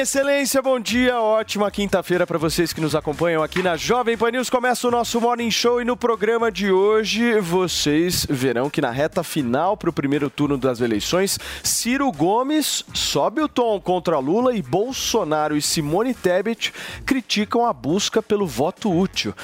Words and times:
Excelência, 0.00 0.62
bom 0.62 0.80
dia, 0.80 1.20
ótima 1.20 1.70
quinta-feira 1.70 2.26
para 2.26 2.38
vocês 2.38 2.72
que 2.72 2.80
nos 2.80 2.94
acompanham 2.94 3.42
aqui 3.42 3.62
na 3.62 3.76
Jovem 3.76 4.16
Pan 4.16 4.30
News. 4.30 4.48
Começa 4.48 4.88
o 4.88 4.90
nosso 4.90 5.20
Morning 5.20 5.50
Show 5.50 5.82
e 5.82 5.84
no 5.84 5.94
programa 5.94 6.50
de 6.50 6.72
hoje 6.72 7.38
vocês 7.38 8.24
verão 8.24 8.70
que 8.70 8.80
na 8.80 8.90
reta 8.90 9.22
final 9.22 9.76
para 9.76 9.90
o 9.90 9.92
primeiro 9.92 10.30
turno 10.30 10.56
das 10.56 10.80
eleições, 10.80 11.38
Ciro 11.62 12.10
Gomes 12.12 12.82
sobe 12.94 13.42
o 13.42 13.48
tom 13.48 13.78
contra 13.78 14.18
Lula 14.18 14.56
e 14.56 14.62
Bolsonaro 14.62 15.54
e 15.54 15.60
Simone 15.60 16.14
Tebet 16.14 16.72
criticam 17.04 17.66
a 17.66 17.72
busca 17.72 18.22
pelo 18.22 18.46
voto 18.46 18.90
útil. 18.90 19.34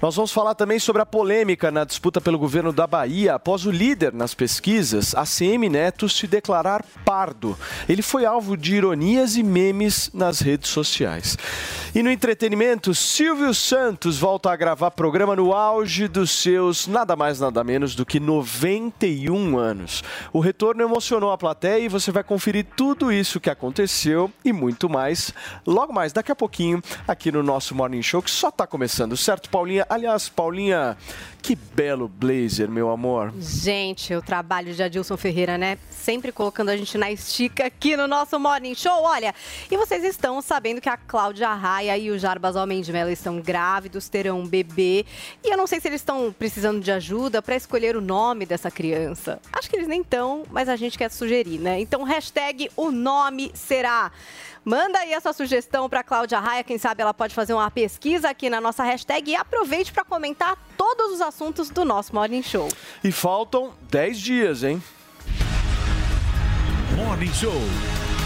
Nós 0.00 0.14
vamos 0.14 0.30
falar 0.30 0.54
também 0.54 0.78
sobre 0.78 1.02
a 1.02 1.06
polêmica 1.06 1.72
na 1.72 1.82
disputa 1.82 2.20
pelo 2.20 2.38
governo 2.38 2.72
da 2.72 2.86
Bahia 2.86 3.34
após 3.34 3.66
o 3.66 3.72
líder 3.72 4.12
nas 4.12 4.34
pesquisas, 4.34 5.16
ACM 5.16 5.68
Neto, 5.68 6.08
se 6.08 6.28
declarar 6.28 6.84
pardo. 7.04 7.58
Ele 7.88 8.02
foi 8.02 8.24
alvo 8.24 8.56
de 8.56 8.76
ironias 8.76 9.36
e 9.36 9.42
memes 9.42 9.95
nas 10.12 10.40
redes 10.40 10.70
sociais. 10.70 11.36
E 11.94 12.02
no 12.02 12.10
entretenimento, 12.10 12.94
Silvio 12.94 13.54
Santos 13.54 14.18
volta 14.18 14.50
a 14.50 14.56
gravar 14.56 14.90
programa 14.90 15.34
no 15.34 15.52
auge 15.52 16.08
dos 16.08 16.30
seus 16.30 16.86
nada 16.86 17.16
mais 17.16 17.40
nada 17.40 17.62
menos 17.64 17.94
do 17.94 18.04
que 18.04 18.20
91 18.20 19.58
anos. 19.58 20.02
O 20.32 20.40
retorno 20.40 20.82
emocionou 20.82 21.32
a 21.32 21.38
plateia 21.38 21.78
e 21.78 21.88
você 21.88 22.10
vai 22.10 22.22
conferir 22.22 22.66
tudo 22.76 23.10
isso 23.12 23.40
que 23.40 23.50
aconteceu 23.50 24.30
e 24.44 24.52
muito 24.52 24.88
mais 24.88 25.32
logo 25.66 25.92
mais 25.92 26.12
daqui 26.12 26.30
a 26.30 26.36
pouquinho 26.36 26.82
aqui 27.06 27.32
no 27.32 27.42
nosso 27.42 27.74
Morning 27.74 28.02
Show 28.02 28.22
que 28.22 28.30
só 28.30 28.48
está 28.48 28.66
começando, 28.66 29.16
certo, 29.16 29.48
Paulinha? 29.48 29.86
Aliás, 29.88 30.28
Paulinha, 30.28 30.96
que 31.46 31.54
belo 31.54 32.08
blazer, 32.08 32.68
meu 32.68 32.90
amor. 32.90 33.32
Gente, 33.38 34.12
o 34.12 34.20
trabalho 34.20 34.74
de 34.74 34.82
Adilson 34.82 35.16
Ferreira, 35.16 35.56
né? 35.56 35.78
Sempre 35.88 36.32
colocando 36.32 36.70
a 36.70 36.76
gente 36.76 36.98
na 36.98 37.12
estica 37.12 37.66
aqui 37.66 37.96
no 37.96 38.08
nosso 38.08 38.36
Morning 38.36 38.74
Show. 38.74 39.04
Olha, 39.04 39.32
e 39.70 39.76
vocês 39.76 40.02
estão 40.02 40.42
sabendo 40.42 40.80
que 40.80 40.88
a 40.88 40.96
Cláudia 40.96 41.54
Raia 41.54 41.96
e 41.96 42.10
o 42.10 42.18
Jarbas 42.18 42.56
Homem 42.56 42.80
de 42.80 42.92
Mello 42.92 43.10
estão 43.12 43.40
grávidos, 43.40 44.08
terão 44.08 44.40
um 44.40 44.46
bebê. 44.46 45.06
E 45.44 45.52
eu 45.52 45.56
não 45.56 45.68
sei 45.68 45.78
se 45.78 45.86
eles 45.86 46.00
estão 46.00 46.34
precisando 46.36 46.80
de 46.80 46.90
ajuda 46.90 47.40
para 47.40 47.54
escolher 47.54 47.96
o 47.96 48.00
nome 48.00 48.44
dessa 48.44 48.68
criança. 48.68 49.40
Acho 49.52 49.70
que 49.70 49.76
eles 49.76 49.86
nem 49.86 50.00
estão, 50.00 50.42
mas 50.50 50.68
a 50.68 50.74
gente 50.74 50.98
quer 50.98 51.12
sugerir, 51.12 51.60
né? 51.60 51.78
Então, 51.78 52.02
hashtag 52.02 52.68
o 52.76 52.90
nome 52.90 53.52
será. 53.54 54.10
Manda 54.68 54.98
aí 54.98 55.14
a 55.14 55.20
sua 55.20 55.32
sugestão 55.32 55.88
para 55.88 56.02
Cláudia 56.02 56.40
Raia, 56.40 56.64
quem 56.64 56.76
sabe 56.76 57.00
ela 57.00 57.14
pode 57.14 57.32
fazer 57.32 57.54
uma 57.54 57.70
pesquisa 57.70 58.30
aqui 58.30 58.50
na 58.50 58.60
nossa 58.60 58.82
hashtag 58.82 59.30
e 59.30 59.36
aproveite 59.36 59.92
para 59.92 60.04
comentar 60.04 60.58
todos 60.76 61.12
os 61.12 61.20
assuntos 61.20 61.70
do 61.70 61.84
nosso 61.84 62.12
Morning 62.12 62.42
Show. 62.42 62.68
E 63.04 63.12
faltam 63.12 63.72
10 63.88 64.18
dias, 64.18 64.64
hein? 64.64 64.82
Morning 66.96 67.32
Show. 67.32 67.52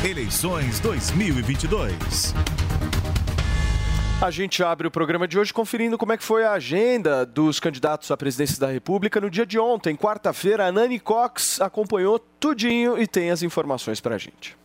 Eleições 0.02 0.80
2022. 0.80 2.32
A 4.22 4.30
gente 4.30 4.64
abre 4.64 4.86
o 4.86 4.90
programa 4.90 5.28
de 5.28 5.38
hoje 5.38 5.52
conferindo 5.52 5.98
como 5.98 6.14
é 6.14 6.16
que 6.16 6.24
foi 6.24 6.46
a 6.46 6.52
agenda 6.52 7.26
dos 7.26 7.60
candidatos 7.60 8.10
à 8.10 8.16
presidência 8.16 8.58
da 8.58 8.68
República 8.68 9.20
no 9.20 9.28
dia 9.28 9.44
de 9.44 9.58
ontem, 9.58 9.94
quarta-feira. 9.94 10.68
A 10.68 10.72
Nani 10.72 10.98
Cox 10.98 11.60
acompanhou 11.60 12.18
tudinho 12.18 12.96
e 12.98 13.06
tem 13.06 13.30
as 13.30 13.42
informações 13.42 14.00
pra 14.00 14.16
gente. 14.16 14.58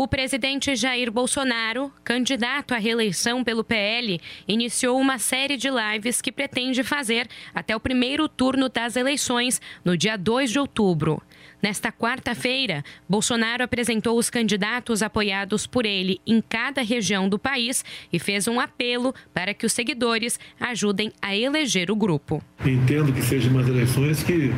O 0.00 0.06
presidente 0.06 0.76
Jair 0.76 1.10
Bolsonaro, 1.10 1.90
candidato 2.04 2.72
à 2.72 2.78
reeleição 2.78 3.42
pelo 3.42 3.64
PL, 3.64 4.20
iniciou 4.46 4.96
uma 4.96 5.18
série 5.18 5.56
de 5.56 5.68
lives 5.68 6.22
que 6.22 6.30
pretende 6.30 6.84
fazer 6.84 7.26
até 7.52 7.74
o 7.74 7.80
primeiro 7.80 8.28
turno 8.28 8.68
das 8.68 8.94
eleições, 8.94 9.60
no 9.84 9.96
dia 9.96 10.16
2 10.16 10.52
de 10.52 10.58
outubro. 10.60 11.20
Nesta 11.60 11.90
quarta-feira, 11.90 12.84
Bolsonaro 13.08 13.64
apresentou 13.64 14.16
os 14.16 14.30
candidatos 14.30 15.02
apoiados 15.02 15.66
por 15.66 15.84
ele 15.84 16.20
em 16.24 16.40
cada 16.40 16.80
região 16.80 17.28
do 17.28 17.36
país 17.36 17.84
e 18.12 18.20
fez 18.20 18.46
um 18.46 18.60
apelo 18.60 19.12
para 19.34 19.52
que 19.52 19.66
os 19.66 19.72
seguidores 19.72 20.38
ajudem 20.60 21.12
a 21.20 21.36
eleger 21.36 21.90
o 21.90 21.96
grupo. 21.96 22.40
Entendo 22.64 23.12
que 23.12 23.20
sejam 23.20 23.50
umas 23.50 23.66
eleições 23.66 24.22
que 24.22 24.52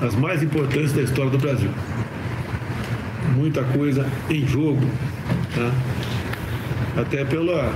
as 0.00 0.14
mais 0.14 0.40
importantes 0.40 0.92
da 0.92 1.02
história 1.02 1.32
do 1.32 1.38
Brasil. 1.38 1.70
Muita 3.36 3.62
coisa 3.64 4.06
em 4.30 4.46
jogo, 4.46 4.80
tá? 5.54 5.72
até 7.00 7.24
pela, 7.24 7.72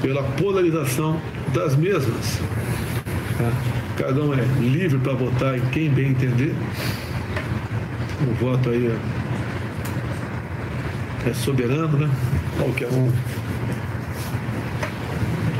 pela 0.00 0.22
polarização 0.22 1.20
das 1.52 1.76
mesmas. 1.76 2.40
tá? 3.36 3.52
Cada 3.96 4.22
um 4.22 4.32
é 4.32 4.42
livre 4.60 4.98
para 4.98 5.12
votar 5.12 5.56
em 5.56 5.60
quem 5.66 5.90
bem 5.90 6.10
entender. 6.10 6.54
O 8.26 8.34
voto 8.34 8.70
aí 8.70 8.86
é, 11.26 11.30
é 11.30 11.34
soberano, 11.34 11.98
né? 11.98 12.10
Qualquer 12.56 12.88
um 12.88 13.10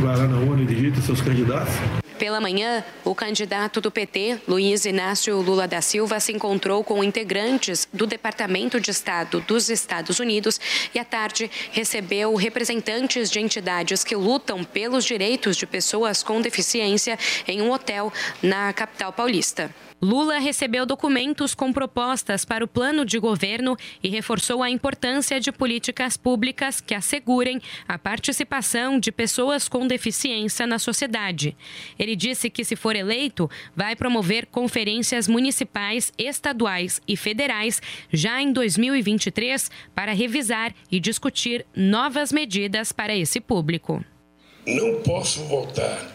vai 0.01 0.17
lá 0.17 0.27
na 0.27 0.39
urna 0.39 0.63
e 0.63 0.67
digita 0.67 1.01
seus 1.01 1.21
candidatos. 1.21 2.02
Pela 2.23 2.41
manhã, 2.41 2.85
o 3.05 3.17
candidato 3.17 3.81
do 3.81 3.91
PT, 3.91 4.43
Luiz 4.47 4.85
Inácio 4.85 5.41
Lula 5.41 5.67
da 5.67 5.81
Silva, 5.83 6.21
se 6.21 6.31
encontrou 6.31 6.85
com 6.85 7.03
integrantes 7.03 7.89
do 7.93 8.07
Departamento 8.07 8.79
de 8.81 8.93
Estado 8.93 9.41
dos 9.41 9.69
Estados 9.69 10.21
Unidos 10.21 10.61
e, 10.95 11.01
à 11.01 11.05
tarde, 11.05 11.51
recebeu 11.73 12.33
representantes 12.37 13.29
de 13.29 13.41
entidades 13.41 14.05
que 14.05 14.15
lutam 14.15 14.63
pelos 14.63 15.05
direitos 15.05 15.57
de 15.57 15.67
pessoas 15.67 16.23
com 16.23 16.41
deficiência 16.41 17.19
em 17.49 17.61
um 17.61 17.73
hotel 17.73 18.13
na 18.41 18.73
capital 18.73 19.13
paulista. 19.13 19.75
Lula 20.03 20.41
recebeu 20.41 20.85
documentos 20.85 21.55
com 21.55 21.73
propostas 21.73 22.45
para 22.45 22.65
o 22.65 22.67
plano 22.67 23.05
de 23.05 23.21
governo 23.21 23.77
e 24.03 24.09
reforçou 24.09 24.61
a 24.61 24.69
importância 24.69 25.39
de 25.39 25.53
políticas 25.53 26.17
públicas 26.17 26.81
que 26.81 26.93
assegurem 26.93 27.63
a 27.87 27.97
participação 27.97 28.99
de 28.99 29.13
pessoas 29.13 29.69
com 29.69 29.87
deficiência 29.87 30.67
na 30.67 30.81
sociedade. 30.81 31.57
Ele 31.97 32.12
disse 32.17 32.51
que, 32.51 32.65
se 32.65 32.77
for 32.77 32.97
eleito, 32.97 33.51
vai 33.75 33.97
promover 33.97 34.47
conferências 34.47 35.29
municipais, 35.29 36.13
estaduais 36.19 37.01
e 37.07 37.17
federais 37.17 37.81
já 38.13 38.41
em 38.41 38.53
2023 38.53 39.71
para 39.95 40.13
revisar 40.13 40.75
e 40.91 41.01
discutir 41.01 41.67
novas 41.75 42.33
medidas 42.33 42.93
para 42.93 43.17
esse 43.17 43.41
público. 43.41 44.05
Não 44.67 45.03
posso 45.03 45.45
voltar 45.45 46.13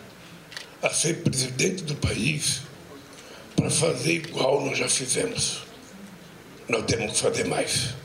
a 0.81 0.89
ser 0.89 1.23
presidente 1.23 1.83
do 1.83 1.95
país 1.95 2.61
para 3.55 3.69
fazer 3.69 4.13
igual 4.13 4.63
nós 4.65 4.77
já 4.77 4.87
fizemos. 4.87 5.63
Nós 6.69 6.83
temos 6.85 7.13
que 7.13 7.19
fazer 7.19 7.45
mais. 7.45 7.95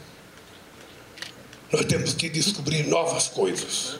Nós 1.70 1.84
temos 1.84 2.14
que 2.14 2.28
descobrir 2.28 2.86
novas 2.86 3.28
coisas, 3.28 3.98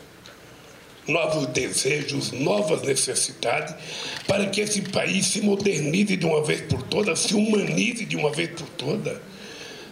novos 1.06 1.46
desejos, 1.48 2.30
novas 2.32 2.82
necessidades, 2.82 3.74
para 4.26 4.46
que 4.46 4.60
esse 4.60 4.82
país 4.82 5.26
se 5.26 5.40
modernize 5.40 6.16
de 6.16 6.26
uma 6.26 6.42
vez 6.44 6.60
por 6.62 6.82
todas, 6.82 7.18
se 7.18 7.34
humanize 7.34 8.04
de 8.04 8.16
uma 8.16 8.30
vez 8.30 8.50
por 8.50 8.68
todas, 8.70 9.18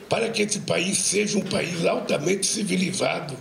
para 0.09 0.29
que 0.29 0.43
esse 0.43 0.61
país 0.61 0.99
seja 0.99 1.39
um 1.39 1.43
país 1.43 1.85
altamente 1.85 2.47
civilizado. 2.47 3.37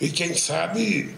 E 0.00 0.08
quem 0.08 0.34
sabe 0.34 1.14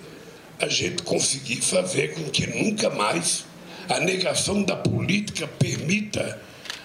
a 0.59 0.69
gente 0.69 1.03
conseguir 1.03 1.61
fazer 1.61 2.15
com 2.15 2.25
que 2.31 2.47
nunca 2.47 2.91
mais 2.91 3.45
a 3.89 3.99
negação 3.99 4.63
da 4.63 4.77
política 4.77 5.47
permita 5.47 6.41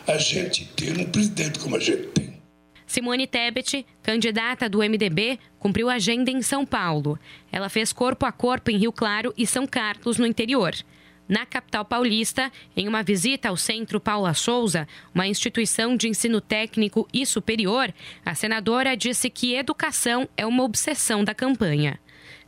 a 0.07 0.17
gente 0.17 0.65
ter 0.75 0.97
um 0.97 1.05
presidente 1.05 1.59
como 1.59 1.75
a 1.75 1.79
gente 1.79 2.07
tem. 2.07 2.25
Simone 2.95 3.27
Tebet, 3.27 3.86
candidata 4.01 4.69
do 4.69 4.77
MDB, 4.77 5.38
cumpriu 5.59 5.89
agenda 5.89 6.31
em 6.31 6.42
São 6.42 6.65
Paulo. 6.65 7.19
Ela 7.51 7.68
fez 7.68 7.92
corpo 7.92 8.25
a 8.25 8.31
corpo 8.31 8.71
em 8.71 8.77
Rio 8.77 8.94
Claro 8.94 9.33
e 9.38 9.45
São 9.45 9.68
Carlos, 9.68 10.18
no 10.18 10.25
interior. 10.25 10.74
Na 11.27 11.45
capital 11.45 11.83
paulista, 11.83 12.50
em 12.74 12.88
uma 12.88 13.03
visita 13.03 13.50
ao 13.50 13.57
Centro 13.57 14.00
Paula 14.00 14.33
Souza, 14.33 14.88
uma 15.13 15.27
instituição 15.27 15.97
de 15.97 16.07
ensino 16.07 16.39
técnico 16.39 17.06
e 17.12 17.25
superior, 17.25 17.94
a 18.25 18.33
senadora 18.33 18.95
disse 18.95 19.30
que 19.30 19.56
educação 19.56 20.30
é 20.38 20.45
uma 20.45 20.63
obsessão 20.63 21.21
da 21.21 21.36
campanha. 21.36 22.00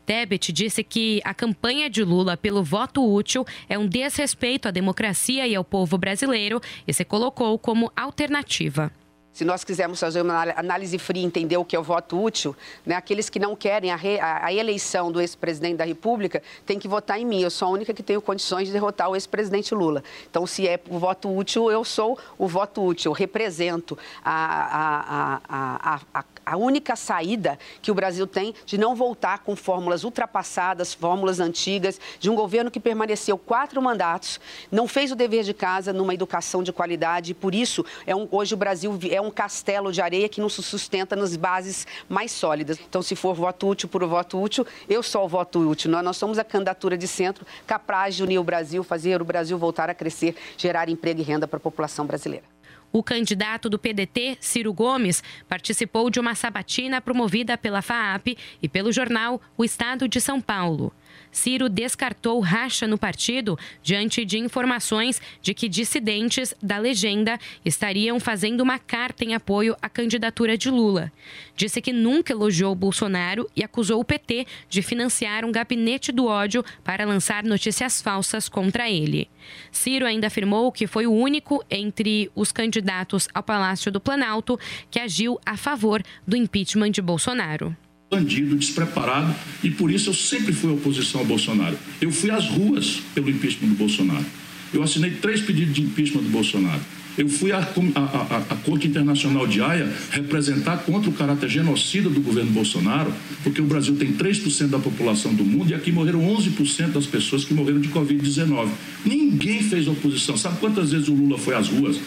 Tebet 0.06 0.54
disse 0.54 0.82
que 0.82 1.20
a 1.26 1.34
campanha 1.34 1.90
de 1.90 2.06
Lula 2.06 2.38
pelo 2.38 2.64
voto 2.64 3.06
útil 3.06 3.46
é 3.68 3.78
um 3.78 3.86
desrespeito 3.86 4.70
à 4.70 4.72
democracia 4.72 5.46
e 5.46 5.54
ao 5.54 5.66
povo 5.66 5.98
brasileiro 5.98 6.62
e 6.88 6.94
se 6.94 7.04
colocou 7.04 7.60
como 7.60 7.92
alternativa. 7.94 8.94
Se 9.38 9.46
nós 9.46 9.64
quisermos 9.64 10.00
fazer 10.00 10.24
uma 10.24 10.42
análise 10.56 10.98
fria 10.98 11.22
e 11.22 11.26
entender 11.26 11.58
o 11.58 11.64
que 11.64 11.76
é 11.76 11.80
o 11.80 11.84
voto 11.84 12.20
útil, 12.20 12.56
né, 12.84 12.96
aqueles 12.96 13.30
que 13.30 13.38
não 13.38 13.56
querem 13.56 13.92
a, 13.92 13.96
re, 13.96 14.20
a, 14.20 14.48
a 14.48 14.52
eleição 14.52 15.12
do 15.12 15.22
ex-presidente 15.22 15.76
da 15.76 15.86
República 15.86 16.42
têm 16.66 16.80
que 16.80 16.88
votar 16.88 17.20
em 17.20 17.26
mim. 17.26 17.44
Eu 17.44 17.52
sou 17.52 17.68
a 17.68 17.72
única 17.72 17.94
que 17.94 18.02
tenho 18.02 18.20
condições 18.20 18.66
de 18.66 18.74
derrotar 18.74 19.08
o 19.12 19.16
ex-presidente 19.16 19.76
Lula. 19.76 20.04
Então, 20.28 20.48
se 20.48 20.68
é 20.68 20.80
o 20.90 20.98
voto 20.98 21.30
útil, 21.30 21.70
eu 21.70 21.84
sou 21.84 22.18
o 22.36 22.48
voto 22.48 22.84
útil. 22.84 23.12
Eu 23.12 23.14
represento 23.14 23.96
a, 24.26 25.42
a, 25.48 25.96
a, 25.96 26.02
a 26.16 26.24
única 26.56 26.96
saída 26.96 27.60
que 27.82 27.92
o 27.92 27.96
Brasil 27.96 28.26
tem 28.26 28.56
de 28.66 28.78
não 28.78 28.96
voltar 28.96 29.40
com 29.40 29.56
fórmulas 29.56 30.04
ultrapassadas, 30.04 30.94
fórmulas 30.94 31.40
antigas, 31.40 32.00
de 32.20 32.30
um 32.30 32.36
governo 32.36 32.72
que 32.72 32.80
permaneceu 32.80 33.38
quatro 33.38 33.82
mandatos, 33.82 34.40
não 34.72 34.88
fez 34.88 35.12
o 35.12 35.16
dever 35.16 35.44
de 35.44 35.54
casa 35.54 35.92
numa 35.92 36.14
educação 36.14 36.64
de 36.64 36.74
qualidade 36.74 37.32
e, 37.32 37.34
por 37.36 37.54
isso, 37.54 37.86
é 38.06 38.16
um, 38.16 38.28
hoje 38.32 38.54
o 38.54 38.58
Brasil 38.58 38.98
é 39.12 39.22
um 39.22 39.28
um 39.28 39.32
castelo 39.32 39.92
de 39.92 40.02
areia 40.02 40.28
que 40.30 40.42
não 40.42 40.50
se 40.50 40.64
sustenta 40.64 41.16
nas 41.16 41.36
bases 41.36 41.86
mais 42.08 42.32
sólidas. 42.32 42.80
Então, 42.80 43.02
se 43.02 43.16
for 43.16 43.36
voto 43.36 43.68
útil 43.68 43.90
por 43.90 44.04
voto 44.06 44.42
útil, 44.42 44.66
eu 44.90 45.04
sou 45.04 45.26
o 45.26 45.28
voto 45.28 45.60
útil. 45.60 45.92
Nós, 45.92 46.04
nós 46.04 46.18
somos 46.18 46.40
a 46.40 46.44
candidatura 46.44 46.98
de 46.98 47.08
centro 47.08 47.46
capaz 47.66 48.16
de 48.16 48.24
unir 48.24 48.40
o 48.40 48.44
Brasil, 48.44 48.84
fazer 48.84 49.22
o 49.22 49.26
Brasil 49.26 49.58
voltar 49.58 49.90
a 49.90 49.94
crescer, 49.94 50.36
gerar 50.58 50.90
emprego 50.90 51.20
e 51.20 51.24
renda 51.24 51.48
para 51.48 51.58
a 51.58 51.60
população 51.60 52.06
brasileira. 52.06 52.57
O 52.92 53.04
candidato 53.04 53.70
do 53.70 53.78
PDT, 53.78 54.38
Ciro 54.40 54.74
Gomes, 54.74 55.24
participou 55.48 56.10
de 56.10 56.20
uma 56.20 56.36
sabatina 56.36 57.02
promovida 57.02 57.58
pela 57.58 57.82
FAAP 57.82 58.38
e 58.62 58.70
pelo 58.70 58.92
jornal 58.92 59.42
O 59.58 59.64
Estado 59.64 60.08
de 60.08 60.22
São 60.22 60.40
Paulo. 60.42 60.94
Ciro 61.38 61.70
descartou 61.70 62.40
racha 62.40 62.88
no 62.88 62.98
partido 62.98 63.60
diante 63.84 64.26
de 64.26 64.40
informações 64.40 65.22
de 65.40 65.54
que 65.54 65.70
dissidentes 65.70 66.52
da 66.64 66.80
legenda 66.80 67.38
estariam 67.64 68.20
fazendo 68.20 68.62
uma 68.62 68.80
carta 68.80 69.24
em 69.24 69.36
apoio 69.36 69.78
à 69.80 69.88
candidatura 69.88 70.58
de 70.58 70.72
Lula. 70.72 71.12
Disse 71.56 71.80
que 71.80 71.94
nunca 71.94 72.34
elogiou 72.34 72.74
Bolsonaro 72.74 73.48
e 73.56 73.64
acusou 73.64 74.00
o 74.00 74.04
PT 74.04 74.48
de 74.68 74.82
financiar 74.82 75.46
um 75.46 75.52
gabinete 75.52 76.12
do 76.12 76.26
ódio 76.26 76.66
para 76.84 77.06
lançar 77.06 77.44
notícias 77.44 78.02
falsas 78.02 78.50
contra 78.50 78.90
ele. 78.90 79.30
Ciro 79.72 80.08
ainda 80.08 80.28
afirmou 80.28 80.72
que 80.72 80.88
foi 80.88 81.06
o 81.06 81.14
único 81.14 81.64
entre 81.70 82.32
os 82.34 82.52
candidatos 82.52 83.30
ao 83.32 83.44
Palácio 83.44 83.92
do 83.92 84.02
Planalto 84.02 84.60
que 84.90 85.00
agiu 85.00 85.40
a 85.46 85.56
favor 85.56 86.02
do 86.26 86.36
impeachment 86.36 86.90
de 86.90 87.02
Bolsonaro 87.02 87.78
bandido, 88.10 88.56
despreparado, 88.56 89.36
e 89.64 89.70
por 89.70 89.92
isso 89.92 90.10
eu 90.10 90.14
sempre 90.14 90.54
fui 90.54 90.72
oposição 90.72 91.22
ao 91.22 91.28
Bolsonaro. 91.28 91.78
Eu 92.00 92.12
fui 92.12 92.32
às 92.32 92.48
ruas 92.48 93.02
pelo 93.14 93.30
impeachment 93.30 93.70
do 93.70 93.76
Bolsonaro. 93.76 94.26
Eu 94.74 94.82
assinei 94.82 95.12
três 95.12 95.42
pedidos 95.42 95.74
de 95.74 95.82
impeachment 95.82 96.24
do 96.24 96.30
Bolsonaro. 96.30 96.82
Eu 97.18 97.28
fui 97.28 97.52
à, 97.52 97.58
à, 97.58 98.38
à, 98.52 98.56
Corte 98.58 98.88
Internacional 98.88 99.48
de 99.48 99.60
Haia 99.60 99.92
representar 100.12 100.78
contra 100.84 101.10
o 101.10 101.14
caráter 101.14 101.50
genocida 101.50 102.10
do 102.10 102.22
governo 102.22 102.52
Bolsonaro, 102.52 103.12
porque 103.44 103.60
o 103.60 103.66
Brasil 103.66 103.96
tem 103.96 104.14
3% 104.14 104.68
da 104.68 104.78
população 104.78 105.34
do 105.34 105.44
mundo 105.44 105.72
e 105.72 105.74
aqui 105.74 105.92
morreram 105.92 106.22
11% 106.22 106.92
das 106.92 107.08
pessoas 107.08 107.44
que 107.44 107.56
morreram 107.56 107.82
de 107.82 107.90
Covid-19. 107.90 108.70
Ninguém 109.04 109.64
fez 109.64 109.88
oposição. 109.88 110.38
Sabe 110.38 110.60
quantas 110.60 110.92
vezes 110.92 111.08
o 111.08 111.14
Lula 111.14 111.40
foi 111.40 111.56
às 111.56 111.68
ruas 111.70 112.00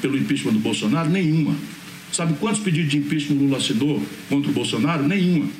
pelo 0.00 0.16
impeachment 0.16 0.52
do 0.52 0.60
Bolsonaro? 0.60 1.10
Nenhuma. 1.10 1.56
Sabe 2.12 2.34
quantos 2.34 2.60
pedidos 2.60 2.90
de 2.90 2.98
impeachment 2.98 3.38
Lula 3.38 3.56
assinou 3.56 4.00
contra 4.28 4.50
o 4.50 4.54
Bolsonaro? 4.54 5.02
Nenhuma. 5.02 5.50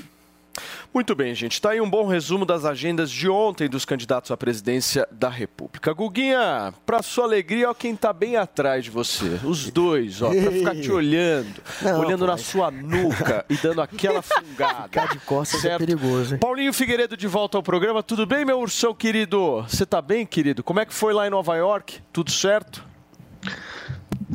Muito 0.95 1.15
bem, 1.15 1.35
gente. 1.35 1.53
Está 1.53 1.71
aí 1.71 1.81
um 1.81 1.89
bom 1.89 2.07
resumo 2.07 2.45
das 2.45 2.67
agendas 2.67 3.11
de 3.11 3.27
ontem 3.27 3.67
dos 3.67 3.87
candidatos 3.87 4.31
à 4.31 4.37
presidência 4.37 5.09
da 5.11 5.31
República. 5.31 5.91
Guguinha, 5.95 6.75
para 6.85 7.01
sua 7.03 7.25
alegria, 7.25 7.71
ó 7.71 7.73
quem 7.73 7.95
está 7.95 8.13
bem 8.13 8.37
atrás 8.37 8.85
de 8.85 8.91
você. 8.91 9.41
Os 9.43 9.71
dois, 9.71 10.21
ó, 10.21 10.29
para 10.29 10.53
ficar 10.53 10.75
te 10.75 10.93
olhando, 10.93 11.63
Não, 11.81 12.01
olhando 12.01 12.21
pô, 12.21 12.27
na 12.27 12.37
sua 12.37 12.71
nuca 12.71 13.47
e 13.49 13.57
dando 13.57 13.81
aquela 13.81 14.21
fungada. 14.21 14.83
Ficar 14.93 15.09
de 15.09 15.19
costas 15.21 15.61
é 15.61 15.69
certo? 15.69 15.83
é 15.83 15.87
perigoso. 15.87 16.35
Hein? 16.35 16.39
Paulinho 16.41 16.75
Figueiredo 16.75 17.17
de 17.17 17.27
volta 17.27 17.57
ao 17.57 17.63
programa. 17.63 18.03
Tudo 18.03 18.27
bem, 18.27 18.45
meu 18.45 18.61
ursão 18.61 18.95
querido? 18.95 19.63
Você 19.67 19.85
está 19.85 20.03
bem, 20.03 20.27
querido? 20.27 20.63
Como 20.63 20.79
é 20.79 20.85
que 20.85 20.93
foi 20.93 21.15
lá 21.15 21.27
em 21.27 21.31
Nova 21.31 21.57
York? 21.57 22.01
Tudo 22.13 22.31
certo? 22.31 22.85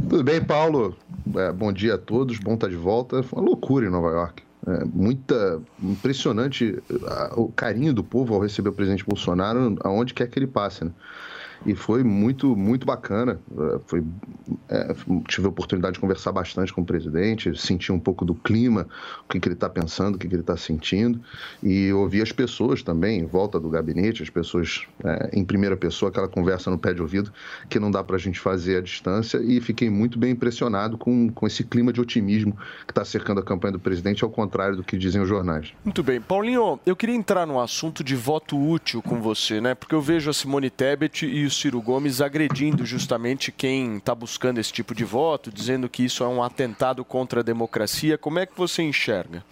Tudo 0.09 0.23
bem, 0.23 0.43
Paulo. 0.43 0.97
É, 1.35 1.51
bom 1.51 1.71
dia 1.71 1.95
a 1.95 1.97
todos, 1.97 2.39
bom 2.39 2.53
estar 2.53 2.69
de 2.69 2.75
volta. 2.75 3.23
Foi 3.23 3.39
uma 3.39 3.45
loucura 3.49 3.85
em 3.85 3.89
Nova 3.89 4.09
York. 4.09 4.43
É, 4.67 4.83
muita 4.85 5.61
impressionante 5.81 6.77
o 7.35 7.49
carinho 7.49 7.93
do 7.93 8.03
povo 8.03 8.33
ao 8.33 8.41
receber 8.41 8.69
o 8.69 8.73
presidente 8.73 9.05
Bolsonaro 9.05 9.77
aonde 9.81 10.13
quer 10.13 10.27
que 10.27 10.37
ele 10.37 10.47
passe, 10.47 10.83
né? 10.83 10.91
E 11.65 11.75
foi 11.75 12.03
muito, 12.03 12.55
muito 12.55 12.85
bacana. 12.85 13.39
É, 13.57 13.79
foi, 13.85 14.03
é, 14.69 14.95
tive 15.27 15.47
a 15.47 15.49
oportunidade 15.49 15.95
de 15.95 15.99
conversar 15.99 16.31
bastante 16.31 16.73
com 16.73 16.81
o 16.81 16.85
presidente, 16.85 17.57
sentir 17.59 17.91
um 17.91 17.99
pouco 17.99 18.25
do 18.25 18.35
clima, 18.35 18.87
o 19.23 19.27
que, 19.29 19.39
que 19.39 19.47
ele 19.47 19.55
está 19.55 19.69
pensando, 19.69 20.15
o 20.15 20.17
que, 20.17 20.27
que 20.27 20.35
ele 20.35 20.41
está 20.41 20.57
sentindo, 20.57 21.19
e 21.61 21.91
ouvir 21.93 22.21
as 22.21 22.31
pessoas 22.31 22.83
também 22.83 23.19
em 23.19 23.25
volta 23.25 23.59
do 23.59 23.69
gabinete, 23.69 24.23
as 24.23 24.29
pessoas 24.29 24.85
é, 25.03 25.29
em 25.33 25.43
primeira 25.43 25.75
pessoa, 25.75 26.09
aquela 26.09 26.27
conversa 26.27 26.69
no 26.69 26.77
pé 26.77 26.93
de 26.93 27.01
ouvido 27.01 27.31
que 27.69 27.79
não 27.79 27.89
dá 27.89 28.03
para 28.03 28.15
a 28.15 28.19
gente 28.19 28.39
fazer 28.39 28.77
à 28.77 28.81
distância, 28.81 29.39
e 29.43 29.59
fiquei 29.61 29.89
muito 29.89 30.19
bem 30.19 30.31
impressionado 30.31 30.97
com, 30.97 31.29
com 31.29 31.47
esse 31.47 31.63
clima 31.63 31.91
de 31.91 32.01
otimismo 32.01 32.57
que 32.85 32.91
está 32.91 33.03
cercando 33.03 33.39
a 33.39 33.43
campanha 33.43 33.73
do 33.73 33.79
presidente, 33.79 34.23
ao 34.23 34.29
contrário 34.29 34.75
do 34.75 34.83
que 34.83 34.97
dizem 34.97 35.21
os 35.21 35.27
jornais. 35.27 35.73
Muito 35.83 36.03
bem. 36.03 36.21
Paulinho, 36.21 36.79
eu 36.85 36.95
queria 36.95 37.15
entrar 37.15 37.45
no 37.45 37.59
assunto 37.59 38.03
de 38.03 38.15
voto 38.15 38.57
útil 38.57 39.01
com 39.01 39.21
você, 39.21 39.59
né? 39.59 39.73
Porque 39.73 39.95
eu 39.95 40.01
vejo 40.01 40.29
a 40.29 40.33
Simone 40.33 40.69
Tebet 40.69 41.25
e 41.25 41.46
o 41.47 41.51
Ciro 41.51 41.81
Gomes 41.81 42.21
agredindo 42.21 42.85
justamente 42.85 43.51
quem 43.51 43.97
está 43.97 44.13
buscando 44.13 44.59
esse 44.59 44.71
tipo 44.71 44.93
de 44.93 45.03
voto, 45.03 45.51
dizendo 45.51 45.89
que 45.89 46.03
isso 46.03 46.23
é 46.23 46.27
um 46.27 46.43
atentado 46.43 47.03
contra 47.03 47.39
a 47.39 47.43
democracia. 47.43 48.17
Como 48.17 48.39
é 48.39 48.45
que 48.45 48.57
você 48.57 48.83
enxerga? 48.83 49.43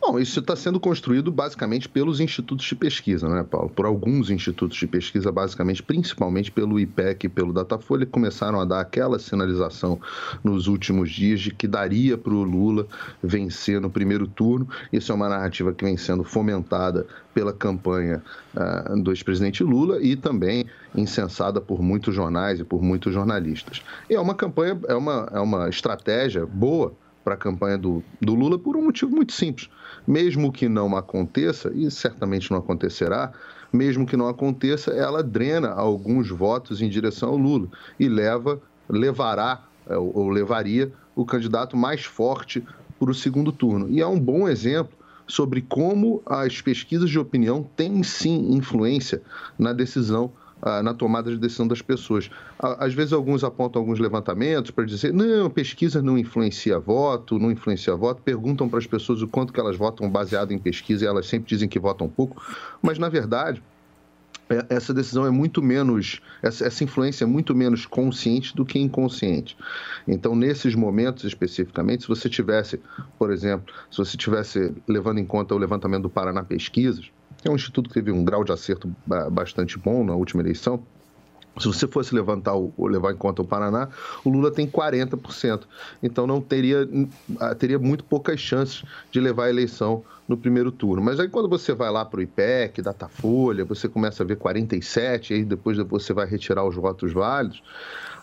Bom, 0.00 0.18
isso 0.18 0.38
está 0.38 0.54
sendo 0.54 0.78
construído 0.78 1.32
basicamente 1.32 1.88
pelos 1.88 2.20
institutos 2.20 2.64
de 2.66 2.76
pesquisa, 2.76 3.28
né, 3.28 3.42
Paulo? 3.42 3.68
Por 3.68 3.86
alguns 3.86 4.30
institutos 4.30 4.78
de 4.78 4.86
pesquisa, 4.86 5.32
basicamente, 5.32 5.82
principalmente 5.82 6.50
pelo 6.52 6.78
IPEC 6.78 7.26
e 7.26 7.28
pelo 7.28 7.52
Datafolha, 7.52 8.06
que 8.06 8.12
começaram 8.12 8.60
a 8.60 8.64
dar 8.64 8.80
aquela 8.80 9.18
sinalização 9.18 10.00
nos 10.44 10.68
últimos 10.68 11.10
dias 11.10 11.40
de 11.40 11.50
que 11.50 11.66
daria 11.66 12.16
para 12.16 12.32
o 12.32 12.42
Lula 12.42 12.86
vencer 13.22 13.80
no 13.80 13.90
primeiro 13.90 14.28
turno. 14.28 14.68
Isso 14.92 15.10
é 15.10 15.14
uma 15.14 15.28
narrativa 15.28 15.72
que 15.72 15.84
vem 15.84 15.96
sendo 15.96 16.22
fomentada 16.22 17.06
pela 17.34 17.52
campanha 17.52 18.22
uh, 18.54 19.02
do 19.02 19.10
ex-presidente 19.10 19.64
Lula 19.64 20.00
e 20.00 20.14
também 20.14 20.66
incensada 20.94 21.60
por 21.60 21.82
muitos 21.82 22.14
jornais 22.14 22.60
e 22.60 22.64
por 22.64 22.82
muitos 22.82 23.12
jornalistas. 23.12 23.82
E 24.08 24.14
é 24.14 24.20
uma 24.20 24.34
campanha, 24.34 24.78
é 24.86 24.94
uma, 24.94 25.28
é 25.32 25.40
uma 25.40 25.68
estratégia 25.68 26.46
boa 26.46 26.94
para 27.28 27.34
a 27.34 27.38
campanha 27.38 27.76
do, 27.76 28.02
do 28.22 28.34
Lula 28.34 28.58
por 28.58 28.74
um 28.74 28.84
motivo 28.84 29.14
muito 29.14 29.34
simples. 29.34 29.68
Mesmo 30.06 30.50
que 30.50 30.66
não 30.66 30.96
aconteça, 30.96 31.70
e 31.74 31.90
certamente 31.90 32.50
não 32.50 32.56
acontecerá, 32.56 33.32
mesmo 33.70 34.06
que 34.06 34.16
não 34.16 34.28
aconteça, 34.28 34.92
ela 34.92 35.22
drena 35.22 35.68
alguns 35.68 36.30
votos 36.30 36.80
em 36.80 36.88
direção 36.88 37.28
ao 37.28 37.36
Lula 37.36 37.68
e 38.00 38.08
leva, 38.08 38.62
levará 38.88 39.62
é, 39.86 39.94
ou 39.98 40.30
levaria 40.30 40.90
o 41.14 41.26
candidato 41.26 41.76
mais 41.76 42.02
forte 42.02 42.64
para 42.98 43.10
o 43.10 43.14
segundo 43.14 43.52
turno. 43.52 43.90
E 43.90 44.00
é 44.00 44.06
um 44.06 44.18
bom 44.18 44.48
exemplo 44.48 44.96
sobre 45.26 45.60
como 45.60 46.22
as 46.24 46.62
pesquisas 46.62 47.10
de 47.10 47.18
opinião 47.18 47.62
têm 47.76 48.02
sim 48.02 48.54
influência 48.54 49.20
na 49.58 49.74
decisão 49.74 50.32
na 50.82 50.92
tomada 50.92 51.30
de 51.30 51.38
decisão 51.38 51.66
das 51.66 51.80
pessoas. 51.80 52.30
Às 52.58 52.94
vezes, 52.94 53.12
alguns 53.12 53.44
apontam 53.44 53.80
alguns 53.80 53.98
levantamentos 53.98 54.70
para 54.70 54.84
dizer: 54.84 55.12
não, 55.12 55.48
pesquisa 55.48 56.02
não 56.02 56.18
influencia 56.18 56.78
voto, 56.78 57.38
não 57.38 57.50
influencia 57.50 57.94
voto. 57.94 58.22
Perguntam 58.22 58.68
para 58.68 58.78
as 58.78 58.86
pessoas 58.86 59.22
o 59.22 59.28
quanto 59.28 59.52
que 59.52 59.60
elas 59.60 59.76
votam 59.76 60.10
baseado 60.10 60.52
em 60.52 60.58
pesquisa 60.58 61.04
e 61.04 61.08
elas 61.08 61.26
sempre 61.26 61.48
dizem 61.48 61.68
que 61.68 61.78
votam 61.78 62.08
pouco. 62.08 62.42
Mas, 62.82 62.98
na 62.98 63.08
verdade, 63.08 63.62
é, 64.50 64.64
essa 64.70 64.94
decisão 64.94 65.26
é 65.26 65.30
muito 65.30 65.62
menos, 65.62 66.20
essa 66.42 66.82
influência 66.82 67.24
é 67.24 67.26
muito 67.26 67.54
menos 67.54 67.84
consciente 67.84 68.56
do 68.56 68.64
que 68.64 68.78
inconsciente. 68.78 69.56
Então, 70.06 70.34
nesses 70.34 70.74
momentos 70.74 71.24
especificamente, 71.24 72.02
se 72.02 72.08
você 72.08 72.28
tivesse, 72.28 72.80
por 73.18 73.30
exemplo, 73.30 73.72
se 73.90 73.98
você 73.98 74.16
tivesse 74.16 74.74
levando 74.88 75.18
em 75.18 75.26
conta 75.26 75.54
o 75.54 75.58
levantamento 75.58 76.02
do 76.02 76.10
Paraná 76.10 76.42
Pesquisas, 76.42 77.10
é 77.44 77.50
um 77.50 77.54
instituto 77.54 77.88
que 77.88 77.94
teve 77.94 78.10
um 78.10 78.24
grau 78.24 78.42
de 78.44 78.52
acerto 78.52 78.90
bastante 79.30 79.78
bom 79.78 80.04
na 80.04 80.14
última 80.14 80.42
eleição, 80.42 80.82
Se 81.58 81.66
você 81.66 81.86
fosse 81.88 82.14
levantar 82.14 82.54
o, 82.54 82.72
levar 82.86 83.12
em 83.12 83.16
conta 83.16 83.42
o 83.42 83.44
Paraná, 83.44 83.88
o 84.24 84.30
Lula 84.30 84.50
tem 84.50 84.66
40%. 84.66 85.62
Então 86.02 86.26
não 86.26 86.40
teria, 86.40 86.88
teria 87.58 87.78
muito 87.78 88.04
poucas 88.04 88.38
chances 88.40 88.84
de 89.10 89.20
levar 89.20 89.44
a 89.44 89.50
eleição 89.50 90.04
no 90.28 90.36
primeiro 90.36 90.70
turno. 90.70 91.02
Mas 91.02 91.18
aí 91.18 91.28
quando 91.28 91.48
você 91.48 91.72
vai 91.72 91.90
lá 91.90 92.04
para 92.04 92.20
o 92.20 92.22
IPEC, 92.22 92.82
Datafolha, 92.82 93.64
você 93.64 93.88
começa 93.88 94.22
a 94.22 94.26
ver 94.26 94.36
47, 94.36 95.34
aí 95.34 95.44
depois 95.44 95.76
você 95.78 96.12
vai 96.12 96.26
retirar 96.26 96.64
os 96.64 96.76
votos 96.76 97.12
válidos, 97.12 97.62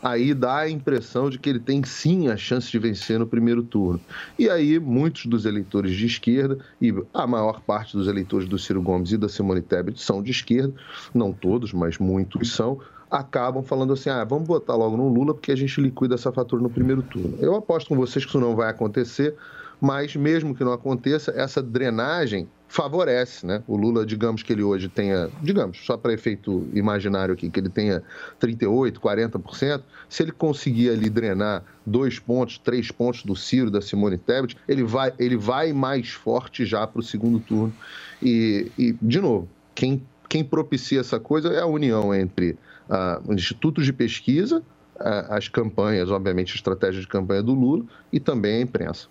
aí 0.05 0.35
dá 0.35 0.57
a 0.57 0.69
impressão 0.69 1.31
de 1.31 1.39
que 1.39 1.50
ele 1.50 1.59
tem 1.59 1.83
sim 1.83 2.27
a 2.27 2.38
chance 2.38 2.69
de 2.69 2.77
vencer 2.77 3.17
no 3.17 3.25
primeiro 3.25 3.63
turno. 3.63 4.00
E 4.38 4.47
aí 4.47 4.79
muitos 4.79 5.25
dos 5.25 5.45
eleitores 5.45 5.95
de 5.95 6.05
esquerda, 6.05 6.59
e 6.79 6.93
a 7.12 7.25
maior 7.25 7.59
parte 7.62 7.97
dos 7.97 8.07
eleitores 8.07 8.47
do 8.47 8.59
Ciro 8.59 8.83
Gomes 8.83 9.12
e 9.12 9.17
da 9.17 9.27
Simone 9.27 9.63
Tebet 9.63 10.00
são 10.00 10.21
de 10.21 10.29
esquerda, 10.29 10.71
não 11.12 11.33
todos, 11.33 11.74
mas 11.74 11.97
muitos 11.97 12.53
são, 12.53 12.79
acabam 13.09 13.63
falando 13.63 13.93
assim: 13.93 14.12
ah, 14.12 14.24
vamos 14.24 14.47
botar 14.47 14.75
logo 14.75 14.95
no 14.95 15.09
Lula 15.09 15.33
porque 15.33 15.51
a 15.51 15.57
gente 15.57 15.81
liquida 15.81 16.13
essa 16.13 16.31
fatura 16.31 16.62
no 16.62 16.69
primeiro 16.69 17.01
turno. 17.01 17.39
Eu 17.39 17.55
aposto 17.55 17.88
com 17.88 17.95
vocês 17.95 18.24
que 18.24 18.29
isso 18.29 18.39
não 18.39 18.55
vai 18.55 18.69
acontecer, 18.69 19.35
mas 19.81 20.15
mesmo 20.15 20.53
que 20.53 20.63
não 20.63 20.71
aconteça, 20.71 21.33
essa 21.35 21.63
drenagem 21.63 22.47
favorece, 22.67 23.45
né? 23.45 23.63
O 23.67 23.77
Lula, 23.77 24.05
digamos 24.05 24.43
que 24.43 24.51
ele 24.51 24.63
hoje 24.63 24.89
tenha, 24.89 25.29
digamos, 25.41 25.86
só 25.86 25.95
para 25.95 26.13
efeito 26.13 26.67
imaginário 26.74 27.34
aqui, 27.34 27.50
que 27.50 27.60
ele 27.60 27.69
tenha 27.69 28.03
38, 28.39 29.00
40%, 29.00 29.81
se 30.10 30.24
ele 30.24 30.31
conseguir 30.31 30.89
ali 30.89 31.10
drenar 31.10 31.63
dois 31.86 32.19
pontos, 32.19 32.57
três 32.57 32.91
pontos 32.91 33.24
do 33.24 33.36
Ciro, 33.36 33.69
da 33.69 33.81
Simone 33.81 34.17
Tebet, 34.17 34.57
ele 34.67 34.84
vai, 34.84 35.13
ele 35.19 35.38
vai 35.38 35.72
mais 35.74 36.10
forte 36.10 36.65
já 36.65 36.86
para 36.86 37.00
o 37.00 37.03
segundo 37.03 37.39
turno. 37.39 37.74
E, 38.22 38.72
e, 38.77 38.95
de 39.01 39.22
novo, 39.22 39.48
quem, 39.74 40.05
quem 40.27 40.43
propicia 40.43 41.00
essa 41.00 41.19
coisa 41.19 41.50
é 41.50 41.62
a 41.62 41.65
união 41.65 42.13
entre 42.13 42.57
uh, 42.89 43.34
institutos 43.34 43.86
de 43.86 43.93
pesquisa, 43.93 44.60
uh, 44.95 45.34
as 45.34 45.48
campanhas, 45.48 46.10
obviamente, 46.10 46.53
a 46.53 46.55
estratégia 46.55 47.01
de 47.01 47.07
campanha 47.07 47.43
do 47.43 47.53
Lula 47.53 47.86
e 48.12 48.19
também 48.19 48.57
a 48.57 48.62
imprensa. 48.62 49.07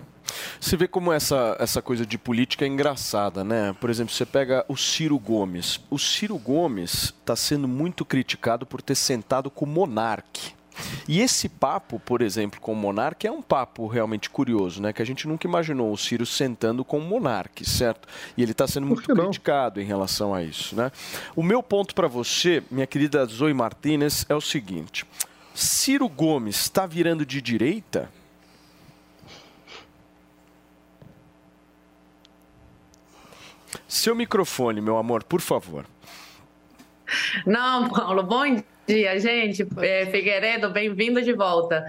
Você 0.61 0.77
vê 0.77 0.89
como 0.89 1.13
essa, 1.13 1.57
essa 1.59 1.83
coisa 1.83 2.07
de 2.07 2.19
política 2.19 2.65
é 2.65 2.69
engraçada, 2.69 3.45
né? 3.45 3.75
Por 3.81 3.91
exemplo, 3.91 4.13
você 4.13 4.27
pega 4.27 4.65
o 4.69 4.77
Ciro 4.77 5.19
Gomes. 5.19 5.81
O 5.91 5.99
Ciro 5.99 6.39
Gomes 6.39 7.05
está 7.05 7.37
sendo 7.37 7.69
muito 7.69 8.05
criticado 8.05 8.67
por 8.67 8.81
ter 8.81 8.95
sentado 8.95 9.51
com 9.51 9.65
o 9.65 9.69
Monarque. 9.69 10.53
E 11.07 11.21
esse 11.21 11.49
papo, 11.49 12.01
por 12.01 12.23
exemplo, 12.23 12.61
com 12.61 12.73
o 12.73 12.77
Monarque 12.77 13.27
é 13.27 13.33
um 13.33 13.43
papo 13.43 13.87
realmente 13.87 14.29
curioso, 14.29 14.83
né? 14.83 14.93
Que 14.93 15.03
a 15.03 15.07
gente 15.07 15.29
nunca 15.29 15.47
imaginou 15.47 15.93
o 15.93 15.97
Ciro 15.97 16.27
sentando 16.27 16.85
com 16.85 16.99
o 16.99 17.03
Monarque, 17.03 17.69
certo? 17.69 18.09
E 18.37 18.43
ele 18.43 18.53
está 18.53 18.67
sendo 18.67 18.87
muito 18.87 19.03
criticado 19.15 19.81
em 19.81 19.85
relação 19.85 20.35
a 20.35 20.43
isso, 20.43 20.75
né? 20.75 20.91
O 21.37 21.43
meu 21.43 21.63
ponto 21.63 21.95
para 21.95 22.09
você, 22.09 22.63
minha 22.71 22.87
querida 22.87 23.25
Zoe 23.27 23.55
Martinez, 23.55 24.27
é 24.29 24.35
o 24.35 24.41
seguinte: 24.41 25.07
Ciro 25.55 26.09
Gomes 26.09 26.57
está 26.57 26.87
virando 26.87 27.25
de 27.25 27.41
direita? 27.41 28.11
Seu 33.95 34.13
microfone, 34.13 34.81
meu 34.81 34.99
amor, 34.99 35.23
por 35.23 35.41
favor. 35.41 35.87
Não, 37.47 37.89
Paulo, 37.89 38.25
bom 38.25 38.61
dia, 38.89 39.21
gente. 39.21 39.65
É, 39.81 40.07
Figueiredo, 40.07 40.69
bem-vindo 40.69 41.23
de 41.23 41.33
volta. 41.33 41.87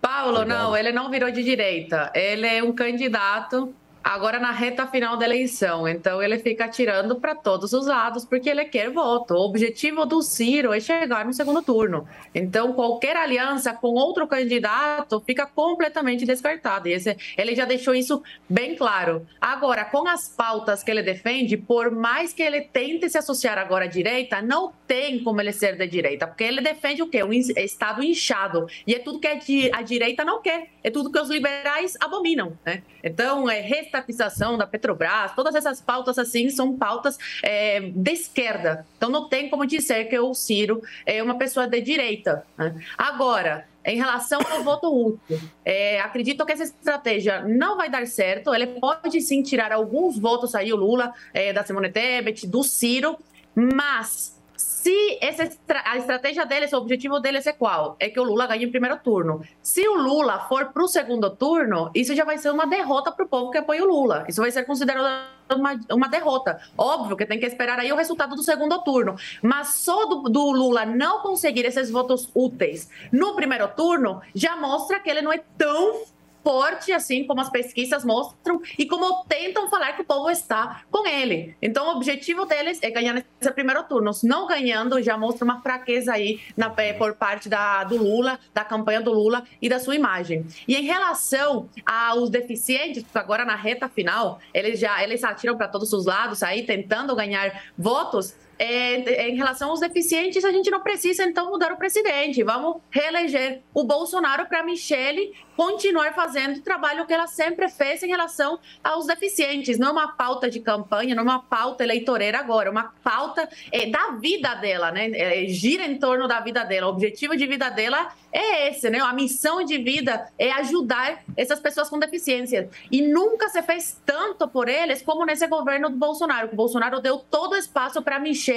Paulo, 0.00 0.36
Obrigado. 0.42 0.62
não, 0.62 0.76
ele 0.76 0.92
não 0.92 1.10
virou 1.10 1.32
de 1.32 1.42
direita. 1.42 2.12
Ele 2.14 2.46
é 2.46 2.62
um 2.62 2.72
candidato 2.72 3.74
agora 4.08 4.40
na 4.40 4.50
reta 4.50 4.86
final 4.86 5.18
da 5.18 5.26
eleição. 5.26 5.86
Então 5.86 6.22
ele 6.22 6.38
fica 6.38 6.64
atirando 6.64 7.16
para 7.16 7.34
todos 7.34 7.74
os 7.74 7.86
lados 7.86 8.24
porque 8.24 8.48
ele 8.48 8.64
quer 8.64 8.90
voto. 8.90 9.34
O 9.34 9.44
objetivo 9.44 10.06
do 10.06 10.22
Ciro 10.22 10.72
é 10.72 10.80
chegar 10.80 11.26
no 11.26 11.34
segundo 11.34 11.62
turno. 11.62 12.08
Então 12.34 12.72
qualquer 12.72 13.16
aliança 13.16 13.74
com 13.74 13.88
outro 13.88 14.26
candidato 14.26 15.22
fica 15.26 15.44
completamente 15.44 16.24
descartada. 16.24 16.88
E 16.88 16.94
esse, 16.94 17.14
ele 17.36 17.54
já 17.54 17.66
deixou 17.66 17.94
isso 17.94 18.22
bem 18.48 18.74
claro. 18.74 19.26
Agora, 19.38 19.84
com 19.84 20.08
as 20.08 20.26
pautas 20.26 20.82
que 20.82 20.90
ele 20.90 21.02
defende, 21.02 21.58
por 21.58 21.90
mais 21.90 22.32
que 22.32 22.42
ele 22.42 22.62
tente 22.62 23.10
se 23.10 23.18
associar 23.18 23.58
agora 23.58 23.84
à 23.84 23.88
direita, 23.88 24.40
não 24.40 24.72
tem 24.86 25.22
como 25.22 25.38
ele 25.38 25.52
ser 25.52 25.76
da 25.76 25.84
direita, 25.84 26.26
porque 26.26 26.44
ele 26.44 26.62
defende 26.62 27.02
o 27.02 27.08
quê? 27.08 27.22
Um 27.22 27.32
Estado 27.32 28.02
inchado. 28.02 28.66
E 28.86 28.94
é 28.94 28.98
tudo 28.98 29.20
que 29.20 29.70
a 29.70 29.82
direita 29.82 30.24
não 30.24 30.40
quer. 30.40 30.68
É 30.82 30.90
tudo 30.90 31.12
que 31.12 31.20
os 31.20 31.28
liberais 31.28 31.94
abominam. 32.00 32.58
Né? 32.64 32.82
Então, 33.04 33.50
é 33.50 33.60
estatização 33.98 34.56
da 34.56 34.66
Petrobras, 34.66 35.34
todas 35.34 35.54
essas 35.54 35.80
pautas 35.80 36.18
assim 36.18 36.48
são 36.50 36.76
pautas 36.76 37.18
é, 37.42 37.80
de 37.80 38.12
esquerda. 38.12 38.86
Então 38.96 39.08
não 39.08 39.28
tem 39.28 39.48
como 39.48 39.66
dizer 39.66 40.08
que 40.08 40.18
o 40.18 40.34
Ciro 40.34 40.82
é 41.04 41.22
uma 41.22 41.36
pessoa 41.36 41.66
de 41.66 41.80
direita. 41.80 42.44
Né? 42.56 42.74
Agora, 42.96 43.66
em 43.84 43.96
relação 43.96 44.40
ao 44.50 44.62
voto 44.62 44.88
útil, 44.92 45.40
é, 45.64 46.00
acredito 46.00 46.44
que 46.44 46.52
essa 46.52 46.64
estratégia 46.64 47.42
não 47.42 47.76
vai 47.76 47.88
dar 47.88 48.06
certo. 48.06 48.54
Ele 48.54 48.66
pode 48.66 49.20
sim 49.20 49.42
tirar 49.42 49.72
alguns 49.72 50.18
votos 50.18 50.54
aí, 50.54 50.72
o 50.72 50.76
Lula, 50.76 51.12
é, 51.32 51.52
da 51.52 51.64
Simone 51.64 51.90
Tebet, 51.90 52.46
do 52.46 52.62
Ciro, 52.62 53.16
mas 53.54 54.37
se 54.58 55.18
essa, 55.20 55.48
a 55.84 55.96
estratégia 55.96 56.44
deles, 56.44 56.72
o 56.72 56.78
objetivo 56.78 57.20
deles 57.20 57.46
é 57.46 57.52
qual? 57.52 57.96
É 58.00 58.10
que 58.10 58.18
o 58.18 58.24
Lula 58.24 58.44
ganhe 58.48 58.64
em 58.64 58.70
primeiro 58.70 58.98
turno. 58.98 59.40
Se 59.62 59.86
o 59.88 59.94
Lula 59.94 60.48
for 60.48 60.72
para 60.72 60.82
o 60.82 60.88
segundo 60.88 61.30
turno, 61.30 61.92
isso 61.94 62.12
já 62.12 62.24
vai 62.24 62.38
ser 62.38 62.50
uma 62.50 62.66
derrota 62.66 63.12
para 63.12 63.24
o 63.24 63.28
povo 63.28 63.52
que 63.52 63.58
apoia 63.58 63.84
o 63.84 63.86
Lula. 63.86 64.24
Isso 64.28 64.40
vai 64.40 64.50
ser 64.50 64.64
considerado 64.64 65.06
uma, 65.54 65.78
uma 65.92 66.08
derrota. 66.08 66.60
Óbvio 66.76 67.16
que 67.16 67.24
tem 67.24 67.38
que 67.38 67.46
esperar 67.46 67.78
aí 67.78 67.92
o 67.92 67.96
resultado 67.96 68.34
do 68.34 68.42
segundo 68.42 68.82
turno. 68.82 69.14
Mas 69.40 69.68
só 69.74 70.06
do, 70.06 70.22
do 70.22 70.50
Lula 70.50 70.84
não 70.84 71.20
conseguir 71.20 71.64
esses 71.64 71.88
votos 71.88 72.28
úteis 72.34 72.90
no 73.12 73.36
primeiro 73.36 73.68
turno 73.68 74.20
já 74.34 74.56
mostra 74.56 74.98
que 74.98 75.08
ele 75.08 75.22
não 75.22 75.32
é 75.32 75.40
tão 75.56 76.02
forte, 76.48 76.92
assim 76.92 77.24
como 77.24 77.42
as 77.42 77.50
pesquisas 77.50 78.06
mostram, 78.06 78.62
e 78.78 78.86
como 78.86 79.22
tentam 79.24 79.68
falar 79.68 79.92
que 79.92 80.00
o 80.00 80.04
povo 80.04 80.30
está 80.30 80.80
com 80.90 81.06
ele. 81.06 81.54
Então, 81.60 81.88
o 81.88 81.96
objetivo 81.96 82.46
deles 82.46 82.78
é 82.80 82.90
ganhar 82.90 83.12
nesse 83.12 83.52
primeiro 83.52 83.82
turno. 83.82 84.10
Não 84.24 84.46
ganhando, 84.46 85.02
já 85.02 85.18
mostra 85.18 85.44
uma 85.44 85.60
fraqueza 85.60 86.14
aí 86.14 86.40
na, 86.56 86.72
eh, 86.78 86.94
por 86.94 87.12
parte 87.16 87.50
da, 87.50 87.84
do 87.84 87.98
Lula, 87.98 88.40
da 88.54 88.64
campanha 88.64 89.02
do 89.02 89.12
Lula 89.12 89.44
e 89.60 89.68
da 89.68 89.78
sua 89.78 89.94
imagem. 89.94 90.46
E 90.66 90.74
em 90.74 90.84
relação 90.84 91.68
aos 91.84 92.30
deficientes, 92.30 93.04
agora 93.14 93.44
na 93.44 93.54
reta 93.54 93.86
final, 93.86 94.40
eles 94.54 94.80
já 94.80 95.04
eles 95.04 95.22
atiram 95.24 95.54
para 95.54 95.68
todos 95.68 95.92
os 95.92 96.06
lados 96.06 96.42
aí, 96.42 96.62
tentando 96.62 97.14
ganhar 97.14 97.62
votos 97.76 98.34
é, 98.58 99.28
em 99.28 99.36
relação 99.36 99.70
aos 99.70 99.80
deficientes, 99.80 100.44
a 100.44 100.50
gente 100.50 100.70
não 100.70 100.80
precisa 100.80 101.24
então 101.24 101.50
mudar 101.50 101.72
o 101.72 101.76
presidente. 101.76 102.42
Vamos 102.42 102.82
reeleger 102.90 103.62
o 103.72 103.84
Bolsonaro 103.84 104.46
para 104.46 104.62
Michele 104.64 105.32
continuar 105.56 106.14
fazendo 106.14 106.58
o 106.58 106.62
trabalho 106.62 107.04
que 107.04 107.12
ela 107.12 107.26
sempre 107.26 107.68
fez 107.68 108.02
em 108.02 108.06
relação 108.06 108.60
aos 108.82 109.06
deficientes. 109.06 109.76
Não 109.76 109.88
é 109.88 109.90
uma 109.90 110.12
pauta 110.12 110.48
de 110.48 110.60
campanha, 110.60 111.16
não 111.16 111.22
é 111.22 111.26
uma 111.26 111.42
pauta 111.42 111.82
eleitoreira 111.82 112.38
agora, 112.38 112.68
é 112.68 112.70
uma 112.70 112.92
pauta 113.02 113.48
é, 113.72 113.86
da 113.86 114.12
vida 114.12 114.54
dela, 114.54 114.92
né? 114.92 115.10
É, 115.10 115.46
gira 115.48 115.84
em 115.84 115.98
torno 115.98 116.28
da 116.28 116.40
vida 116.40 116.64
dela. 116.64 116.86
O 116.86 116.90
objetivo 116.90 117.36
de 117.36 117.44
vida 117.46 117.68
dela 117.70 118.12
é 118.32 118.68
esse, 118.68 118.88
né? 118.88 119.00
A 119.00 119.12
missão 119.12 119.64
de 119.64 119.78
vida 119.78 120.28
é 120.38 120.52
ajudar 120.52 121.24
essas 121.36 121.58
pessoas 121.58 121.88
com 121.88 121.98
deficiência. 121.98 122.70
E 122.90 123.02
nunca 123.02 123.48
se 123.48 123.60
fez 123.62 124.00
tanto 124.06 124.46
por 124.46 124.68
eles 124.68 125.02
como 125.02 125.24
nesse 125.24 125.46
governo 125.48 125.90
do 125.90 125.96
Bolsonaro. 125.96 126.48
O 126.52 126.56
Bolsonaro 126.56 127.00
deu 127.00 127.18
todo 127.18 127.52
o 127.52 127.56
espaço 127.56 128.00
para 128.00 128.20
Michele 128.20 128.47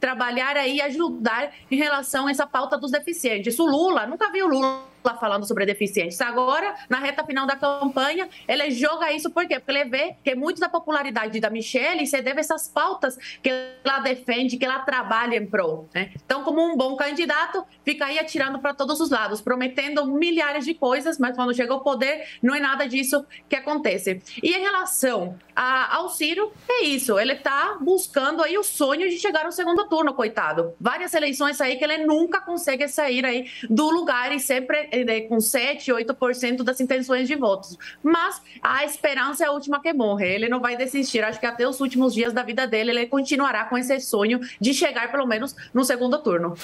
trabalhar 0.00 0.56
aí 0.56 0.76
e 0.76 0.80
ajudar 0.82 1.52
em 1.70 1.76
relação 1.76 2.26
a 2.26 2.30
essa 2.30 2.46
pauta 2.46 2.76
dos 2.76 2.90
deficientes. 2.90 3.58
O 3.58 3.66
Lula, 3.66 4.06
nunca 4.06 4.30
vi 4.30 4.42
o 4.42 4.48
Lula 4.48 4.95
falando 5.14 5.46
sobre 5.46 5.64
deficientes. 5.64 6.20
Agora, 6.20 6.74
na 6.88 6.98
reta 6.98 7.24
final 7.24 7.46
da 7.46 7.56
campanha, 7.56 8.28
ele 8.48 8.70
joga 8.70 9.12
isso 9.12 9.30
por 9.30 9.46
quê? 9.46 9.58
Porque 9.58 9.70
ele 9.70 9.84
vê 9.88 10.16
que 10.22 10.34
muito 10.34 10.60
da 10.60 10.68
popularidade 10.68 11.38
da 11.40 11.50
Michelle 11.50 12.06
se 12.06 12.20
deve 12.22 12.38
a 12.38 12.40
essas 12.40 12.68
pautas 12.68 13.16
que 13.42 13.50
ela 13.84 14.00
defende, 14.00 14.56
que 14.56 14.64
ela 14.64 14.80
trabalha 14.80 15.36
em 15.36 15.46
prol. 15.46 15.88
Né? 15.94 16.12
Então, 16.24 16.42
como 16.42 16.62
um 16.62 16.76
bom 16.76 16.96
candidato, 16.96 17.64
fica 17.84 18.06
aí 18.06 18.18
atirando 18.18 18.58
para 18.58 18.74
todos 18.74 19.00
os 19.00 19.10
lados, 19.10 19.40
prometendo 19.40 20.06
milhares 20.06 20.64
de 20.64 20.74
coisas, 20.74 21.18
mas 21.18 21.36
quando 21.36 21.54
chega 21.54 21.72
ao 21.72 21.82
poder, 21.82 22.26
não 22.42 22.54
é 22.54 22.60
nada 22.60 22.86
disso 22.86 23.24
que 23.48 23.56
acontece. 23.56 24.22
E 24.42 24.52
em 24.52 24.60
relação 24.60 25.36
a, 25.54 25.96
ao 25.96 26.08
Ciro, 26.08 26.52
é 26.68 26.84
isso. 26.84 27.18
Ele 27.18 27.32
está 27.32 27.78
buscando 27.80 28.42
aí 28.42 28.58
o 28.58 28.62
sonho 28.62 29.08
de 29.08 29.18
chegar 29.18 29.46
ao 29.46 29.52
segundo 29.52 29.88
turno, 29.88 30.14
coitado. 30.14 30.74
Várias 30.80 31.14
eleições 31.14 31.60
aí 31.60 31.76
que 31.76 31.84
ele 31.84 31.98
nunca 31.98 32.40
consegue 32.40 32.86
sair 32.88 33.24
aí 33.24 33.50
do 33.68 33.90
lugar 33.90 34.34
e 34.34 34.40
sempre 34.40 34.88
eh, 34.96 35.20
com 35.22 35.40
7, 35.40 35.92
8% 35.92 36.62
das 36.62 36.80
intenções 36.80 37.28
de 37.28 37.34
votos. 37.34 37.76
Mas 38.02 38.40
a 38.62 38.84
esperança 38.84 39.44
é 39.44 39.46
a 39.48 39.52
última 39.52 39.80
que 39.80 39.92
morre. 39.92 40.26
Ele 40.26 40.48
não 40.48 40.60
vai 40.60 40.76
desistir. 40.76 41.22
Acho 41.22 41.40
que 41.40 41.46
até 41.46 41.68
os 41.68 41.80
últimos 41.80 42.14
dias 42.14 42.32
da 42.32 42.42
vida 42.42 42.66
dele, 42.66 42.90
ele 42.90 43.06
continuará 43.06 43.64
com 43.64 43.76
esse 43.76 43.98
sonho 44.00 44.40
de 44.60 44.72
chegar, 44.72 45.10
pelo 45.10 45.26
menos, 45.26 45.54
no 45.72 45.84
segundo 45.84 46.18
turno. 46.18 46.56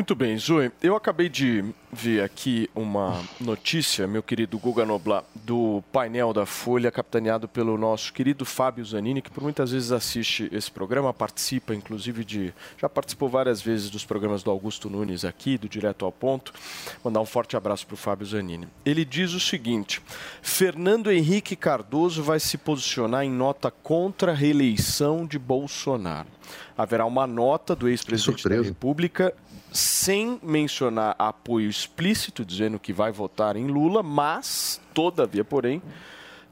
Muito 0.00 0.14
bem, 0.14 0.38
Zoe. 0.38 0.72
Eu 0.82 0.96
acabei 0.96 1.28
de 1.28 1.62
ver 1.92 2.22
aqui 2.22 2.70
uma 2.74 3.22
notícia, 3.38 4.06
meu 4.06 4.22
querido 4.22 4.58
Guga 4.58 4.86
Noblar, 4.86 5.24
do 5.34 5.84
painel 5.92 6.32
da 6.32 6.46
Folha, 6.46 6.90
capitaneado 6.90 7.46
pelo 7.46 7.76
nosso 7.76 8.10
querido 8.10 8.46
Fábio 8.46 8.82
Zanini, 8.82 9.20
que 9.20 9.30
por 9.30 9.42
muitas 9.42 9.72
vezes 9.72 9.92
assiste 9.92 10.48
esse 10.52 10.70
programa, 10.70 11.12
participa 11.12 11.74
inclusive 11.74 12.24
de. 12.24 12.54
Já 12.78 12.88
participou 12.88 13.28
várias 13.28 13.60
vezes 13.60 13.90
dos 13.90 14.02
programas 14.02 14.42
do 14.42 14.50
Augusto 14.50 14.88
Nunes 14.88 15.22
aqui, 15.22 15.58
do 15.58 15.68
Direto 15.68 16.06
ao 16.06 16.12
Ponto. 16.12 16.54
Mandar 17.04 17.20
um 17.20 17.26
forte 17.26 17.54
abraço 17.54 17.86
para 17.86 17.92
o 17.92 17.98
Fábio 17.98 18.26
Zanini. 18.26 18.68
Ele 18.86 19.04
diz 19.04 19.34
o 19.34 19.40
seguinte: 19.40 20.00
Fernando 20.40 21.12
Henrique 21.12 21.54
Cardoso 21.54 22.22
vai 22.22 22.40
se 22.40 22.56
posicionar 22.56 23.22
em 23.22 23.30
nota 23.30 23.70
contra 23.70 24.32
a 24.32 24.34
reeleição 24.34 25.26
de 25.26 25.38
Bolsonaro. 25.38 26.39
Haverá 26.76 27.04
uma 27.04 27.26
nota 27.26 27.74
do 27.74 27.88
ex-presidente 27.88 28.48
da 28.48 28.62
República 28.62 29.34
sem 29.72 30.38
mencionar 30.42 31.14
apoio 31.18 31.68
explícito, 31.68 32.44
dizendo 32.44 32.78
que 32.78 32.92
vai 32.92 33.12
votar 33.12 33.56
em 33.56 33.66
Lula, 33.66 34.02
mas, 34.02 34.80
todavia, 34.92 35.44
porém, 35.44 35.80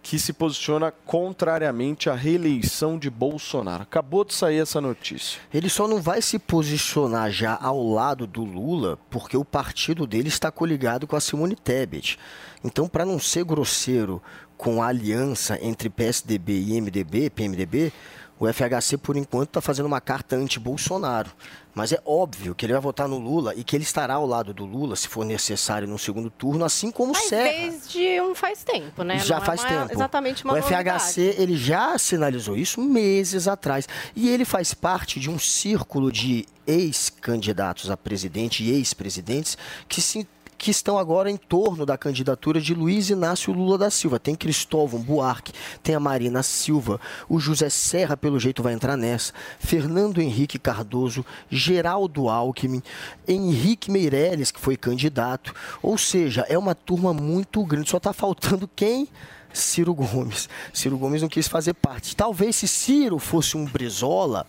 que 0.02 0.18
se 0.18 0.32
posiciona 0.32 0.90
contrariamente 0.90 2.08
à 2.08 2.14
reeleição 2.14 2.98
de 2.98 3.10
Bolsonaro. 3.10 3.82
Acabou 3.82 4.24
de 4.24 4.32
sair 4.32 4.58
essa 4.58 4.80
notícia. 4.80 5.40
Ele 5.52 5.68
só 5.68 5.86
não 5.86 6.00
vai 6.00 6.22
se 6.22 6.38
posicionar 6.38 7.30
já 7.30 7.58
ao 7.60 7.82
lado 7.86 8.26
do 8.26 8.44
Lula 8.44 8.98
porque 9.10 9.36
o 9.36 9.44
partido 9.44 10.06
dele 10.06 10.28
está 10.28 10.50
coligado 10.50 11.06
com 11.06 11.16
a 11.16 11.20
Simone 11.20 11.56
Tebet. 11.56 12.18
Então, 12.64 12.88
para 12.88 13.04
não 13.04 13.18
ser 13.18 13.44
grosseiro 13.44 14.22
com 14.56 14.82
a 14.82 14.86
aliança 14.86 15.58
entre 15.60 15.90
PSDB 15.90 16.58
e 16.58 16.80
MDB, 16.80 17.30
PMDB, 17.30 17.92
o 18.40 18.46
FHC, 18.52 18.96
por 18.98 19.16
enquanto, 19.16 19.48
está 19.48 19.60
fazendo 19.60 19.86
uma 19.86 20.00
carta 20.00 20.36
anti-Bolsonaro. 20.36 21.30
Mas 21.74 21.92
é 21.92 22.00
óbvio 22.04 22.54
que 22.56 22.66
ele 22.66 22.72
vai 22.72 22.82
votar 22.82 23.06
no 23.06 23.18
Lula 23.18 23.54
e 23.54 23.62
que 23.62 23.76
ele 23.76 23.84
estará 23.84 24.14
ao 24.14 24.26
lado 24.26 24.52
do 24.52 24.64
Lula, 24.64 24.96
se 24.96 25.06
for 25.06 25.24
necessário, 25.24 25.86
no 25.86 25.96
segundo 25.98 26.28
turno, 26.28 26.64
assim 26.64 26.90
como 26.90 27.12
o 27.12 27.14
Mas 27.14 27.28
Serra. 27.28 27.50
desde 27.70 28.20
um 28.20 28.34
faz 28.34 28.64
tempo, 28.64 29.04
né? 29.04 29.18
Já 29.20 29.36
Não 29.36 29.42
é 29.42 29.46
faz 29.46 29.60
uma- 29.60 29.68
tempo. 29.68 29.92
Exatamente 29.92 30.44
uma 30.44 30.54
o 30.54 30.56
FHC 30.56 31.36
ele 31.38 31.56
já 31.56 31.96
sinalizou 31.96 32.56
isso 32.56 32.80
meses 32.80 33.46
atrás. 33.46 33.86
E 34.16 34.28
ele 34.28 34.44
faz 34.44 34.74
parte 34.74 35.20
de 35.20 35.30
um 35.30 35.38
círculo 35.38 36.10
de 36.10 36.46
ex-candidatos 36.66 37.90
a 37.90 37.96
presidente 37.96 38.62
e 38.64 38.70
ex-presidentes 38.70 39.56
que 39.88 40.00
se 40.00 40.26
que 40.58 40.72
estão 40.72 40.98
agora 40.98 41.30
em 41.30 41.36
torno 41.36 41.86
da 41.86 41.96
candidatura 41.96 42.60
de 42.60 42.74
Luiz 42.74 43.08
Inácio 43.08 43.52
Lula 43.52 43.78
da 43.78 43.90
Silva. 43.90 44.18
Tem 44.18 44.34
Cristóvão 44.34 45.00
Buarque, 45.00 45.52
tem 45.82 45.94
a 45.94 46.00
Marina 46.00 46.42
Silva, 46.42 47.00
o 47.28 47.38
José 47.38 47.70
Serra, 47.70 48.16
pelo 48.16 48.40
jeito, 48.40 48.62
vai 48.62 48.74
entrar 48.74 48.96
nessa, 48.96 49.32
Fernando 49.60 50.20
Henrique 50.20 50.58
Cardoso, 50.58 51.24
Geraldo 51.48 52.28
Alckmin, 52.28 52.82
Henrique 53.26 53.90
Meirelles, 53.90 54.50
que 54.50 54.60
foi 54.60 54.76
candidato. 54.76 55.54
Ou 55.80 55.96
seja, 55.96 56.44
é 56.48 56.58
uma 56.58 56.74
turma 56.74 57.14
muito 57.14 57.64
grande. 57.64 57.90
Só 57.90 57.98
está 57.98 58.12
faltando 58.12 58.68
quem? 58.74 59.08
Ciro 59.52 59.94
Gomes. 59.94 60.48
Ciro 60.72 60.98
Gomes 60.98 61.22
não 61.22 61.28
quis 61.28 61.46
fazer 61.46 61.74
parte. 61.74 62.16
Talvez 62.16 62.56
se 62.56 62.66
Ciro 62.66 63.18
fosse 63.18 63.56
um 63.56 63.64
Brizola, 63.64 64.46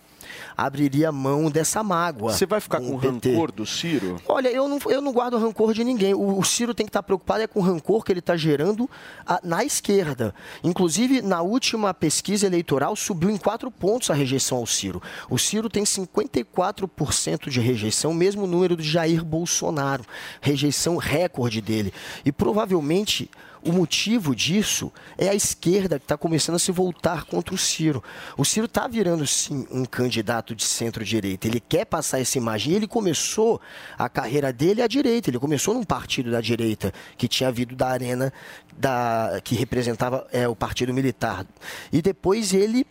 abriria 0.56 1.10
mão 1.12 1.50
dessa 1.50 1.82
mágoa. 1.82 2.32
Você 2.32 2.46
vai 2.46 2.60
ficar 2.60 2.80
com 2.80 2.96
rancor 2.96 3.52
do 3.52 3.64
Ciro? 3.66 4.20
Olha, 4.26 4.48
eu 4.48 4.68
não, 4.68 4.78
eu 4.86 5.00
não 5.00 5.12
guardo 5.12 5.38
rancor 5.38 5.72
de 5.74 5.82
ninguém. 5.84 6.14
O, 6.14 6.38
o 6.38 6.44
Ciro 6.44 6.74
tem 6.74 6.86
que 6.86 6.90
estar 6.90 7.02
preocupado 7.02 7.42
é 7.42 7.46
com 7.46 7.60
o 7.60 7.62
rancor 7.62 8.04
que 8.04 8.12
ele 8.12 8.20
está 8.20 8.36
gerando 8.36 8.88
a- 9.26 9.40
na 9.42 9.64
esquerda. 9.64 10.34
Inclusive, 10.62 11.22
na 11.22 11.42
última 11.42 11.92
pesquisa 11.94 12.46
eleitoral, 12.46 12.94
subiu 12.96 13.30
em 13.30 13.36
quatro 13.36 13.70
pontos 13.70 14.10
a 14.10 14.14
rejeição 14.14 14.58
ao 14.58 14.66
Ciro. 14.66 15.02
O 15.28 15.38
Ciro 15.38 15.68
tem 15.68 15.84
54% 15.84 17.48
de 17.50 17.60
rejeição, 17.60 18.12
mesmo 18.14 18.46
número 18.46 18.76
do 18.76 18.82
Jair 18.82 19.24
Bolsonaro. 19.24 20.04
Rejeição 20.40 20.96
recorde 20.96 21.60
dele. 21.60 21.92
E 22.24 22.32
provavelmente. 22.32 23.30
O 23.62 23.72
motivo 23.72 24.34
disso 24.34 24.90
é 25.18 25.28
a 25.28 25.34
esquerda 25.34 25.98
que 25.98 26.04
está 26.04 26.16
começando 26.16 26.56
a 26.56 26.58
se 26.58 26.72
voltar 26.72 27.24
contra 27.24 27.54
o 27.54 27.58
Ciro. 27.58 28.02
O 28.36 28.44
Ciro 28.44 28.66
está 28.66 28.88
virando, 28.88 29.26
sim, 29.26 29.66
um 29.70 29.84
candidato 29.84 30.54
de 30.54 30.64
centro-direita. 30.64 31.46
Ele 31.46 31.60
quer 31.60 31.84
passar 31.84 32.20
essa 32.20 32.38
imagem. 32.38 32.72
Ele 32.72 32.86
começou 32.86 33.60
a 33.98 34.08
carreira 34.08 34.52
dele 34.52 34.80
à 34.80 34.86
direita. 34.86 35.28
Ele 35.28 35.38
começou 35.38 35.74
num 35.74 35.84
partido 35.84 36.30
da 36.30 36.40
direita, 36.40 36.92
que 37.18 37.28
tinha 37.28 37.52
vindo 37.52 37.76
da 37.76 37.88
arena 37.88 38.32
da, 38.76 39.40
que 39.44 39.54
representava 39.54 40.26
é, 40.32 40.48
o 40.48 40.56
partido 40.56 40.94
militar. 40.94 41.46
E 41.92 42.00
depois 42.00 42.54
ele 42.54 42.86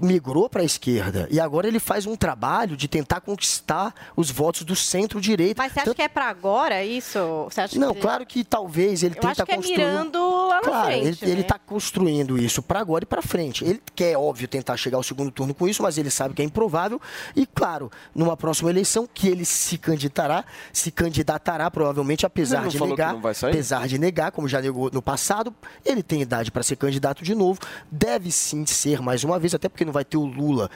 migrou 0.00 0.48
para 0.48 0.62
a 0.62 0.64
esquerda. 0.64 1.26
E 1.30 1.40
agora 1.40 1.66
ele 1.66 1.78
faz 1.78 2.06
um 2.06 2.14
trabalho 2.16 2.76
de 2.76 2.86
tentar 2.88 3.20
conquistar 3.20 3.94
os 4.16 4.30
votos 4.30 4.62
do 4.62 4.76
centro-direita. 4.76 5.62
Mas 5.62 5.72
você 5.72 5.80
acha 5.80 5.94
que 5.94 6.02
é 6.02 6.08
para 6.08 6.26
agora 6.28 6.84
isso? 6.84 7.18
Você 7.50 7.60
acha 7.60 7.78
Não, 7.78 7.94
que... 7.94 8.00
claro 8.00 8.26
que 8.26 8.44
talvez 8.44 9.02
ele 9.02 9.14
Eu 9.16 9.20
tenta 9.20 9.28
acho 9.42 9.46
que 9.46 9.52
é 9.52 9.56
construir. 9.56 9.78
mirando 9.78 10.46
lá 10.48 10.56
na 10.56 10.60
claro, 10.62 10.86
frente, 10.86 11.24
ele 11.24 11.34
né? 11.34 11.40
está 11.40 11.58
construindo 11.58 12.38
isso 12.38 12.62
para 12.62 12.80
agora 12.80 13.04
e 13.04 13.06
para 13.06 13.22
frente. 13.22 13.64
Ele 13.64 13.80
quer, 13.94 14.16
óbvio, 14.16 14.46
tentar 14.48 14.76
chegar 14.76 14.96
ao 14.96 15.02
segundo 15.02 15.30
turno 15.30 15.54
com 15.54 15.66
isso, 15.68 15.82
mas 15.82 15.96
ele 15.98 16.10
sabe 16.10 16.34
que 16.34 16.42
é 16.42 16.44
improvável. 16.44 17.00
E, 17.34 17.46
claro, 17.46 17.90
numa 18.14 18.36
próxima 18.36 18.70
eleição, 18.70 19.08
que 19.12 19.28
ele 19.28 19.44
se 19.44 19.78
candidatará, 19.78 20.44
se 20.72 20.90
candidatará 20.90 21.70
provavelmente, 21.70 22.20
Ele 22.20 22.26
apesar 22.26 22.62
não 22.62 22.68
de 22.68 22.78
falou 22.78 22.94
que 22.94 23.00
negar, 23.02 23.14
não 23.14 23.20
vai 23.20 23.34
sair? 23.34 23.50
apesar 23.52 23.86
de 23.88 23.98
negar, 23.98 24.30
como 24.32 24.48
já 24.48 24.60
negou 24.60 24.90
no 24.92 25.00
passado, 25.02 25.54
ele 25.84 26.02
tem 26.02 26.20
idade 26.20 26.50
para 26.50 26.62
ser 26.62 26.76
candidato 26.76 27.22
de 27.24 27.34
novo. 27.34 27.58
Deve 27.90 28.30
sim 28.30 28.64
ser 28.66 29.00
mais 29.00 29.24
uma 29.24 29.38
vez, 29.38 29.54
até 29.54 29.68
porque 29.76 29.84
não 29.84 29.92
vai 29.92 30.04
ter 30.04 30.16
o 30.16 30.24
Lula 30.24 30.70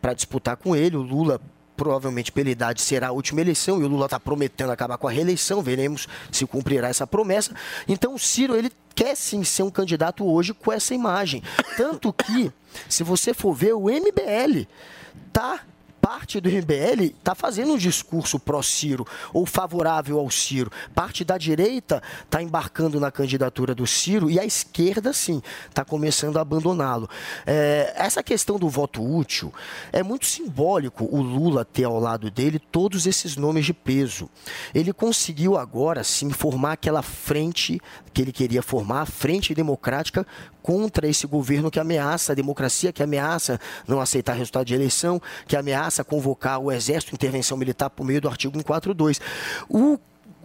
para 0.00 0.14
disputar 0.14 0.56
com 0.56 0.76
ele. 0.76 0.96
O 0.96 1.02
Lula 1.02 1.40
provavelmente 1.76 2.32
pela 2.32 2.50
idade 2.50 2.80
será 2.82 3.08
a 3.08 3.12
última 3.12 3.40
eleição 3.40 3.80
e 3.80 3.84
o 3.84 3.88
Lula 3.88 4.06
está 4.06 4.18
prometendo 4.18 4.70
acabar 4.70 4.98
com 4.98 5.06
a 5.06 5.12
reeleição, 5.12 5.62
veremos 5.62 6.08
se 6.32 6.44
cumprirá 6.44 6.88
essa 6.88 7.06
promessa. 7.06 7.54
Então 7.86 8.14
o 8.14 8.18
Ciro, 8.18 8.56
ele 8.56 8.72
quer 8.96 9.16
sim 9.16 9.44
ser 9.44 9.62
um 9.62 9.70
candidato 9.70 10.26
hoje 10.26 10.52
com 10.52 10.72
essa 10.72 10.92
imagem. 10.94 11.40
Tanto 11.76 12.12
que, 12.12 12.52
se 12.88 13.04
você 13.04 13.32
for 13.32 13.54
ver, 13.54 13.74
o 13.74 13.84
MBL 13.84 14.66
tá 15.32 15.60
parte 16.08 16.40
do 16.40 16.48
MBL 16.48 17.12
está 17.18 17.34
fazendo 17.34 17.74
um 17.74 17.76
discurso 17.76 18.40
pró-Ciro 18.40 19.06
ou 19.30 19.44
favorável 19.44 20.18
ao 20.18 20.30
Ciro. 20.30 20.72
Parte 20.94 21.22
da 21.22 21.36
direita 21.36 22.02
está 22.24 22.42
embarcando 22.42 22.98
na 22.98 23.10
candidatura 23.10 23.74
do 23.74 23.86
Ciro 23.86 24.30
e 24.30 24.40
a 24.40 24.44
esquerda, 24.46 25.12
sim, 25.12 25.42
está 25.68 25.84
começando 25.84 26.38
a 26.38 26.40
abandoná-lo. 26.40 27.10
É, 27.46 27.92
essa 27.94 28.22
questão 28.22 28.58
do 28.58 28.70
voto 28.70 29.04
útil 29.04 29.52
é 29.92 30.02
muito 30.02 30.24
simbólico 30.24 31.04
o 31.04 31.20
Lula 31.20 31.62
ter 31.62 31.84
ao 31.84 32.00
lado 32.00 32.30
dele 32.30 32.58
todos 32.58 33.06
esses 33.06 33.36
nomes 33.36 33.66
de 33.66 33.74
peso. 33.74 34.30
Ele 34.74 34.94
conseguiu 34.94 35.58
agora, 35.58 36.02
sim, 36.02 36.30
formar 36.30 36.72
aquela 36.72 37.02
frente 37.02 37.78
que 38.14 38.22
ele 38.22 38.32
queria 38.32 38.62
formar, 38.62 39.02
a 39.02 39.06
frente 39.06 39.54
democrática 39.54 40.26
contra 40.68 41.08
esse 41.08 41.26
governo 41.26 41.70
que 41.70 41.80
ameaça 41.80 42.32
a 42.32 42.34
democracia, 42.34 42.92
que 42.92 43.02
ameaça 43.02 43.58
não 43.86 44.02
aceitar 44.02 44.34
resultado 44.34 44.66
de 44.66 44.74
eleição, 44.74 45.18
que 45.46 45.56
ameaça 45.56 46.04
convocar 46.04 46.58
o 46.58 46.70
exército, 46.70 47.14
intervenção 47.14 47.56
militar 47.56 47.88
por 47.88 48.04
meio 48.04 48.20
do 48.20 48.28
artigo 48.28 48.52
142. 48.52 49.18
O 49.66 49.98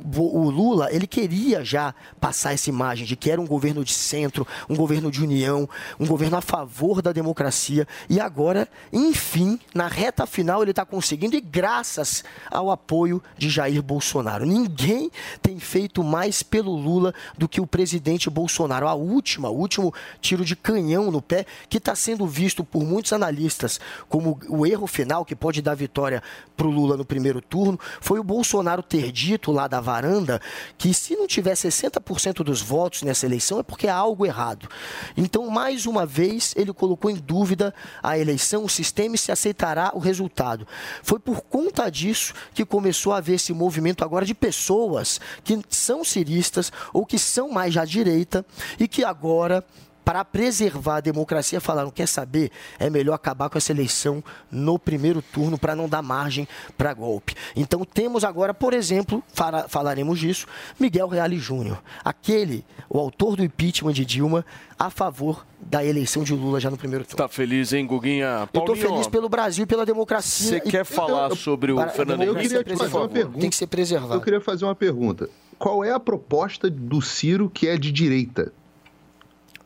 o 0.03 0.49
Lula, 0.49 0.89
ele 0.91 1.07
queria 1.07 1.63
já 1.63 1.95
passar 2.19 2.53
essa 2.53 2.69
imagem 2.69 3.05
de 3.05 3.15
que 3.15 3.31
era 3.31 3.39
um 3.39 3.47
governo 3.47 3.83
de 3.83 3.93
centro, 3.93 4.45
um 4.69 4.75
governo 4.75 5.09
de 5.09 5.21
união, 5.21 5.67
um 5.99 6.05
governo 6.05 6.37
a 6.37 6.41
favor 6.41 7.01
da 7.01 7.11
democracia. 7.11 7.87
E 8.09 8.19
agora, 8.19 8.67
enfim, 8.91 9.59
na 9.73 9.87
reta 9.87 10.25
final, 10.25 10.61
ele 10.61 10.71
está 10.71 10.85
conseguindo, 10.85 11.35
e 11.35 11.41
graças 11.41 12.23
ao 12.51 12.69
apoio 12.69 13.23
de 13.37 13.49
Jair 13.49 13.81
Bolsonaro. 13.81 14.45
Ninguém 14.45 15.09
tem 15.41 15.59
feito 15.59 16.03
mais 16.03 16.43
pelo 16.43 16.75
Lula 16.75 17.13
do 17.37 17.47
que 17.47 17.61
o 17.61 17.67
presidente 17.67 18.29
Bolsonaro. 18.29 18.87
A 18.87 18.93
última, 18.93 19.49
o 19.49 19.57
último 19.57 19.93
tiro 20.19 20.43
de 20.43 20.55
canhão 20.55 21.11
no 21.11 21.21
pé, 21.21 21.45
que 21.69 21.77
está 21.77 21.95
sendo 21.95 22.27
visto 22.27 22.63
por 22.63 22.83
muitos 22.83 23.13
analistas 23.13 23.79
como 24.09 24.39
o 24.49 24.65
erro 24.65 24.87
final 24.87 25.23
que 25.23 25.35
pode 25.35 25.61
dar 25.61 25.75
vitória 25.75 26.21
para 26.57 26.67
o 26.67 26.71
Lula 26.71 26.97
no 26.97 27.05
primeiro 27.05 27.41
turno, 27.41 27.79
foi 28.01 28.19
o 28.19 28.23
Bolsonaro 28.23 28.83
ter 28.83 29.11
dito 29.11 29.51
lá 29.51 29.67
da 29.67 29.79
varanda 29.93 30.41
que 30.77 30.93
se 30.93 31.15
não 31.15 31.27
tiver 31.27 31.53
60% 31.53 32.43
dos 32.43 32.61
votos 32.61 33.03
nessa 33.03 33.25
eleição 33.25 33.59
é 33.59 33.63
porque 33.63 33.87
há 33.87 33.95
algo 33.95 34.25
errado. 34.25 34.67
Então, 35.15 35.47
mais 35.47 35.85
uma 35.85 36.05
vez, 36.05 36.53
ele 36.57 36.73
colocou 36.73 37.11
em 37.11 37.15
dúvida 37.15 37.73
a 38.01 38.17
eleição, 38.17 38.63
o 38.63 38.69
sistema 38.69 39.15
e 39.15 39.17
se 39.17 39.31
aceitará 39.31 39.91
o 39.93 39.99
resultado. 39.99 40.67
Foi 41.03 41.19
por 41.19 41.41
conta 41.41 41.89
disso 41.91 42.33
que 42.53 42.65
começou 42.65 43.13
a 43.13 43.17
haver 43.17 43.35
esse 43.35 43.53
movimento 43.53 44.03
agora 44.03 44.25
de 44.25 44.33
pessoas 44.33 45.21
que 45.43 45.61
são 45.69 46.03
ciristas 46.03 46.71
ou 46.91 47.05
que 47.05 47.19
são 47.19 47.49
mais 47.49 47.77
à 47.77 47.85
direita 47.85 48.43
e 48.79 48.87
que 48.87 49.03
agora 49.03 49.63
para 50.03 50.23
preservar 50.25 50.97
a 50.97 51.01
democracia, 51.01 51.61
falaram: 51.61 51.89
quer 51.89 52.07
saber? 52.07 52.51
É 52.79 52.89
melhor 52.89 53.13
acabar 53.13 53.49
com 53.49 53.57
essa 53.57 53.71
eleição 53.71 54.23
no 54.51 54.77
primeiro 54.77 55.21
turno 55.21 55.57
para 55.57 55.75
não 55.75 55.87
dar 55.87 56.01
margem 56.01 56.47
para 56.77 56.93
golpe. 56.93 57.33
Então 57.55 57.83
temos 57.85 58.23
agora, 58.23 58.53
por 58.53 58.73
exemplo, 58.73 59.23
fala- 59.33 59.67
falaremos 59.67 60.19
disso, 60.19 60.45
Miguel 60.79 61.07
Reale 61.07 61.37
Júnior, 61.37 61.81
aquele, 62.03 62.65
o 62.89 62.99
autor 62.99 63.35
do 63.35 63.43
impeachment 63.43 63.93
de 63.93 64.05
Dilma, 64.05 64.45
a 64.77 64.89
favor 64.89 65.45
da 65.61 65.83
eleição 65.83 66.23
de 66.23 66.33
Lula 66.33 66.59
já 66.59 66.69
no 66.69 66.77
primeiro 66.77 67.05
turno. 67.05 67.17
Tá 67.17 67.27
feliz, 67.29 67.71
hein, 67.71 67.85
Guguinha? 67.87 68.41
Eu 68.41 68.47
tô 68.47 68.65
Paulinho, 68.65 68.87
feliz 68.89 69.07
pelo 69.07 69.29
Brasil 69.29 69.63
e 69.63 69.67
pela 69.67 69.85
democracia. 69.85 70.49
Você 70.49 70.59
quer 70.59 70.83
falar 70.83 71.29
Eu- 71.29 71.35
sobre 71.35 71.71
o 71.71 71.75
para- 71.77 71.89
Fernando 71.89 72.21
a 72.21 72.25
Eu 72.25 72.33
Henrique? 72.33 72.49
queria 72.49 72.63
te 72.63 72.75
fazer 72.77 72.97
uma 72.97 73.07
pergunta. 73.07 73.39
Tem 73.39 73.49
que 73.49 73.55
ser 73.55 73.67
preservado. 73.67 74.13
Eu 74.15 74.21
queria 74.21 74.41
fazer 74.41 74.65
uma 74.65 74.75
pergunta. 74.75 75.29
Qual 75.57 75.83
é 75.83 75.91
a 75.91 75.99
proposta 75.99 76.69
do 76.69 77.01
Ciro 77.01 77.49
que 77.49 77.67
é 77.67 77.77
de 77.77 77.91
direita? 77.91 78.51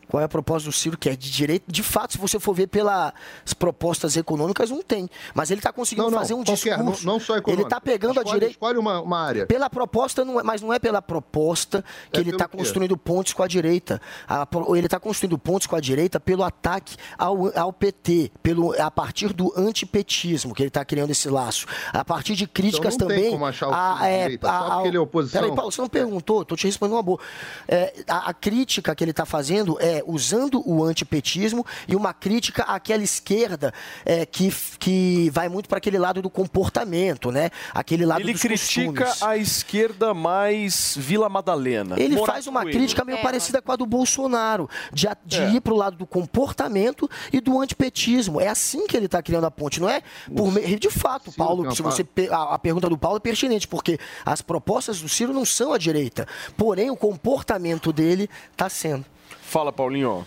Qual 0.08 0.20
é 0.20 0.24
a 0.24 0.28
proposta 0.28 0.68
do 0.68 0.72
Ciro, 0.72 0.96
que 0.96 1.08
é 1.08 1.14
de 1.16 1.30
direito? 1.30 1.64
De 1.70 1.82
fato, 1.82 2.12
se 2.12 2.18
você 2.18 2.38
for 2.40 2.54
ver 2.54 2.66
pelas 2.68 3.12
propostas 3.58 4.16
econômicas, 4.16 4.70
não 4.70 4.82
tem. 4.82 5.08
Mas 5.34 5.50
ele 5.50 5.60
está 5.60 5.72
conseguindo 5.72 6.04
Não, 6.06 6.10
não, 6.12 6.18
fazer 6.18 6.34
um 6.34 6.44
qualquer, 6.44 6.76
discurso. 6.76 7.06
não, 7.06 7.12
não 7.14 7.20
só 7.20 7.34
ele 7.34 7.40
econômica. 7.40 7.66
está 7.68 7.80
pegando 7.80 8.18
a 8.18 8.22
Escolhe- 8.22 8.32
direita. 8.34 8.52
Escolhe 8.52 8.78
uma, 8.78 9.00
uma 9.00 9.20
área. 9.20 9.46
Pela 9.46 9.68
proposta, 9.68 10.24
não 10.24 10.40
é- 10.40 10.42
mas 10.42 10.62
não 10.62 10.72
é 10.72 10.78
pela 10.78 11.02
proposta 11.02 11.84
que 12.10 12.18
É 12.18 12.20
ele 12.20 12.30
está 12.30 12.48
construindo 12.48 12.96
pontes 12.96 13.32
com 13.32 13.42
a 13.42 13.46
direita. 13.46 14.00
A 14.28 14.46
ele 14.76 14.86
está 14.86 14.98
construindo 14.98 15.38
pontes 15.38 15.66
com 15.66 15.76
a 15.76 15.80
direita 15.80 16.18
pelo 16.18 16.42
ataque 16.42 16.96
ao, 17.18 17.56
ao 17.58 17.72
PT, 17.72 18.32
pelo, 18.42 18.72
a 18.80 18.90
partir 18.90 19.32
do 19.32 19.52
antipetismo, 19.56 20.54
que 20.54 20.62
ele 20.62 20.68
está 20.68 20.84
criando 20.84 21.10
esse 21.10 21.28
laço. 21.28 21.66
A 21.92 22.04
partir 22.04 22.34
de 22.34 22.46
críticas 22.46 22.94
Então 22.94 23.08
não 23.08 23.14
tem 23.14 23.24
também. 23.24 23.32
como 23.32 23.46
achar 23.46 23.68
o 23.68 23.72
a- 23.74 23.94
de 23.94 24.22
direita, 24.22 24.48
só 24.48 24.70
porque 24.70 24.88
ele 24.88 24.96
é 24.96 25.00
oposição? 25.00 25.40
Peraí, 25.42 25.54
Paulo, 25.54 25.70
você 25.72 25.80
não 25.80 25.88
perguntou, 25.88 26.42
estou 26.42 26.56
te 26.56 26.66
respondendo 26.66 26.96
uma 26.96 27.02
boa. 27.02 27.18
É, 27.66 27.92
a, 28.08 28.30
a 28.30 28.34
crítica 28.34 28.94
que 28.94 29.04
ele 29.04 29.10
está 29.10 29.24
fazendo 29.26 29.76
é 29.80 29.97
usando 30.06 30.62
o 30.66 30.82
antipetismo 30.84 31.64
e 31.86 31.94
uma 31.96 32.12
crítica 32.14 32.62
àquela 32.64 33.02
esquerda 33.02 33.72
é, 34.04 34.24
que, 34.26 34.52
que 34.78 35.30
vai 35.30 35.48
muito 35.48 35.68
para 35.68 35.78
aquele 35.78 35.98
lado 35.98 36.20
do 36.22 36.30
comportamento, 36.30 37.30
né? 37.30 37.50
Aquele 37.72 38.04
lado 38.04 38.20
Ele 38.22 38.32
dos 38.32 38.42
critica 38.42 39.04
costumes. 39.06 39.22
a 39.22 39.36
esquerda 39.36 40.12
mais 40.14 40.94
Vila 40.98 41.28
Madalena. 41.28 41.94
Ele 41.98 42.16
faz 42.24 42.46
uma 42.46 42.62
Coelho. 42.62 42.78
crítica 42.78 43.04
meio 43.04 43.20
parecida 43.22 43.60
com 43.62 43.72
a 43.72 43.76
do 43.76 43.86
Bolsonaro, 43.86 44.68
de, 44.92 45.06
de 45.24 45.40
É. 45.40 45.50
ir 45.52 45.60
para 45.60 45.72
o 45.72 45.76
lado 45.76 45.96
do 45.96 46.06
comportamento 46.06 47.08
e 47.32 47.40
do 47.40 47.60
antipetismo. 47.60 48.40
É 48.40 48.48
assim 48.48 48.86
que 48.86 48.96
ele 48.96 49.06
está 49.06 49.22
criando 49.22 49.44
a 49.44 49.50
ponte, 49.50 49.80
não 49.80 49.88
é? 49.88 50.02
Por 50.34 50.52
de 50.78 50.90
fato, 50.90 51.32
Paulo, 51.32 51.74
se 51.74 51.82
você 51.82 52.06
a, 52.30 52.54
a 52.54 52.58
pergunta 52.58 52.88
do 52.88 52.96
Paulo 52.98 53.16
é 53.16 53.20
pertinente, 53.20 53.66
porque 53.68 53.98
as 54.24 54.40
propostas 54.42 55.00
do 55.00 55.08
Ciro 55.08 55.32
não 55.32 55.44
são 55.44 55.72
à 55.72 55.78
direita, 55.78 56.26
porém 56.56 56.90
o 56.90 56.96
comportamento 56.96 57.92
dele 57.92 58.28
está 58.52 58.68
sendo. 58.68 59.04
Fala, 59.48 59.72
Paulinho. 59.72 60.26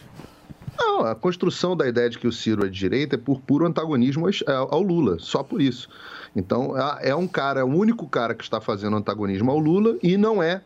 Não, 0.76 1.02
a 1.02 1.14
construção 1.14 1.78
da 1.78 1.88
ideia 1.88 2.10
de 2.10 2.18
que 2.18 2.28
o 2.28 2.32
Ciro 2.32 2.66
é 2.66 2.68
de 2.68 2.76
direita 2.76 3.16
é 3.16 3.20
por 3.20 3.40
puro 3.40 3.68
antagonismo 3.68 4.26
ao 4.48 4.82
Lula, 4.82 5.18
só 5.20 5.44
por 5.44 5.62
isso. 5.62 5.88
Então, 6.36 6.74
é 7.00 7.14
um 7.14 7.28
cara, 7.28 7.60
é 7.60 7.64
o 7.64 7.68
único 7.68 8.10
cara 8.10 8.34
que 8.34 8.44
está 8.44 8.60
fazendo 8.60 8.98
antagonismo 8.98 9.52
ao 9.52 9.60
Lula 9.60 9.96
e 10.02 10.18
não 10.18 10.42
é 10.42 10.64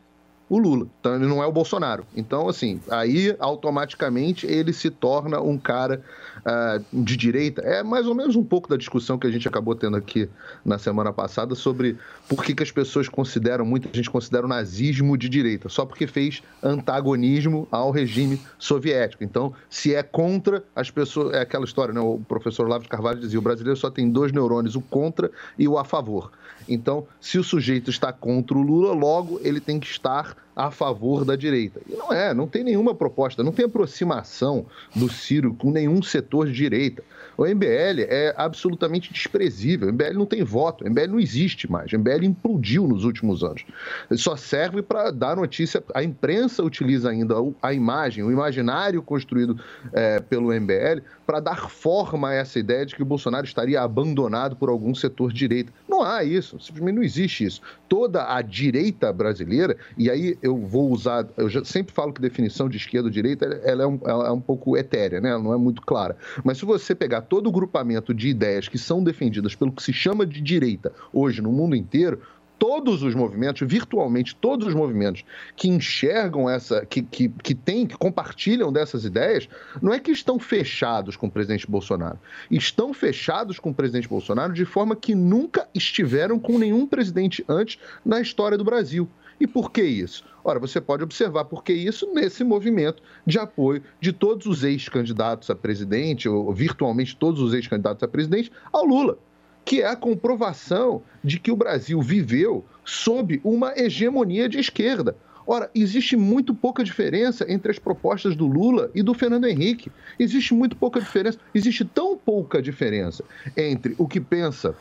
o 0.49 0.57
Lula. 0.57 0.87
Então, 0.99 1.15
ele 1.15 1.25
não 1.25 1.41
é 1.41 1.45
o 1.45 1.51
Bolsonaro. 1.51 2.05
Então, 2.15 2.47
assim, 2.47 2.79
aí 2.89 3.35
automaticamente 3.39 4.45
ele 4.45 4.71
se 4.71 4.89
torna 4.89 5.41
um 5.41 5.57
cara 5.57 6.03
ah, 6.45 6.79
de 6.93 7.17
direita. 7.17 7.61
É 7.61 7.83
mais 7.83 8.05
ou 8.05 8.13
menos 8.13 8.35
um 8.35 8.43
pouco 8.43 8.69
da 8.69 8.77
discussão 8.77 9.17
que 9.17 9.25
a 9.25 9.31
gente 9.31 9.47
acabou 9.47 9.75
tendo 9.75 9.97
aqui 9.97 10.29
na 10.63 10.77
semana 10.77 11.11
passada 11.11 11.55
sobre 11.55 11.97
por 12.29 12.43
que, 12.43 12.53
que 12.53 12.63
as 12.63 12.71
pessoas 12.71 13.09
consideram, 13.09 13.65
muita 13.65 13.89
gente 13.93 14.09
considera 14.09 14.45
o 14.45 14.49
nazismo 14.49 15.17
de 15.17 15.27
direita, 15.27 15.69
só 15.69 15.85
porque 15.85 16.05
fez 16.05 16.43
antagonismo 16.61 17.67
ao 17.71 17.91
regime 17.91 18.39
soviético. 18.59 19.23
Então, 19.23 19.53
se 19.69 19.95
é 19.95 20.03
contra 20.03 20.63
as 20.75 20.91
pessoas. 20.91 21.33
É 21.33 21.41
aquela 21.41 21.65
história, 21.65 21.93
né? 21.93 21.99
O 21.99 22.19
professor 22.27 22.65
Olavo 22.65 22.83
de 22.83 22.89
Carvalho 22.89 23.19
dizia: 23.19 23.39
o 23.39 23.41
brasileiro 23.41 23.77
só 23.77 23.89
tem 23.89 24.09
dois 24.09 24.31
neurônios, 24.31 24.75
o 24.75 24.81
contra 24.81 25.31
e 25.57 25.67
o 25.67 25.77
a 25.77 25.83
favor. 25.83 26.31
Então, 26.67 27.07
se 27.19 27.37
o 27.37 27.43
sujeito 27.43 27.89
está 27.89 28.11
contra 28.11 28.57
o 28.57 28.61
Lula, 28.61 28.93
logo 28.93 29.39
ele 29.43 29.59
tem 29.59 29.79
que 29.79 29.87
estar 29.87 30.35
a 30.55 30.71
favor 30.71 31.25
da 31.25 31.35
direita. 31.35 31.81
E 31.87 31.95
não 31.95 32.13
é, 32.13 32.33
não 32.33 32.47
tem 32.47 32.63
nenhuma 32.63 32.95
proposta, 32.95 33.43
não 33.43 33.51
tem 33.51 33.65
aproximação 33.65 34.65
do 34.95 35.11
Ciro 35.11 35.53
com 35.53 35.69
nenhum 35.69 36.01
setor 36.01 36.47
de 36.47 36.53
direita. 36.53 37.03
O 37.37 37.45
MBL 37.45 38.01
é 38.07 38.33
absolutamente 38.37 39.11
desprezível. 39.11 39.89
O 39.89 39.93
MBL 39.93 40.13
não 40.13 40.25
tem 40.25 40.43
voto, 40.43 40.83
o 40.83 40.89
MBL 40.89 41.07
não 41.07 41.19
existe 41.19 41.69
mais. 41.69 41.91
O 41.91 41.99
MBL 41.99 42.25
implodiu 42.25 42.87
nos 42.87 43.03
últimos 43.03 43.43
anos. 43.43 43.65
Ele 44.09 44.19
só 44.19 44.35
serve 44.35 44.81
para 44.81 45.11
dar 45.11 45.35
notícia. 45.35 45.83
A 45.93 46.03
imprensa 46.03 46.63
utiliza 46.63 47.09
ainda 47.09 47.35
a 47.61 47.73
imagem, 47.73 48.23
o 48.23 48.31
imaginário 48.31 49.01
construído 49.01 49.59
eh, 49.93 50.19
pelo 50.21 50.53
MBL 50.53 51.01
para 51.25 51.39
dar 51.39 51.69
forma 51.69 52.29
a 52.29 52.33
essa 52.33 52.59
ideia 52.59 52.85
de 52.85 52.95
que 52.95 53.01
o 53.01 53.05
Bolsonaro 53.05 53.45
estaria 53.45 53.81
abandonado 53.81 54.55
por 54.55 54.69
algum 54.69 54.93
setor 54.93 55.31
de 55.31 55.39
direita. 55.39 55.73
Não 55.87 56.03
há 56.03 56.23
isso, 56.23 56.59
simplesmente 56.59 56.95
não 56.95 57.03
existe 57.03 57.45
isso. 57.45 57.61
Toda 57.89 58.33
a 58.35 58.41
direita 58.41 59.11
brasileira, 59.11 59.75
e 59.97 60.09
aí 60.09 60.37
eu 60.41 60.57
vou 60.57 60.91
usar, 60.91 61.27
eu 61.37 61.49
já 61.49 61.63
sempre 61.65 61.93
falo 61.93 62.13
que 62.13 62.21
definição 62.21 62.69
de 62.69 62.77
esquerda 62.77 63.07
ou 63.07 63.11
direita 63.11 63.45
ela 63.63 63.83
é, 63.83 63.87
um, 63.87 63.99
ela 64.05 64.27
é 64.27 64.31
um 64.31 64.41
pouco 64.41 64.77
etérea, 64.77 65.19
né? 65.19 65.29
ela 65.29 65.41
não 65.41 65.53
é 65.53 65.57
muito 65.57 65.81
clara. 65.81 66.15
Mas 66.43 66.57
se 66.59 66.65
você 66.65 66.93
pegar 66.93 67.21
todo 67.25 67.47
o 67.47 67.51
grupamento 67.51 68.13
de 68.13 68.29
ideias 68.29 68.67
que 68.67 68.77
são 68.77 69.03
defendidas 69.03 69.55
pelo 69.55 69.71
que 69.71 69.83
se 69.83 69.91
chama 69.91 70.25
de 70.25 70.41
direita 70.41 70.93
hoje 71.11 71.41
no 71.41 71.51
mundo 71.51 71.75
inteiro, 71.75 72.21
todos 72.57 73.03
os 73.03 73.13
movimentos, 73.13 73.67
virtualmente 73.67 74.35
todos 74.35 74.67
os 74.67 74.73
movimentos 74.73 75.23
que 75.55 75.67
enxergam 75.67 76.49
essa, 76.49 76.85
que, 76.85 77.01
que, 77.01 77.29
que 77.29 77.53
têm, 77.53 77.85
que 77.85 77.97
compartilham 77.97 78.71
dessas 78.71 79.05
ideias, 79.05 79.47
não 79.81 79.93
é 79.93 79.99
que 79.99 80.11
estão 80.11 80.39
fechados 80.39 81.15
com 81.15 81.27
o 81.27 81.31
presidente 81.31 81.69
Bolsonaro. 81.69 82.19
Estão 82.49 82.93
fechados 82.93 83.59
com 83.59 83.69
o 83.69 83.73
presidente 83.73 84.07
Bolsonaro 84.07 84.53
de 84.53 84.65
forma 84.65 84.95
que 84.95 85.13
nunca 85.13 85.67
estiveram 85.73 86.39
com 86.39 86.57
nenhum 86.57 86.87
presidente 86.87 87.43
antes 87.47 87.77
na 88.05 88.21
história 88.21 88.57
do 88.57 88.63
Brasil. 88.63 89.09
E 89.39 89.45
por 89.45 89.71
que 89.71 89.83
isso? 89.83 90.23
Ora, 90.43 90.59
você 90.59 90.79
pode 90.79 91.03
observar 91.03 91.45
por 91.45 91.63
que 91.63 91.73
isso 91.73 92.11
nesse 92.13 92.43
movimento 92.43 93.01
de 93.25 93.39
apoio 93.39 93.81
de 93.99 94.13
todos 94.13 94.45
os 94.45 94.63
ex-candidatos 94.63 95.49
a 95.49 95.55
presidente, 95.55 96.29
ou 96.29 96.53
virtualmente 96.53 97.15
todos 97.15 97.41
os 97.41 97.53
ex-candidatos 97.53 98.03
a 98.03 98.07
presidente, 98.07 98.51
ao 98.71 98.85
Lula 98.85 99.17
que 99.65 99.81
é 99.81 99.87
a 99.87 99.95
comprovação 99.95 101.01
de 101.23 101.39
que 101.39 101.51
o 101.51 101.55
Brasil 101.55 101.99
viveu 101.99 102.63
sob 102.85 103.41
uma 103.43 103.73
hegemonia 103.75 104.47
de 104.47 104.59
esquerda. 104.59 105.17
Ora, 105.47 105.69
existe 105.75 106.15
muito 106.15 106.53
pouca 106.53 106.83
diferença 106.83 107.45
entre 107.51 107.71
as 107.71 107.79
propostas 107.79 108.35
do 108.35 108.47
Lula 108.47 108.89
e 108.95 109.03
do 109.03 109.13
Fernando 109.13 109.45
Henrique. 109.45 109.91
Existe 110.19 110.53
muito 110.53 110.75
pouca 110.75 110.99
diferença. 110.99 111.39
Existe 111.53 111.83
tão 111.83 112.17
pouca 112.17 112.61
diferença 112.61 113.23
entre 113.57 113.95
o 113.97 114.07
que 114.07 114.19
pensa 114.19 114.75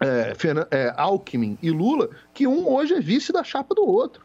é, 0.00 0.32
é, 0.70 0.94
Alckmin 0.96 1.56
e 1.62 1.70
Lula 1.70 2.10
que 2.34 2.46
um 2.46 2.68
hoje 2.68 2.94
é 2.94 3.00
vice 3.00 3.32
da 3.32 3.42
chapa 3.44 3.74
do 3.74 3.84
outro. 3.86 4.24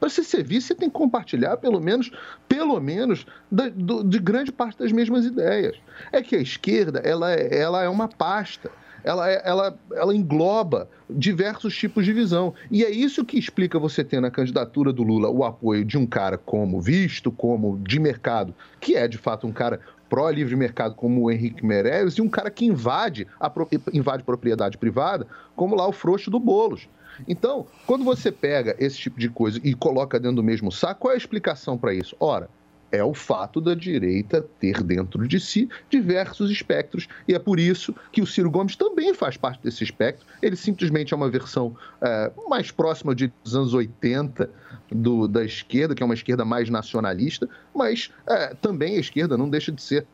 Para 0.00 0.08
você 0.08 0.24
ser 0.24 0.42
vice, 0.42 0.68
você 0.68 0.74
tem 0.74 0.88
que 0.88 0.94
compartilhar 0.94 1.56
pelo 1.58 1.80
menos, 1.80 2.10
pelo 2.48 2.80
menos, 2.80 3.24
da- 3.50 3.68
do- 3.68 4.02
de 4.02 4.18
grande 4.18 4.50
parte 4.50 4.78
das 4.80 4.90
mesmas 4.90 5.24
ideias. 5.24 5.76
É 6.10 6.20
que 6.20 6.34
a 6.34 6.40
esquerda 6.40 6.98
ela 7.04 7.32
é, 7.32 7.56
ela 7.56 7.84
é 7.84 7.88
uma 7.88 8.08
pasta. 8.08 8.68
Ela, 9.04 9.30
é- 9.30 9.42
ela, 9.44 9.78
ela 9.94 10.14
engloba 10.14 10.88
diversos 11.08 11.76
tipos 11.76 12.04
de 12.04 12.12
visão. 12.12 12.52
E 12.70 12.84
é 12.84 12.90
isso 12.90 13.24
que 13.24 13.38
explica 13.38 13.78
você 13.78 14.02
ter 14.02 14.20
na 14.20 14.30
candidatura 14.30 14.92
do 14.92 15.02
Lula 15.04 15.28
o 15.28 15.44
apoio 15.44 15.84
de 15.84 15.96
um 15.96 16.06
cara 16.06 16.36
como 16.36 16.80
visto, 16.80 17.30
como 17.30 17.78
de 17.78 18.00
mercado, 18.00 18.52
que 18.80 18.96
é 18.96 19.06
de 19.06 19.18
fato 19.18 19.46
um 19.46 19.52
cara 19.52 19.80
pró-livre 20.12 20.54
mercado 20.54 20.94
como 20.94 21.22
o 21.22 21.30
Henrique 21.30 21.64
Meirelles, 21.64 22.18
e 22.18 22.20
um 22.20 22.28
cara 22.28 22.50
que 22.50 22.66
invade, 22.66 23.26
a 23.40 23.50
invade 23.94 24.22
propriedade 24.22 24.76
privada, 24.76 25.26
como 25.56 25.74
lá 25.74 25.88
o 25.88 25.92
frouxo 25.92 26.30
do 26.30 26.38
Boulos. 26.38 26.86
Então, 27.26 27.66
quando 27.86 28.04
você 28.04 28.30
pega 28.30 28.76
esse 28.78 28.98
tipo 28.98 29.18
de 29.18 29.30
coisa 29.30 29.58
e 29.64 29.72
coloca 29.72 30.20
dentro 30.20 30.36
do 30.36 30.42
mesmo 30.42 30.70
saco, 30.70 31.00
qual 31.00 31.12
é 31.12 31.14
a 31.14 31.16
explicação 31.16 31.78
para 31.78 31.94
isso? 31.94 32.14
Ora, 32.20 32.50
é 32.92 33.02
o 33.02 33.14
fato 33.14 33.60
da 33.60 33.74
direita 33.74 34.42
ter 34.60 34.82
dentro 34.82 35.26
de 35.26 35.40
si 35.40 35.68
diversos 35.90 36.50
espectros, 36.50 37.08
e 37.26 37.34
é 37.34 37.38
por 37.38 37.58
isso 37.58 37.94
que 38.12 38.20
o 38.20 38.26
Ciro 38.26 38.50
Gomes 38.50 38.76
também 38.76 39.14
faz 39.14 39.36
parte 39.36 39.62
desse 39.64 39.82
espectro. 39.82 40.26
Ele 40.42 40.54
simplesmente 40.54 41.14
é 41.14 41.16
uma 41.16 41.30
versão 41.30 41.74
eh, 42.02 42.30
mais 42.48 42.70
próxima 42.70 43.14
de, 43.14 43.32
dos 43.42 43.56
anos 43.56 43.72
80 43.74 44.48
do- 44.90 45.26
da 45.26 45.42
esquerda, 45.44 45.94
que 45.94 46.02
é 46.02 46.06
uma 46.06 46.14
esquerda 46.14 46.44
mais 46.44 46.68
nacionalista, 46.68 47.48
mas 47.74 48.10
eh, 48.28 48.54
também 48.60 48.96
a 48.96 49.00
esquerda 49.00 49.36
não 49.38 49.48
deixa 49.48 49.72
de 49.72 49.82
ser 49.82 50.06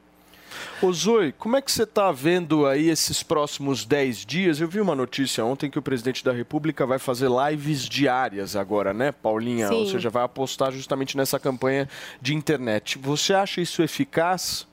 Ô 0.81 0.93
Zoe, 0.93 1.33
como 1.33 1.57
é 1.57 1.63
que 1.63 1.71
você 1.71 1.83
está 1.83 2.13
vendo 2.13 2.67
aí 2.67 2.89
esses 2.89 3.23
próximos 3.23 3.85
10 3.85 4.25
dias? 4.25 4.61
Eu 4.61 4.69
vi 4.69 4.81
uma 4.81 4.95
notícia 4.95 5.45
ontem 5.45 5.71
que 5.71 5.79
o 5.79 5.83
presidente 5.83 6.25
da 6.25 6.33
República 6.33 6.87
vai 6.87 6.99
fazer 6.99 7.29
lives 7.29 7.89
diárias 7.89 8.55
agora, 8.57 8.95
né, 8.95 9.13
Paulinha? 9.13 9.71
Ou 9.71 9.87
Sim. 9.87 9.93
seja, 9.93 10.11
vai 10.11 10.23
apostar 10.23 10.73
justamente 10.73 11.17
nessa 11.17 11.39
campanha 11.39 11.89
de 12.21 12.35
internet. 12.35 12.99
Você 12.99 13.35
acha 13.35 13.61
isso 13.61 13.83
eficaz? 13.83 14.67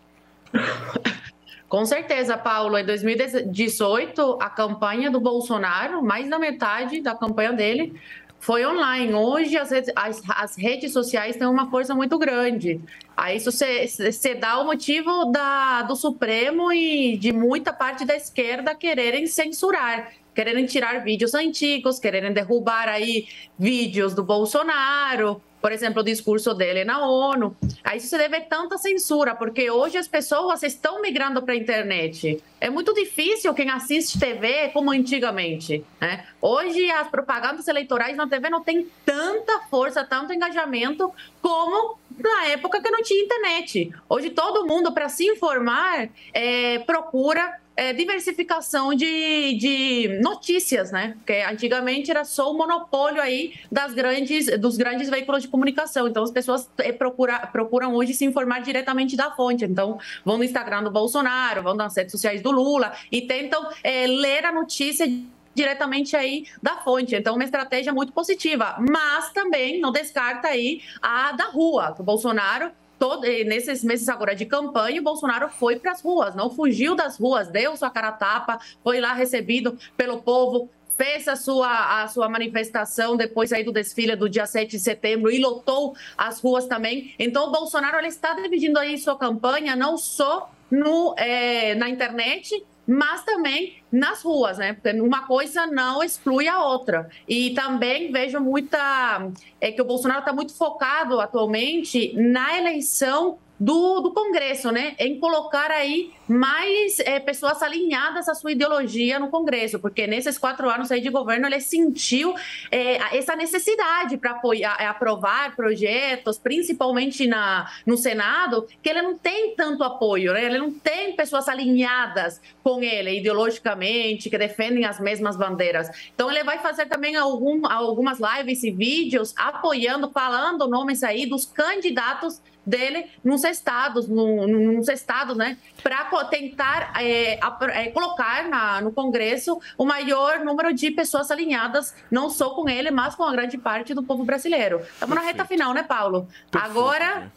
Com 1.68 1.86
certeza, 1.86 2.38
Paulo. 2.38 2.78
Em 2.78 2.86
2018, 2.86 4.38
a 4.40 4.50
campanha 4.50 5.10
do 5.10 5.20
Bolsonaro, 5.20 6.02
mais 6.04 6.30
da 6.30 6.38
metade 6.38 7.02
da 7.02 7.16
campanha 7.16 7.52
dele, 7.52 8.00
foi 8.40 8.66
online. 8.66 9.14
Hoje 9.14 9.58
as 9.58 9.72
redes, 9.72 9.92
as, 9.96 10.22
as 10.30 10.56
redes 10.56 10.94
sociais 10.94 11.36
têm 11.36 11.48
uma 11.48 11.70
força 11.70 11.96
muito 11.96 12.18
grande. 12.18 12.80
Aí 13.16 13.38
isso 13.38 13.52
você 13.52 14.36
dá 14.36 14.60
o 14.60 14.66
motivo 14.66 15.26
da, 15.32 15.82
do 15.84 15.96
Supremo 15.96 16.72
e 16.72 17.18
de 17.18 17.32
muita 17.32 17.74
parte 17.74 18.06
da 18.06 18.16
esquerda 18.16 18.76
quererem 18.76 19.26
censurar, 19.26 20.12
quererem 20.34 20.66
tirar 20.66 21.04
vídeos 21.04 21.34
antigos, 21.34 21.98
quererem 21.98 22.34
derrubar 22.34 22.88
aí 22.88 23.28
vídeos 23.58 24.14
do 24.14 24.24
Bolsonaro, 24.24 25.42
por 25.66 25.72
exemplo, 25.72 26.02
o 26.04 26.06
discurso 26.06 26.54
dele 26.54 26.86
na 26.86 27.08
ONU. 27.08 27.58
A 27.84 27.96
isso 27.96 28.06
se 28.06 28.16
deve 28.20 28.40
tanta 28.42 28.78
censura, 28.78 29.34
porque 29.34 29.72
hoje 29.72 29.98
as 29.98 30.08
pessoas 30.08 30.62
estão 30.62 31.02
migrando 31.02 31.42
para 31.42 31.56
a 31.56 31.58
internet. 31.58 32.40
É 32.62 32.70
muito 32.70 32.94
difícil 32.94 33.52
quem 33.52 33.72
assiste 33.72 34.20
TV 34.20 34.70
como 34.70 34.92
antigamente. 34.92 35.84
Né? 36.00 36.24
Hoje 36.40 36.92
as 36.92 37.08
propagandas 37.08 37.68
eleitorais 37.68 38.16
na 38.16 38.28
TV 38.28 38.48
não 38.48 38.62
têm 38.62 38.88
tanta 39.04 39.62
força, 39.62 40.04
tanto 40.04 40.32
engajamento 40.32 41.12
como 41.42 41.98
na 42.16 42.46
época 42.46 42.80
que 42.80 42.92
não 42.92 43.02
tinha 43.02 43.24
internet. 43.24 43.92
Hoje 44.08 44.30
todo 44.30 44.68
mundo, 44.68 44.92
para 44.92 45.10
se 45.10 45.26
informar, 45.26 46.10
é, 46.32 46.78
procura 46.78 47.60
é, 47.76 47.94
diversificação 47.94 48.94
de, 48.94 49.54
de 49.56 50.20
notícias, 50.22 50.92
né? 50.92 51.14
Porque 51.18 51.44
antigamente 51.48 52.10
era 52.10 52.24
só 52.24 52.52
o 52.52 52.58
monopólio 52.58 53.22
aí 53.22 53.54
das 53.72 53.94
grandes, 53.94 54.46
dos 54.60 54.78
grandes 54.78 55.10
veículos 55.10 55.42
de 55.42 55.48
comunicação. 55.48 56.08
Então 56.08 56.24
as 56.24 56.32
pessoas 56.32 56.70
é, 56.78 56.92
procura, 56.92 57.40
procuram 57.48 57.94
hoje 57.94 58.14
se 58.14 58.26
informar 58.26 58.60
diretamente 58.62 59.16
da 59.16 59.32
fonte. 59.32 59.66
Então 59.66 60.00
vão 60.24 60.38
no 60.38 60.44
Instagram 60.44 60.84
do 60.84 60.92
Bolsonaro, 60.92 61.64
vão 61.64 61.76
nas 61.76 61.96
redes 61.96 62.12
sociais 62.12 62.42
do 62.42 62.52
Lula 62.52 62.94
e 63.12 63.22
tentam 63.22 63.68
é, 63.84 64.08
ler 64.08 64.46
a 64.46 64.52
notícia 64.52 65.06
diretamente 65.54 66.16
aí 66.16 66.46
da 66.62 66.76
fonte. 66.78 67.16
Então, 67.16 67.36
uma 67.36 67.46
estratégia 67.46 67.94
muito 67.94 68.12
positiva, 68.12 68.76
mas 68.78 69.32
também 69.32 69.80
não 69.80 69.92
descarta 69.92 70.50
aí 70.50 70.82
a 71.02 71.32
da 71.32 71.46
rua, 71.46 71.94
que 71.96 72.02
o 72.02 72.04
Bolsonaro 72.04 72.72
todo, 72.98 73.22
nesses 73.22 73.84
meses 73.84 74.08
agora 74.10 74.36
de 74.36 74.46
campanha, 74.46 75.00
o 75.00 75.04
Bolsonaro 75.04 75.50
foi 75.50 75.78
para 75.78 75.92
as 75.92 76.02
ruas, 76.02 76.36
não 76.36 76.50
fugiu 76.50 76.96
das 76.96 77.18
ruas, 77.18 77.48
deu 77.48 77.76
sua 77.76 77.90
cara 77.90 78.12
tapa, 78.12 78.60
foi 78.84 79.00
lá 79.00 79.14
recebido 79.14 79.78
pelo 79.98 80.22
povo, 80.22 80.70
fez 80.98 81.28
a 81.28 81.36
sua, 81.36 82.04
a 82.04 82.08
sua 82.08 82.30
manifestação 82.30 83.18
depois 83.18 83.52
aí 83.52 83.64
do 83.64 83.72
desfile 83.72 84.16
do 84.16 84.30
dia 84.30 84.46
7 84.46 84.72
de 84.72 84.80
setembro 84.80 85.30
e 85.30 85.40
lotou 85.40 85.96
as 86.18 86.40
ruas 86.40 86.66
também. 86.66 87.14
Então, 87.20 87.48
o 87.48 87.52
Bolsonaro 87.52 87.98
ele 87.98 88.08
está 88.08 88.34
dividindo 88.34 88.80
aí 88.80 88.98
sua 88.98 89.18
campanha 89.18 89.76
não 89.76 89.98
só 89.98 90.50
no, 90.72 91.14
é, 91.18 91.76
na 91.76 91.90
internet, 91.90 92.64
mas 92.88 93.24
também 93.24 93.78
nas 93.92 94.22
ruas, 94.22 94.58
né? 94.58 94.74
Porque 94.74 95.00
uma 95.00 95.26
coisa 95.26 95.66
não 95.66 96.04
exclui 96.04 96.48
a 96.48 96.64
outra. 96.64 97.10
E 97.28 97.52
também 97.52 98.12
vejo 98.12 98.40
muita. 98.40 99.32
É 99.60 99.72
que 99.72 99.82
o 99.82 99.86
Bolsonaro 99.86 100.20
está 100.20 100.34
muito 100.34 100.54
focado 100.54 101.20
atualmente 101.20 102.14
na 102.16 102.58
eleição 102.58 103.38
do, 103.60 104.02
do 104.02 104.14
Congresso, 104.14 104.72
né? 104.72 104.96
Em 105.00 105.20
colocar 105.20 105.72
aí 105.72 106.12
mais 106.28 107.00
é, 107.00 107.20
pessoas 107.20 107.62
alinhadas 107.62 108.28
à 108.28 108.34
sua 108.34 108.52
ideologia 108.52 109.20
no 109.20 109.30
Congresso, 109.30 109.80
porque 109.80 110.08
nesses 110.08 110.38
quatro 110.38 110.70
anos 110.70 110.92
aí 110.92 111.00
de 111.00 111.10
governo 111.10 111.48
ele 111.48 111.62
sentiu 111.62 112.34
é, 112.72 113.18
essa 113.18 113.36
necessidade 113.36 114.18
para 114.18 114.32
apoiar, 114.32 114.76
é, 114.80 114.88
aprovar 114.88 115.56
projetos, 115.56 116.38
principalmente 116.38 117.28
na, 117.28 117.72
no 117.86 117.96
Senado, 117.96 118.68
que 118.82 118.90
ele 118.90 119.02
não 119.02 119.18
tem 119.18 119.56
tanto 119.56 119.84
apoio, 119.84 120.34
né? 120.34 120.46
Ele 120.46 120.58
não 120.58 120.72
tem 120.72 121.16
pessoas 121.16 121.48
alinhadas 121.48 122.42
com 122.64 122.82
ele 122.82 123.20
ideologicamente, 123.20 124.30
que 124.30 124.38
defendem 124.38 124.86
as 124.86 125.00
mesmas 125.00 125.38
bandeiras. 125.38 125.90
Então 126.14 126.30
ele 126.30 126.44
vai 126.44 126.60
fazer 126.60 126.88
também 126.88 127.16
algum, 127.16 127.66
algumas 127.68 128.20
lives 128.20 128.64
e 128.64 128.72
vídeos 128.72 129.34
apoiando, 129.38 130.10
falando 130.10 130.68
nomes 130.68 131.04
aí 131.04 131.26
dos 131.26 131.46
candidatos 131.46 132.42
dele 132.66 133.10
nos 133.24 133.44
estados, 133.44 134.08
no, 134.08 134.48
nos 134.48 134.88
estados, 134.88 135.38
né, 135.38 135.58
para 135.84 136.06
tentar 136.26 136.94
é, 137.02 137.40
é, 137.74 137.90
colocar 137.92 138.48
na, 138.48 138.82
no 138.82 138.92
Congresso 138.92 139.60
o 139.78 139.86
maior 139.86 140.40
número 140.40 140.74
de 140.74 140.92
pessoas 140.92 141.30
alinhadas, 141.30 141.94
não 142.10 142.30
só 142.30 142.52
com 142.52 142.68
ele, 142.68 142.92
mas 142.92 143.16
com 143.16 143.24
a 143.24 143.32
grande 143.32 143.58
parte 143.58 143.94
do 143.94 144.04
povo 144.04 144.24
brasileiro. 144.24 144.82
Estamos 144.82 145.16
na 145.16 145.22
reta 145.22 145.46
final, 145.46 145.74
né, 145.74 145.84
Paulo? 145.84 146.28
Perfeito, 146.52 146.78
Agora. 146.78 147.32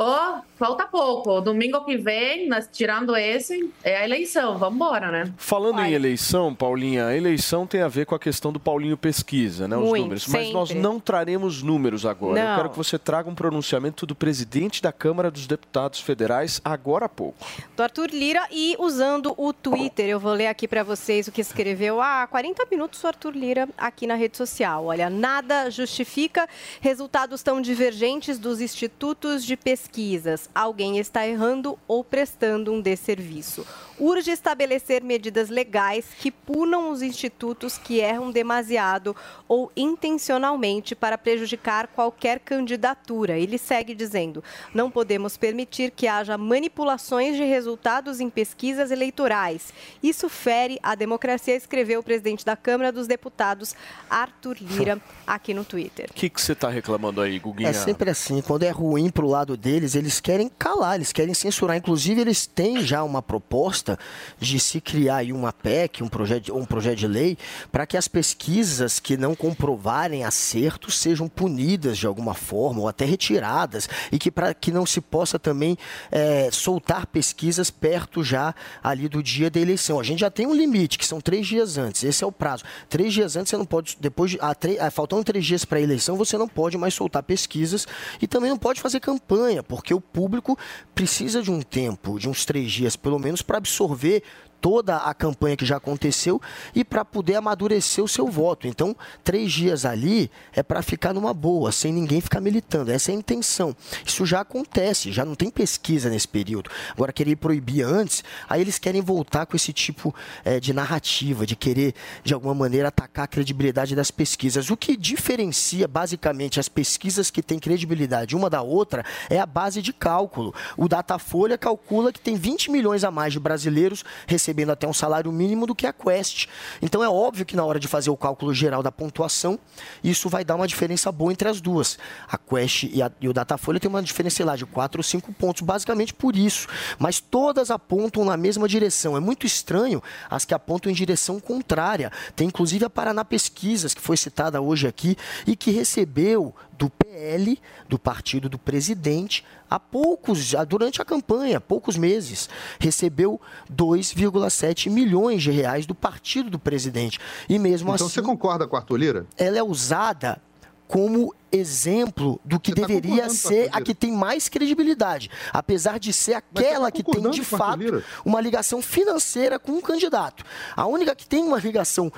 Ó, 0.00 0.38
oh, 0.38 0.42
falta 0.56 0.86
pouco. 0.86 1.40
Domingo 1.40 1.84
que 1.84 1.96
vem, 1.96 2.48
nós, 2.48 2.68
tirando 2.72 3.16
esse, 3.16 3.68
é 3.82 3.96
a 3.96 4.04
eleição. 4.04 4.56
Vamos 4.56 4.76
embora, 4.76 5.10
né? 5.10 5.32
Falando 5.36 5.74
Vai. 5.74 5.90
em 5.90 5.94
eleição, 5.94 6.54
Paulinha, 6.54 7.06
a 7.06 7.16
eleição 7.16 7.66
tem 7.66 7.82
a 7.82 7.88
ver 7.88 8.06
com 8.06 8.14
a 8.14 8.18
questão 8.18 8.52
do 8.52 8.60
Paulinho 8.60 8.96
Pesquisa, 8.96 9.66
né? 9.66 9.76
Os 9.76 9.88
Muito, 9.88 10.02
números. 10.02 10.22
sempre. 10.22 10.44
Mas 10.44 10.52
nós 10.52 10.70
não 10.72 11.00
traremos 11.00 11.64
números 11.64 12.06
agora. 12.06 12.40
Não. 12.40 12.50
Eu 12.50 12.56
quero 12.58 12.70
que 12.70 12.76
você 12.76 12.96
traga 12.96 13.28
um 13.28 13.34
pronunciamento 13.34 14.06
do 14.06 14.14
presidente 14.14 14.80
da 14.80 14.92
Câmara 14.92 15.32
dos 15.32 15.48
Deputados 15.48 15.98
Federais 15.98 16.60
agora 16.64 17.06
há 17.06 17.08
pouco. 17.08 17.44
do 17.76 17.82
Arthur 17.82 18.10
Lira 18.10 18.46
e 18.52 18.76
usando 18.78 19.34
o 19.36 19.52
Twitter. 19.52 20.08
Eu 20.08 20.20
vou 20.20 20.32
ler 20.32 20.46
aqui 20.46 20.68
para 20.68 20.84
vocês 20.84 21.26
o 21.26 21.32
que 21.32 21.40
escreveu 21.40 22.00
há 22.00 22.24
40 22.28 22.64
minutos 22.70 23.02
o 23.02 23.06
Arthur 23.08 23.34
Lira 23.34 23.68
aqui 23.76 24.06
na 24.06 24.14
rede 24.14 24.36
social. 24.36 24.84
Olha, 24.84 25.10
nada 25.10 25.68
justifica 25.70 26.48
resultados 26.80 27.42
tão 27.42 27.60
divergentes 27.60 28.38
dos 28.38 28.60
institutos 28.60 29.44
de 29.44 29.56
pesquisas. 29.88 30.48
Alguém 30.54 30.98
está 30.98 31.26
errando 31.26 31.78
ou 31.88 32.04
prestando 32.04 32.72
um 32.72 32.80
desserviço. 32.80 33.66
Urge 33.98 34.30
estabelecer 34.30 35.02
medidas 35.02 35.48
legais 35.48 36.06
que 36.16 36.30
punam 36.30 36.92
os 36.92 37.02
institutos 37.02 37.76
que 37.76 37.98
erram 37.98 38.30
demasiado 38.30 39.16
ou 39.48 39.72
intencionalmente 39.76 40.94
para 40.94 41.18
prejudicar 41.18 41.88
qualquer 41.88 42.38
candidatura. 42.38 43.36
Ele 43.36 43.58
segue 43.58 43.94
dizendo: 43.94 44.44
não 44.72 44.88
podemos 44.88 45.36
permitir 45.36 45.90
que 45.90 46.06
haja 46.06 46.38
manipulações 46.38 47.36
de 47.36 47.42
resultados 47.42 48.20
em 48.20 48.30
pesquisas 48.30 48.92
eleitorais. 48.92 49.72
Isso 50.00 50.28
fere 50.28 50.78
a 50.80 50.94
democracia, 50.94 51.56
escreveu 51.56 52.00
o 52.00 52.02
presidente 52.02 52.44
da 52.44 52.56
Câmara 52.56 52.92
dos 52.92 53.08
Deputados, 53.08 53.74
Arthur 54.08 54.58
Lira, 54.60 55.00
aqui 55.26 55.52
no 55.52 55.64
Twitter. 55.64 56.08
O 56.10 56.14
que, 56.14 56.30
que 56.30 56.40
você 56.40 56.52
está 56.52 56.68
reclamando 56.68 57.20
aí, 57.20 57.38
Guguinha? 57.40 57.70
É 57.70 57.72
sempre 57.72 58.10
assim, 58.10 58.40
quando 58.40 58.62
é 58.62 58.70
ruim 58.70 59.10
pro 59.10 59.26
lado 59.26 59.56
deles, 59.78 59.94
eles 59.94 60.20
querem 60.20 60.50
calar, 60.58 60.96
eles 60.96 61.12
querem 61.12 61.32
censurar. 61.32 61.76
Inclusive, 61.76 62.20
eles 62.20 62.46
têm 62.46 62.82
já 62.82 63.02
uma 63.02 63.22
proposta 63.22 63.98
de 64.38 64.58
se 64.58 64.80
criar 64.80 65.24
uma 65.32 65.52
PEC, 65.52 66.02
um 66.02 66.08
projeto, 66.08 66.56
um 66.56 66.64
projeto 66.64 66.98
de 66.98 67.06
lei, 67.06 67.38
para 67.70 67.86
que 67.86 67.96
as 67.96 68.08
pesquisas 68.08 68.98
que 68.98 69.16
não 69.16 69.34
comprovarem 69.34 70.24
acertos 70.24 70.98
sejam 70.98 71.28
punidas 71.28 71.98
de 71.98 72.06
alguma 72.06 72.34
forma 72.34 72.80
ou 72.80 72.88
até 72.88 73.04
retiradas 73.04 73.88
e 74.10 74.18
que 74.18 74.30
para 74.30 74.52
que 74.52 74.72
não 74.72 74.84
se 74.84 75.00
possa 75.00 75.38
também 75.38 75.76
é, 76.10 76.50
soltar 76.50 77.06
pesquisas 77.06 77.70
perto 77.70 78.22
já 78.24 78.54
ali 78.82 79.08
do 79.08 79.22
dia 79.22 79.50
da 79.50 79.60
eleição. 79.60 80.00
A 80.00 80.02
gente 80.02 80.20
já 80.20 80.30
tem 80.30 80.46
um 80.46 80.54
limite, 80.54 80.98
que 80.98 81.06
são 81.06 81.20
três 81.20 81.46
dias 81.46 81.78
antes, 81.78 82.02
esse 82.02 82.24
é 82.24 82.26
o 82.26 82.32
prazo. 82.32 82.64
Três 82.88 83.12
dias 83.12 83.36
antes 83.36 83.50
você 83.50 83.56
não 83.56 83.66
pode, 83.66 83.96
depois 84.00 84.32
de, 84.32 84.38
ah, 84.40 84.54
três, 84.54 84.80
ah, 84.80 84.90
faltando 84.90 85.24
três 85.24 85.44
dias 85.44 85.64
para 85.64 85.78
a 85.78 85.82
eleição, 85.82 86.16
você 86.16 86.36
não 86.36 86.48
pode 86.48 86.76
mais 86.76 86.94
soltar 86.94 87.22
pesquisas 87.22 87.86
e 88.20 88.26
também 88.26 88.50
não 88.50 88.58
pode 88.58 88.80
fazer 88.80 89.00
campanha, 89.00 89.62
porque 89.68 89.92
o 89.92 90.00
público 90.00 90.58
precisa 90.94 91.42
de 91.42 91.50
um 91.50 91.60
tempo, 91.60 92.18
de 92.18 92.28
uns 92.28 92.44
três 92.44 92.72
dias 92.72 92.96
pelo 92.96 93.18
menos, 93.18 93.42
para 93.42 93.58
absorver 93.58 94.22
toda 94.60 94.96
a 94.96 95.14
campanha 95.14 95.56
que 95.56 95.64
já 95.64 95.76
aconteceu 95.76 96.40
e 96.74 96.84
para 96.84 97.04
poder 97.04 97.36
amadurecer 97.36 98.02
o 98.02 98.08
seu 98.08 98.26
voto. 98.26 98.66
Então, 98.66 98.96
três 99.22 99.52
dias 99.52 99.84
ali 99.84 100.30
é 100.52 100.62
para 100.62 100.82
ficar 100.82 101.12
numa 101.12 101.32
boa, 101.32 101.72
sem 101.72 101.92
ninguém 101.92 102.20
ficar 102.20 102.40
militando. 102.40 102.90
Essa 102.90 103.10
é 103.10 103.14
a 103.14 103.18
intenção. 103.18 103.74
Isso 104.04 104.26
já 104.26 104.40
acontece, 104.40 105.12
já 105.12 105.24
não 105.24 105.34
tem 105.34 105.50
pesquisa 105.50 106.10
nesse 106.10 106.28
período. 106.28 106.70
Agora, 106.92 107.12
querer 107.12 107.36
proibir 107.36 107.82
antes, 107.82 108.24
aí 108.48 108.60
eles 108.60 108.78
querem 108.78 109.00
voltar 109.00 109.46
com 109.46 109.56
esse 109.56 109.72
tipo 109.72 110.14
é, 110.44 110.60
de 110.60 110.72
narrativa, 110.72 111.46
de 111.46 111.56
querer, 111.56 111.94
de 112.22 112.34
alguma 112.34 112.54
maneira, 112.54 112.88
atacar 112.88 113.24
a 113.24 113.28
credibilidade 113.28 113.94
das 113.94 114.10
pesquisas. 114.10 114.70
O 114.70 114.76
que 114.76 114.96
diferencia, 114.96 115.86
basicamente, 115.86 116.60
as 116.60 116.68
pesquisas 116.68 117.30
que 117.30 117.42
têm 117.42 117.58
credibilidade 117.58 118.36
uma 118.36 118.50
da 118.50 118.62
outra 118.62 119.04
é 119.30 119.38
a 119.38 119.46
base 119.46 119.80
de 119.80 119.92
cálculo. 119.92 120.54
O 120.76 120.88
Datafolha 120.88 121.56
calcula 121.56 122.12
que 122.12 122.20
tem 122.20 122.36
20 122.36 122.70
milhões 122.70 123.04
a 123.04 123.10
mais 123.10 123.32
de 123.32 123.40
brasileiros 123.40 124.04
recebendo 124.26 124.47
recebendo 124.48 124.70
até 124.70 124.88
um 124.88 124.92
salário 124.94 125.30
mínimo 125.30 125.66
do 125.66 125.74
que 125.74 125.86
a 125.86 125.92
Quest. 125.92 126.46
Então 126.80 127.04
é 127.04 127.08
óbvio 127.08 127.44
que 127.44 127.54
na 127.54 127.64
hora 127.64 127.78
de 127.78 127.86
fazer 127.86 128.08
o 128.08 128.16
cálculo 128.16 128.54
geral 128.54 128.82
da 128.82 128.90
pontuação, 128.90 129.58
isso 130.02 130.28
vai 130.28 130.42
dar 130.42 130.56
uma 130.56 130.66
diferença 130.66 131.12
boa 131.12 131.30
entre 131.30 131.48
as 131.48 131.60
duas. 131.60 131.98
A 132.26 132.38
Quest 132.38 132.84
e, 132.84 133.02
a, 133.02 133.10
e 133.20 133.28
o 133.28 133.32
Datafolha 133.32 133.78
tem 133.78 133.90
uma 133.90 134.02
diferença 134.02 134.42
lá 134.44 134.56
de 134.56 134.64
4 134.64 134.98
ou 134.98 135.02
5 135.02 135.32
pontos, 135.34 135.62
basicamente 135.62 136.14
por 136.14 136.34
isso. 136.34 136.66
Mas 136.98 137.20
todas 137.20 137.70
apontam 137.70 138.24
na 138.24 138.36
mesma 138.36 138.66
direção. 138.66 139.16
É 139.16 139.20
muito 139.20 139.44
estranho 139.44 140.02
as 140.30 140.44
que 140.44 140.54
apontam 140.54 140.90
em 140.90 140.94
direção 140.94 141.38
contrária. 141.38 142.10
Tem 142.34 142.48
inclusive 142.48 142.84
a 142.84 142.90
Paraná 142.90 143.24
Pesquisas, 143.24 143.92
que 143.92 144.00
foi 144.00 144.16
citada 144.16 144.60
hoje 144.60 144.86
aqui, 144.86 145.16
e 145.46 145.54
que 145.54 145.70
recebeu 145.70 146.54
do 146.78 146.88
PL, 146.88 147.60
do 147.88 147.98
partido 147.98 148.48
do 148.48 148.58
presidente, 148.58 149.44
há 149.68 149.80
poucos, 149.80 150.54
durante 150.68 151.02
a 151.02 151.04
campanha, 151.04 151.60
poucos 151.60 151.96
meses, 151.96 152.48
recebeu 152.78 153.40
2,7 153.74 154.88
milhões 154.88 155.42
de 155.42 155.50
reais 155.50 155.84
do 155.84 155.94
partido 155.94 156.48
do 156.48 156.58
presidente. 156.58 157.18
E 157.48 157.58
mesmo 157.58 157.92
Então 157.92 158.06
assim, 158.06 158.14
você 158.14 158.22
concorda 158.22 158.66
com 158.66 158.76
a 158.76 158.78
Arthur 158.78 158.96
Lira? 158.96 159.26
ela 159.36 159.58
é 159.58 159.62
usada 159.62 160.40
como 160.86 161.34
exemplo 161.52 162.40
do 162.44 162.58
que 162.58 162.70
Você 162.70 162.80
tá 162.80 162.86
deveria 162.86 163.28
ser 163.28 163.68
a 163.72 163.80
que 163.80 163.94
tem 163.94 164.10
mais 164.10 164.48
credibilidade, 164.48 165.30
apesar 165.52 165.98
de 165.98 166.12
ser 166.12 166.32
tá 166.32 166.38
aquela 166.38 166.90
que 166.90 167.02
tem 167.02 167.30
de 167.30 167.44
fato 167.44 168.02
uma 168.24 168.40
ligação 168.40 168.80
financeira 168.80 169.58
com 169.58 169.72
um 169.72 169.80
candidato. 169.80 170.44
A 170.74 170.86
única 170.86 171.14
que 171.14 171.26
tem 171.26 171.44
uma 171.44 171.58
ligação 171.58 172.10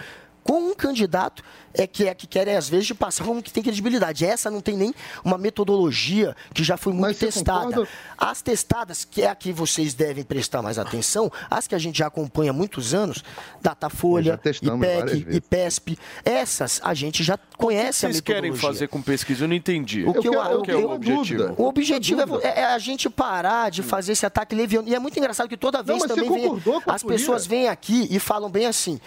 com 0.42 0.70
um 0.70 0.74
candidato 0.74 1.42
é 1.72 1.86
que 1.86 2.06
é 2.06 2.10
a 2.10 2.14
que 2.14 2.26
querem 2.26 2.56
às 2.56 2.68
vezes 2.68 2.86
de 2.86 2.94
passar 2.94 3.24
como 3.24 3.40
que 3.42 3.52
tem 3.52 3.62
credibilidade. 3.62 4.24
Essa 4.24 4.50
não 4.50 4.60
tem 4.60 4.76
nem 4.76 4.92
uma 5.24 5.38
metodologia 5.38 6.34
que 6.52 6.64
já 6.64 6.76
foi 6.76 6.92
muito 6.92 7.06
Mas 7.06 7.18
testada. 7.18 7.66
concorda? 7.66 7.88
As 8.18 8.42
testadas, 8.42 9.04
que 9.04 9.22
é 9.22 9.28
a 9.28 9.34
que 9.34 9.52
vocês 9.52 9.94
devem 9.94 10.24
prestar 10.24 10.62
mais 10.62 10.78
atenção, 10.78 11.30
as 11.48 11.68
que 11.68 11.74
a 11.74 11.78
gente 11.78 11.98
já 11.98 12.06
acompanha 12.08 12.50
há 12.50 12.54
muitos 12.54 12.92
anos, 12.92 13.22
Datafolha, 13.62 14.40
IPEC. 14.44 15.26
IPESP, 15.36 15.98
essas 16.24 16.80
a 16.82 16.92
gente 16.94 17.22
já 17.22 17.38
conhece 17.56 18.06
a 18.06 18.08
Vocês 18.08 18.20
querem 18.20 18.52
fazer 18.54 18.88
com 18.88 19.00
pesquisa? 19.00 19.44
Eu 19.44 19.48
não 19.48 19.54
entendi. 19.54 20.04
O 20.04 20.14
que 20.14 20.26
eu- 20.28 20.32
Qual 20.32 20.52
eu 20.52 20.62
que 20.62 20.70
é 20.70 20.74
tenho 20.74 20.88
o 20.88 20.92
objetivo? 20.94 21.54
O 21.56 21.66
objetivo 21.66 22.40
é, 22.42 22.60
é 22.60 22.64
a 22.64 22.78
gente 22.78 23.08
parar 23.08 23.70
de 23.70 23.82
fazer 23.82 24.12
esse 24.12 24.26
ataque 24.26 24.54
leviano. 24.54 24.88
E 24.88 24.94
é 24.94 24.98
muito 24.98 25.18
engraçado 25.18 25.48
que 25.48 25.56
toda 25.56 25.82
vez 25.82 25.98
você 26.00 26.08
também 26.08 26.30
vem, 26.30 26.62
as 26.86 27.02
pessoas 27.02 27.46
vêm 27.46 27.68
aqui 27.68 28.08
e 28.10 28.18
falam 28.18 28.50
bem 28.50 28.66
assim. 28.66 29.00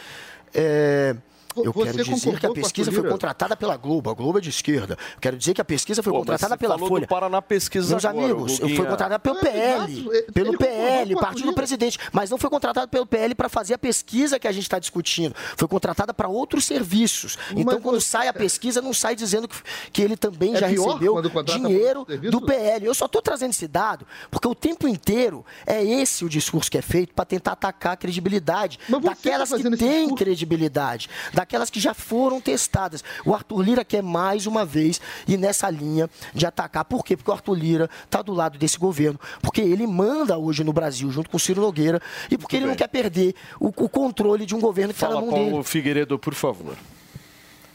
É, 0.53 1.15
eu 1.55 1.71
Você 1.73 1.91
quero 1.91 2.03
dizer 2.03 2.39
que 2.39 2.45
a 2.45 2.49
a 2.49 2.53
pesquisa 2.53 2.89
Arthur 2.89 3.01
foi 3.01 3.11
contratada 3.11 3.55
pela 3.55 3.77
Globo. 3.77 4.09
A 4.09 4.13
Globo 4.13 4.37
é 4.37 4.41
de 4.41 4.49
esquerda. 4.49 4.97
Eu 5.15 5.19
quero 5.21 5.37
dizer 5.37 5.53
que 5.53 5.61
a 5.61 5.65
pesquisa 5.65 6.01
foi 6.03 6.11
Pô, 6.13 6.19
mas 6.19 6.25
contratada 6.27 6.57
pela 6.57 6.73
falou 6.75 6.87
Folha. 6.89 7.05
do 7.05 7.09
Paraná 7.09 7.41
Pesquisa 7.41 7.89
Meus 7.89 8.05
agora, 8.05 8.25
amigos, 8.25 8.53
eu 8.53 8.57
Guguinha. 8.59 8.75
fui 8.75 8.85
contratada 8.85 9.19
pelo 9.19 9.37
É, 9.37 9.41
PL. 9.41 10.09
Ele 10.09 10.21
Pelo 10.33 10.57
PL, 10.57 11.13
a 11.15 11.19
partido 11.19 11.45
do 11.47 11.53
presidente. 11.53 11.99
Mas 12.11 12.29
não 12.29 12.37
foi 12.37 12.49
contratado 12.49 12.87
pelo 12.87 13.05
PL 13.05 13.35
para 13.35 13.49
fazer 13.49 13.73
a 13.73 13.77
pesquisa 13.77 14.39
que 14.39 14.47
a 14.47 14.51
gente 14.51 14.63
está 14.63 14.79
discutindo. 14.79 15.35
Foi 15.57 15.67
contratada 15.67 16.13
para 16.13 16.27
outros 16.27 16.65
serviços. 16.65 17.37
Então, 17.55 17.79
quando 17.81 17.99
você- 17.99 18.07
sai 18.09 18.27
a 18.27 18.33
pesquisa, 18.33 18.81
não 18.81 18.93
sai 18.93 19.15
dizendo 19.15 19.47
que, 19.47 19.55
que 19.91 20.01
ele 20.01 20.15
também 20.17 20.55
É 20.55 20.59
já 20.59 20.67
recebeu 20.67 21.21
dinheiro 21.45 22.05
do 22.29 22.41
PL. 22.41 22.85
Eu 22.85 22.93
só 22.93 23.05
estou 23.05 23.21
trazendo 23.21 23.51
esse 23.51 23.67
dado 23.67 24.05
porque 24.29 24.47
o 24.47 24.55
tempo 24.55 24.87
inteiro 24.87 25.45
é 25.65 25.83
esse 25.83 26.23
o 26.25 26.29
discurso 26.29 26.69
que 26.69 26.77
é 26.77 26.81
feito 26.81 27.13
para 27.13 27.25
tentar 27.25 27.53
atacar 27.53 27.93
a 27.93 27.97
credibilidade 27.97 28.79
Mas 28.89 29.01
tá 29.01 29.09
daquelas 29.09 29.49
que 29.49 29.55
fazendo 29.57 29.73
esse 29.75 29.83
têm 29.83 30.13
credibilidade, 30.15 31.09
daquelas 31.43 31.69
que 31.69 31.79
já 31.79 31.93
foram 31.93 32.39
testadas. 32.39 33.03
O 33.25 33.34
Arthur 33.34 33.62
Lira 33.62 33.86
quer 33.86 34.01
mais 34.01 34.47
uma 34.47 34.65
vez 34.65 34.99
ir 35.27 35.38
nessa 35.38 35.69
linha 35.69 36.10
de 36.34 36.45
atacar. 36.45 36.86
Por 36.86 37.03
quê? 37.03 37.15
Porque 37.15 37.29
o 37.29 37.34
Arthur 37.34 37.53
Lira 37.53 37.89
está 38.03 38.21
do 38.21 38.34
lado 38.34 38.58
desse 38.58 38.79
governo, 38.79 39.19
porque 39.41 39.62
ele 39.62 39.86
manda 39.86 40.38
hoje 40.38 40.63
no 40.63 40.71
Brasil 40.71 41.12
junto 41.12 41.29
com 41.29 41.38
o 41.38 41.39
Ciro 41.39 41.62
Nogueira 41.62 42.01
e 42.32 42.38
porque 42.38 42.56
ele 42.56 42.65
não 42.65 42.75
quer 42.75 42.88
perder 42.88 43.36
o, 43.60 43.67
o 43.67 43.89
controle 43.89 44.45
de 44.45 44.56
um 44.56 44.60
governo 44.60 44.93
que 44.93 44.97
está 44.97 45.10
na 45.10 45.15
Fala, 45.15 45.25
mão 45.25 45.36
dele. 45.36 45.49
Paulo 45.49 45.63
Figueiredo, 45.63 46.17
por 46.17 46.34
favor. 46.34 46.75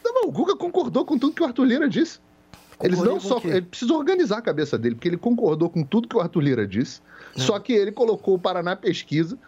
Não, 0.02 0.14
mas 0.14 0.24
o 0.24 0.32
Guga 0.32 0.56
concordou 0.56 1.04
com 1.04 1.18
tudo 1.18 1.34
que 1.34 1.42
o 1.42 1.46
Arthur 1.46 1.64
Lira 1.64 1.88
disse. 1.88 2.18
Eles 2.80 3.00
não 3.00 3.20
só. 3.20 3.40
Ele 3.44 3.62
precisa 3.62 3.92
organizar 3.92 4.38
a 4.38 4.42
cabeça 4.42 4.78
dele, 4.78 4.94
porque 4.94 5.08
ele 5.08 5.16
concordou 5.16 5.68
com 5.68 5.82
tudo 5.82 6.08
que 6.08 6.16
o 6.16 6.20
Arthur 6.20 6.40
Lira 6.40 6.66
disse. 6.66 7.00
Só 7.36 7.58
que 7.58 7.72
ele 7.72 7.92
colocou 7.92 8.34
o 8.34 8.38
Paraná 8.38 8.74
Pesquisa 8.74 9.38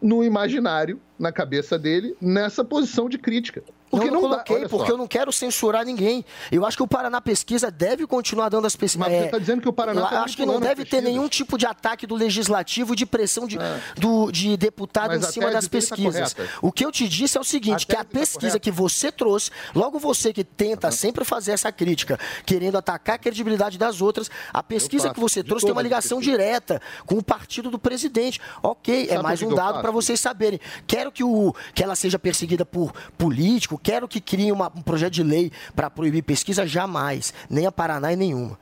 no 0.00 0.24
imaginário, 0.24 1.00
na 1.18 1.30
cabeça 1.32 1.78
dele, 1.78 2.16
nessa 2.20 2.64
posição 2.64 3.08
de 3.08 3.18
crítica. 3.18 3.62
Porque 3.90 4.06
não, 4.10 4.14
eu 4.16 4.22
não, 4.22 4.28
não 4.28 4.28
dá. 4.30 4.44
coloquei, 4.44 4.56
olha 4.56 4.68
porque 4.68 4.86
só. 4.86 4.92
eu 4.92 4.96
não 4.98 5.06
quero 5.08 5.32
censurar 5.32 5.84
ninguém. 5.84 6.24
Eu 6.52 6.64
acho 6.64 6.76
que 6.76 6.82
o 6.82 6.86
Paraná 6.86 7.20
Pesquisa 7.20 7.70
deve 7.70 8.06
continuar 8.06 8.48
dando 8.48 8.66
as 8.66 8.76
pesquisas. 8.76 9.08
Mas 9.08 9.24
você 9.24 9.28
tá 9.28 9.38
dizendo 9.38 9.60
que 9.60 9.68
o 9.68 9.72
Paraná 9.72 10.00
Eu 10.02 10.06
tá 10.06 10.22
acho 10.22 10.36
que 10.36 10.46
não 10.46 10.60
deve 10.60 10.84
ter 10.84 11.00
nenhum 11.00 11.28
tipo 11.28 11.58
de 11.58 11.66
ataque 11.66 12.06
do 12.06 12.14
legislativo 12.14 12.94
de 12.94 13.04
pressão 13.04 13.46
de, 13.46 13.58
do, 13.96 14.30
de 14.30 14.56
deputado 14.56 15.10
Mas 15.10 15.28
em 15.28 15.32
cima 15.32 15.50
das 15.50 15.64
tá 15.64 15.70
pesquisas. 15.70 16.34
correta. 16.34 16.52
o 16.62 16.70
que 16.70 16.84
eu 16.84 16.92
te 16.92 17.08
disse 17.08 17.36
é 17.36 17.40
o 17.40 17.44
seguinte, 17.44 17.84
A 17.84 17.86
que 17.86 17.96
a 17.96 18.04
tá 18.04 18.04
pesquisa 18.04 18.40
correta. 18.40 18.60
que 18.60 18.70
você 18.70 19.10
trouxe, 19.10 19.50
logo 19.74 19.98
você 19.98 20.32
que 20.32 20.44
tenta 20.44 20.90
sempre 20.90 21.24
fazer 21.24 21.52
essa 21.52 21.72
crítica, 21.72 22.18
querendo 22.46 22.78
atacar 22.78 23.16
a 23.16 23.18
credibilidade 23.18 23.76
das 23.76 24.00
outras, 24.00 24.30
a 24.52 24.62
pesquisa 24.62 25.10
que 25.12 25.18
você 25.18 25.42
trouxe 25.42 25.66
tem 25.66 25.72
uma 25.72 25.82
ligação 25.82 26.20
direta 26.20 26.80
com 27.06 27.16
o 27.16 27.22
partido 27.22 27.70
do 27.70 27.78
presidente. 27.78 28.40
Ok, 28.62 29.06
é 29.06 29.08
Sabe 29.08 29.22
mais 29.22 29.40
por 29.40 29.46
que 29.46 29.52
um 29.52 29.56
que 29.56 29.62
dado 29.62 29.80
para 29.80 29.90
vocês 29.90 30.20
saberem. 30.20 30.60
Quero 30.86 31.10
que, 31.10 31.24
o, 31.24 31.54
que 31.74 31.82
ela 31.82 31.96
seja 31.96 32.18
perseguida 32.18 32.64
por 32.64 32.92
político, 33.18 33.79
quero 33.82 34.06
que 34.08 34.20
crie 34.20 34.52
uma- 34.52 34.72
um 34.74 34.82
projeto 34.82 35.12
de 35.14 35.22
lei 35.22 35.50
para 35.74 35.88
proibir 35.90 36.22
pesquisa, 36.22 36.66
jamais. 36.66 37.32
Nem 37.48 37.66
a 37.66 37.72
Paraná 37.72 38.12
e 38.12 38.16
nenhuma. 38.16 38.58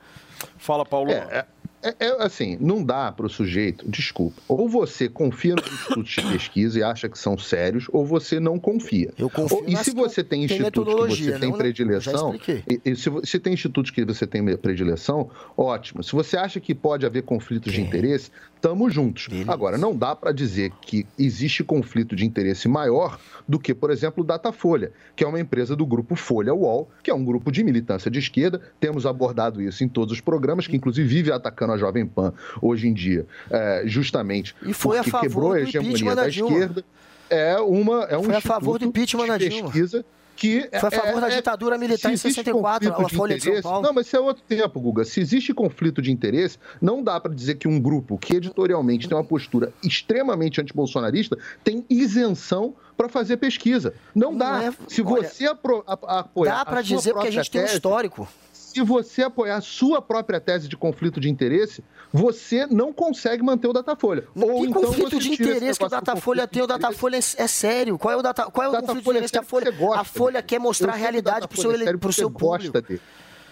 Fala, 0.57 0.85
Paulo. 0.85 1.11
É, 1.11 1.45
é, 1.81 1.95
é 1.99 2.23
assim, 2.23 2.57
não 2.59 2.83
dá 2.83 3.11
para 3.11 3.25
o 3.25 3.29
sujeito, 3.29 3.89
desculpa, 3.89 4.41
ou 4.47 4.67
você 4.69 5.07
confia 5.09 5.55
nos 5.55 5.65
institutos 5.71 6.11
de 6.11 6.21
pesquisa 6.21 6.79
e 6.79 6.83
acha 6.83 7.07
que 7.09 7.17
são 7.17 7.37
sérios, 7.37 7.85
ou 7.91 8.05
você 8.05 8.39
não 8.39 8.59
confia. 8.59 9.13
Eu 9.17 9.29
confio 9.29 9.57
Ou- 9.57 9.63
e 9.67 9.75
se 9.77 9.91
você 9.91 10.21
tem 10.23 10.45
tem 10.47 10.57
institutos 10.57 11.17
que 11.17 11.23
você 11.25 11.31
tem 11.39 11.49
não, 11.49 11.57
né? 11.57 11.63
predileção, 11.63 12.31
Já 12.31 12.37
expliquei. 12.37 12.63
e, 12.85 12.91
e 12.91 12.95
se, 12.95 13.09
se 13.23 13.39
tem 13.39 13.53
institutos 13.53 13.91
que 13.91 14.03
você 14.05 14.27
tem 14.27 14.43
predileção, 14.57 15.29
ótimo. 15.57 16.03
Se 16.03 16.11
você 16.13 16.35
acha 16.37 16.59
que 16.59 16.73
pode 16.75 17.05
haver 17.05 17.23
conflitos 17.23 17.71
de 17.71 17.81
interesse, 17.81 18.29
estamos 18.59 18.93
juntos. 18.93 19.29
Agora, 19.47 19.77
não 19.77 19.95
dá 19.95 20.13
para 20.13 20.33
dizer 20.33 20.71
que 20.81 21.07
existe 21.17 21.63
conflito 21.63 22.15
de 22.15 22.25
interesse 22.25 22.67
maior 22.67 23.17
do 23.47 23.57
que, 23.57 23.73
por 23.73 23.89
exemplo, 23.89 24.23
Datafolha, 24.23 24.91
que 25.15 25.23
é 25.23 25.27
uma 25.27 25.39
empresa 25.39 25.75
do 25.75 25.85
grupo 25.85 26.15
Folha 26.15 26.53
UOL, 26.53 26.89
que 27.01 27.09
é 27.09 27.13
um 27.13 27.23
grupo 27.23 27.51
de 27.51 27.63
militância 27.63 28.11
de 28.11 28.19
esquerda. 28.19 28.61
Temos 28.79 29.05
abordado 29.05 29.61
isso 29.61 29.83
em 29.83 29.87
todos 29.87 30.13
os 30.13 30.21
programas, 30.21 30.67
que 30.67 30.75
inclusive 30.75 31.07
vive 31.07 31.31
atacando 31.31 31.73
a 31.73 31.77
Jovem 31.77 32.05
Pan 32.05 32.33
hoje 32.61 32.87
em 32.87 32.93
dia, 32.93 33.25
é, 33.49 33.83
justamente 33.85 34.55
E 34.63 34.73
foi 34.73 34.97
a 34.97 35.03
porque 35.03 35.11
favor 35.11 35.27
quebrou 35.27 35.51
a 35.51 35.55
do 35.55 35.61
hegemonia 35.61 36.15
da 36.15 36.21
da 36.23 36.29
esquerda. 36.29 36.83
É, 37.29 37.57
uma, 37.59 38.03
é 38.05 38.17
um 38.17 38.23
Foi 38.23 38.35
a 38.35 38.41
favor 38.41 38.79
do 38.79 38.85
impeachment 38.85 39.23
de 39.23 39.27
da 39.27 39.37
Dilma. 39.37 39.71
Que 40.39 40.69
Foi 40.79 40.87
a 40.87 40.91
favor 40.91 41.21
da 41.21 41.29
ditadura 41.29 41.77
militar 41.77 42.11
em 42.13 42.17
se 42.17 42.27
existe 42.27 42.43
64, 42.45 42.91
conflito 42.93 43.13
a 43.15 43.17
Folha 43.17 43.35
de 43.35 43.41
São 43.43 43.49
interesse- 43.51 43.63
Paulo. 43.67 43.81
Não, 43.85 43.93
mas 43.93 44.07
isso 44.07 44.15
é 44.15 44.19
outro 44.19 44.43
tempo, 44.47 44.79
Guga. 44.79 45.03
Se 45.03 45.19
existe 45.19 45.53
conflito 45.53 46.01
de 46.01 46.11
interesse, 46.11 46.57
não 46.81 47.03
dá 47.03 47.19
para 47.19 47.33
dizer 47.33 47.55
que 47.55 47.67
um 47.67 47.79
grupo 47.79 48.17
que 48.17 48.35
editorialmente 48.37 49.07
tem 49.07 49.17
uma 49.17 49.23
postura 49.23 49.73
extremamente 49.83 50.61
antibolsonarista 50.61 51.37
tem 51.63 51.85
isenção 51.89 52.73
para 52.95 53.09
fazer 53.09 53.37
pesquisa. 53.37 53.93
Não, 54.15 54.35
dá. 54.35 54.63
é- 54.63 54.73
Se 54.87 55.01
olha, 55.01 55.23
você 55.27 55.45
apoiar 55.45 56.55
Dá 56.59 56.65
para 56.65 56.81
dizer 56.81 57.13
porque 57.13 57.27
a 57.27 57.31
gente 57.31 57.51
tem 57.51 57.61
um 57.61 57.63
tese, 57.65 57.75
histórico. 57.75 58.27
Se 58.69 58.81
você 58.81 59.23
apoiar 59.23 59.57
a 59.57 59.61
sua 59.61 60.01
própria 60.01 60.39
tese 60.39 60.67
de 60.67 60.77
conflito 60.77 61.19
de 61.19 61.27
interesse, 61.27 61.83
você 62.13 62.67
não 62.67 62.93
consegue 62.93 63.41
manter 63.41 63.67
o 63.67 63.73
Datafolha. 63.73 64.27
Ou 64.35 64.61
que 64.61 64.67
então 64.67 64.81
conflito 64.83 65.19
de 65.19 65.33
interesse 65.33 65.79
que 65.79 65.85
o 65.85 65.89
Datafolha 65.89 66.47
tem? 66.47 66.61
O. 66.61 66.67
Datafolha 66.67 67.15
é, 67.15 67.19
é 67.19 67.47
sério. 67.47 67.97
Qual 67.97 68.13
é 68.13 68.17
o, 68.17 68.21
data, 68.21 68.45
qual 68.45 68.65
é 68.65 68.69
o 68.69 68.81
conflito 68.81 68.87
de 68.87 68.93
Datafolha 68.93 69.17
interesse 69.17 69.31
que 69.31 69.39
a 69.39 69.41
é 69.41 69.43
Folha, 69.43 69.99
a 69.99 70.03
Folha 70.03 70.41
quer 70.43 70.59
mostrar 70.59 70.93
a 70.93 70.95
realidade 70.95 71.47
para 71.47 71.57
o 71.57 71.61
seu, 71.61 71.71
é 71.71 71.97
pro 71.97 72.13
seu 72.13 72.29
você 72.29 72.39
gosta 72.39 72.71
público. 72.71 72.87
dele. 72.87 73.01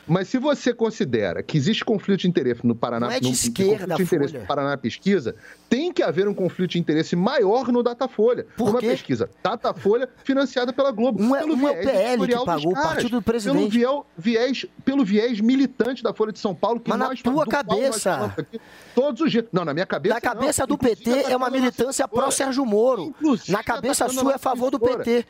Mas 0.07 0.29
se 0.29 0.37
você 0.37 0.73
considera 0.73 1.43
que 1.43 1.57
existe 1.57 1.83
conflito 1.83 2.21
de 2.21 2.27
interesse 2.27 2.65
no 2.65 2.73
Paraná, 2.75 3.07
Não 3.07 3.13
é 3.13 3.19
de 3.19 3.27
no- 3.27 3.33
esquerda, 3.33 3.87
conflito 3.87 3.97
de 3.97 4.03
interesse 4.03 4.37
no 4.37 4.45
Paraná 4.45 4.77
Pesquisa, 4.77 5.35
tem 5.69 5.91
que 5.91 6.01
haver 6.01 6.27
um 6.27 6.33
conflito 6.33 6.71
de 6.71 6.79
interesse 6.79 7.15
maior 7.15 7.67
no 7.67 7.83
Datafolha. 7.83 8.45
Por 8.55 8.69
Uma 8.69 8.79
quê? 8.79 8.87
pesquisa 8.87 9.29
Datafolha 9.43 10.07
financiada 10.23 10.71
pela 10.71 10.91
Globo. 10.91 11.21
Um 11.21 11.35
é- 11.35 11.39
pelo 11.39 11.55
um 11.55 11.67
é 11.67 11.71
o 11.71 11.73
viés 11.73 11.85
PL 11.85 12.27
que 12.27 12.45
pagou, 12.45 12.71
o 12.71 12.73
caras, 12.73 12.89
partido 12.89 13.09
do 13.09 13.21
Pelo 13.21 13.23
presidente. 13.23 13.69
viés, 13.69 14.01
viés- 14.17 14.65
pelo 14.85 15.03
viés 15.03 15.41
militante 15.41 16.01
da 16.01 16.13
Folha 16.13 16.31
de 16.31 16.39
São 16.39 16.55
Paulo, 16.55 16.79
que 16.79 16.89
Mas 16.89 16.99
na 16.99 17.07
nós 17.09 17.21
tua 17.21 17.31
do 17.45 17.51
qual 17.51 17.63
nós 17.65 18.03
cabeça. 18.03 18.33
aqui 18.37 18.61
todos 18.95 19.21
os 19.21 19.31
dias. 19.31 19.45
Não, 19.51 19.65
na 19.65 19.73
minha 19.73 19.85
cabeça 19.85 20.15
Na 20.15 20.21
não. 20.33 20.39
cabeça 20.39 20.65
do 20.65 20.73
Inclusive, 20.75 21.03
PT 21.03 21.31
é 21.31 21.35
uma 21.35 21.49
militância 21.49 22.07
pró-Sérgio 22.07 22.65
Moro. 22.65 23.03
Inclusive, 23.19 23.51
Na 23.51 23.63
cabeça 23.63 24.07
sua 24.09 24.31
é 24.31 24.35
a 24.35 24.39
favor 24.39 24.71
do. 24.71 24.79
PT. 24.79 25.25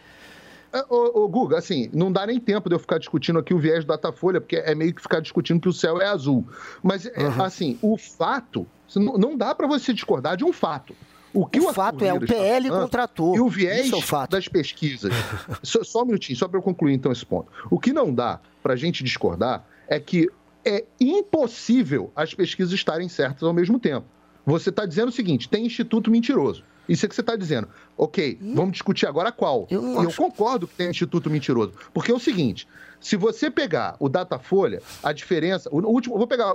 É, 0.74 0.84
Ô, 0.90 1.24
ô, 1.24 1.28
Guga, 1.28 1.58
assim, 1.58 1.90
não 1.94 2.12
dá 2.12 2.26
nem 2.26 2.40
tempo 2.40 2.70
de 2.70 2.76
eu 2.76 2.80
ficar 2.80 2.98
discutindo 2.98 3.40
aqui 3.40 3.54
o 3.54 3.60
viés 3.60 3.84
do 3.84 3.88
Datafolha, 3.88 4.42
porque 4.42 4.58
é 4.58 4.76
meio 4.76 4.94
que 4.94 5.02
ficar 5.02 5.20
discutindo 5.20 5.60
que 5.60 5.70
o 5.70 5.74
céu 5.74 6.02
é 6.02 6.08
azul. 6.08 6.46
Mas, 6.84 7.06
é, 7.06 7.14
assim, 7.40 7.78
o 7.82 7.98
fato, 7.98 8.68
não 8.96 9.38
dá 9.38 9.56
para 9.56 9.68
você 9.68 9.94
discordar 9.94 10.36
de 10.38 10.44
um 10.44 10.52
fato. 10.52 10.96
O 11.34 11.46
que 11.46 11.60
O 11.60 11.70
o, 11.70 11.74
fato 11.74 12.04
é, 12.04 12.14
o 12.14 12.20
PL 12.20 12.68
falando 12.68 12.84
contratou. 12.84 13.36
E 13.36 13.40
o 13.40 13.50
viés 13.50 13.92
é 13.92 13.96
o 13.96 14.02
fato. 14.02 14.32
das 14.32 14.48
pesquisas. 14.48 15.14
só, 15.62 15.84
só 15.84 16.02
um 16.02 16.06
minutinho, 16.06 16.38
só 16.38 16.48
para 16.48 16.58
eu 16.58 16.64
concluir 16.64 16.94
então 16.94 17.12
esse 17.12 17.26
ponto. 17.26 17.52
O 17.70 17.80
que 17.80 17.94
não 17.94 18.14
dá 18.14 18.40
para 18.64 18.74
a 18.74 18.76
gente 18.76 19.04
discordar 19.04 19.66
é 19.88 20.00
que 20.00 20.30
é 20.66 20.84
impossível 21.00 22.12
as 22.16 22.34
pesquisas 22.34 22.74
estarem 22.74 23.08
certas 23.08 23.44
ao 23.44 23.54
mesmo 23.54 23.80
tempo. 23.80 24.06
Você 24.46 24.70
está 24.70 24.86
dizendo 24.86 25.10
o 25.10 25.12
seguinte: 25.12 25.48
tem 25.48 25.66
instituto 25.66 26.10
mentiroso. 26.10 26.64
Isso 26.88 27.06
é 27.06 27.10
que 27.10 27.16
você 27.16 27.22
está 27.22 27.36
dizendo. 27.36 27.68
Ok, 27.98 28.40
vamos 28.56 28.74
discutir 28.74 29.06
agora 29.08 29.32
qual. 29.32 29.64
Hum. 29.64 29.68
Eu 29.70 29.84
e 29.84 29.96
eu 29.96 30.08
acho- 30.10 30.18
concordo 30.18 30.68
que 30.68 30.76
tem 30.76 30.90
instituto 30.90 31.30
mentiroso. 31.30 31.74
Porque 31.94 32.12
é 32.12 32.16
o 32.16 32.20
seguinte: 32.20 32.68
se 33.00 33.16
você 33.16 33.50
pegar 33.52 33.96
o 34.00 34.08
Datafolha, 34.10 34.82
a 35.04 35.12
diferença. 35.12 35.70
O 35.72 35.78
último. 35.88 36.18
Vou 36.18 36.28
pegar. 36.28 36.54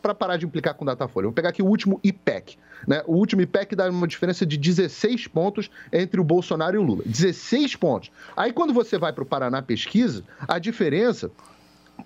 Para 0.00 0.14
parar 0.14 0.36
de 0.36 0.46
implicar 0.46 0.74
com 0.74 0.84
o 0.84 0.86
Datafolha, 0.86 1.26
vou 1.26 1.32
pegar 1.34 1.48
aqui 1.50 1.62
o 1.62 1.66
último 1.66 1.98
IPEC. 2.04 2.56
Né? 2.86 3.02
O 3.06 3.14
último 3.14 3.42
IPEC 3.42 3.74
dá 3.76 3.88
uma 3.90 4.06
diferença 4.08 4.44
de 4.44 4.56
16 4.56 5.26
pontos 5.28 5.70
entre 5.92 6.20
o 6.20 6.24
Bolsonaro 6.24 6.74
e 6.76 6.78
o 6.78 6.82
Lula. 6.82 7.02
16 7.06 7.76
pontos. 7.76 8.10
Aí 8.36 8.52
quando 8.52 8.72
você 8.74 8.98
vai 8.98 9.12
para 9.12 9.22
o 9.22 9.26
Paraná 9.26 9.62
Pesquisa, 9.62 10.24
a 10.48 10.58
diferença 10.58 11.30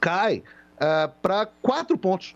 cai 0.01 0.43
para 1.23 1.47
quatro 1.63 1.97
pontos. 1.97 2.35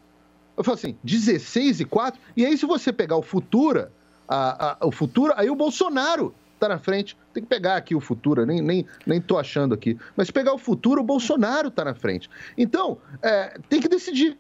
Eu 0.57 0.65
falo 0.65 0.75
assim, 0.77 0.97
16 1.03 1.81
e 1.81 1.85
4. 1.85 2.21
E 2.37 2.45
aí, 2.45 2.57
se 2.59 2.67
você 2.67 2.93
pegar 2.93 3.17
o 3.17 3.23
Futura, 3.23 3.93
a, 4.31 4.77
a, 4.81 4.87
o 4.87 4.93
Futura, 4.93 5.35
aí 5.37 5.51
o 5.51 5.57
Bolsonaro 5.57 6.33
tá 6.59 6.69
na 6.69 6.79
frente. 6.79 7.17
Tem 7.35 7.43
que 7.43 7.49
pegar 7.49 7.77
aqui 7.77 7.95
o 7.95 8.01
Futura, 8.01 8.47
nem, 8.47 8.61
nem, 8.61 8.87
nem 9.05 9.21
tô 9.21 9.37
achando 9.39 9.75
aqui. 9.75 9.99
Mas 10.17 10.29
se 10.29 10.33
pegar 10.33 10.55
o 10.55 10.59
Futuro, 10.59 11.01
o 11.01 11.05
Bolsonaro 11.05 11.71
tá 11.71 11.85
na 11.85 11.95
frente. 11.95 12.31
Então, 12.57 12.99
é, 13.21 13.59
tem 13.69 13.81
que 13.81 13.89
decidir. 13.89 14.39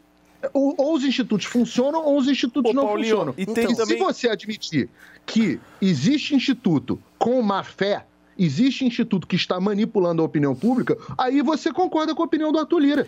Ou, 0.54 0.94
os 0.94 1.04
institutos 1.04 1.44
funcionam 1.46 2.02
ou 2.02 2.16
os 2.16 2.26
institutos 2.26 2.70
Ô, 2.70 2.74
não 2.74 2.84
Paulinho, 2.86 3.08
funcionam. 3.16 3.34
e 3.36 3.44
tem 3.44 3.68
se 3.68 3.76
também- 3.76 3.98
você 3.98 4.28
admitir 4.28 4.88
que 5.26 5.60
existe 5.82 6.34
instituto 6.34 6.98
com 7.18 7.42
má 7.42 7.62
fé, 7.62 8.06
existe 8.38 8.84
instituto 8.86 9.26
que 9.26 9.36
está 9.36 9.60
manipulando 9.60 10.22
a 10.22 10.24
opinião 10.24 10.54
pública, 10.54 10.96
aí 11.18 11.42
você 11.42 11.70
concorda 11.70 12.14
com 12.14 12.22
a 12.22 12.24
opinião 12.24 12.50
do 12.52 12.58
Arthur 12.58 12.78
Lira. 12.78 13.06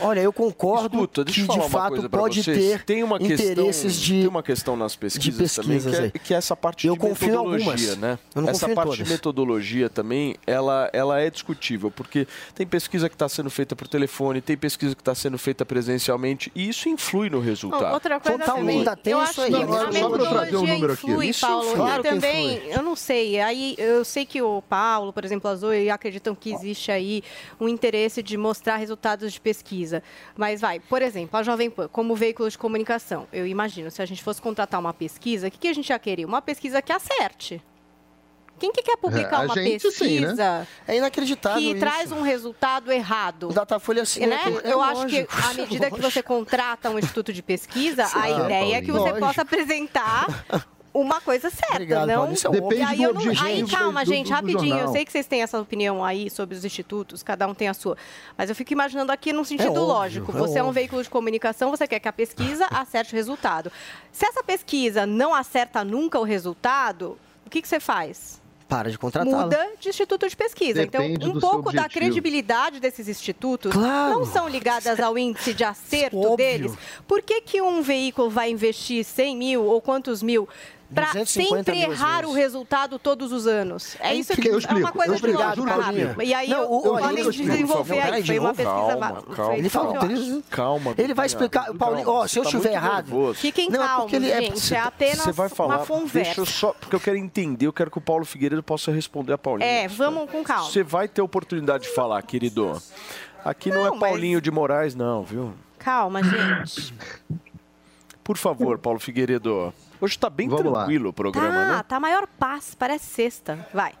Olha, 0.00 0.20
eu 0.20 0.32
concordo 0.32 0.96
Escuta, 0.96 1.24
deixa 1.24 1.40
eu 1.42 1.46
que 1.46 1.52
falar 1.54 1.66
de 1.68 1.74
uma 1.74 1.80
fato 1.80 2.10
pode 2.10 2.42
vocês. 2.42 2.58
ter 2.58 2.84
tem 2.84 3.02
uma 3.02 3.18
questão, 3.18 3.46
interesses 3.52 3.94
de 4.00 4.12
tem 4.20 4.26
uma 4.26 4.42
questão 4.42 4.76
nas 4.76 4.96
pesquisas, 4.96 5.54
pesquisas 5.56 5.92
também 5.94 6.10
que 6.10 6.16
é, 6.16 6.20
que 6.20 6.34
é 6.34 6.36
essa 6.36 6.56
parte 6.56 6.86
Eu 6.86 6.94
de 6.94 7.00
confio 7.00 7.28
em 7.28 7.30
metodologia, 7.30 7.68
algumas. 7.90 7.96
né? 7.98 8.18
Eu 8.34 8.42
não 8.42 8.48
essa 8.48 8.60
confio 8.60 8.72
em 8.72 8.74
parte 8.76 8.90
de 8.92 8.96
todas. 8.98 9.12
metodologia 9.12 9.88
também, 9.90 10.36
ela, 10.46 10.90
ela 10.92 11.20
é 11.20 11.30
discutível, 11.30 11.90
porque 11.90 12.26
tem 12.54 12.66
pesquisa 12.66 13.08
que 13.08 13.14
está 13.14 13.28
sendo 13.28 13.50
feita 13.50 13.76
por 13.76 13.86
telefone, 13.88 14.40
tem 14.40 14.56
pesquisa 14.56 14.94
que 14.94 15.00
está 15.00 15.14
sendo 15.14 15.38
feita 15.38 15.64
presencialmente 15.64 16.50
e 16.54 16.68
isso 16.68 16.88
influi 16.88 17.30
no 17.30 17.40
resultado. 17.40 17.92
Outra 17.94 18.18
coisa 18.20 18.38
Totalmente. 18.38 18.84
também, 18.84 19.12
eu 19.12 19.22
isso 19.22 19.30
acho 19.30 19.40
aí, 19.42 19.50
que 19.50 19.56
a 19.56 19.66
Só 19.66 19.66
pra 19.66 19.78
eu 19.78 20.28
trazer 20.28 20.56
um 20.56 20.62
metodologia 20.62 20.74
número 20.74 20.92
aqui. 20.92 21.06
influi, 21.06 21.28
Isso 21.28 21.40
Paulo. 21.46 21.64
influi. 21.64 21.76
Claro 21.76 22.02
que 22.02 22.08
também, 22.08 22.56
influi. 22.56 22.72
eu 22.74 22.82
não 22.82 22.96
sei, 22.96 23.40
aí 23.40 23.74
eu 23.78 24.04
sei 24.04 24.24
que 24.26 24.40
o 24.42 24.62
Paulo, 24.62 25.12
por 25.12 25.24
exemplo, 25.24 25.50
a 25.50 25.54
Zoe, 25.54 25.90
acreditam 25.90 26.34
que 26.34 26.52
existe 26.52 26.90
aí 26.90 27.22
um 27.60 27.68
interesse 27.68 28.22
de 28.22 28.36
mostrar 28.36 28.76
resultados 28.76 29.32
de 29.32 29.40
pesquisa. 29.40 29.83
Mas 30.36 30.60
vai, 30.60 30.80
por 30.80 31.02
exemplo, 31.02 31.38
a 31.38 31.42
Jovem 31.42 31.70
Pan, 31.70 31.88
como 31.88 32.14
veículo 32.14 32.48
de 32.48 32.56
comunicação, 32.58 33.26
eu 33.32 33.46
imagino, 33.46 33.90
se 33.90 34.00
a 34.00 34.06
gente 34.06 34.22
fosse 34.22 34.40
contratar 34.40 34.80
uma 34.80 34.92
pesquisa, 34.94 35.48
o 35.48 35.50
que, 35.50 35.58
que 35.58 35.68
a 35.68 35.72
gente 35.72 35.90
ia 35.90 35.98
querer? 35.98 36.24
Uma 36.24 36.40
pesquisa 36.42 36.80
que 36.82 36.92
acerte. 36.92 37.62
Quem 38.58 38.70
que 38.70 38.82
quer 38.82 38.96
publicar 38.96 39.42
É, 39.42 39.46
uma 39.46 39.54
gente 39.54 39.90
sim, 39.90 40.20
né? 40.20 40.26
pesquisa 40.28 40.68
É 40.86 40.96
inacreditável 40.96 41.58
que 41.60 41.70
isso. 41.70 41.80
traz 41.80 42.12
um 42.12 42.22
resultado 42.22 42.92
errado? 42.92 43.48
O 43.48 43.52
Datafolha 43.52 44.02
assim, 44.02 44.26
né? 44.26 44.38
é, 44.62 44.72
eu 44.72 44.80
acho 44.80 45.06
que 45.06 45.26
à 45.28 45.54
medida 45.58 45.90
que 45.90 46.00
você 46.00 46.22
contrata 46.22 46.88
um 46.88 46.98
instituto 46.98 47.32
de 47.32 47.42
pesquisa, 47.42 48.08
a 48.14 48.30
ideia 48.30 48.76
é 48.76 48.80
que 48.82 48.92
você 48.92 49.12
possa 49.14 49.42
apresentar 49.42 50.26
uma 50.94 51.20
coisa 51.20 51.50
certa, 51.50 51.74
Obrigado, 51.74 52.06
não. 52.06 52.32
Isso 52.32 52.46
é 52.46 52.50
Depende 52.52 52.82
aí 52.82 52.96
do 52.98 53.02
não- 53.14 53.20
Aí 53.20 53.26
objetivo 53.28 53.70
calma, 53.76 54.00
do- 54.04 54.06
do- 54.06 54.14
gente, 54.14 54.26
do 54.28 54.32
rapidinho. 54.32 54.78
Eu 54.78 54.88
sei 54.92 55.04
que 55.04 55.10
vocês 55.10 55.26
têm 55.26 55.42
essa 55.42 55.60
opinião 55.60 56.04
aí 56.04 56.30
sobre 56.30 56.54
os 56.56 56.64
institutos, 56.64 57.20
cada 57.22 57.46
um 57.48 57.52
tem 57.54 57.66
a 57.68 57.74
sua. 57.74 57.96
Mas 58.38 58.48
eu 58.48 58.54
fico 58.54 58.72
imaginando 58.72 59.10
aqui 59.10 59.32
num 59.32 59.42
sentido 59.44 59.70
óbvio, 59.70 59.84
lógico. 59.86 60.30
é 60.30 60.34
Você 60.38 60.58
é 60.58 60.62
um 60.62 60.66
óbvio. 60.68 60.80
veículo 60.80 61.02
de 61.02 61.10
comunicação, 61.10 61.70
você 61.70 61.86
quer 61.88 61.98
que 61.98 62.06
a 62.08 62.12
pesquisa 62.12 62.66
acerte 62.70 63.12
o 63.12 63.16
resultado. 63.16 63.72
Se 64.12 64.24
essa 64.24 64.42
pesquisa 64.44 65.04
não 65.04 65.34
acerta 65.34 65.82
nunca 65.82 66.18
o 66.18 66.22
resultado, 66.22 67.18
o 67.44 67.50
que, 67.50 67.60
que 67.60 67.66
você 67.68 67.80
faz? 67.80 68.40
Para 68.66 68.90
de 68.90 68.98
contratá-la. 68.98 69.42
muda 69.42 69.68
de 69.78 69.90
instituto 69.90 70.26
de 70.26 70.34
pesquisa. 70.34 70.80
Depende 70.80 71.16
então, 71.16 71.28
um 71.28 71.32
do 71.34 71.40
pouco 71.40 71.64
da 71.70 71.82
objetivo. 71.82 71.90
credibilidade 71.90 72.80
desses 72.80 73.06
institutos 73.08 73.70
Claro. 73.70 74.14
não 74.14 74.24
são 74.24 74.48
ligadas 74.48 74.98
ao 74.98 75.18
índice 75.18 75.52
de 75.52 75.62
acerto 75.64 76.16
Óbvio. 76.18 76.36
deles. 76.38 76.72
Por 77.06 77.20
que, 77.20 77.42
que 77.42 77.60
um 77.60 77.82
veículo 77.82 78.30
vai 78.30 78.50
investir 78.50 79.04
100 79.04 79.36
mil 79.36 79.64
ou 79.64 79.82
quantos 79.82 80.22
mil 80.22 80.48
para 80.92 81.06
250 81.12 81.72
sempre 81.72 81.92
errar 81.92 82.24
o 82.24 82.28
vezes. 82.28 82.36
resultado 82.36 82.98
todos 82.98 83.32
os 83.32 83.46
anos? 83.46 83.96
É, 84.00 84.08
É 84.10 84.14
isso 84.14 84.34
que 84.34 84.46
Eu 84.48 84.52
é 84.52 84.54
uma 84.54 84.58
explico, 84.58 84.92
coisa 84.92 85.06
eu 85.12 85.14
de 85.14 85.14
explico, 85.26 85.38
lógica. 85.42 85.82
Paulinho. 85.82 86.22
E 86.22 86.34
aí 86.34 86.48
Não, 86.50 86.62
eu, 86.62 86.72
o- 86.72 86.82
podem 86.82 87.18
eu 87.18 87.30
explico, 87.30 87.50
desenvolver 87.52 87.94
aí. 87.94 88.02
Peraí, 88.04 88.26
Foi 88.26 88.38
uma 88.38 88.50
de 88.50 88.56
pesquisa. 88.56 88.76
Calma, 88.86 89.22
calma. 89.34 89.56
Ele 89.56 89.68
falou, 89.68 90.04
ele- 90.04 90.44
Calma. 90.50 90.94
Ele 90.98 91.14
vai 91.14 91.26
explicar- 91.26 91.64
Calma, 91.64 91.78
Paulinho, 91.78 92.08
ó, 92.10 92.26
se 92.26 92.38
eu 92.38 92.42
tá 92.42 92.48
estiver 92.50 92.70
muito 92.70 92.84
errado- 92.84 93.04
nervoso. 93.06 93.38
Fiquem 93.40 93.70
Não, 93.70 93.82
é 93.82 93.86
calmos, 93.86 94.12
é- 94.12 94.40
gente. 94.42 94.74
É 94.74 94.78
apenas 94.80 95.18
Você 95.18 95.32
vai 95.32 95.48
falar, 95.48 95.76
uma 95.78 95.86
conversa. 95.86 96.12
deixa 96.34 96.40
eu 96.40 96.46
só, 96.46 96.72
porque 96.72 96.94
eu 96.96 97.00
quero 97.00 97.16
entender, 97.16 97.66
eu 97.66 97.72
quero 97.72 97.90
que 97.90 97.98
o 97.98 98.00
Paulo 98.00 98.24
Figueiredo 98.24 98.62
possa 98.62 98.90
responder 98.92 99.32
a 99.32 99.38
Paulinho. 99.38 99.68
É, 99.68 99.88
vamos 99.88 100.30
com 100.30 100.42
calma. 100.42 100.70
Você 100.70 100.82
vai 100.82 101.08
ter 101.08 101.22
oportunidade 101.22 101.84
de 101.84 101.90
falar, 101.94 102.20
querido. 102.22 102.80
Aqui 103.44 103.68
não, 103.70 103.78
Não, 103.78 103.86
é 103.86 103.90
mas- 103.90 104.00
Paulinho 104.00 104.40
de 104.40 104.50
Moraes, 104.50 104.94
não, 104.94 105.22
viu? 105.22 105.52
Calma, 105.78 106.22
gente. 106.22 106.94
Por 108.22 108.38
favor, 108.38 108.78
Paulo 108.78 108.98
Figueiredo. 108.98 109.72
Hoje 110.04 110.18
tá 110.18 110.28
bem 110.28 110.48
Vamos 110.48 110.66
lá. 110.66 110.80
tranquilo 110.80 111.08
o 111.08 111.12
programa, 111.12 111.48
Tá, 111.48 111.76
né? 111.78 111.82
tá 111.88 111.98
maior 112.00 112.26
paz, 112.38 112.74
parece 112.74 113.06
sexta. 113.06 113.66
Vai. 113.72 113.92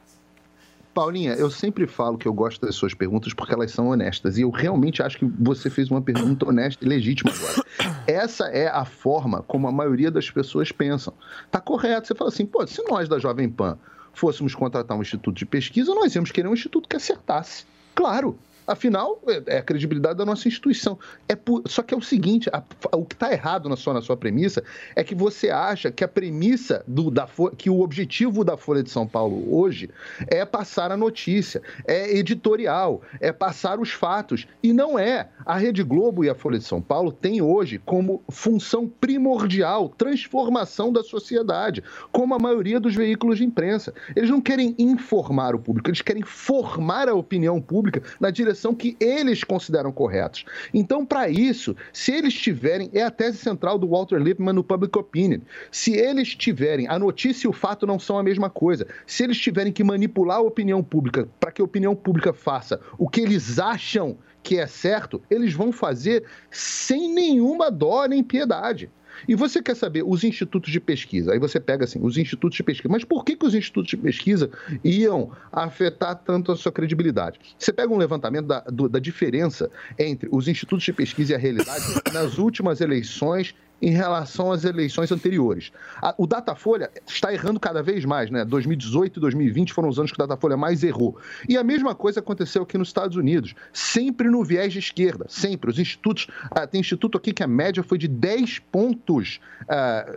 Paulinha, 0.92 1.32
eu 1.32 1.50
sempre 1.50 1.86
falo 1.86 2.16
que 2.16 2.28
eu 2.28 2.32
gosto 2.32 2.64
das 2.64 2.76
suas 2.76 2.94
perguntas 2.94 3.32
porque 3.34 3.52
elas 3.52 3.72
são 3.72 3.88
honestas. 3.88 4.36
E 4.38 4.42
eu 4.42 4.50
realmente 4.50 5.02
acho 5.02 5.18
que 5.18 5.24
você 5.24 5.68
fez 5.68 5.90
uma 5.90 6.00
pergunta 6.00 6.46
honesta 6.48 6.84
e 6.84 6.88
legítima 6.88 7.32
agora. 7.32 7.64
Essa 8.06 8.44
é 8.48 8.68
a 8.68 8.84
forma 8.84 9.42
como 9.42 9.66
a 9.66 9.72
maioria 9.72 10.10
das 10.10 10.30
pessoas 10.30 10.70
pensam. 10.70 11.12
Tá 11.50 11.60
correto. 11.60 12.06
Você 12.06 12.14
fala 12.14 12.28
assim, 12.30 12.46
pô, 12.46 12.64
se 12.66 12.80
nós 12.88 13.08
da 13.08 13.18
Jovem 13.18 13.48
Pan 13.48 13.76
fôssemos 14.12 14.54
contratar 14.54 14.96
um 14.96 15.02
instituto 15.02 15.34
de 15.36 15.46
pesquisa, 15.46 15.92
nós 15.94 16.14
íamos 16.14 16.30
querer 16.30 16.46
um 16.48 16.52
instituto 16.54 16.88
que 16.88 16.94
acertasse. 16.96 17.64
Claro. 17.94 18.38
Afinal, 18.66 19.20
é 19.28 19.54
é 19.54 19.58
a 19.58 19.62
credibilidade 19.62 20.16
da 20.18 20.24
nossa 20.24 20.48
instituição. 20.48 20.98
É 21.28 21.36
por- 21.36 21.62
Só 21.66 21.82
que 21.82 21.92
é 21.92 21.96
o 21.96 22.00
seguinte: 22.00 22.48
a- 22.52 22.62
o 22.96 23.04
que 23.04 23.14
está 23.14 23.30
errado 23.32 23.68
na 23.68 23.76
sua, 23.76 23.92
na 23.94 24.00
sua 24.02 24.16
premissa 24.16 24.62
é 24.96 25.04
que 25.04 25.14
você 25.14 25.50
acha 25.50 25.90
que 25.90 26.02
a 26.02 26.08
premissa 26.08 26.82
do, 26.86 27.10
da 27.10 27.28
que 27.58 27.68
o 27.68 27.80
objetivo 27.80 28.42
da 28.44 28.56
Folha 28.56 28.82
de 28.82 28.90
São 28.90 29.06
Paulo 29.06 29.54
hoje 29.54 29.90
é 30.28 30.44
passar 30.44 30.90
a 30.90 30.96
notícia, 30.96 31.60
é 31.86 32.16
editorial, 32.16 33.02
é 33.20 33.32
passar 33.32 33.78
os 33.78 33.90
fatos. 33.90 34.46
E 34.62 34.72
não 34.72 34.98
é. 34.98 35.28
A 35.44 35.56
Rede 35.58 35.82
Globo 35.82 36.24
e 36.24 36.30
a 36.30 36.34
Folha 36.34 36.58
de 36.58 36.64
São 36.64 36.80
Paulo 36.80 37.12
têm 37.12 37.42
hoje 37.42 37.78
como 37.84 38.22
função 38.30 38.88
primordial 38.88 39.88
transformação 39.90 40.90
da 40.92 41.02
sociedade, 41.02 41.82
como 42.10 42.34
a 42.34 42.38
maioria 42.38 42.80
dos 42.80 42.94
veículos 42.94 43.38
de 43.38 43.44
imprensa. 43.44 43.92
Eles 44.16 44.30
não 44.30 44.40
querem 44.40 44.74
informar 44.78 45.54
o 45.54 45.58
público, 45.58 45.90
eles 45.90 46.00
querem 46.00 46.22
formar 46.22 47.08
a 47.08 47.14
opinião 47.14 47.60
pública 47.60 48.02
na 48.18 48.30
direção 48.30 48.53
que 48.74 48.96
eles 49.00 49.42
consideram 49.42 49.90
corretos. 49.90 50.44
Então, 50.72 51.04
para 51.04 51.28
isso, 51.28 51.74
se 51.92 52.12
eles 52.12 52.34
tiverem, 52.34 52.90
é 52.92 53.02
a 53.02 53.10
tese 53.10 53.38
central 53.38 53.78
do 53.78 53.88
Walter 53.88 54.18
Lippmann 54.18 54.54
no 54.54 54.64
Public 54.64 54.96
Opinion, 54.98 55.40
se 55.70 55.94
eles 55.94 56.34
tiverem, 56.34 56.86
a 56.88 56.98
notícia 56.98 57.46
e 57.46 57.50
o 57.50 57.52
fato 57.52 57.86
não 57.86 57.98
são 57.98 58.18
a 58.18 58.22
mesma 58.22 58.50
coisa, 58.50 58.86
se 59.06 59.24
eles 59.24 59.38
tiverem 59.38 59.72
que 59.72 59.82
manipular 59.82 60.38
a 60.38 60.42
opinião 60.42 60.82
pública 60.82 61.28
para 61.40 61.52
que 61.52 61.60
a 61.60 61.64
opinião 61.64 61.94
pública 61.94 62.32
faça 62.32 62.80
o 62.98 63.08
que 63.08 63.20
eles 63.20 63.58
acham 63.58 64.16
que 64.42 64.58
é 64.58 64.66
certo, 64.66 65.22
eles 65.30 65.54
vão 65.54 65.72
fazer 65.72 66.24
sem 66.50 67.12
nenhuma 67.12 67.70
dó 67.70 68.04
nem 68.04 68.22
piedade. 68.22 68.90
E 69.28 69.34
você 69.34 69.62
quer 69.62 69.74
saber 69.76 70.02
os 70.04 70.24
institutos 70.24 70.70
de 70.70 70.80
pesquisa? 70.80 71.32
Aí 71.32 71.38
você 71.38 71.58
pega 71.60 71.84
assim, 71.84 71.98
os 72.02 72.16
institutos 72.18 72.56
de 72.56 72.62
pesquisa. 72.62 72.88
Mas 72.92 73.04
por 73.04 73.24
que, 73.24 73.36
que 73.36 73.46
os 73.46 73.54
institutos 73.54 73.90
de 73.90 73.96
pesquisa 73.96 74.50
iam 74.82 75.30
afetar 75.52 76.14
tanto 76.16 76.52
a 76.52 76.56
sua 76.56 76.72
credibilidade? 76.72 77.38
Você 77.58 77.72
pega 77.72 77.92
um 77.92 77.96
levantamento 77.98 78.46
da, 78.46 78.60
do- 78.60 78.88
da 78.88 78.98
diferença 78.98 79.70
entre 79.98 80.28
os 80.32 80.48
institutos 80.48 80.84
de 80.84 80.92
pesquisa 80.92 81.32
e 81.32 81.34
a 81.34 81.38
realidade 81.38 81.84
nas 82.12 82.38
últimas 82.38 82.80
eleições 82.80 83.54
em 83.82 83.90
relação 83.90 84.50
às 84.52 84.64
eleições 84.64 85.10
anteriores. 85.12 85.70
A- 86.00 86.14
o 86.16 86.26
Datafolha 86.26 86.90
está 87.06 87.32
errando 87.32 87.60
cada 87.60 87.82
vez 87.82 88.04
mais, 88.04 88.30
né? 88.30 88.44
2018 88.44 89.18
e 89.18 89.20
2020 89.20 89.72
foram 89.72 89.88
os 89.88 89.98
anos 89.98 90.10
que 90.10 90.16
o 90.16 90.18
Datafolha 90.26 90.56
mais 90.56 90.82
errou. 90.82 91.18
E 91.48 91.56
a 91.58 91.64
mesma 91.64 91.94
coisa 91.94 92.20
aconteceu 92.20 92.62
aqui 92.62 92.78
nos 92.78 92.88
Estados 92.88 93.16
Unidos, 93.16 93.54
sempre 93.72 94.30
no 94.30 94.42
viés 94.44 94.72
de 94.72 94.78
esquerda, 94.78 95.26
sempre. 95.28 95.70
Os 95.70 95.78
institutos, 95.78 96.28
ah, 96.50 96.66
tem 96.66 96.80
instituto 96.80 97.18
aqui 97.18 97.32
que 97.32 97.42
a 97.42 97.46
média 97.46 97.82
foi 97.82 97.98
de 97.98 98.08
10 98.08 98.58
pontos. 98.58 99.40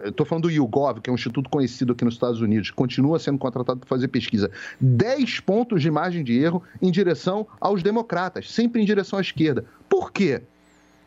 Estou 0.05 0.25
falando 0.25 0.43
do 0.43 0.51
YouGov, 0.51 1.01
que 1.01 1.09
é 1.09 1.11
um 1.11 1.15
instituto 1.15 1.49
conhecido 1.49 1.93
aqui 1.93 2.05
nos 2.05 2.13
Estados 2.13 2.39
Unidos, 2.41 2.71
continua 2.71 3.19
sendo 3.19 3.37
contratado 3.37 3.79
para 3.79 3.89
fazer 3.89 4.07
pesquisa. 4.07 4.49
10 4.79 5.39
pontos 5.41 5.81
de 5.81 5.91
margem 5.91 6.23
de 6.23 6.37
erro 6.37 6.63
em 6.81 6.91
direção 6.91 7.45
aos 7.59 7.83
democratas, 7.83 8.49
sempre 8.51 8.81
em 8.81 8.85
direção 8.85 9.17
à 9.19 9.21
esquerda. 9.21 9.65
Por 9.89 10.11
quê? 10.11 10.41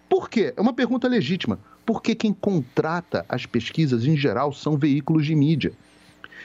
Por 0.09 0.29
quê? 0.29 0.53
É 0.57 0.61
uma 0.61 0.73
pergunta 0.73 1.07
legítima. 1.07 1.59
Porque 1.91 2.15
quem 2.15 2.33
contrata 2.33 3.27
as 3.29 3.47
pesquisas, 3.47 4.07
em 4.07 4.17
geral, 4.17 4.53
são 4.53 4.79
veículos 4.79 5.27
de 5.27 5.35
mídia. 5.35 5.73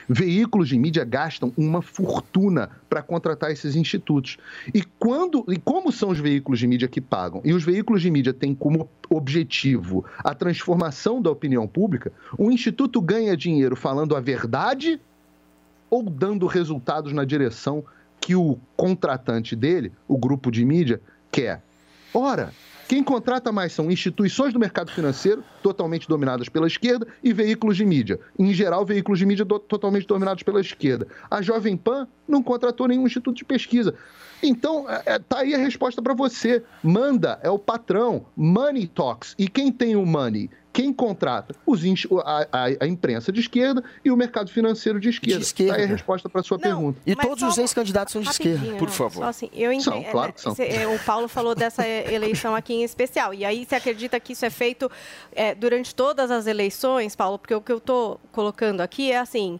Veículos 0.08 0.68
de 0.68 0.76
mídia 0.76 1.04
gastam 1.04 1.52
uma 1.56 1.80
fortuna 1.80 2.68
para 2.90 3.00
contratar 3.00 3.52
esses 3.52 3.76
institutos. 3.76 4.38
E 4.74 4.82
quando 4.98 5.44
e 5.46 5.56
como 5.56 5.92
são 5.92 6.08
os 6.08 6.18
veículos 6.18 6.58
de 6.58 6.66
mídia 6.66 6.88
que 6.88 7.00
pagam? 7.00 7.40
E 7.44 7.52
os 7.52 7.62
veículos 7.62 8.02
de 8.02 8.10
mídia 8.10 8.34
têm 8.34 8.56
como 8.56 8.88
objetivo 9.08 10.04
a 10.18 10.34
transformação 10.34 11.22
da 11.22 11.30
opinião 11.30 11.68
pública, 11.68 12.12
o 12.36 12.50
instituto 12.50 13.00
ganha 13.00 13.36
dinheiro 13.36 13.76
falando 13.76 14.16
a 14.16 14.20
verdade 14.20 15.00
ou 15.88 16.02
dando 16.10 16.48
resultados 16.48 17.12
na 17.12 17.24
direção 17.24 17.84
que 18.20 18.34
o 18.34 18.58
contratante 18.76 19.54
dele, 19.54 19.92
o 20.08 20.18
grupo 20.18 20.50
de 20.50 20.64
mídia, 20.64 21.00
quer. 21.30 21.62
Ora, 22.12 22.52
Quem 22.88 23.02
contrata 23.02 23.50
mais 23.50 23.72
são 23.72 23.90
instituições 23.90 24.52
do 24.52 24.60
mercado 24.60 24.92
financeiro, 24.92 25.42
totalmente 25.62 26.08
dominadas 26.08 26.48
pela 26.48 26.68
esquerda, 26.68 27.06
e 27.22 27.32
veículos 27.32 27.76
de 27.76 27.84
mídia. 27.84 28.20
Em 28.38 28.54
geral, 28.54 28.84
veículos 28.84 29.18
de 29.18 29.26
mídia 29.26 29.44
do- 29.44 29.58
totalmente 29.58 30.06
dominados 30.06 30.44
pela 30.44 30.60
esquerda. 30.60 31.08
A 31.28 31.42
Jovem 31.42 31.76
Pan 31.76 32.06
não 32.28 32.42
contratou 32.42 32.86
nenhum 32.86 33.06
instituto 33.06 33.36
de 33.36 33.44
pesquisa. 33.44 33.94
Então, 34.42 34.88
é, 34.88 35.02
é, 35.06 35.18
tá 35.18 35.38
aí 35.38 35.54
a 35.54 35.58
resposta 35.58 36.00
para 36.00 36.14
você. 36.14 36.62
Manda, 36.82 37.40
é 37.42 37.50
o 37.50 37.58
patrão. 37.58 38.26
Money 38.36 38.86
talks. 38.86 39.34
E 39.38 39.48
quem 39.48 39.72
tem 39.72 39.96
o 39.96 40.06
money? 40.06 40.48
Quem 40.76 40.92
contrata? 40.92 41.54
Os 41.64 41.82
a, 42.22 42.46
a- 42.52 42.66
a 42.80 42.86
imprensa 42.86 43.32
de 43.32 43.40
esquerda 43.40 43.82
e 44.04 44.10
o 44.10 44.16
mercado 44.16 44.50
financeiro 44.50 45.00
de 45.00 45.08
esquerda. 45.08 45.40
esquerda. 45.40 45.72
Tá 45.72 45.78
aí 45.78 45.84
a 45.84 45.86
resposta 45.86 46.28
para 46.28 46.42
sua 46.42 46.58
pergunta. 46.58 47.00
E 47.06 47.16
todos 47.16 47.42
os 47.42 47.56
ex-candidatos 47.56 48.12
são 48.12 48.20
de 48.20 48.28
esquerda. 48.28 48.56
Rapidinho, 48.58 48.78
não, 48.78 49.10
Só 49.22 49.28
assim, 49.30 49.48
eu 49.54 49.72
entendo. 49.72 49.84
São, 49.84 50.02
claro 50.04 50.32
que 50.34 50.40
são. 50.42 50.54
cê- 50.54 50.64
é, 50.68 50.86
O 50.86 50.98
Paulo 50.98 51.28
falou 51.28 51.54
dessa 51.54 51.82
eleição 51.88 52.54
aqui 52.54 52.74
em 52.74 52.84
especial. 52.84 53.32
E 53.32 53.42
aí 53.42 53.64
você 53.64 53.74
acredita 53.76 54.20
que 54.20 54.34
isso 54.34 54.44
é 54.44 54.50
feito 54.50 54.90
é, 55.32 55.54
durante 55.54 55.94
todas 55.94 56.30
as 56.30 56.46
eleições, 56.46 57.16
Paulo? 57.16 57.38
Porque 57.38 57.54
o 57.54 57.60
que 57.62 57.72
eu 57.72 57.78
estou 57.78 58.20
colocando 58.30 58.82
aqui 58.82 59.10
é 59.10 59.18
assim. 59.18 59.58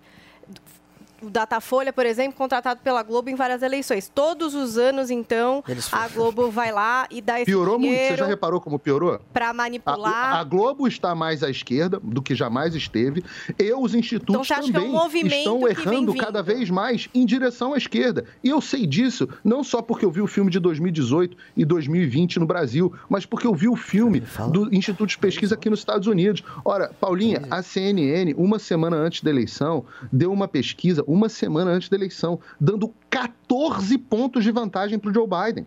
O 1.22 1.30
Datafolha, 1.30 1.92
por 1.92 2.04
exemplo, 2.06 2.36
contratado 2.36 2.80
pela 2.82 3.02
Globo 3.02 3.30
em 3.30 3.34
várias 3.34 3.62
eleições. 3.62 4.10
Todos 4.12 4.54
os 4.54 4.76
anos, 4.76 5.10
então, 5.10 5.62
Eles 5.68 5.92
a 5.92 6.08
Globo 6.08 6.50
vai 6.50 6.72
lá 6.72 7.06
e 7.10 7.20
dá 7.20 7.40
esse 7.40 7.46
Piorou 7.46 7.78
muito. 7.78 7.96
Você 7.96 8.16
já 8.16 8.26
reparou 8.26 8.60
como 8.60 8.78
piorou? 8.78 9.20
para 9.32 9.50
A, 9.50 9.52
manipular. 9.52 10.34
a 10.34 10.44
Globo 10.44 10.86
está 10.86 11.14
mais 11.14 11.42
à 11.42 11.50
esquerda 11.50 12.00
do 12.02 12.20
que 12.22 12.34
jamais 12.34 12.74
esteve 12.74 13.24
e 13.58 13.72
os 13.72 13.90
Então, 13.90 14.00
institutos 14.00 14.50
acha 14.50 14.70
que 14.70 14.76
é 14.76 14.80
um 14.80 14.92
também 14.92 15.26
estão 15.26 15.68
errando 15.68 16.14
cada 16.14 16.42
vez 16.42 16.70
mais 16.70 17.08
em 17.14 17.24
direção 17.24 17.74
à 17.74 17.78
esquerda. 17.78 18.24
E 18.42 18.48
eu 18.48 18.60
sei 18.60 18.86
disso 18.86 19.28
não 19.44 19.62
só 19.62 19.82
porque 19.82 20.04
eu 20.04 20.10
vi 20.10 20.20
o 20.20 20.26
filme 20.26 20.50
de 20.50 20.58
2018 20.58 21.36
e 21.56 21.64
2020 21.64 22.38
no 22.38 22.46
Brasil, 22.46 22.92
mas 23.08 23.24
porque 23.26 23.46
eu 23.46 23.54
vi 23.54 23.68
o 23.68 23.76
filme 23.76 24.22
do 24.50 24.74
Instituto 24.74 25.10
de 25.10 25.18
Pesquisa 25.18 25.54
aqui 25.54 25.70
nos 25.70 25.80
Estados 25.80 26.06
Unidos. 26.06 26.42
Ora, 26.64 26.90
Paulinha, 27.00 27.42
a 27.50 27.62
CNN, 27.62 28.34
uma 28.36 28.58
semana 28.58 28.96
antes 28.96 29.22
da 29.22 29.30
eleição, 29.30 29.84
deu 30.12 30.32
uma 30.32 30.48
pesquisa, 30.48 31.04
uma 31.06 31.28
semana 31.28 31.70
antes 31.70 31.88
da 31.88 31.96
eleição, 31.96 32.40
dando 32.60 32.92
14 33.08 33.96
pontos 33.98 34.44
de 34.44 34.50
vantagem 34.50 34.98
para 34.98 35.10
o 35.10 35.14
Joe 35.14 35.26
Biden. 35.26 35.66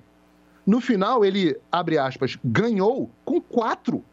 No 0.65 0.79
final, 0.79 1.25
ele, 1.25 1.57
abre 1.71 1.97
aspas, 1.97 2.37
ganhou 2.43 3.09
com 3.25 3.41
quatro. 3.41 4.03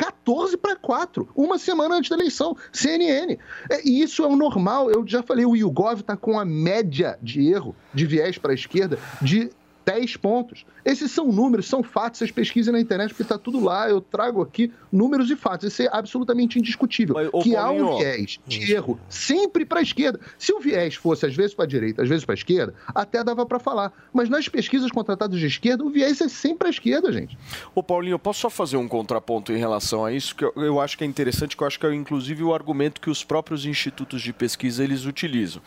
14 0.00 0.56
para 0.56 0.76
4, 0.76 1.28
uma 1.36 1.58
semana 1.58 1.96
antes 1.96 2.08
da 2.08 2.16
eleição, 2.16 2.56
CNN. 2.72 3.36
É, 3.68 3.86
E 3.86 4.00
isso 4.00 4.24
é 4.24 4.26
o 4.26 4.34
normal. 4.34 4.90
Eu 4.90 5.06
já 5.06 5.22
falei, 5.22 5.44
o 5.44 5.54
YouGov 5.54 6.00
está 6.00 6.16
com 6.16 6.38
a 6.38 6.44
média 6.44 7.18
de 7.20 7.46
erro, 7.46 7.76
de 7.92 8.06
viés 8.06 8.38
para 8.38 8.52
a 8.52 8.54
esquerda, 8.54 8.98
de 9.20 9.50
10 9.90 10.16
pontos. 10.16 10.64
Esses 10.84 11.10
são 11.10 11.32
números, 11.32 11.66
são 11.66 11.82
fatos, 11.82 12.18
vocês 12.18 12.30
pesquisem 12.30 12.72
na 12.72 12.80
internet, 12.80 13.08
porque 13.08 13.22
está 13.22 13.36
tudo 13.36 13.62
lá. 13.62 13.90
Eu 13.90 14.00
trago 14.00 14.40
aqui 14.40 14.72
números 14.92 15.30
e 15.30 15.36
fatos. 15.36 15.72
Isso 15.72 15.82
é 15.82 15.88
absolutamente 15.92 16.58
indiscutível. 16.58 17.16
ô, 17.32 17.42
que 17.42 17.56
há 17.56 17.70
um 17.70 17.98
viés 17.98 18.38
de 18.46 18.72
erro 18.72 18.98
sempre 19.08 19.64
para 19.64 19.80
a 19.80 19.82
esquerda. 19.82 20.20
Se 20.38 20.52
o 20.52 20.60
viés 20.60 20.94
fosse 20.94 21.26
às 21.26 21.34
vezes 21.34 21.54
para 21.54 21.64
a 21.64 21.68
direita, 21.68 22.02
às 22.02 22.08
vezes 22.08 22.24
para 22.24 22.34
a 22.34 22.36
esquerda, 22.36 22.74
até 22.94 23.22
dava 23.24 23.44
para 23.44 23.58
falar. 23.58 23.92
Mas 24.12 24.28
nas 24.28 24.48
pesquisas 24.48 24.90
contratadas 24.90 25.38
de 25.38 25.46
esquerda, 25.46 25.84
o 25.84 25.90
viés 25.90 26.20
é 26.20 26.28
sempre 26.28 26.68
à 26.68 26.70
esquerda, 26.70 27.12
gente. 27.12 27.36
Ô 27.74 27.82
Paulinho, 27.82 28.14
eu 28.14 28.18
posso 28.18 28.40
só 28.40 28.50
fazer 28.50 28.76
um 28.76 28.86
contraponto 28.86 29.52
em 29.52 29.58
relação 29.58 30.04
a 30.04 30.12
isso, 30.12 30.34
que 30.36 30.44
eu, 30.44 30.52
eu 30.56 30.80
acho 30.80 30.96
que 30.96 31.04
é 31.04 31.06
interessante, 31.06 31.56
que 31.56 31.62
eu 31.62 31.66
acho 31.66 31.80
que 31.80 31.86
é 31.86 31.92
inclusive 31.92 32.44
o 32.44 32.54
argumento 32.54 33.00
que 33.00 33.10
os 33.10 33.24
próprios 33.24 33.66
institutos 33.66 34.22
de 34.22 34.32
pesquisa 34.32 34.84
eles 34.84 35.04
utilizam. 35.04 35.60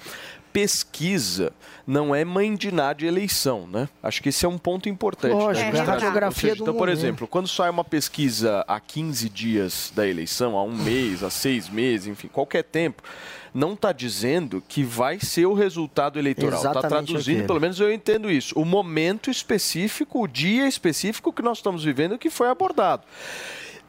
Pesquisa 0.53 1.51
não 1.85 2.15
é 2.15 2.23
mãe 2.23 2.55
de 2.55 2.71
nada 2.71 2.93
de 2.93 3.05
eleição, 3.05 3.67
né? 3.67 3.89
Acho 4.01 4.23
que 4.23 4.29
esse 4.29 4.45
é 4.45 4.49
um 4.49 4.57
ponto 4.57 4.87
importante. 4.87 5.33
Lógico, 5.33 5.71
da 5.71 5.77
gente 5.77 5.77
é 5.77 5.81
a 5.81 5.93
radiografia 5.93 6.49
seja, 6.51 6.55
do 6.55 6.61
Então, 6.63 6.73
por 6.73 6.87
momento. 6.87 6.97
exemplo, 6.97 7.27
quando 7.27 7.47
sai 7.47 7.69
uma 7.69 7.83
pesquisa 7.83 8.63
há 8.67 8.79
15 8.79 9.27
dias 9.29 9.91
da 9.95 10.07
eleição, 10.07 10.55
há 10.55 10.63
um 10.63 10.75
mês, 10.75 11.23
há 11.23 11.29
seis 11.29 11.67
meses, 11.67 12.07
enfim, 12.07 12.27
qualquer 12.27 12.63
tempo, 12.63 13.03
não 13.53 13.73
está 13.73 13.91
dizendo 13.91 14.63
que 14.67 14.83
vai 14.83 15.19
ser 15.19 15.45
o 15.45 15.53
resultado 15.53 16.17
eleitoral. 16.17 16.63
Está 16.63 16.81
traduzindo, 16.81 17.45
pelo 17.45 17.59
menos 17.59 17.79
eu 17.79 17.91
entendo 17.91 18.31
isso, 18.31 18.57
o 18.57 18.65
momento 18.65 19.29
específico, 19.29 20.23
o 20.23 20.27
dia 20.27 20.67
específico 20.67 21.33
que 21.33 21.41
nós 21.41 21.57
estamos 21.57 21.83
vivendo 21.83 22.17
que 22.17 22.29
foi 22.29 22.47
abordado. 22.47 23.03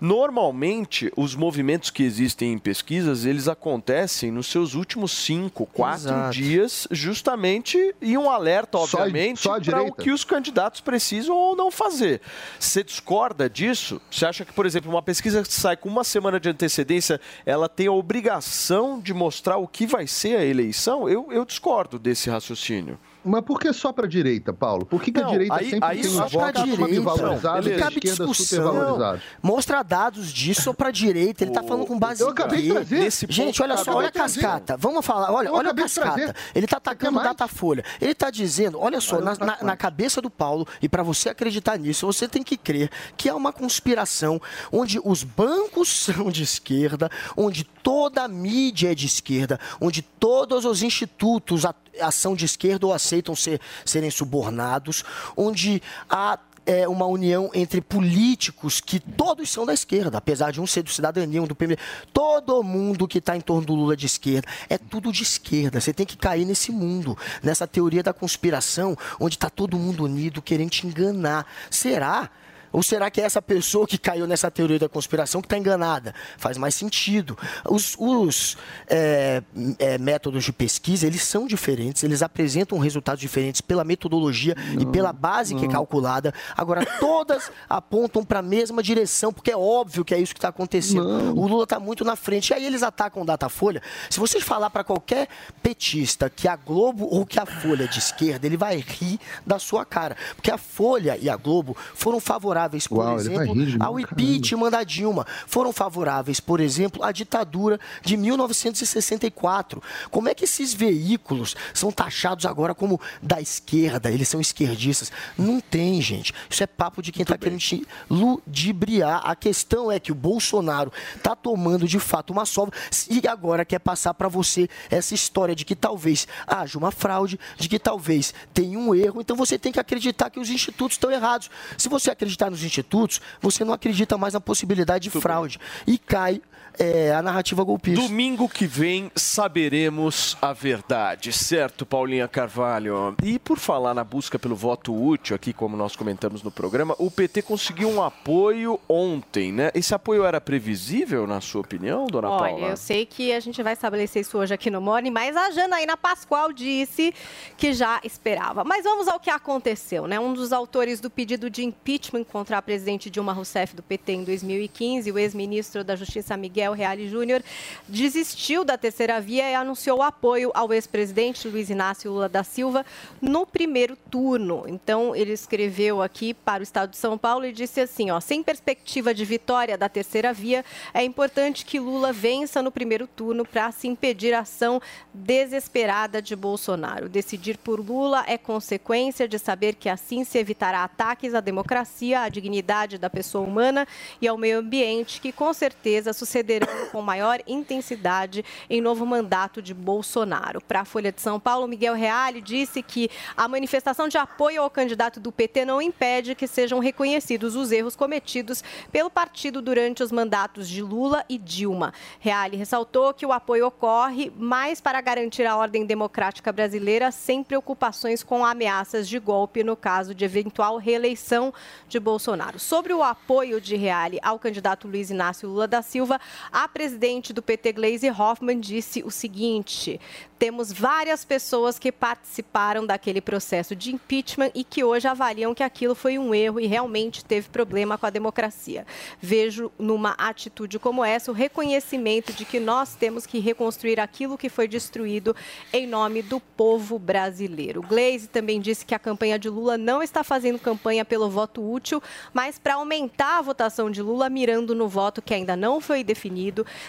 Normalmente, 0.04 1.10
os 1.16 1.34
movimentos 1.34 1.88
que 1.88 2.02
existem 2.02 2.52
em 2.52 2.58
pesquisas, 2.58 3.24
eles 3.24 3.48
acontecem 3.48 4.30
nos 4.30 4.48
seus 4.48 4.74
últimos 4.74 5.10
cinco, 5.10 5.64
quatro 5.64 6.08
Exato. 6.08 6.34
dias, 6.34 6.86
justamente, 6.90 7.94
e 8.02 8.18
um 8.18 8.28
alerta, 8.28 8.76
obviamente, 8.76 9.48
para 9.64 9.82
o 9.82 9.94
que 9.94 10.10
os 10.10 10.22
candidatos 10.22 10.82
precisam 10.82 11.34
ou 11.34 11.56
não 11.56 11.70
fazer. 11.70 12.20
Você 12.60 12.84
discorda 12.84 13.48
disso? 13.48 13.98
Você 14.10 14.26
acha 14.26 14.44
que, 14.44 14.52
por 14.52 14.66
exemplo, 14.66 14.90
uma 14.90 15.00
pesquisa 15.00 15.42
que 15.42 15.50
sai 15.50 15.74
com 15.74 15.88
uma 15.88 16.04
semana 16.04 16.38
de 16.38 16.50
antecedência, 16.50 17.18
ela 17.46 17.66
tem 17.66 17.86
a 17.86 17.92
obrigação 17.92 19.00
de 19.00 19.14
mostrar 19.14 19.56
o 19.56 19.66
que 19.66 19.86
vai 19.86 20.06
ser 20.06 20.36
a 20.36 20.44
eleição? 20.44 21.08
Eu, 21.08 21.32
eu 21.32 21.46
discordo 21.46 21.98
desse 21.98 22.28
raciocínio. 22.28 22.98
Mas 23.24 23.42
por 23.42 23.58
que 23.58 23.72
só 23.72 23.92
para 23.92 24.06
a 24.06 24.08
direita, 24.08 24.52
Paulo? 24.52 24.84
Por 24.86 25.00
que, 25.02 25.10
que 25.10 25.20
Não, 25.20 25.28
a 25.28 25.32
direita 25.32 25.54
aí- 25.54 25.70
sempre 25.70 25.88
aí 25.88 26.00
tem 26.02 26.10
votos 26.10 26.30
direita, 26.64 26.94
subvalorizados 26.94 27.66
e 27.66 27.72
a 27.72 27.78
cabe 27.78 27.94
esquerda 27.96 28.26
discussão. 28.26 28.44
supervalorizados? 28.64 29.22
Mostra 29.42 29.82
dados 29.82 30.32
disso 30.32 30.70
ou 30.70 30.74
pra 30.74 30.90
direita. 30.90 31.44
Ele 31.44 31.50
tá 31.52 31.62
falando 31.62 31.86
com 31.86 31.98
base 31.98 32.22
Eu 32.22 32.28
acabei 32.28 32.62
de 32.62 32.72
trazer. 32.72 32.98
Nesse 33.00 33.26
Gente, 33.28 33.62
olha 33.62 33.76
só, 33.78 33.94
olha 33.94 34.08
a 34.08 34.12
cascata. 34.12 34.76
Vamos 34.76 35.04
falar, 35.04 35.32
olha, 35.32 35.48
Eu 35.48 35.54
olha 35.54 35.70
a 35.70 35.74
cascata. 35.74 36.34
Ele 36.54 36.66
tá 36.66 36.76
atacando? 36.76 37.20
Datafolha. 37.22 37.84
Ele 38.00 38.14
tá 38.14 38.30
dizendo, 38.30 38.78
olha 38.78 39.00
só, 39.00 39.20
na, 39.20 39.34
na- 39.36 39.58
na 39.62 39.76
cabeça 39.76 40.20
do 40.20 40.28
Paulo, 40.30 40.66
e 40.82 40.88
pra 40.88 41.02
você 41.02 41.28
acreditar 41.30 41.78
nisso, 41.78 42.06
você 42.06 42.28
tem 42.28 42.42
que 42.42 42.56
crer 42.56 42.90
que 43.16 43.28
há 43.28 43.34
uma 43.34 43.52
conspiração 43.52 44.40
onde 44.70 45.00
os 45.04 45.22
bancos 45.24 45.88
são 46.04 46.30
de 46.30 46.42
esquerda, 46.42 47.10
onde 47.36 47.64
toda 47.64 48.22
a 48.22 48.28
mídia 48.28 48.92
é 48.92 48.94
de 48.94 49.06
esquerda, 49.06 49.58
onde 49.80 50.02
todos 50.02 50.64
os 50.64 50.82
institutos 50.82 51.64
a- 51.64 51.74
ação 52.00 52.34
de 52.34 52.44
esquerda 52.44 52.86
ou 52.86 52.92
aceitam 52.92 53.34
ser, 53.34 53.60
serem 53.84 54.10
subornados, 54.10 55.04
onde 55.36 55.82
há 56.08 56.38
é, 56.66 56.88
uma 56.88 57.06
união 57.06 57.50
entre 57.54 57.80
políticos 57.80 58.80
que 58.80 58.98
todos 58.98 59.50
são 59.50 59.66
da 59.66 59.74
esquerda, 59.74 60.18
apesar 60.18 60.50
de 60.50 60.60
um 60.60 60.66
ser 60.66 60.82
do 60.82 60.90
Cidadania, 60.90 61.42
um 61.42 61.46
do 61.46 61.54
PMDB. 61.54 61.80
Todo 62.12 62.62
mundo 62.62 63.06
que 63.06 63.18
está 63.18 63.36
em 63.36 63.40
torno 63.40 63.66
do 63.66 63.74
Lula 63.74 63.96
de 63.96 64.06
esquerda 64.06 64.48
é 64.68 64.78
tudo 64.78 65.12
de 65.12 65.22
esquerda. 65.22 65.80
Você 65.80 65.92
tem 65.92 66.06
que 66.06 66.16
cair 66.16 66.44
nesse 66.44 66.72
mundo, 66.72 67.16
nessa 67.42 67.66
teoria 67.66 68.02
da 68.02 68.12
conspiração, 68.12 68.96
onde 69.20 69.36
está 69.36 69.50
todo 69.50 69.78
mundo 69.78 70.04
unido 70.04 70.40
querendo 70.40 70.70
te 70.70 70.86
enganar. 70.86 71.46
Será? 71.70 72.30
Ou 72.74 72.82
será 72.82 73.08
que 73.08 73.20
é 73.20 73.24
essa 73.24 73.40
pessoa 73.40 73.86
que 73.86 73.96
caiu 73.96 74.26
nessa 74.26 74.50
teoria 74.50 74.80
da 74.80 74.88
conspiração 74.88 75.40
que 75.40 75.46
está 75.46 75.56
enganada? 75.56 76.12
Faz 76.36 76.58
mais 76.58 76.74
sentido. 76.74 77.38
Os, 77.70 77.94
os, 77.96 78.56
é, 78.88 79.40
é, 79.78 79.96
métodos 79.96 80.42
de 80.42 80.52
pesquisa, 80.52 81.06
eles 81.06 81.22
são 81.22 81.46
diferentes, 81.46 82.02
eles 82.02 82.20
apresentam 82.20 82.76
resultados 82.78 83.20
diferentes 83.20 83.60
pela 83.60 83.84
metodologia 83.84 84.56
e 84.76 84.84
pela 84.86 85.12
base 85.12 85.54
que 85.54 85.66
é 85.66 85.68
calculada. 85.68 86.34
Agora, 86.56 86.84
todas 86.98 87.48
apontam 87.70 88.24
para 88.24 88.40
a 88.40 88.42
mesma 88.42 88.82
direção, 88.82 89.32
porque 89.32 89.52
é 89.52 89.56
óbvio 89.56 90.04
que 90.04 90.12
é 90.12 90.18
isso 90.18 90.34
que 90.34 90.38
está 90.38 90.48
acontecendo. 90.48 91.32
O 91.38 91.46
Lula 91.46 91.62
está 91.62 91.78
muito 91.78 92.04
na 92.04 92.16
frente. 92.16 92.50
E 92.50 92.54
aí 92.54 92.66
eles 92.66 92.82
atacam 92.82 93.22
o 93.22 93.24
Datafolha. 93.24 93.80
Se 94.10 94.18
vocês 94.18 94.42
falar 94.42 94.68
para 94.70 94.82
qualquer 94.82 95.28
petista 95.62 96.28
que 96.28 96.48
a 96.48 96.56
Globo 96.56 97.06
ou 97.08 97.24
que 97.24 97.38
a 97.38 97.46
Folha 97.46 97.84
é 97.84 97.86
de 97.86 98.00
esquerda, 98.00 98.46
ele 98.46 98.56
vai 98.56 98.78
rir 98.78 99.20
da 99.46 99.60
sua 99.60 99.84
cara. 99.84 100.16
Porque 100.34 100.50
a 100.50 100.58
Folha 100.58 101.16
e 101.16 101.30
a 101.30 101.36
Globo 101.36 101.76
foram 101.94 102.18
favoráveis, 102.18 102.63
por 102.88 102.98
Uau, 102.98 103.16
exemplo, 103.16 103.54
ao 103.80 103.98
impeachment 103.98 104.70
da 104.70 104.82
Dilma. 104.82 105.26
Foram 105.46 105.72
favoráveis, 105.72 106.40
por 106.40 106.60
exemplo, 106.60 107.02
à 107.02 107.12
ditadura 107.12 107.78
de 108.02 108.16
1964. 108.16 109.82
Como 110.10 110.28
é 110.28 110.34
que 110.34 110.44
esses 110.44 110.74
veículos 110.74 111.54
são 111.72 111.90
taxados 111.90 112.46
agora 112.46 112.74
como 112.74 113.00
da 113.22 113.40
esquerda? 113.40 114.10
Eles 114.10 114.28
são 114.28 114.40
esquerdistas? 114.40 115.12
Não 115.36 115.60
tem, 115.60 116.00
gente. 116.00 116.32
Isso 116.48 116.62
é 116.62 116.66
papo 116.66 117.02
de 117.02 117.12
quem 117.12 117.22
está 117.22 117.36
querendo 117.36 117.60
te 117.60 117.86
ludibriar. 118.08 119.22
A 119.24 119.34
questão 119.36 119.90
é 119.90 119.98
que 119.98 120.12
o 120.12 120.14
Bolsonaro 120.14 120.92
está 121.16 121.34
tomando 121.34 121.86
de 121.86 121.98
fato 121.98 122.32
uma 122.32 122.44
sova 122.44 122.70
e 123.10 123.26
agora 123.26 123.64
quer 123.64 123.78
passar 123.78 124.14
para 124.14 124.28
você 124.28 124.68
essa 124.90 125.14
história 125.14 125.54
de 125.54 125.64
que 125.64 125.74
talvez 125.74 126.26
haja 126.46 126.78
uma 126.78 126.90
fraude, 126.90 127.38
de 127.56 127.68
que 127.68 127.78
talvez 127.78 128.34
tenha 128.52 128.78
um 128.78 128.94
erro. 128.94 129.20
Então 129.20 129.36
você 129.36 129.58
tem 129.58 129.72
que 129.72 129.80
acreditar 129.80 130.30
que 130.30 130.40
os 130.40 130.50
institutos 130.50 130.94
estão 130.94 131.10
errados. 131.10 131.50
Se 131.76 131.88
você 131.88 132.10
acreditar 132.10 132.50
nos 132.54 132.64
institutos, 132.64 133.20
você 133.40 133.64
não 133.64 133.74
acredita 133.74 134.16
mais 134.16 134.34
na 134.34 134.40
possibilidade 134.40 135.10
de 135.10 135.20
fraude. 135.20 135.58
E 135.86 135.98
cai 135.98 136.40
é, 136.78 137.12
a 137.12 137.20
narrativa 137.20 137.62
golpista. 137.62 138.00
Domingo 138.00 138.48
que 138.48 138.66
vem 138.66 139.10
saberemos 139.14 140.36
a 140.40 140.52
verdade, 140.52 141.32
certo, 141.32 141.84
Paulinha 141.84 142.26
Carvalho? 142.26 143.14
E 143.22 143.38
por 143.38 143.58
falar 143.58 143.92
na 143.92 144.02
busca 144.02 144.38
pelo 144.38 144.56
voto 144.56 144.94
útil, 144.94 145.36
aqui 145.36 145.52
como 145.52 145.76
nós 145.76 145.94
comentamos 145.94 146.42
no 146.42 146.50
programa, 146.50 146.94
o 146.98 147.10
PT 147.10 147.42
conseguiu 147.42 147.90
um 147.90 148.02
apoio 148.02 148.80
ontem, 148.88 149.52
né? 149.52 149.70
Esse 149.74 149.94
apoio 149.94 150.24
era 150.24 150.40
previsível, 150.40 151.26
na 151.26 151.40
sua 151.40 151.60
opinião, 151.60 152.06
dona 152.06 152.30
Olha, 152.30 152.52
Paula? 152.52 152.68
eu 152.68 152.76
sei 152.76 153.04
que 153.04 153.32
a 153.32 153.40
gente 153.40 153.62
vai 153.62 153.72
estabelecer 153.74 154.22
isso 154.22 154.38
hoje 154.38 154.54
aqui 154.54 154.70
no 154.70 154.80
Morning, 154.80 155.10
mas 155.10 155.36
a 155.36 155.50
Janaína 155.50 155.96
Pascoal 155.96 156.52
disse 156.52 157.12
que 157.56 157.72
já 157.72 158.00
esperava. 158.02 158.64
Mas 158.64 158.84
vamos 158.84 159.06
ao 159.06 159.20
que 159.20 159.28
aconteceu, 159.28 160.06
né? 160.06 160.18
Um 160.18 160.32
dos 160.32 160.52
autores 160.52 161.00
do 161.00 161.10
pedido 161.10 161.50
de 161.50 161.62
impeachment 161.64 162.24
contra 162.24 162.54
contra 162.54 162.58
a 162.58 162.62
presidente 162.62 163.10
Dilma 163.10 163.32
Rousseff 163.32 163.74
do 163.74 163.82
PT 163.82 164.12
em 164.12 164.24
2015, 164.24 165.10
o 165.10 165.18
ex-ministro 165.18 165.82
da 165.82 165.96
Justiça 165.96 166.36
Miguel 166.36 166.63
Reale 166.72 167.08
Júnior 167.08 167.42
desistiu 167.88 168.64
da 168.64 168.78
terceira 168.78 169.20
via 169.20 169.50
e 169.50 169.54
anunciou 169.54 170.02
apoio 170.02 170.50
ao 170.54 170.72
ex-presidente 170.72 171.48
Luiz 171.48 171.68
Inácio 171.68 172.10
Lula 172.10 172.28
da 172.28 172.42
Silva 172.42 172.84
no 173.20 173.46
primeiro 173.46 173.96
turno. 174.10 174.64
Então, 174.66 175.14
ele 175.14 175.32
escreveu 175.32 176.00
aqui 176.00 176.32
para 176.32 176.60
o 176.60 176.62
Estado 176.62 176.90
de 176.90 176.96
São 176.96 177.18
Paulo 177.18 177.44
e 177.44 177.52
disse 177.52 177.80
assim, 177.80 178.10
ó, 178.10 178.20
sem 178.20 178.42
perspectiva 178.42 179.12
de 179.12 179.24
vitória 179.24 179.76
da 179.76 179.88
terceira 179.88 180.32
via, 180.32 180.64
é 180.92 181.02
importante 181.02 181.64
que 181.64 181.78
Lula 181.78 182.12
vença 182.12 182.62
no 182.62 182.70
primeiro 182.70 183.06
turno 183.06 183.44
para 183.44 183.70
se 183.72 183.86
impedir 183.86 184.32
a 184.32 184.40
ação 184.40 184.80
desesperada 185.12 186.22
de 186.22 186.34
Bolsonaro. 186.34 187.08
Decidir 187.08 187.58
por 187.58 187.80
Lula 187.80 188.24
é 188.26 188.38
consequência 188.38 189.26
de 189.26 189.38
saber 189.38 189.74
que 189.74 189.88
assim 189.88 190.24
se 190.24 190.38
evitará 190.38 190.84
ataques 190.84 191.34
à 191.34 191.40
democracia, 191.40 192.20
à 192.20 192.28
dignidade 192.28 192.98
da 192.98 193.10
pessoa 193.10 193.46
humana 193.46 193.86
e 194.20 194.28
ao 194.28 194.38
meio 194.38 194.58
ambiente, 194.58 195.20
que 195.20 195.32
com 195.32 195.52
certeza 195.52 196.12
sucederão 196.54 196.86
com 196.90 197.02
maior 197.02 197.40
intensidade 197.46 198.44
em 198.68 198.80
novo 198.80 199.04
mandato 199.04 199.60
de 199.60 199.74
Bolsonaro. 199.74 200.60
Para 200.60 200.80
a 200.80 200.84
Folha 200.84 201.10
de 201.10 201.20
São 201.20 201.40
Paulo, 201.40 201.66
Miguel 201.66 201.94
Reale 201.94 202.40
disse 202.40 202.82
que 202.82 203.10
a 203.36 203.48
manifestação 203.48 204.08
de 204.08 204.16
apoio 204.16 204.62
ao 204.62 204.70
candidato 204.70 205.18
do 205.18 205.32
PT 205.32 205.64
não 205.64 205.82
impede 205.82 206.34
que 206.34 206.46
sejam 206.46 206.78
reconhecidos 206.78 207.56
os 207.56 207.72
erros 207.72 207.96
cometidos 207.96 208.62
pelo 208.92 209.10
partido 209.10 209.60
durante 209.60 210.02
os 210.02 210.12
mandatos 210.12 210.68
de 210.68 210.82
Lula 210.82 211.24
e 211.28 211.38
Dilma. 211.38 211.92
Reale 212.20 212.56
ressaltou 212.56 213.12
que 213.12 213.26
o 213.26 213.32
apoio 213.32 213.66
ocorre 213.66 214.32
mais 214.36 214.80
para 214.80 215.00
garantir 215.00 215.46
a 215.46 215.56
ordem 215.56 215.84
democrática 215.84 216.52
brasileira 216.52 217.10
sem 217.10 217.42
preocupações 217.42 218.22
com 218.22 218.44
ameaças 218.44 219.08
de 219.08 219.18
golpe 219.18 219.64
no 219.64 219.76
caso 219.76 220.14
de 220.14 220.24
eventual 220.24 220.76
reeleição 220.76 221.52
de 221.88 221.98
Bolsonaro. 221.98 222.58
Sobre 222.58 222.92
o 222.92 223.02
apoio 223.02 223.60
de 223.60 223.76
Reale 223.76 224.18
ao 224.22 224.38
candidato 224.38 224.86
Luiz 224.86 225.10
Inácio 225.10 225.48
Lula 225.48 225.66
da 225.66 225.82
Silva, 225.82 226.20
a 226.52 226.68
presidente 226.68 227.32
do 227.32 227.42
PT, 227.42 227.72
Gleisi 227.72 228.10
Hoffmann, 228.10 228.60
disse 228.60 229.02
o 229.02 229.10
seguinte: 229.10 230.00
temos 230.44 230.70
várias 230.70 231.24
pessoas 231.24 231.78
que 231.78 231.90
participaram 231.90 232.84
daquele 232.84 233.20
processo 233.20 233.74
de 233.74 233.94
impeachment 233.94 234.50
e 234.54 234.62
que 234.62 234.84
hoje 234.84 235.08
avaliam 235.08 235.54
que 235.54 235.62
aquilo 235.62 235.94
foi 235.94 236.18
um 236.18 236.34
erro 236.34 236.60
e 236.60 236.66
realmente 236.66 237.24
teve 237.24 237.48
problema 237.48 237.96
com 237.96 238.04
a 238.04 238.10
democracia. 238.10 238.86
Vejo 239.20 239.72
numa 239.78 240.10
atitude 240.18 240.78
como 240.78 241.04
essa 241.04 241.30
o 241.30 241.34
reconhecimento 241.34 242.32
de 242.32 242.44
que 242.44 242.60
nós 242.60 242.94
temos 242.94 243.24
que 243.24 243.38
reconstruir 243.38 243.98
aquilo 243.98 244.36
que 244.36 244.48
foi 244.48 244.68
destruído 244.68 245.34
em 245.72 245.86
nome 245.86 246.20
do 246.20 246.38
povo 246.38 246.98
brasileiro. 246.98 247.80
Gleisi 247.80 248.28
também 248.28 248.60
disse 248.60 248.84
que 248.84 248.94
a 248.94 248.98
campanha 248.98 249.38
de 249.38 249.48
Lula 249.48 249.78
não 249.78 250.02
está 250.02 250.22
fazendo 250.22 250.58
campanha 250.58 251.04
pelo 251.04 251.30
voto 251.30 251.66
útil, 251.66 252.02
mas 252.32 252.58
para 252.58 252.74
aumentar 252.74 253.38
a 253.38 253.42
votação 253.42 253.90
de 253.90 254.02
Lula, 254.02 254.28
mirando 254.28 254.74
no 254.74 254.88
voto 254.88 255.22
que 255.22 255.32
ainda 255.32 255.56
não 255.56 255.80
foi 255.80 256.04
definido, 256.04 256.33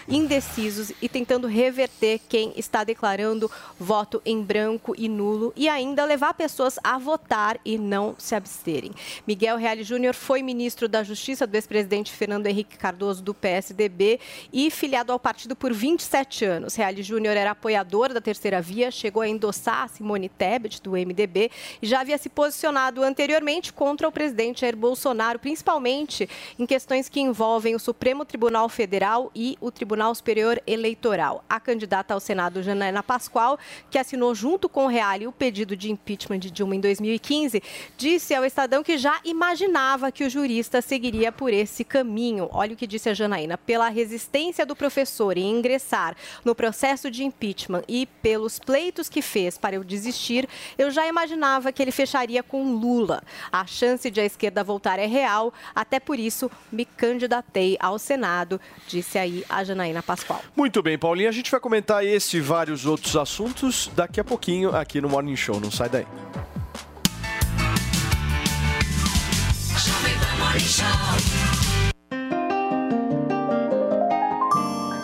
indecisos 0.08 0.92
e 1.00 1.08
tentando 1.08 1.46
reverter 1.46 2.20
quem 2.28 2.52
está 2.56 2.84
declarando 2.84 3.50
voto 3.78 4.20
em 4.24 4.42
branco 4.42 4.94
e 4.96 5.08
nulo 5.08 5.52
e 5.56 5.68
ainda 5.68 6.04
levar 6.04 6.34
pessoas 6.34 6.78
a 6.82 6.98
votar 6.98 7.58
e 7.64 7.78
não 7.78 8.14
se 8.18 8.34
absterem. 8.34 8.92
Miguel 9.26 9.56
Reale 9.56 9.82
Júnior 9.82 10.14
foi 10.14 10.42
ministro 10.42 10.88
da 10.88 11.02
Justiça 11.02 11.46
do 11.46 11.54
ex-presidente 11.54 12.12
Fernando 12.12 12.46
Henrique 12.46 12.76
Cardoso 12.76 13.22
do 13.22 13.34
PSDB 13.34 14.20
e 14.52 14.70
filiado 14.70 15.12
ao 15.12 15.18
partido 15.18 15.54
por 15.54 15.72
27 15.72 16.44
anos. 16.44 16.74
Reale 16.74 17.02
Júnior 17.02 17.36
era 17.36 17.52
apoiador 17.52 18.12
da 18.12 18.20
terceira 18.20 18.60
via, 18.60 18.90
chegou 18.90 19.22
a 19.22 19.28
endossar 19.28 19.88
Simone 19.88 20.28
Tebet 20.28 20.82
do 20.82 20.92
MDB 20.92 21.50
e 21.80 21.86
já 21.86 22.00
havia 22.00 22.18
se 22.18 22.28
posicionado 22.28 23.02
anteriormente 23.02 23.72
contra 23.72 24.08
o 24.08 24.12
presidente 24.12 24.60
Jair 24.60 24.76
Bolsonaro, 24.76 25.38
principalmente 25.38 26.28
em 26.58 26.66
questões 26.66 27.08
que 27.08 27.20
envolvem 27.20 27.74
o 27.74 27.78
Supremo 27.78 28.24
Tribunal 28.24 28.68
Federal 28.68 29.25
e 29.34 29.56
o 29.60 29.70
Tribunal 29.70 30.14
Superior 30.14 30.60
Eleitoral. 30.66 31.44
A 31.48 31.60
candidata 31.60 32.14
ao 32.14 32.20
Senado, 32.20 32.62
Janaina 32.62 33.02
Pascoal, 33.02 33.58
que 33.90 33.98
assinou 33.98 34.34
junto 34.34 34.68
com 34.68 34.86
o 34.86 34.88
Reale 34.88 35.26
o 35.26 35.32
pedido 35.32 35.76
de 35.76 35.90
impeachment 35.90 36.38
de 36.38 36.50
Dilma 36.50 36.76
em 36.76 36.80
2015, 36.80 37.62
disse 37.96 38.34
ao 38.34 38.44
Estadão 38.44 38.82
que 38.82 38.98
já 38.98 39.20
imaginava 39.24 40.12
que 40.12 40.24
o 40.24 40.30
jurista 40.30 40.80
seguiria 40.80 41.30
por 41.32 41.52
esse 41.52 41.84
caminho. 41.84 42.48
Olha 42.52 42.74
o 42.74 42.76
que 42.76 42.86
disse 42.86 43.08
a 43.08 43.14
Janaína. 43.14 43.58
Pela 43.58 43.88
resistência 43.88 44.66
do 44.66 44.76
professor 44.76 45.36
em 45.36 45.50
ingressar 45.50 46.16
no 46.44 46.54
processo 46.54 47.10
de 47.10 47.24
impeachment 47.24 47.82
e 47.88 48.06
pelos 48.22 48.58
pleitos 48.58 49.08
que 49.08 49.22
fez 49.22 49.58
para 49.58 49.76
eu 49.76 49.84
desistir, 49.84 50.48
eu 50.76 50.90
já 50.90 51.06
imaginava 51.06 51.72
que 51.72 51.82
ele 51.82 51.90
fecharia 51.90 52.42
com 52.42 52.74
Lula. 52.74 53.22
A 53.50 53.66
chance 53.66 54.10
de 54.10 54.20
a 54.20 54.24
esquerda 54.24 54.64
voltar 54.64 54.98
é 54.98 55.06
real, 55.06 55.52
até 55.74 55.98
por 56.00 56.18
isso 56.18 56.50
me 56.70 56.84
candidatei 56.84 57.76
ao 57.80 57.98
Senado, 57.98 58.60
disse 58.86 59.15
aí 59.18 59.44
a 59.48 59.64
Janaína 59.64 60.02
Pascoal. 60.02 60.42
Muito 60.54 60.82
bem, 60.82 60.98
Paulinha. 60.98 61.28
A 61.28 61.32
gente 61.32 61.50
vai 61.50 61.60
comentar 61.60 62.04
esse 62.04 62.36
e 62.36 62.40
vários 62.40 62.86
outros 62.86 63.16
assuntos 63.16 63.90
daqui 63.94 64.20
a 64.20 64.24
pouquinho 64.24 64.74
aqui 64.74 65.00
no 65.00 65.08
Morning 65.08 65.36
Show. 65.36 65.60
Não 65.60 65.70
sai 65.70 65.88
daí. 65.88 66.06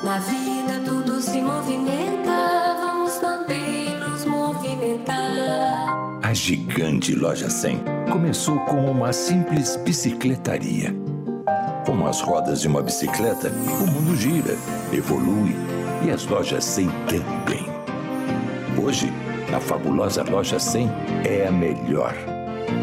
Na 0.02 0.18
vida 0.18 0.80
tudo 0.84 1.20
se 1.20 1.40
movimenta, 1.40 2.76
vamos 2.80 3.14
também 3.16 3.98
nos 3.98 4.24
movimentar. 4.24 6.20
A 6.22 6.34
gigante 6.34 7.14
Loja 7.14 7.48
100 7.48 7.80
começou 8.10 8.58
com 8.60 8.90
uma 8.90 9.12
simples 9.12 9.76
bicicletaria. 9.76 10.94
Com 11.86 12.06
as 12.06 12.20
rodas 12.20 12.60
de 12.60 12.68
uma 12.68 12.82
bicicleta, 12.82 13.48
o 13.48 13.86
mundo 13.90 14.16
gira, 14.16 14.56
evolui 14.92 15.56
e 16.04 16.10
as 16.10 16.24
lojas 16.26 16.64
100 16.64 16.88
também. 17.06 17.66
Hoje, 18.82 19.12
a 19.54 19.60
fabulosa 19.60 20.22
Loja 20.22 20.58
100 20.58 20.90
é 21.24 21.46
a 21.46 21.52
melhor 21.52 22.14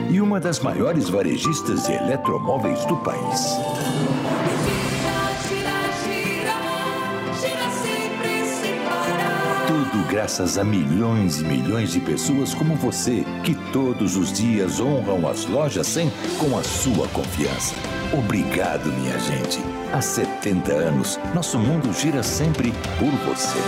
e 0.09 0.19
uma 0.19 0.39
das 0.39 0.59
maiores 0.59 1.09
varejistas 1.09 1.85
de 1.85 1.93
eletromóveis 1.93 2.83
do 2.85 2.97
país. 2.97 3.57
Tudo 9.69 10.03
graças 10.07 10.57
a 10.57 10.63
milhões 10.63 11.41
e 11.41 11.43
milhões 11.43 11.91
de 11.91 11.99
pessoas 11.99 12.55
como 12.55 12.73
você, 12.73 13.23
que 13.43 13.53
todos 13.71 14.17
os 14.17 14.33
dias 14.33 14.79
honram 14.79 15.29
as 15.29 15.45
lojas 15.45 15.85
100 15.85 16.11
com 16.39 16.57
a 16.57 16.63
sua 16.63 17.07
confiança. 17.09 17.75
Obrigado, 18.11 18.91
minha 18.91 19.19
gente. 19.19 19.59
Há 19.93 20.01
70 20.01 20.73
anos, 20.73 21.19
nosso 21.35 21.59
mundo 21.59 21.93
gira 21.93 22.23
sempre 22.23 22.73
por 22.97 23.11
você. 23.27 23.59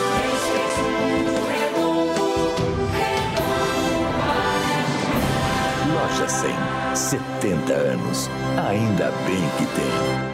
Loja 5.94 6.28
100, 6.28 6.96
70 6.96 7.74
anos. 7.74 8.28
Ainda 8.68 9.12
bem 9.28 9.50
que 9.60 9.66
tem. 9.76 10.31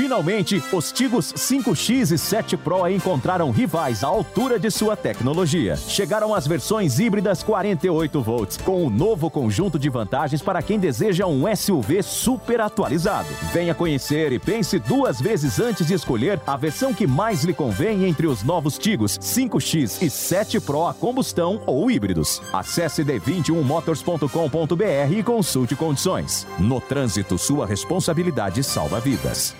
Finalmente, 0.00 0.64
os 0.72 0.90
Tigos 0.90 1.30
5X 1.34 2.12
e 2.12 2.16
7 2.16 2.56
Pro 2.56 2.88
encontraram 2.88 3.50
rivais 3.50 4.02
à 4.02 4.06
altura 4.06 4.58
de 4.58 4.70
sua 4.70 4.96
tecnologia. 4.96 5.76
Chegaram 5.76 6.34
as 6.34 6.46
versões 6.46 6.98
híbridas 6.98 7.42
48 7.42 8.22
volts, 8.22 8.56
com 8.56 8.86
um 8.86 8.88
novo 8.88 9.28
conjunto 9.28 9.78
de 9.78 9.90
vantagens 9.90 10.40
para 10.40 10.62
quem 10.62 10.78
deseja 10.78 11.26
um 11.26 11.44
SUV 11.54 12.02
super 12.02 12.62
atualizado. 12.62 13.28
Venha 13.52 13.74
conhecer 13.74 14.32
e 14.32 14.38
pense 14.38 14.78
duas 14.78 15.20
vezes 15.20 15.60
antes 15.60 15.86
de 15.86 15.92
escolher 15.92 16.40
a 16.46 16.56
versão 16.56 16.94
que 16.94 17.06
mais 17.06 17.44
lhe 17.44 17.52
convém 17.52 18.06
entre 18.06 18.26
os 18.26 18.42
novos 18.42 18.78
Tigos 18.78 19.18
5X 19.18 20.00
e 20.00 20.08
7 20.08 20.60
Pro 20.60 20.86
a 20.86 20.94
combustão 20.94 21.60
ou 21.66 21.90
híbridos. 21.90 22.40
Acesse 22.54 23.04
d21motors.com.br 23.04 25.14
e 25.14 25.22
consulte 25.22 25.76
condições. 25.76 26.46
No 26.58 26.80
trânsito, 26.80 27.36
sua 27.36 27.66
responsabilidade 27.66 28.64
salva 28.64 28.98
vidas. 28.98 29.54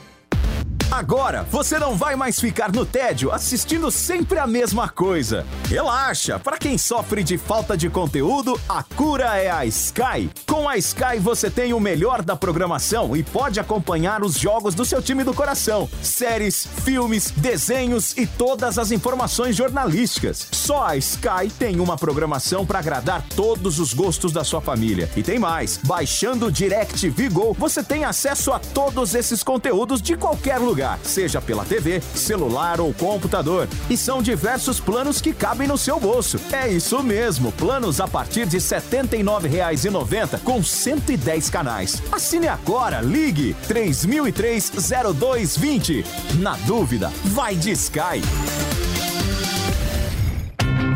Agora 0.90 1.46
você 1.48 1.78
não 1.78 1.96
vai 1.96 2.16
mais 2.16 2.40
ficar 2.40 2.72
no 2.72 2.84
tédio 2.84 3.30
assistindo 3.30 3.92
sempre 3.92 4.40
a 4.40 4.46
mesma 4.46 4.88
coisa. 4.88 5.46
Relaxa, 5.68 6.36
para 6.36 6.58
quem 6.58 6.76
sofre 6.76 7.22
de 7.22 7.38
falta 7.38 7.76
de 7.76 7.88
conteúdo, 7.88 8.60
a 8.68 8.82
cura 8.82 9.36
é 9.36 9.48
a 9.48 9.64
Sky. 9.66 10.28
Com 10.48 10.68
a 10.68 10.76
Sky 10.76 11.20
você 11.20 11.48
tem 11.48 11.72
o 11.72 11.78
melhor 11.78 12.22
da 12.22 12.34
programação 12.34 13.16
e 13.16 13.22
pode 13.22 13.60
acompanhar 13.60 14.24
os 14.24 14.36
jogos 14.36 14.74
do 14.74 14.84
seu 14.84 15.00
time 15.00 15.22
do 15.22 15.32
coração, 15.32 15.88
séries, 16.02 16.66
filmes, 16.84 17.30
desenhos 17.36 18.16
e 18.18 18.26
todas 18.26 18.76
as 18.76 18.90
informações 18.90 19.54
jornalísticas. 19.54 20.48
Só 20.50 20.82
a 20.84 20.96
Sky 20.96 21.48
tem 21.56 21.78
uma 21.78 21.96
programação 21.96 22.66
para 22.66 22.80
agradar 22.80 23.24
todos 23.36 23.78
os 23.78 23.94
gostos 23.94 24.32
da 24.32 24.42
sua 24.42 24.60
família. 24.60 25.08
E 25.16 25.22
tem 25.22 25.38
mais, 25.38 25.78
baixando 25.84 26.46
o 26.46 26.52
DirecTV 26.52 27.28
Go, 27.28 27.54
você 27.56 27.80
tem 27.80 28.04
acesso 28.04 28.52
a 28.52 28.58
todos 28.58 29.14
esses 29.14 29.44
conteúdos 29.44 30.02
de 30.02 30.16
qualquer 30.16 30.58
lugar. 30.58 30.79
Pagar, 30.80 30.98
seja 31.02 31.40
pela 31.40 31.64
TV, 31.64 32.02
celular 32.14 32.80
ou 32.80 32.94
computador. 32.94 33.66
E 33.88 33.96
são 33.96 34.20
diversos 34.22 34.78
planos 34.80 35.20
que 35.20 35.32
cabem 35.34 35.68
no 35.68 35.76
seu 35.76 36.00
bolso. 36.00 36.40
É 36.52 36.68
isso 36.68 37.00
mesmo, 37.02 37.50
planos 37.52 38.00
a 38.00 38.08
partir 38.08 38.46
de 38.46 38.56
R$ 38.56 38.62
79,90 38.62 40.40
com 40.40 40.62
110 40.62 41.50
canais. 41.50 42.02
Assine 42.10 42.48
agora, 42.48 43.02
ligue 43.02 43.54
3003-0220. 43.68 46.06
Na 46.38 46.54
dúvida, 46.66 47.12
vai 47.24 47.54
de 47.54 47.72
Sky. 47.72 48.22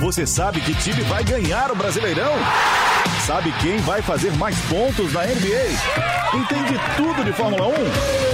Você 0.00 0.26
sabe 0.26 0.60
que 0.60 0.74
time 0.74 1.02
vai 1.02 1.22
ganhar 1.24 1.70
o 1.70 1.76
Brasileirão? 1.76 2.32
Sabe 3.26 3.52
quem 3.60 3.76
vai 3.78 4.00
fazer 4.02 4.32
mais 4.32 4.58
pontos 4.62 5.12
na 5.12 5.26
NBA? 5.26 5.68
Entende 6.34 6.80
tudo 6.96 7.22
de 7.24 7.32
Fórmula 7.32 7.68
1? 7.68 8.33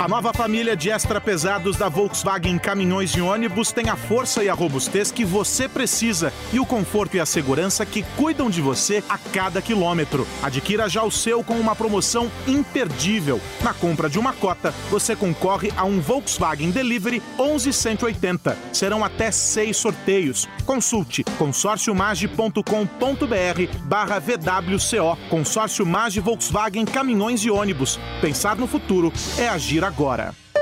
A 0.00 0.08
nova 0.08 0.32
família 0.32 0.74
de 0.74 0.88
extra 0.88 1.20
pesados 1.20 1.76
da 1.76 1.86
Volkswagen 1.86 2.56
Caminhões 2.58 3.10
e 3.10 3.20
Ônibus 3.20 3.70
tem 3.70 3.90
a 3.90 3.96
força 3.96 4.42
e 4.42 4.48
a 4.48 4.54
robustez 4.54 5.12
que 5.12 5.26
você 5.26 5.68
precisa 5.68 6.32
e 6.54 6.58
o 6.58 6.64
conforto 6.64 7.18
e 7.18 7.20
a 7.20 7.26
segurança 7.26 7.84
que 7.84 8.02
cuidam 8.16 8.48
de 8.48 8.62
você 8.62 9.04
a 9.10 9.18
cada 9.18 9.60
quilômetro. 9.60 10.26
Adquira 10.42 10.88
já 10.88 11.04
o 11.04 11.10
seu 11.10 11.44
com 11.44 11.52
uma 11.52 11.76
promoção 11.76 12.32
imperdível. 12.46 13.38
Na 13.62 13.74
compra 13.74 14.08
de 14.08 14.18
uma 14.18 14.32
cota, 14.32 14.72
você 14.88 15.14
concorre 15.14 15.70
a 15.76 15.84
um 15.84 16.00
Volkswagen 16.00 16.70
Delivery 16.70 17.22
11180. 17.38 18.56
Serão 18.72 19.04
até 19.04 19.30
seis 19.30 19.76
sorteios. 19.76 20.48
Consulte 20.70 21.24
consórciomage.com.br 21.36 23.76
barra 23.86 24.20
VWCO. 24.20 25.18
Consórcio 25.28 25.84
Mage 25.84 26.20
Volkswagen 26.20 26.84
Caminhões 26.84 27.44
e 27.44 27.50
Ônibus. 27.50 27.98
Pensar 28.20 28.54
no 28.54 28.68
futuro 28.68 29.12
é 29.36 29.48
agir 29.48 29.82
agora. 29.82 30.32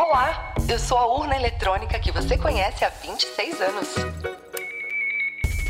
Olá, 0.00 0.54
eu 0.66 0.78
sou 0.78 0.96
a 0.96 1.06
urna 1.06 1.36
eletrônica 1.36 1.98
que 1.98 2.10
você 2.10 2.38
conhece 2.38 2.86
há 2.86 2.88
26 2.88 3.60
anos. 3.60 3.88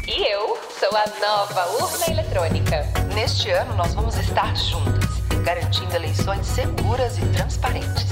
E 0.06 0.32
eu 0.32 0.56
sou 0.78 0.88
a 0.96 1.04
nova 1.20 1.66
urna 1.82 2.06
eletrônica. 2.08 2.86
Neste 3.12 3.50
ano, 3.50 3.74
nós 3.74 3.92
vamos 3.92 4.16
estar 4.16 4.56
juntas, 4.56 5.18
garantindo 5.44 5.96
eleições 5.96 6.46
seguras 6.46 7.18
e 7.18 7.26
transparentes. 7.32 8.06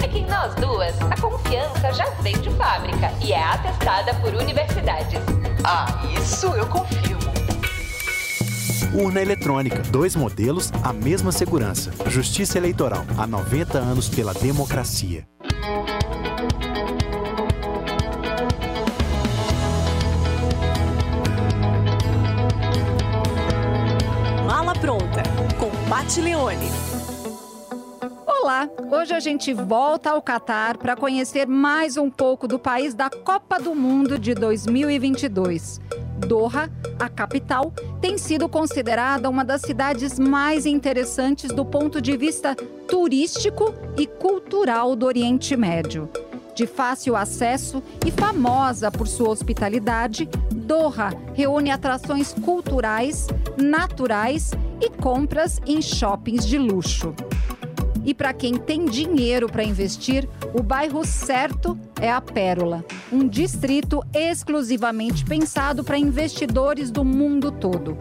É 0.00 0.06
que 0.06 0.18
em 0.18 0.26
nós 0.26 0.54
duas, 0.54 0.94
a 1.10 1.20
confiança 1.20 1.92
já 1.92 2.08
vem 2.20 2.40
de 2.40 2.50
fábrica 2.50 3.12
e 3.20 3.32
é 3.32 3.42
atestada 3.42 4.14
por 4.20 4.32
universidades. 4.32 5.18
Ah, 5.64 5.86
isso 6.22 6.46
eu 6.54 6.68
confirmo. 6.68 7.18
Urna 8.94 9.20
eletrônica, 9.20 9.82
dois 9.90 10.14
modelos, 10.14 10.70
a 10.84 10.92
mesma 10.92 11.32
segurança. 11.32 11.90
Justiça 12.06 12.58
Eleitoral, 12.58 13.04
há 13.18 13.26
90 13.26 13.76
anos 13.76 14.08
pela 14.08 14.32
democracia. 14.32 15.26
Mala 24.46 24.74
pronta 24.74 25.22
com 25.58 25.70
Pat 25.88 26.16
Leone. 26.18 26.68
Olá, 28.26 28.68
hoje 28.90 29.14
a 29.14 29.20
gente 29.20 29.54
volta 29.54 30.10
ao 30.10 30.20
Catar 30.20 30.76
para 30.76 30.94
conhecer 30.94 31.46
mais 31.46 31.96
um 31.96 32.10
pouco 32.10 32.46
do 32.46 32.58
país 32.58 32.92
da 32.92 33.08
Copa 33.08 33.58
do 33.58 33.74
Mundo 33.74 34.18
de 34.18 34.34
2022. 34.34 35.80
Doha, 36.26 36.70
a 36.98 37.08
capital, 37.08 37.72
tem 38.00 38.16
sido 38.18 38.48
considerada 38.48 39.28
uma 39.28 39.44
das 39.44 39.62
cidades 39.62 40.18
mais 40.18 40.66
interessantes 40.66 41.50
do 41.52 41.64
ponto 41.64 42.00
de 42.00 42.16
vista 42.16 42.54
turístico 42.88 43.74
e 43.96 44.06
cultural 44.06 44.96
do 44.96 45.06
Oriente 45.06 45.56
Médio. 45.56 46.08
De 46.54 46.66
fácil 46.66 47.16
acesso 47.16 47.82
e 48.06 48.12
famosa 48.12 48.90
por 48.90 49.08
sua 49.08 49.30
hospitalidade, 49.30 50.28
Doha 50.52 51.10
reúne 51.34 51.70
atrações 51.70 52.32
culturais, 52.32 53.26
naturais 53.56 54.52
e 54.80 54.88
compras 54.88 55.60
em 55.66 55.82
shoppings 55.82 56.46
de 56.46 56.56
luxo. 56.56 57.12
E 58.04 58.12
para 58.12 58.34
quem 58.34 58.54
tem 58.54 58.84
dinheiro 58.84 59.48
para 59.48 59.64
investir, 59.64 60.28
o 60.52 60.62
bairro 60.62 61.04
certo 61.04 61.78
é 62.00 62.10
a 62.12 62.20
Pérola, 62.20 62.84
um 63.10 63.26
distrito 63.26 64.02
exclusivamente 64.12 65.24
pensado 65.24 65.82
para 65.82 65.96
investidores 65.96 66.90
do 66.90 67.04
mundo 67.04 67.50
todo. 67.50 67.96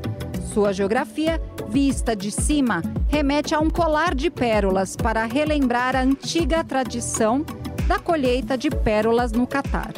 Sua 0.53 0.73
geografia, 0.73 1.41
vista 1.69 2.15
de 2.15 2.29
cima, 2.29 2.83
remete 3.07 3.55
a 3.55 3.59
um 3.59 3.69
colar 3.69 4.13
de 4.13 4.29
pérolas 4.29 4.95
para 4.95 5.25
relembrar 5.25 5.95
a 5.95 6.01
antiga 6.01 6.63
tradição 6.63 7.45
da 7.87 7.97
colheita 7.97 8.57
de 8.57 8.69
pérolas 8.69 9.31
no 9.31 9.47
Catar. 9.47 9.93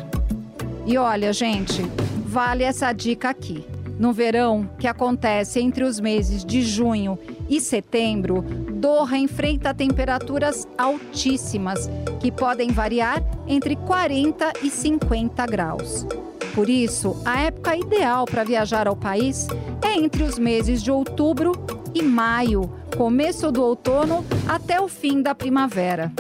E 0.85 0.97
olha, 0.97 1.33
gente, 1.33 1.81
vale 2.25 2.63
essa 2.63 2.93
dica 2.93 3.29
aqui. 3.29 3.65
No 3.99 4.13
verão, 4.13 4.69
que 4.77 4.87
acontece 4.87 5.59
entre 5.59 5.83
os 5.83 5.99
meses 5.99 6.45
de 6.45 6.61
junho 6.61 7.17
e 7.49 7.59
setembro, 7.59 8.41
Doha 8.41 9.17
enfrenta 9.17 9.73
temperaturas 9.73 10.67
altíssimas, 10.77 11.89
que 12.19 12.31
podem 12.31 12.71
variar 12.71 13.23
entre 13.47 13.75
40 13.75 14.53
e 14.63 14.69
50 14.69 15.45
graus. 15.45 16.05
Por 16.53 16.69
isso, 16.69 17.21
a 17.25 17.41
época 17.41 17.75
ideal 17.75 18.25
para 18.25 18.43
viajar 18.43 18.87
ao 18.87 18.95
país 18.95 19.47
é 19.81 19.97
entre 19.97 20.23
os 20.23 20.39
meses 20.39 20.81
de 20.81 20.89
outubro 20.89 21.51
e 21.93 22.01
maio, 22.01 22.71
começo 22.97 23.51
do 23.51 23.61
outono 23.61 24.25
até 24.47 24.79
o 24.79 24.87
fim 24.87 25.21
da 25.21 25.35
primavera. 25.35 26.11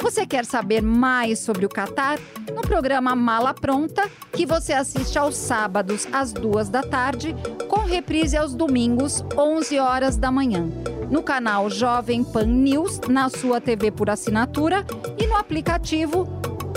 Você 0.00 0.24
quer 0.24 0.44
saber 0.44 0.80
mais 0.80 1.40
sobre 1.40 1.66
o 1.66 1.68
Catar? 1.68 2.18
No 2.54 2.62
programa 2.62 3.16
Mala 3.16 3.52
Pronta, 3.52 4.08
que 4.32 4.46
você 4.46 4.72
assiste 4.72 5.18
aos 5.18 5.36
sábados 5.36 6.06
às 6.12 6.32
duas 6.32 6.68
da 6.68 6.82
tarde, 6.82 7.34
com 7.68 7.80
reprise 7.80 8.36
aos 8.36 8.54
domingos, 8.54 9.24
11 9.36 9.78
horas 9.78 10.16
da 10.16 10.30
manhã. 10.30 10.66
No 11.10 11.22
canal 11.22 11.68
Jovem 11.68 12.22
Pan 12.22 12.46
News, 12.46 13.00
na 13.08 13.28
sua 13.28 13.60
TV 13.60 13.90
por 13.90 14.08
assinatura 14.08 14.86
e 15.18 15.26
no 15.26 15.36
aplicativo 15.36 16.26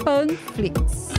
Panflix. 0.04 1.10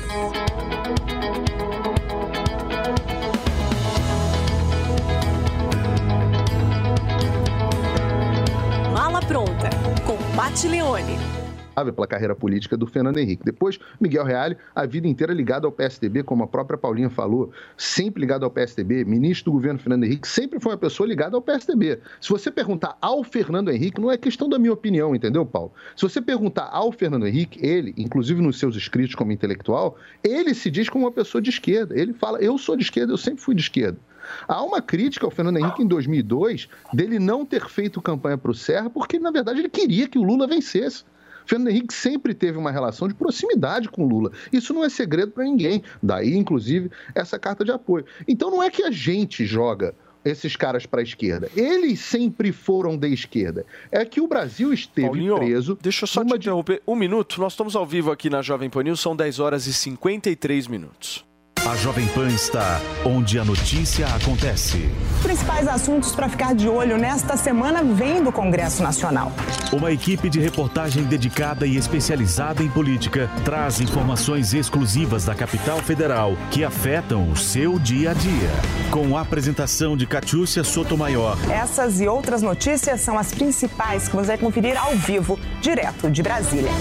Mala 8.93 9.21
pronta 9.21 9.71
com 10.05 10.17
Pat 10.35 10.65
Leone. 10.65 11.42
Pela 11.75 12.07
carreira 12.07 12.35
política 12.35 12.77
do 12.77 12.87
Fernando 12.87 13.19
Henrique. 13.19 13.45
Depois, 13.45 13.79
Miguel 14.01 14.25
Reale, 14.25 14.57
a 14.75 14.87
vida 14.87 15.07
inteira 15.07 15.33
ligado 15.33 15.67
ao 15.67 15.73
PSDB, 15.73 16.23
como 16.23 16.45
a 16.45 16.47
própria 16.47 16.79
Paulinha 16.79 17.11
falou, 17.11 17.51
sempre 17.77 18.21
ligado 18.21 18.45
ao 18.45 18.51
PSDB, 18.51 19.05
ministro 19.05 19.51
do 19.51 19.53
governo 19.53 19.79
Fernando 19.79 20.05
Henrique, 20.05 20.29
sempre 20.29 20.61
foi 20.61 20.73
uma 20.73 20.79
pessoa 20.79 21.07
ligada 21.07 21.37
ao 21.37 21.43
PSDB. 21.43 21.99
Se 22.21 22.29
você 22.29 22.51
perguntar 22.51 22.97
ao 23.01 23.25
Fernando 23.25 23.71
Henrique, 23.71 24.01
não 24.01 24.11
é 24.11 24.17
questão 24.17 24.49
da 24.49 24.59
minha 24.59 24.73
opinião, 24.73 25.15
entendeu, 25.15 25.45
Paulo? 25.45 25.73
Se 25.97 26.03
você 26.03 26.21
perguntar 26.21 26.69
ao 26.73 26.93
Fernando 26.93 27.27
Henrique, 27.27 27.65
ele, 27.65 27.95
inclusive 27.97 28.41
nos 28.41 28.59
seus 28.59 28.77
escritos 28.77 29.15
como 29.15 29.33
intelectual, 29.33 29.97
ele 30.23 30.55
se 30.55 30.71
diz 30.71 30.89
como 30.89 31.05
uma 31.05 31.13
pessoa 31.13 31.41
de 31.41 31.51
esquerda. 31.51 31.99
Ele 31.99 32.13
fala, 32.13 32.39
eu 32.39 32.59
sou 32.59 32.77
de 32.77 32.83
esquerda, 32.83 33.13
eu 33.13 33.19
sempre 33.19 33.41
fui 33.41 33.55
de 33.55 33.63
esquerda. 33.63 33.99
Há 34.47 34.63
uma 34.63 34.81
crítica 34.81 35.27
ao 35.27 35.31
Fernando 35.31 35.59
Henrique 35.59 35.83
em 35.83 35.87
2002 35.87 36.69
dele 36.93 37.19
não 37.19 37.45
ter 37.45 37.69
feito 37.69 38.01
campanha 38.01 38.39
para 38.39 38.51
o 38.51 38.55
Serra, 38.55 38.89
porque, 38.89 39.19
na 39.19 39.31
verdade, 39.31 39.61
ele 39.61 39.69
queria 39.69 40.09
que 40.09 40.19
o 40.19 40.23
Lula 40.23 40.47
vencesse. 40.47 41.05
Fernando 41.47 41.69
Henrique 41.69 41.95
sempre 41.95 42.35
teve 42.35 42.59
uma 42.59 42.71
relação 42.71 43.09
de 43.09 43.15
proximidade 43.15 43.89
com 43.89 44.05
o 44.05 44.09
Lula. 44.09 44.33
Isso 44.53 44.73
não 44.73 44.85
é 44.85 44.89
segredo 44.89 45.33
para 45.33 45.45
ninguém. 45.45 45.83
Daí, 46.03 46.37
inclusive, 46.37 46.91
essa 47.15 47.39
carta 47.39 47.65
de 47.65 47.71
apoio. 47.71 48.05
Então 48.27 48.51
não 48.51 48.63
é 48.63 48.71
que 48.71 48.83
a 48.83 48.91
gente 48.91 49.45
joga 49.45 49.95
esses 50.25 50.57
caras 50.57 50.87
para 50.87 51.01
a 51.01 51.03
esquerda. 51.03 51.51
Eles 51.57 52.01
sempre 52.01 52.53
foram 52.53 52.97
de 52.97 53.09
esquerda. 53.09 53.67
É 53.91 54.05
que 54.05 54.21
o 54.21 54.29
Brasil 54.29 54.73
esteve 54.73 55.09
Paulinho, 55.09 55.37
preso. 55.37 55.79
Deixa 55.81 56.05
eu 56.05 56.09
só 56.09 56.25
te 56.25 56.35
interromper 56.35 56.83
um 56.87 56.95
minuto. 56.95 57.41
Nós 57.41 57.53
estamos 57.55 57.75
ao 57.75 57.87
vivo 57.87 58.11
aqui 58.11 58.31
na 58.31 58.43
Jovem 58.43 58.71
Pan 58.71 58.85
News, 58.85 59.01
são 59.01 59.17
10 59.17 59.41
horas 59.41 59.67
e 59.67 59.73
53 59.73 60.69
minutos. 60.69 61.32
A 61.65 61.77
Jovem 61.77 62.09
Pan 62.09 62.27
está 62.27 62.81
onde 63.05 63.39
a 63.39 63.45
notícia 63.45 64.05
acontece. 64.09 64.91
Principais 65.23 65.69
assuntos 65.69 66.11
para 66.13 66.29
ficar 66.29 66.57
de 66.57 66.69
olho 66.69 66.99
nesta 66.99 67.37
semana 67.37 67.85
vêm 67.85 68.21
do 68.21 68.33
Congresso 68.33 68.83
Nacional. 68.83 69.31
Uma 69.73 69.93
equipe 69.93 70.29
de 70.29 70.41
reportagem 70.41 71.05
dedicada 71.05 71.65
e 71.65 71.77
especializada 71.77 72.65
em 72.65 72.69
política 72.69 73.31
traz 73.45 73.81
informações 73.81 74.53
exclusivas 74.53 75.25
da 75.25 75.37
capital 75.37 75.79
federal 75.79 76.37
que 76.51 76.65
afetam 76.65 77.31
o 77.31 77.37
seu 77.37 77.79
dia 77.79 78.11
a 78.11 78.15
dia. 78.15 78.51
Com 78.91 79.17
a 79.17 79.21
apresentação 79.21 79.97
de 79.97 80.05
Catiúcia 80.05 80.65
Sotomayor. 80.65 81.39
Essas 81.49 82.01
e 82.01 82.09
outras 82.09 82.43
notícias 82.43 83.01
são 83.03 83.17
as 83.17 83.33
principais 83.33 84.09
que 84.09 84.17
você 84.17 84.27
vai 84.27 84.39
conferir 84.39 84.77
ao 84.77 84.97
vivo, 84.97 85.39
direto 85.61 86.11
de 86.11 86.25
Brasília. 86.25 86.73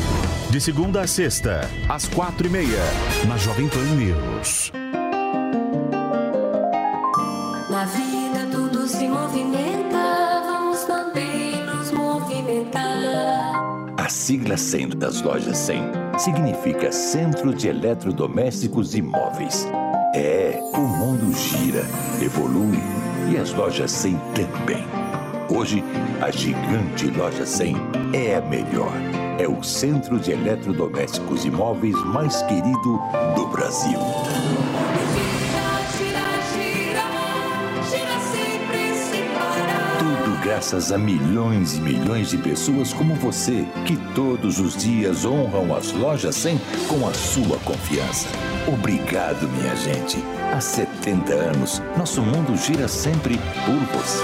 De 0.49 0.59
segunda 0.59 1.01
a 1.01 1.07
sexta, 1.07 1.69
às 1.88 2.09
quatro 2.09 2.45
e 2.45 2.49
meia, 2.49 2.84
na 3.25 3.38
Jovem 3.38 3.69
Pan 3.69 3.86
News. 3.95 4.70
Na 7.72 7.86
vida 7.86 8.47
tudo 8.51 8.86
se 8.86 9.07
movimenta, 9.07 10.43
vamos 10.45 10.84
também 10.84 11.55
nos 11.65 11.89
movimentar. 11.93 12.84
A 13.97 14.09
sigla 14.09 14.57
100 14.57 14.89
das 14.97 15.22
lojas 15.22 15.57
100 15.57 15.84
significa 16.17 16.91
Centro 16.91 17.53
de 17.53 17.69
Eletrodomésticos 17.69 18.93
e 18.93 19.01
Móveis. 19.01 19.65
É, 20.13 20.59
o 20.74 20.82
mundo 20.82 21.34
gira, 21.34 21.86
evolui 22.22 22.78
e 23.32 23.38
as 23.38 23.53
lojas 23.53 23.89
100 23.91 24.19
também. 24.36 24.86
Hoje, 25.49 25.82
a 26.22 26.30
gigante 26.30 27.07
loja 27.07 27.45
100 27.45 27.74
é 28.11 28.36
a 28.36 28.41
melhor. 28.41 28.91
É 29.39 29.47
o 29.47 29.63
centro 29.63 30.19
de 30.19 30.34
eletrodomésticos 30.34 31.45
e 31.45 31.49
móveis 31.49 31.95
mais 32.03 32.41
querido 32.43 32.99
do 33.34 33.47
Brasil. 33.47 33.97
Graças 40.41 40.91
a 40.91 40.97
milhões 40.97 41.75
e 41.75 41.81
milhões 41.81 42.29
de 42.31 42.37
pessoas 42.37 42.91
como 42.91 43.13
você, 43.13 43.65
que 43.85 43.95
todos 44.13 44.59
os 44.59 44.75
dias 44.75 45.23
honram 45.23 45.75
as 45.75 45.91
lojas 45.91 46.35
100 46.35 46.59
com 46.87 47.07
a 47.07 47.13
sua 47.13 47.57
confiança. 47.59 48.27
Obrigado, 48.67 49.47
minha 49.47 49.75
gente. 49.75 50.17
Há 50.51 50.59
70 50.59 51.33
anos, 51.33 51.81
nosso 51.95 52.21
mundo 52.21 52.57
gira 52.57 52.87
sempre 52.87 53.37
por 53.65 53.99
você. 53.99 54.23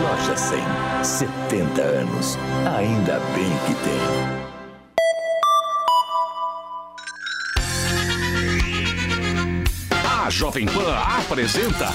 Loja 0.00 0.36
100, 0.36 1.04
70 1.04 1.82
anos. 1.82 2.38
Ainda 2.76 3.20
bem 3.34 3.50
que 3.66 3.74
tem. 3.84 4.41
Jovem 10.32 10.64
Pan 10.64 10.96
apresenta 10.96 11.88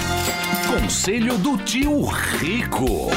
Conselho 0.64 1.36
do 1.38 1.58
Tio 1.58 2.04
Rico. 2.04 3.10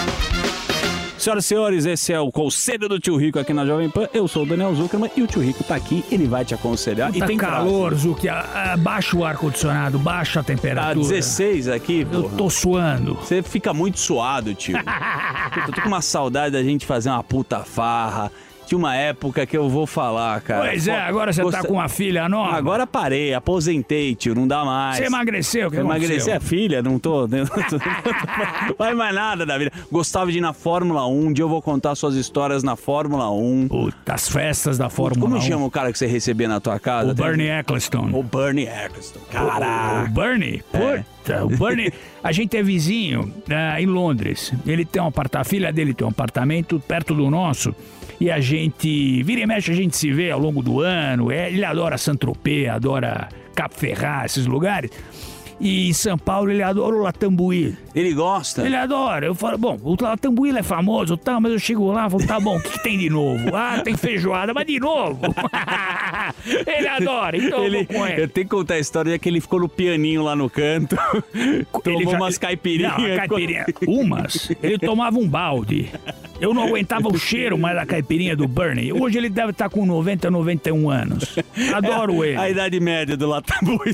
Senhoras 1.16 1.46
e 1.46 1.48
senhores, 1.48 1.86
esse 1.86 2.12
é 2.12 2.20
o 2.20 2.32
Conselho 2.32 2.90
do 2.90 3.00
Tio 3.00 3.18
Rico 3.18 3.38
aqui 3.38 3.54
na 3.54 3.64
Jovem 3.64 3.88
Pan. 3.88 4.10
Eu 4.16 4.28
sou 4.28 4.42
o 4.42 4.46
Daniel 4.48 4.74
Zuckerman 4.74 5.12
e 5.16 5.22
o 5.22 5.28
Tio 5.28 5.40
Rico 5.40 5.64
tá 5.64 5.76
aqui, 5.76 6.04
ele 6.12 6.26
vai 6.26 6.44
te 6.44 6.56
aconselhar. 6.56 7.12
Tá 7.12 7.18
e 7.20 7.22
tem 7.22 7.38
calor. 7.38 7.94
Ah, 8.32 8.76
Baixa 8.76 9.16
o 9.16 9.24
ar-condicionado, 9.24 10.00
baixa 10.00 10.40
a 10.40 10.44
temperatura. 10.44 10.96
Tá 10.96 11.02
16 11.02 11.68
aqui, 11.68 12.04
pô. 12.04 12.16
Eu 12.16 12.24
tô 12.32 12.50
suando. 12.50 13.14
Você 13.14 13.44
fica 13.44 13.76
muito 13.76 14.00
suado, 14.00 14.56
tio. 14.56 14.76
Puta, 15.54 15.68
eu 15.68 15.74
tô 15.74 15.82
com 15.84 15.88
uma 15.88 16.02
saudade 16.02 16.54
da 16.54 16.64
gente 16.64 16.84
fazer 16.84 17.10
uma 17.10 17.24
puta 17.24 17.60
farra. 17.60 18.32
Tinha 18.72 18.80
uma 18.80 18.96
época 18.96 19.46
que 19.46 19.58
eu 19.58 19.68
vou 19.68 19.86
falar, 19.86 20.40
cara. 20.40 20.70
Pois 20.70 20.88
é, 20.88 20.98
agora 20.98 21.34
você 21.34 21.44
tá 21.52 21.62
com 21.62 21.74
uma 21.74 21.90
filha 21.90 22.30
nova. 22.30 22.56
Agora 22.56 22.88
parei, 22.88 23.34
aposentei, 23.34 24.16
tio, 24.16 24.34
não 24.34 24.48
dá 24.48 24.64
mais. 24.64 24.96
Você 24.96 25.08
emagreceu, 25.08 25.70
que 25.70 25.76
Emagreci 25.76 26.32
a 26.32 26.40
filha, 26.40 26.82
não 26.82 26.98
tô. 26.98 27.28
Não 27.32 28.76
faz 28.78 28.96
mais 28.96 29.14
nada 29.14 29.46
da 29.46 29.58
vida. 29.58 29.72
Gostava 29.92 30.32
de 30.32 30.38
ir 30.38 30.42
na 30.42 30.54
Fórmula 30.54 31.06
1, 31.06 31.26
um 31.26 31.34
dia 31.34 31.44
eu 31.44 31.50
vou 31.50 31.62
contar 31.62 31.96
suas 31.96 32.16
histórias 32.16 32.64
na 32.64 32.78
Fórmula 32.78 33.30
1. 33.30 33.68
Puta, 33.68 34.14
as 34.14 34.30
festas 34.30 34.78
da 34.78 34.90
Fórmula 34.90 35.22
Como 35.22 35.38
1. 35.38 35.42
chama 35.42 35.66
o 35.66 35.72
cara 35.72 35.92
que 35.92 35.98
você 35.98 36.08
recebia 36.08 36.48
na 36.48 36.62
tua 36.62 36.80
casa? 36.80 37.12
O 37.12 37.14
Bernie 37.14 37.50
Eccleston. 37.50 38.10
O 38.14 38.24
Bernie 38.24 38.68
Eccleston. 38.68 39.20
Caraca. 39.32 40.10
O 40.10 40.14
Bernie? 40.14 40.64
Puta, 40.72 41.44
o 41.44 41.50
Bernie. 41.50 41.92
A 42.24 42.32
gente 42.32 42.56
é 42.56 42.62
vizinho 42.62 43.34
ah, 43.50 43.82
em 43.82 43.88
Londres. 43.88 44.54
Ele 44.66 44.86
tem 44.86 45.02
um 45.02 45.08
apartamento, 45.08 45.48
a 45.48 45.50
filha 45.50 45.74
dele 45.74 45.94
tem 45.94 46.06
um 46.06 46.12
apartamento 46.12 46.80
perto 46.80 47.16
do 47.16 47.30
nosso. 47.32 47.76
E 48.22 48.30
a 48.30 48.40
gente, 48.40 49.24
vira 49.24 49.42
e 49.42 49.48
mexe, 49.48 49.72
a 49.72 49.74
gente 49.74 49.98
se 49.98 50.14
vê 50.14 50.30
ao 50.30 50.40
longo 50.40 50.62
do 50.62 50.80
ano. 50.80 51.32
É, 51.32 51.52
ele 51.52 51.66
adora 51.66 51.98
Saint-Tropez, 51.98 52.70
adora 52.70 53.28
Cap 53.56 53.76
Ferrat, 53.76 54.28
esses 54.28 54.46
lugares. 54.46 54.92
E 55.62 55.90
em 55.90 55.94
São 55.94 56.18
Paulo 56.18 56.50
ele 56.52 56.64
adora 56.64 56.96
o 56.96 57.02
Latambuí. 57.04 57.78
Ele 57.94 58.14
gosta? 58.14 58.66
Ele 58.66 58.76
adora. 58.76 59.28
Eu 59.28 59.36
falo, 59.36 59.58
bom, 59.60 59.78
o 59.84 59.96
Latambuí 60.02 60.50
é 60.58 60.64
famoso, 60.64 61.16
tal, 61.16 61.40
mas 61.40 61.52
eu 61.52 61.60
chego 61.60 61.92
lá 61.92 62.08
e 62.08 62.10
falo, 62.10 62.26
tá 62.26 62.40
bom, 62.40 62.58
o 62.58 62.62
que, 62.62 62.70
que 62.72 62.84
tem 62.84 62.98
de 62.98 63.10
novo? 63.10 63.42
Ah, 63.54 63.80
tem 63.84 63.96
feijoada, 63.96 64.54
mas 64.54 64.66
de 64.66 64.80
novo? 64.80 65.20
ele 66.66 66.88
adora, 66.88 67.38
então 67.38 67.64
eu 67.64 67.72
vou 67.72 67.86
com 67.86 68.08
ele. 68.08 68.24
Eu 68.24 68.28
tenho 68.28 68.48
que 68.48 68.56
contar 68.56 68.74
a 68.76 68.80
história 68.80 69.18
que 69.20 69.30
ele 69.30 69.40
ficou 69.40 69.60
no 69.60 69.70
pianinho 69.70 70.24
lá 70.24 70.36
no 70.36 70.50
canto. 70.50 70.98
tomou 71.84 72.12
já- 72.12 72.18
umas 72.18 72.38
caipirinhas. 72.40 72.98
Não, 72.98 73.16
caipirinha. 73.18 73.66
Umas. 73.88 74.52
Ele 74.64 74.80
tomava 74.80 75.20
um 75.20 75.28
balde. 75.30 75.90
Eu 76.40 76.56
não 76.56 76.64
aguentava 76.64 77.08
o 77.08 77.18
cheiro 77.20 77.56
mais 77.56 77.76
da 77.76 77.86
caipirinha 77.86 78.36
do 78.36 78.48
Bernie. 78.48 78.92
Hoje 78.92 79.20
ele 79.20 79.30
deve 79.30 79.52
estar 79.52 79.70
com 79.70 79.86
90, 79.86 80.32
91 80.32 80.90
anos. 80.90 81.38
Adoro 81.72 82.24
ele. 82.26 82.36
A 82.38 82.50
idade 82.50 82.80
média 82.80 83.16
do 83.16 83.28
Latambuí. 83.28 83.94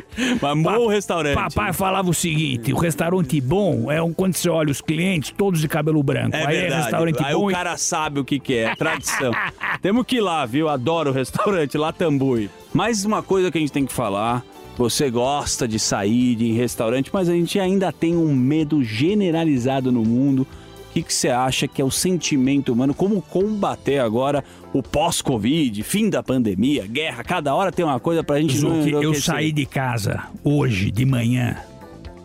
Mas 0.40 0.62
bom 0.62 0.86
restaurante. 0.86 1.34
Papai 1.34 1.72
falava 1.72 2.10
o 2.10 2.14
seguinte: 2.14 2.72
o 2.72 2.76
restaurante 2.76 3.40
bom 3.40 3.90
é 3.90 4.02
um 4.02 4.12
quando 4.12 4.34
você 4.34 4.48
olha 4.48 4.70
os 4.70 4.80
clientes, 4.80 5.32
todos 5.36 5.60
de 5.60 5.68
cabelo 5.68 6.02
branco. 6.02 6.34
É 6.36 6.46
Aí 6.46 6.56
é 6.56 6.60
verdade. 6.62 6.82
restaurante 6.82 7.24
Aí 7.24 7.34
bom. 7.34 7.44
o 7.46 7.50
e- 7.50 7.54
cara 7.54 7.76
sabe 7.76 8.20
o 8.20 8.24
que, 8.24 8.38
que 8.38 8.54
é, 8.54 8.74
tradição. 8.74 9.32
Temos 9.82 10.04
que 10.06 10.16
ir 10.16 10.20
lá, 10.20 10.44
viu? 10.46 10.68
Adoro 10.68 11.10
o 11.10 11.12
restaurante 11.12 11.76
Latambui. 11.76 12.50
Mais 12.72 13.04
uma 13.04 13.22
coisa 13.22 13.50
que 13.50 13.58
a 13.58 13.60
gente 13.60 13.72
tem 13.72 13.86
que 13.86 13.92
falar. 13.92 14.44
Você 14.76 15.10
gosta 15.10 15.68
de 15.68 15.78
sair 15.78 16.34
de 16.34 16.52
restaurante, 16.52 17.10
mas 17.12 17.28
a 17.28 17.32
gente 17.34 17.60
ainda 17.60 17.92
tem 17.92 18.16
um 18.16 18.34
medo 18.34 18.82
generalizado 18.82 19.92
no 19.92 20.02
mundo. 20.02 20.46
O 20.92 20.94
que 20.94 21.02
que 21.02 21.14
você 21.14 21.30
acha 21.30 21.66
que 21.66 21.80
é 21.80 21.84
o 21.84 21.90
sentimento 21.90 22.70
humano? 22.70 22.92
Como 22.92 23.22
combater 23.22 23.98
agora 23.98 24.44
o 24.74 24.82
pós-Covid, 24.82 25.82
fim 25.82 26.10
da 26.10 26.22
pandemia, 26.22 26.86
guerra? 26.86 27.24
Cada 27.24 27.54
hora 27.54 27.72
tem 27.72 27.82
uma 27.82 27.98
coisa 27.98 28.22
pra 28.22 28.38
gente 28.38 28.58
Zuki, 28.58 28.90
eu 28.90 29.14
saí 29.14 29.52
de 29.52 29.64
casa 29.64 30.24
hoje 30.44 30.90
de 30.90 31.06
manhã 31.06 31.56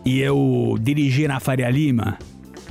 e 0.04 0.18
eu 0.20 0.76
dirigi 0.78 1.26
na 1.26 1.40
Faria 1.40 1.70
Lima. 1.70 2.18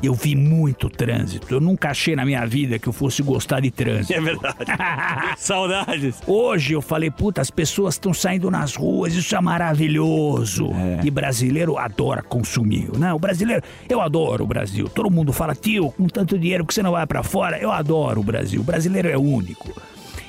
Eu 0.01 0.13
vi 0.13 0.35
muito 0.35 0.89
trânsito. 0.89 1.53
Eu 1.53 1.59
nunca 1.59 1.89
achei 1.89 2.15
na 2.15 2.23
minha 2.23 2.45
vida 2.45 2.77
que 2.77 2.87
eu 2.87 2.93
fosse 2.93 3.23
gostar 3.23 3.59
de 3.59 3.71
trânsito. 3.71 4.13
É 4.13 4.21
verdade. 4.21 4.57
Saudades. 5.37 6.21
Hoje 6.27 6.73
eu 6.73 6.81
falei, 6.81 7.09
puta, 7.09 7.41
as 7.41 7.49
pessoas 7.49 7.95
estão 7.95 8.13
saindo 8.13 8.51
nas 8.51 8.75
ruas, 8.75 9.13
isso 9.15 9.35
é 9.35 9.41
maravilhoso. 9.41 10.69
E 11.03 11.09
brasileiro 11.09 11.77
adora 11.77 12.21
consumir. 12.21 12.89
Né? 12.97 13.13
O 13.13 13.19
brasileiro, 13.19 13.63
eu 13.89 13.99
adoro 13.99 14.43
o 14.43 14.47
Brasil. 14.47 14.87
Todo 14.87 15.09
mundo 15.09 15.33
fala, 15.33 15.55
tio, 15.55 15.91
com 15.91 16.07
tanto 16.07 16.37
dinheiro 16.37 16.65
que 16.65 16.73
você 16.73 16.83
não 16.83 16.91
vai 16.91 17.05
pra 17.07 17.23
fora, 17.23 17.57
eu 17.57 17.71
adoro 17.71 18.21
o 18.21 18.23
Brasil. 18.23 18.61
O 18.61 18.63
brasileiro 18.63 19.09
é 19.09 19.17
único. 19.17 19.73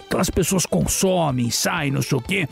Então 0.06 0.18
as 0.18 0.30
pessoas 0.30 0.64
consomem, 0.64 1.50
saem, 1.50 1.90
não 1.90 2.00
sei 2.00 2.16
o 2.16 2.22
quê. 2.22 2.48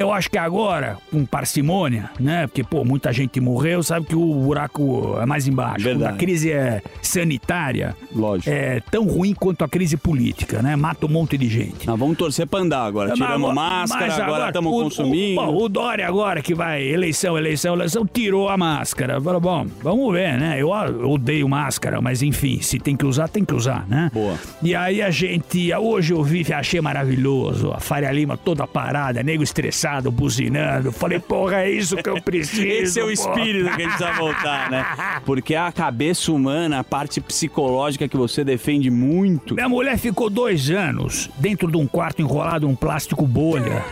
Eu 0.00 0.10
acho 0.10 0.30
que 0.30 0.38
agora, 0.38 0.96
com 1.10 1.26
parcimônia, 1.26 2.08
né? 2.18 2.46
Porque, 2.46 2.64
pô, 2.64 2.86
muita 2.86 3.12
gente 3.12 3.38
morreu, 3.38 3.82
sabe 3.82 4.06
que 4.06 4.16
o 4.16 4.34
buraco 4.34 5.18
é 5.20 5.26
mais 5.26 5.46
embaixo. 5.46 5.84
Quando 5.84 5.98
Verdade. 5.98 6.14
a 6.14 6.16
crise 6.16 6.50
é 6.50 6.80
sanitária, 7.02 7.94
Lógico. 8.10 8.48
é 8.48 8.80
tão 8.90 9.04
ruim 9.04 9.34
quanto 9.34 9.62
a 9.62 9.68
crise 9.68 9.98
política, 9.98 10.62
né? 10.62 10.74
Mata 10.74 11.04
um 11.04 11.08
monte 11.10 11.36
de 11.36 11.50
gente. 11.50 11.86
Nós 11.86 11.98
vamos 11.98 12.16
torcer 12.16 12.46
pra 12.46 12.60
andar 12.60 12.86
agora. 12.86 13.12
Tiramos 13.12 13.52
máscara, 13.54 14.24
agora 14.24 14.46
estamos 14.46 14.72
consumindo. 14.72 15.38
O, 15.38 15.44
bom, 15.44 15.64
o 15.64 15.68
Dória 15.68 16.08
agora 16.08 16.40
que 16.40 16.54
vai, 16.54 16.82
eleição, 16.82 17.36
eleição, 17.36 17.74
eleição, 17.74 18.06
tirou 18.06 18.48
a 18.48 18.56
máscara. 18.56 19.20
Falou, 19.20 19.38
bom, 19.38 19.66
vamos 19.82 20.14
ver, 20.14 20.38
né? 20.38 20.54
Eu, 20.58 20.70
eu 20.70 21.10
odeio 21.10 21.46
máscara, 21.46 22.00
mas 22.00 22.22
enfim, 22.22 22.62
se 22.62 22.78
tem 22.78 22.96
que 22.96 23.04
usar, 23.04 23.28
tem 23.28 23.44
que 23.44 23.52
usar, 23.52 23.86
né? 23.86 24.10
Boa. 24.14 24.34
E 24.62 24.74
aí 24.74 25.02
a 25.02 25.10
gente, 25.10 25.74
hoje 25.74 26.14
eu 26.14 26.24
vi, 26.24 26.50
achei 26.54 26.80
maravilhoso, 26.80 27.70
a 27.70 27.80
Faria 27.80 28.10
Lima 28.10 28.38
toda 28.38 28.66
parada, 28.66 29.22
nego 29.22 29.42
estressado, 29.42 29.89
buzinando. 30.12 30.92
Falei, 30.92 31.18
porra, 31.18 31.62
é 31.62 31.70
isso 31.70 31.96
que 31.96 32.08
eu 32.08 32.20
preciso. 32.22 32.62
Esse 32.68 33.00
é 33.00 33.02
o 33.02 33.06
porra. 33.06 33.12
espírito 33.40 33.64
que 33.64 33.82
a 33.82 33.86
gente 33.86 33.96
precisa 33.96 34.12
voltar, 34.18 34.70
né? 34.70 34.86
Porque 35.24 35.54
a 35.54 35.72
cabeça 35.72 36.30
humana, 36.30 36.78
a 36.80 36.84
parte 36.84 37.20
psicológica 37.20 38.06
que 38.06 38.16
você 38.16 38.44
defende 38.44 38.90
muito. 38.90 39.54
Minha 39.54 39.68
mulher 39.68 39.98
ficou 39.98 40.28
dois 40.30 40.70
anos 40.70 41.30
dentro 41.38 41.70
de 41.70 41.76
um 41.76 41.86
quarto 41.86 42.20
enrolado 42.22 42.66
em 42.66 42.70
um 42.70 42.74
plástico 42.76 43.26
bolha. 43.26 43.84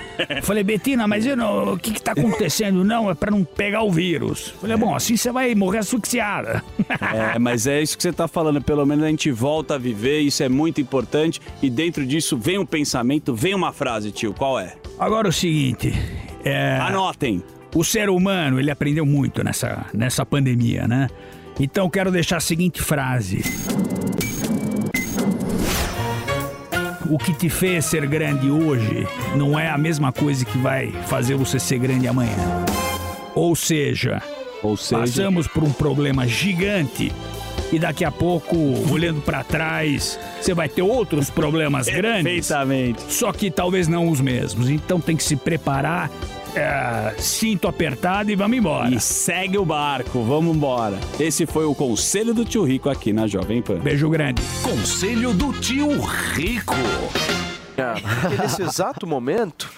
Falei, 0.42 0.62
Betina, 0.62 1.06
mas 1.08 1.24
eu 1.26 1.36
não- 1.36 1.72
o 1.74 1.78
que, 1.78 1.92
que 1.92 2.02
tá 2.02 2.12
acontecendo? 2.12 2.84
Não, 2.84 3.10
é 3.10 3.14
pra 3.14 3.30
não 3.30 3.42
pegar 3.44 3.82
o 3.82 3.90
vírus. 3.90 4.54
Falei, 4.60 4.76
bom, 4.76 4.94
assim 4.94 5.16
você 5.16 5.32
vai 5.32 5.54
morrer 5.54 5.78
asfixiada. 5.78 6.62
É, 7.34 7.38
mas 7.38 7.66
é 7.66 7.80
isso 7.82 7.96
que 7.96 8.02
você 8.02 8.12
tá 8.12 8.28
falando. 8.28 8.60
Pelo 8.60 8.84
menos 8.84 9.04
a 9.04 9.08
gente 9.08 9.30
volta 9.30 9.74
a 9.74 9.78
viver, 9.78 10.20
isso 10.20 10.42
é 10.42 10.48
muito 10.48 10.80
importante. 10.80 11.40
E 11.62 11.70
dentro 11.70 12.04
disso 12.04 12.36
vem 12.36 12.58
um 12.58 12.66
pensamento, 12.66 13.34
vem 13.34 13.54
uma 13.54 13.72
frase, 13.72 14.10
tio. 14.12 14.34
Qual 14.34 14.58
é? 14.58 14.74
Agora 14.98 15.28
o 15.28 15.32
seguinte. 15.32 15.92
É, 16.44 16.76
Anotem. 16.78 17.42
O 17.74 17.84
ser 17.84 18.08
humano, 18.08 18.58
ele 18.58 18.70
aprendeu 18.70 19.04
muito 19.04 19.44
nessa, 19.44 19.86
nessa 19.92 20.24
pandemia, 20.24 20.88
né? 20.88 21.08
Então 21.60 21.88
quero 21.90 22.10
deixar 22.10 22.38
a 22.38 22.40
seguinte 22.40 22.80
frase. 22.80 23.42
O 27.10 27.18
que 27.18 27.32
te 27.32 27.48
fez 27.48 27.84
ser 27.86 28.06
grande 28.06 28.50
hoje 28.50 29.06
não 29.36 29.58
é 29.58 29.68
a 29.68 29.78
mesma 29.78 30.12
coisa 30.12 30.44
que 30.44 30.58
vai 30.58 30.90
fazer 31.06 31.34
você 31.36 31.58
ser 31.58 31.78
grande 31.78 32.06
amanhã. 32.06 32.36
Ou 33.34 33.54
seja, 33.56 34.20
Ou 34.62 34.76
seja- 34.76 35.00
passamos 35.00 35.46
por 35.46 35.62
um 35.64 35.72
problema 35.72 36.26
gigante 36.26 37.12
e 37.72 37.78
daqui 37.78 38.04
a 38.04 38.10
pouco, 38.10 38.56
olhando 38.90 39.20
pra 39.20 39.44
trás, 39.44 40.18
você 40.40 40.54
vai 40.54 40.68
ter 40.68 40.82
outros 40.82 41.30
problemas 41.30 41.86
grandes. 41.88 42.22
Perfeitamente. 42.48 43.12
Só 43.12 43.32
que 43.32 43.50
talvez 43.50 43.88
não 43.88 44.08
os 44.08 44.20
mesmos. 44.20 44.70
Então 44.70 45.00
tem 45.00 45.16
que 45.16 45.22
se 45.22 45.36
preparar, 45.36 46.10
é, 46.54 47.14
cinto 47.18 47.68
apertado 47.68 48.30
e 48.30 48.34
vamos 48.34 48.56
embora. 48.56 48.94
E 48.94 49.00
segue 49.00 49.58
o 49.58 49.64
barco, 49.64 50.22
vamos 50.22 50.56
embora. 50.56 50.98
Esse 51.20 51.46
foi 51.46 51.64
o 51.64 51.74
conselho 51.74 52.32
do 52.32 52.44
tio 52.44 52.64
Rico 52.64 52.88
aqui 52.88 53.12
na 53.12 53.26
Jovem 53.26 53.60
Pan. 53.60 53.78
Beijo 53.78 54.08
grande. 54.08 54.40
Conselho 54.62 55.32
do 55.32 55.52
tio 55.52 56.00
Rico. 56.32 56.74
Nesse 58.40 58.62
exato 58.62 59.06
momento, 59.06 59.70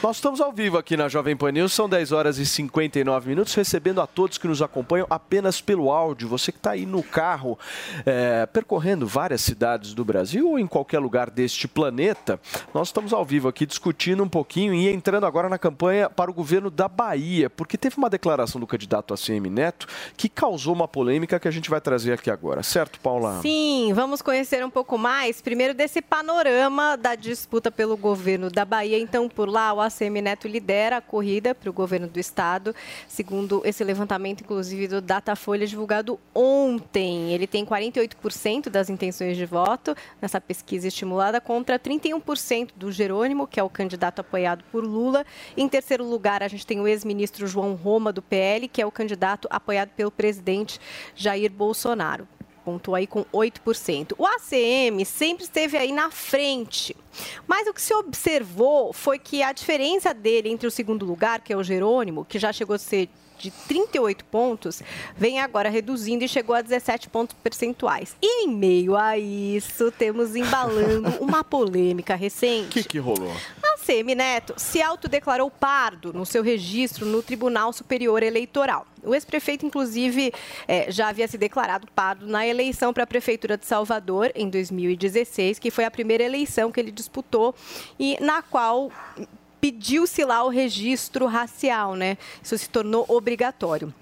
nós 0.00 0.16
estamos 0.16 0.40
ao 0.40 0.52
vivo 0.52 0.78
aqui 0.78 0.96
na 0.96 1.08
Jovem 1.08 1.36
Pan 1.36 1.50
News, 1.50 1.72
são 1.72 1.88
10 1.88 2.12
horas 2.12 2.38
e 2.38 2.46
59 2.46 3.28
minutos, 3.28 3.52
recebendo 3.54 4.00
a 4.00 4.06
todos 4.06 4.38
que 4.38 4.46
nos 4.46 4.62
acompanham 4.62 5.06
apenas 5.10 5.60
pelo 5.60 5.90
áudio. 5.90 6.28
Você 6.28 6.52
que 6.52 6.58
está 6.58 6.72
aí 6.72 6.86
no 6.86 7.02
carro, 7.02 7.58
é, 8.06 8.46
percorrendo 8.46 9.08
várias 9.08 9.40
cidades 9.40 9.94
do 9.94 10.04
Brasil 10.04 10.48
ou 10.48 10.58
em 10.58 10.68
qualquer 10.68 11.00
lugar 11.00 11.30
deste 11.30 11.66
planeta, 11.66 12.40
nós 12.72 12.88
estamos 12.88 13.12
ao 13.12 13.24
vivo 13.24 13.48
aqui 13.48 13.66
discutindo 13.66 14.22
um 14.22 14.28
pouquinho 14.28 14.72
e 14.72 14.88
entrando 14.88 15.26
agora 15.26 15.48
na 15.48 15.58
campanha 15.58 16.08
para 16.08 16.30
o 16.30 16.34
governo 16.34 16.70
da 16.70 16.86
Bahia, 16.86 17.50
porque 17.50 17.76
teve 17.76 17.96
uma 17.96 18.08
declaração 18.08 18.60
do 18.60 18.66
candidato 18.66 19.12
ACM 19.12 19.50
Neto 19.50 19.88
que 20.16 20.28
causou 20.28 20.74
uma 20.74 20.86
polêmica 20.86 21.40
que 21.40 21.48
a 21.48 21.52
gente 21.52 21.68
vai 21.68 21.80
trazer 21.80 22.12
aqui 22.12 22.30
agora, 22.30 22.62
certo, 22.62 23.00
Paula? 23.00 23.40
Sim, 23.42 23.92
vamos 23.94 24.22
conhecer 24.22 24.64
um 24.64 24.70
pouco 24.70 24.96
mais, 24.96 25.42
primeiro 25.42 25.74
desse 25.74 26.00
panorama 26.00 26.96
da 26.96 27.16
disputa 27.16 27.68
pelo 27.70 27.96
governo 27.96 28.48
da 28.48 28.64
Bahia. 28.64 28.98
Então, 28.98 29.28
por 29.28 29.48
lá, 29.48 29.72
o 29.72 29.87
ACM 29.88 30.22
Neto 30.22 30.46
lidera 30.46 30.98
a 30.98 31.00
corrida 31.00 31.54
para 31.54 31.68
o 31.68 31.72
governo 31.72 32.06
do 32.06 32.18
estado, 32.18 32.74
segundo 33.06 33.60
esse 33.64 33.82
levantamento, 33.82 34.42
inclusive, 34.42 34.88
do 34.88 35.00
Datafolha 35.00 35.66
divulgado 35.66 36.18
ontem. 36.34 37.32
Ele 37.32 37.46
tem 37.46 37.66
48% 37.66 38.68
das 38.68 38.88
intenções 38.88 39.36
de 39.36 39.44
voto 39.44 39.94
nessa 40.22 40.40
pesquisa 40.40 40.88
estimulada 40.88 41.40
contra 41.40 41.78
31% 41.78 42.70
do 42.76 42.92
Jerônimo, 42.92 43.46
que 43.46 43.58
é 43.58 43.62
o 43.62 43.68
candidato 43.68 44.20
apoiado 44.20 44.64
por 44.70 44.84
Lula. 44.84 45.26
Em 45.56 45.68
terceiro 45.68 46.04
lugar, 46.04 46.42
a 46.42 46.48
gente 46.48 46.66
tem 46.66 46.80
o 46.80 46.86
ex-ministro 46.86 47.46
João 47.46 47.74
Roma, 47.74 48.12
do 48.12 48.22
PL, 48.22 48.68
que 48.68 48.80
é 48.80 48.86
o 48.86 48.92
candidato 48.92 49.48
apoiado 49.50 49.90
pelo 49.90 50.10
presidente 50.10 50.80
Jair 51.14 51.50
Bolsonaro 51.50 52.28
pontuou 52.68 52.94
aí 52.94 53.06
com 53.06 53.24
8%. 53.32 54.12
O 54.18 54.26
ACM 54.26 55.02
sempre 55.06 55.44
esteve 55.44 55.78
aí 55.78 55.90
na 55.90 56.10
frente. 56.10 56.94
Mas 57.46 57.66
o 57.66 57.72
que 57.72 57.80
se 57.80 57.94
observou 57.94 58.92
foi 58.92 59.18
que 59.18 59.42
a 59.42 59.52
diferença 59.52 60.12
dele 60.12 60.50
entre 60.50 60.66
o 60.66 60.70
segundo 60.70 61.06
lugar, 61.06 61.40
que 61.40 61.50
é 61.50 61.56
o 61.56 61.62
Jerônimo, 61.62 62.26
que 62.26 62.38
já 62.38 62.52
chegou 62.52 62.76
a 62.76 62.78
ser 62.78 63.08
de 63.38 63.50
38 63.50 64.24
pontos, 64.24 64.82
vem 65.16 65.40
agora 65.40 65.68
reduzindo 65.68 66.24
e 66.24 66.28
chegou 66.28 66.54
a 66.54 66.62
17 66.62 67.08
pontos 67.08 67.36
percentuais. 67.42 68.16
E 68.20 68.44
em 68.44 68.48
meio 68.48 68.96
a 68.96 69.16
isso, 69.16 69.90
temos 69.92 70.34
embalando 70.34 71.10
uma 71.22 71.44
polêmica 71.44 72.14
recente. 72.14 72.78
O 72.78 72.82
que, 72.82 72.84
que 72.84 72.98
rolou? 72.98 73.32
A 73.62 73.78
CM 73.78 74.14
Neto 74.14 74.54
se 74.56 74.82
autodeclarou 74.82 75.50
pardo 75.50 76.12
no 76.12 76.26
seu 76.26 76.42
registro 76.42 77.06
no 77.06 77.22
Tribunal 77.22 77.72
Superior 77.72 78.22
Eleitoral. 78.22 78.86
O 79.02 79.14
ex-prefeito, 79.14 79.64
inclusive, 79.64 80.32
eh, 80.66 80.90
já 80.90 81.08
havia 81.08 81.26
se 81.28 81.38
declarado 81.38 81.86
pardo 81.94 82.26
na 82.26 82.46
eleição 82.46 82.92
para 82.92 83.04
a 83.04 83.06
Prefeitura 83.06 83.56
de 83.56 83.64
Salvador, 83.64 84.32
em 84.34 84.50
2016, 84.50 85.58
que 85.58 85.70
foi 85.70 85.84
a 85.84 85.90
primeira 85.90 86.24
eleição 86.24 86.70
que 86.72 86.80
ele 86.80 86.90
disputou 86.90 87.54
e 87.98 88.18
na 88.20 88.42
qual 88.42 88.90
pediu-se 89.60 90.24
lá 90.24 90.44
o 90.44 90.48
registro 90.48 91.26
racial, 91.26 91.94
né? 91.94 92.16
Isso 92.42 92.56
se 92.56 92.68
tornou 92.68 93.04
obrigatório. 93.08 93.92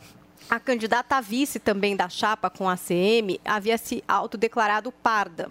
A 0.48 0.60
candidata 0.60 1.16
a 1.16 1.20
vice 1.20 1.58
também 1.58 1.96
da 1.96 2.08
chapa 2.08 2.48
com 2.48 2.68
a 2.68 2.74
ACM 2.74 3.40
havia 3.44 3.76
se 3.76 4.04
autodeclarado 4.06 4.92
parda. 4.92 5.48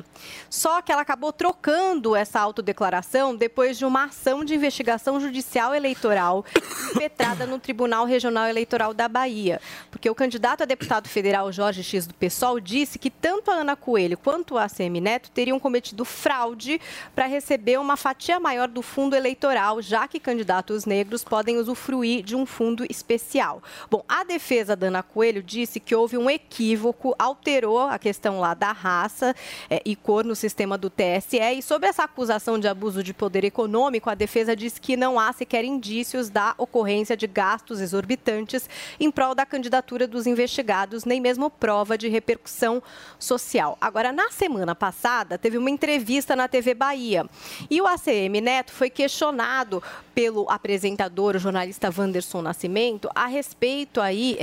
Só 0.50 0.82
que 0.82 0.90
ela 0.90 1.02
acabou 1.02 1.34
trocando 1.34 2.16
essa 2.16 2.40
autodeclaração 2.40 3.36
depois 3.36 3.78
de 3.78 3.84
uma 3.84 4.06
ação 4.06 4.46
de 4.46 4.56
investigação 4.56 5.20
judicial 5.20 5.76
eleitoral 5.76 6.46
impetrada 6.94 7.46
no 7.46 7.60
Tribunal 7.60 8.06
Regional 8.06 8.48
Eleitoral 8.48 8.94
da 8.94 9.10
Bahia. 9.10 9.60
Porque 9.92 10.10
o 10.10 10.16
candidato 10.16 10.64
a 10.64 10.66
deputado 10.66 11.10
federal 11.10 11.52
Jorge 11.52 11.84
X 11.84 12.08
do 12.08 12.14
PSOL 12.14 12.62
disse 12.62 12.98
que 12.98 13.10
tanto 13.10 13.52
a 13.52 13.56
Ana 13.56 13.76
Coelho 13.76 14.18
quanto 14.18 14.58
a 14.58 14.64
ACM 14.64 15.02
Neto 15.02 15.30
teriam 15.30 15.60
cometido 15.60 16.06
fraude 16.06 16.80
para 17.14 17.26
receber 17.26 17.78
uma 17.82 17.98
fatia 17.98 18.40
maior 18.40 18.70
do 18.70 18.82
fundo 18.82 19.14
eleitoral, 19.14 19.82
já 19.82 20.08
que 20.08 20.22
candidatos 20.22 20.86
negros 20.86 21.22
podem 21.22 21.58
usufruir 21.58 22.24
de 22.24 22.34
um 22.34 22.46
fundo 22.46 22.86
especial. 22.90 23.62
Bom, 23.92 24.02
a 24.08 24.24
defesa 24.24 24.74
da 24.74 24.85
Ana 24.86 25.04
Coelho 25.04 25.44
disse 25.44 25.80
que 25.80 25.96
houve 25.96 26.18
um 26.18 26.30
equívoco, 26.30 27.16
alterou 27.18 27.82
a 27.82 28.00
questão 28.00 28.40
lá 28.40 28.54
da 28.54 28.72
raça 28.72 29.36
eh, 29.70 29.82
e 29.86 29.96
cor 29.96 30.24
no 30.24 30.36
sistema 30.36 30.78
do 30.78 30.90
TSE. 30.90 31.40
E 31.40 31.62
sobre 31.62 31.90
essa 31.90 32.04
acusação 32.04 32.60
de 32.60 32.68
abuso 32.68 33.04
de 33.04 33.14
poder 33.14 33.44
econômico, 33.44 34.10
a 34.10 34.16
defesa 34.16 34.56
diz 34.56 34.80
que 34.80 34.96
não 34.96 35.20
há 35.20 35.32
sequer 35.34 35.64
indícios 35.64 36.30
da 36.30 36.54
ocorrência 36.58 37.18
de 37.18 37.28
gastos 37.28 37.82
exorbitantes 37.82 38.70
em 39.00 39.12
prol 39.12 39.36
da 39.36 39.46
candidatura 39.46 40.08
dos 40.08 40.28
investigados, 40.28 41.06
nem 41.06 41.20
mesmo 41.20 41.50
prova 41.50 41.98
de 41.98 42.08
repercussão 42.08 42.82
social. 43.20 43.78
Agora, 43.82 44.12
na 44.12 44.32
semana 44.32 44.76
passada, 44.76 45.38
teve 45.38 45.58
uma 45.58 45.70
entrevista 45.70 46.36
na 46.36 46.48
TV 46.48 46.74
Bahia 46.74 47.26
e 47.70 47.82
o 47.82 47.88
ACM 47.88 48.42
Neto 48.42 48.72
foi 48.72 48.90
questionado 48.90 49.82
pelo 50.14 50.50
apresentador, 50.50 51.36
o 51.36 51.40
jornalista 51.40 51.94
Wanderson 51.96 52.42
Nascimento, 52.42 53.10
a 53.14 53.26
respeito 53.26 54.00
aí 54.00 54.38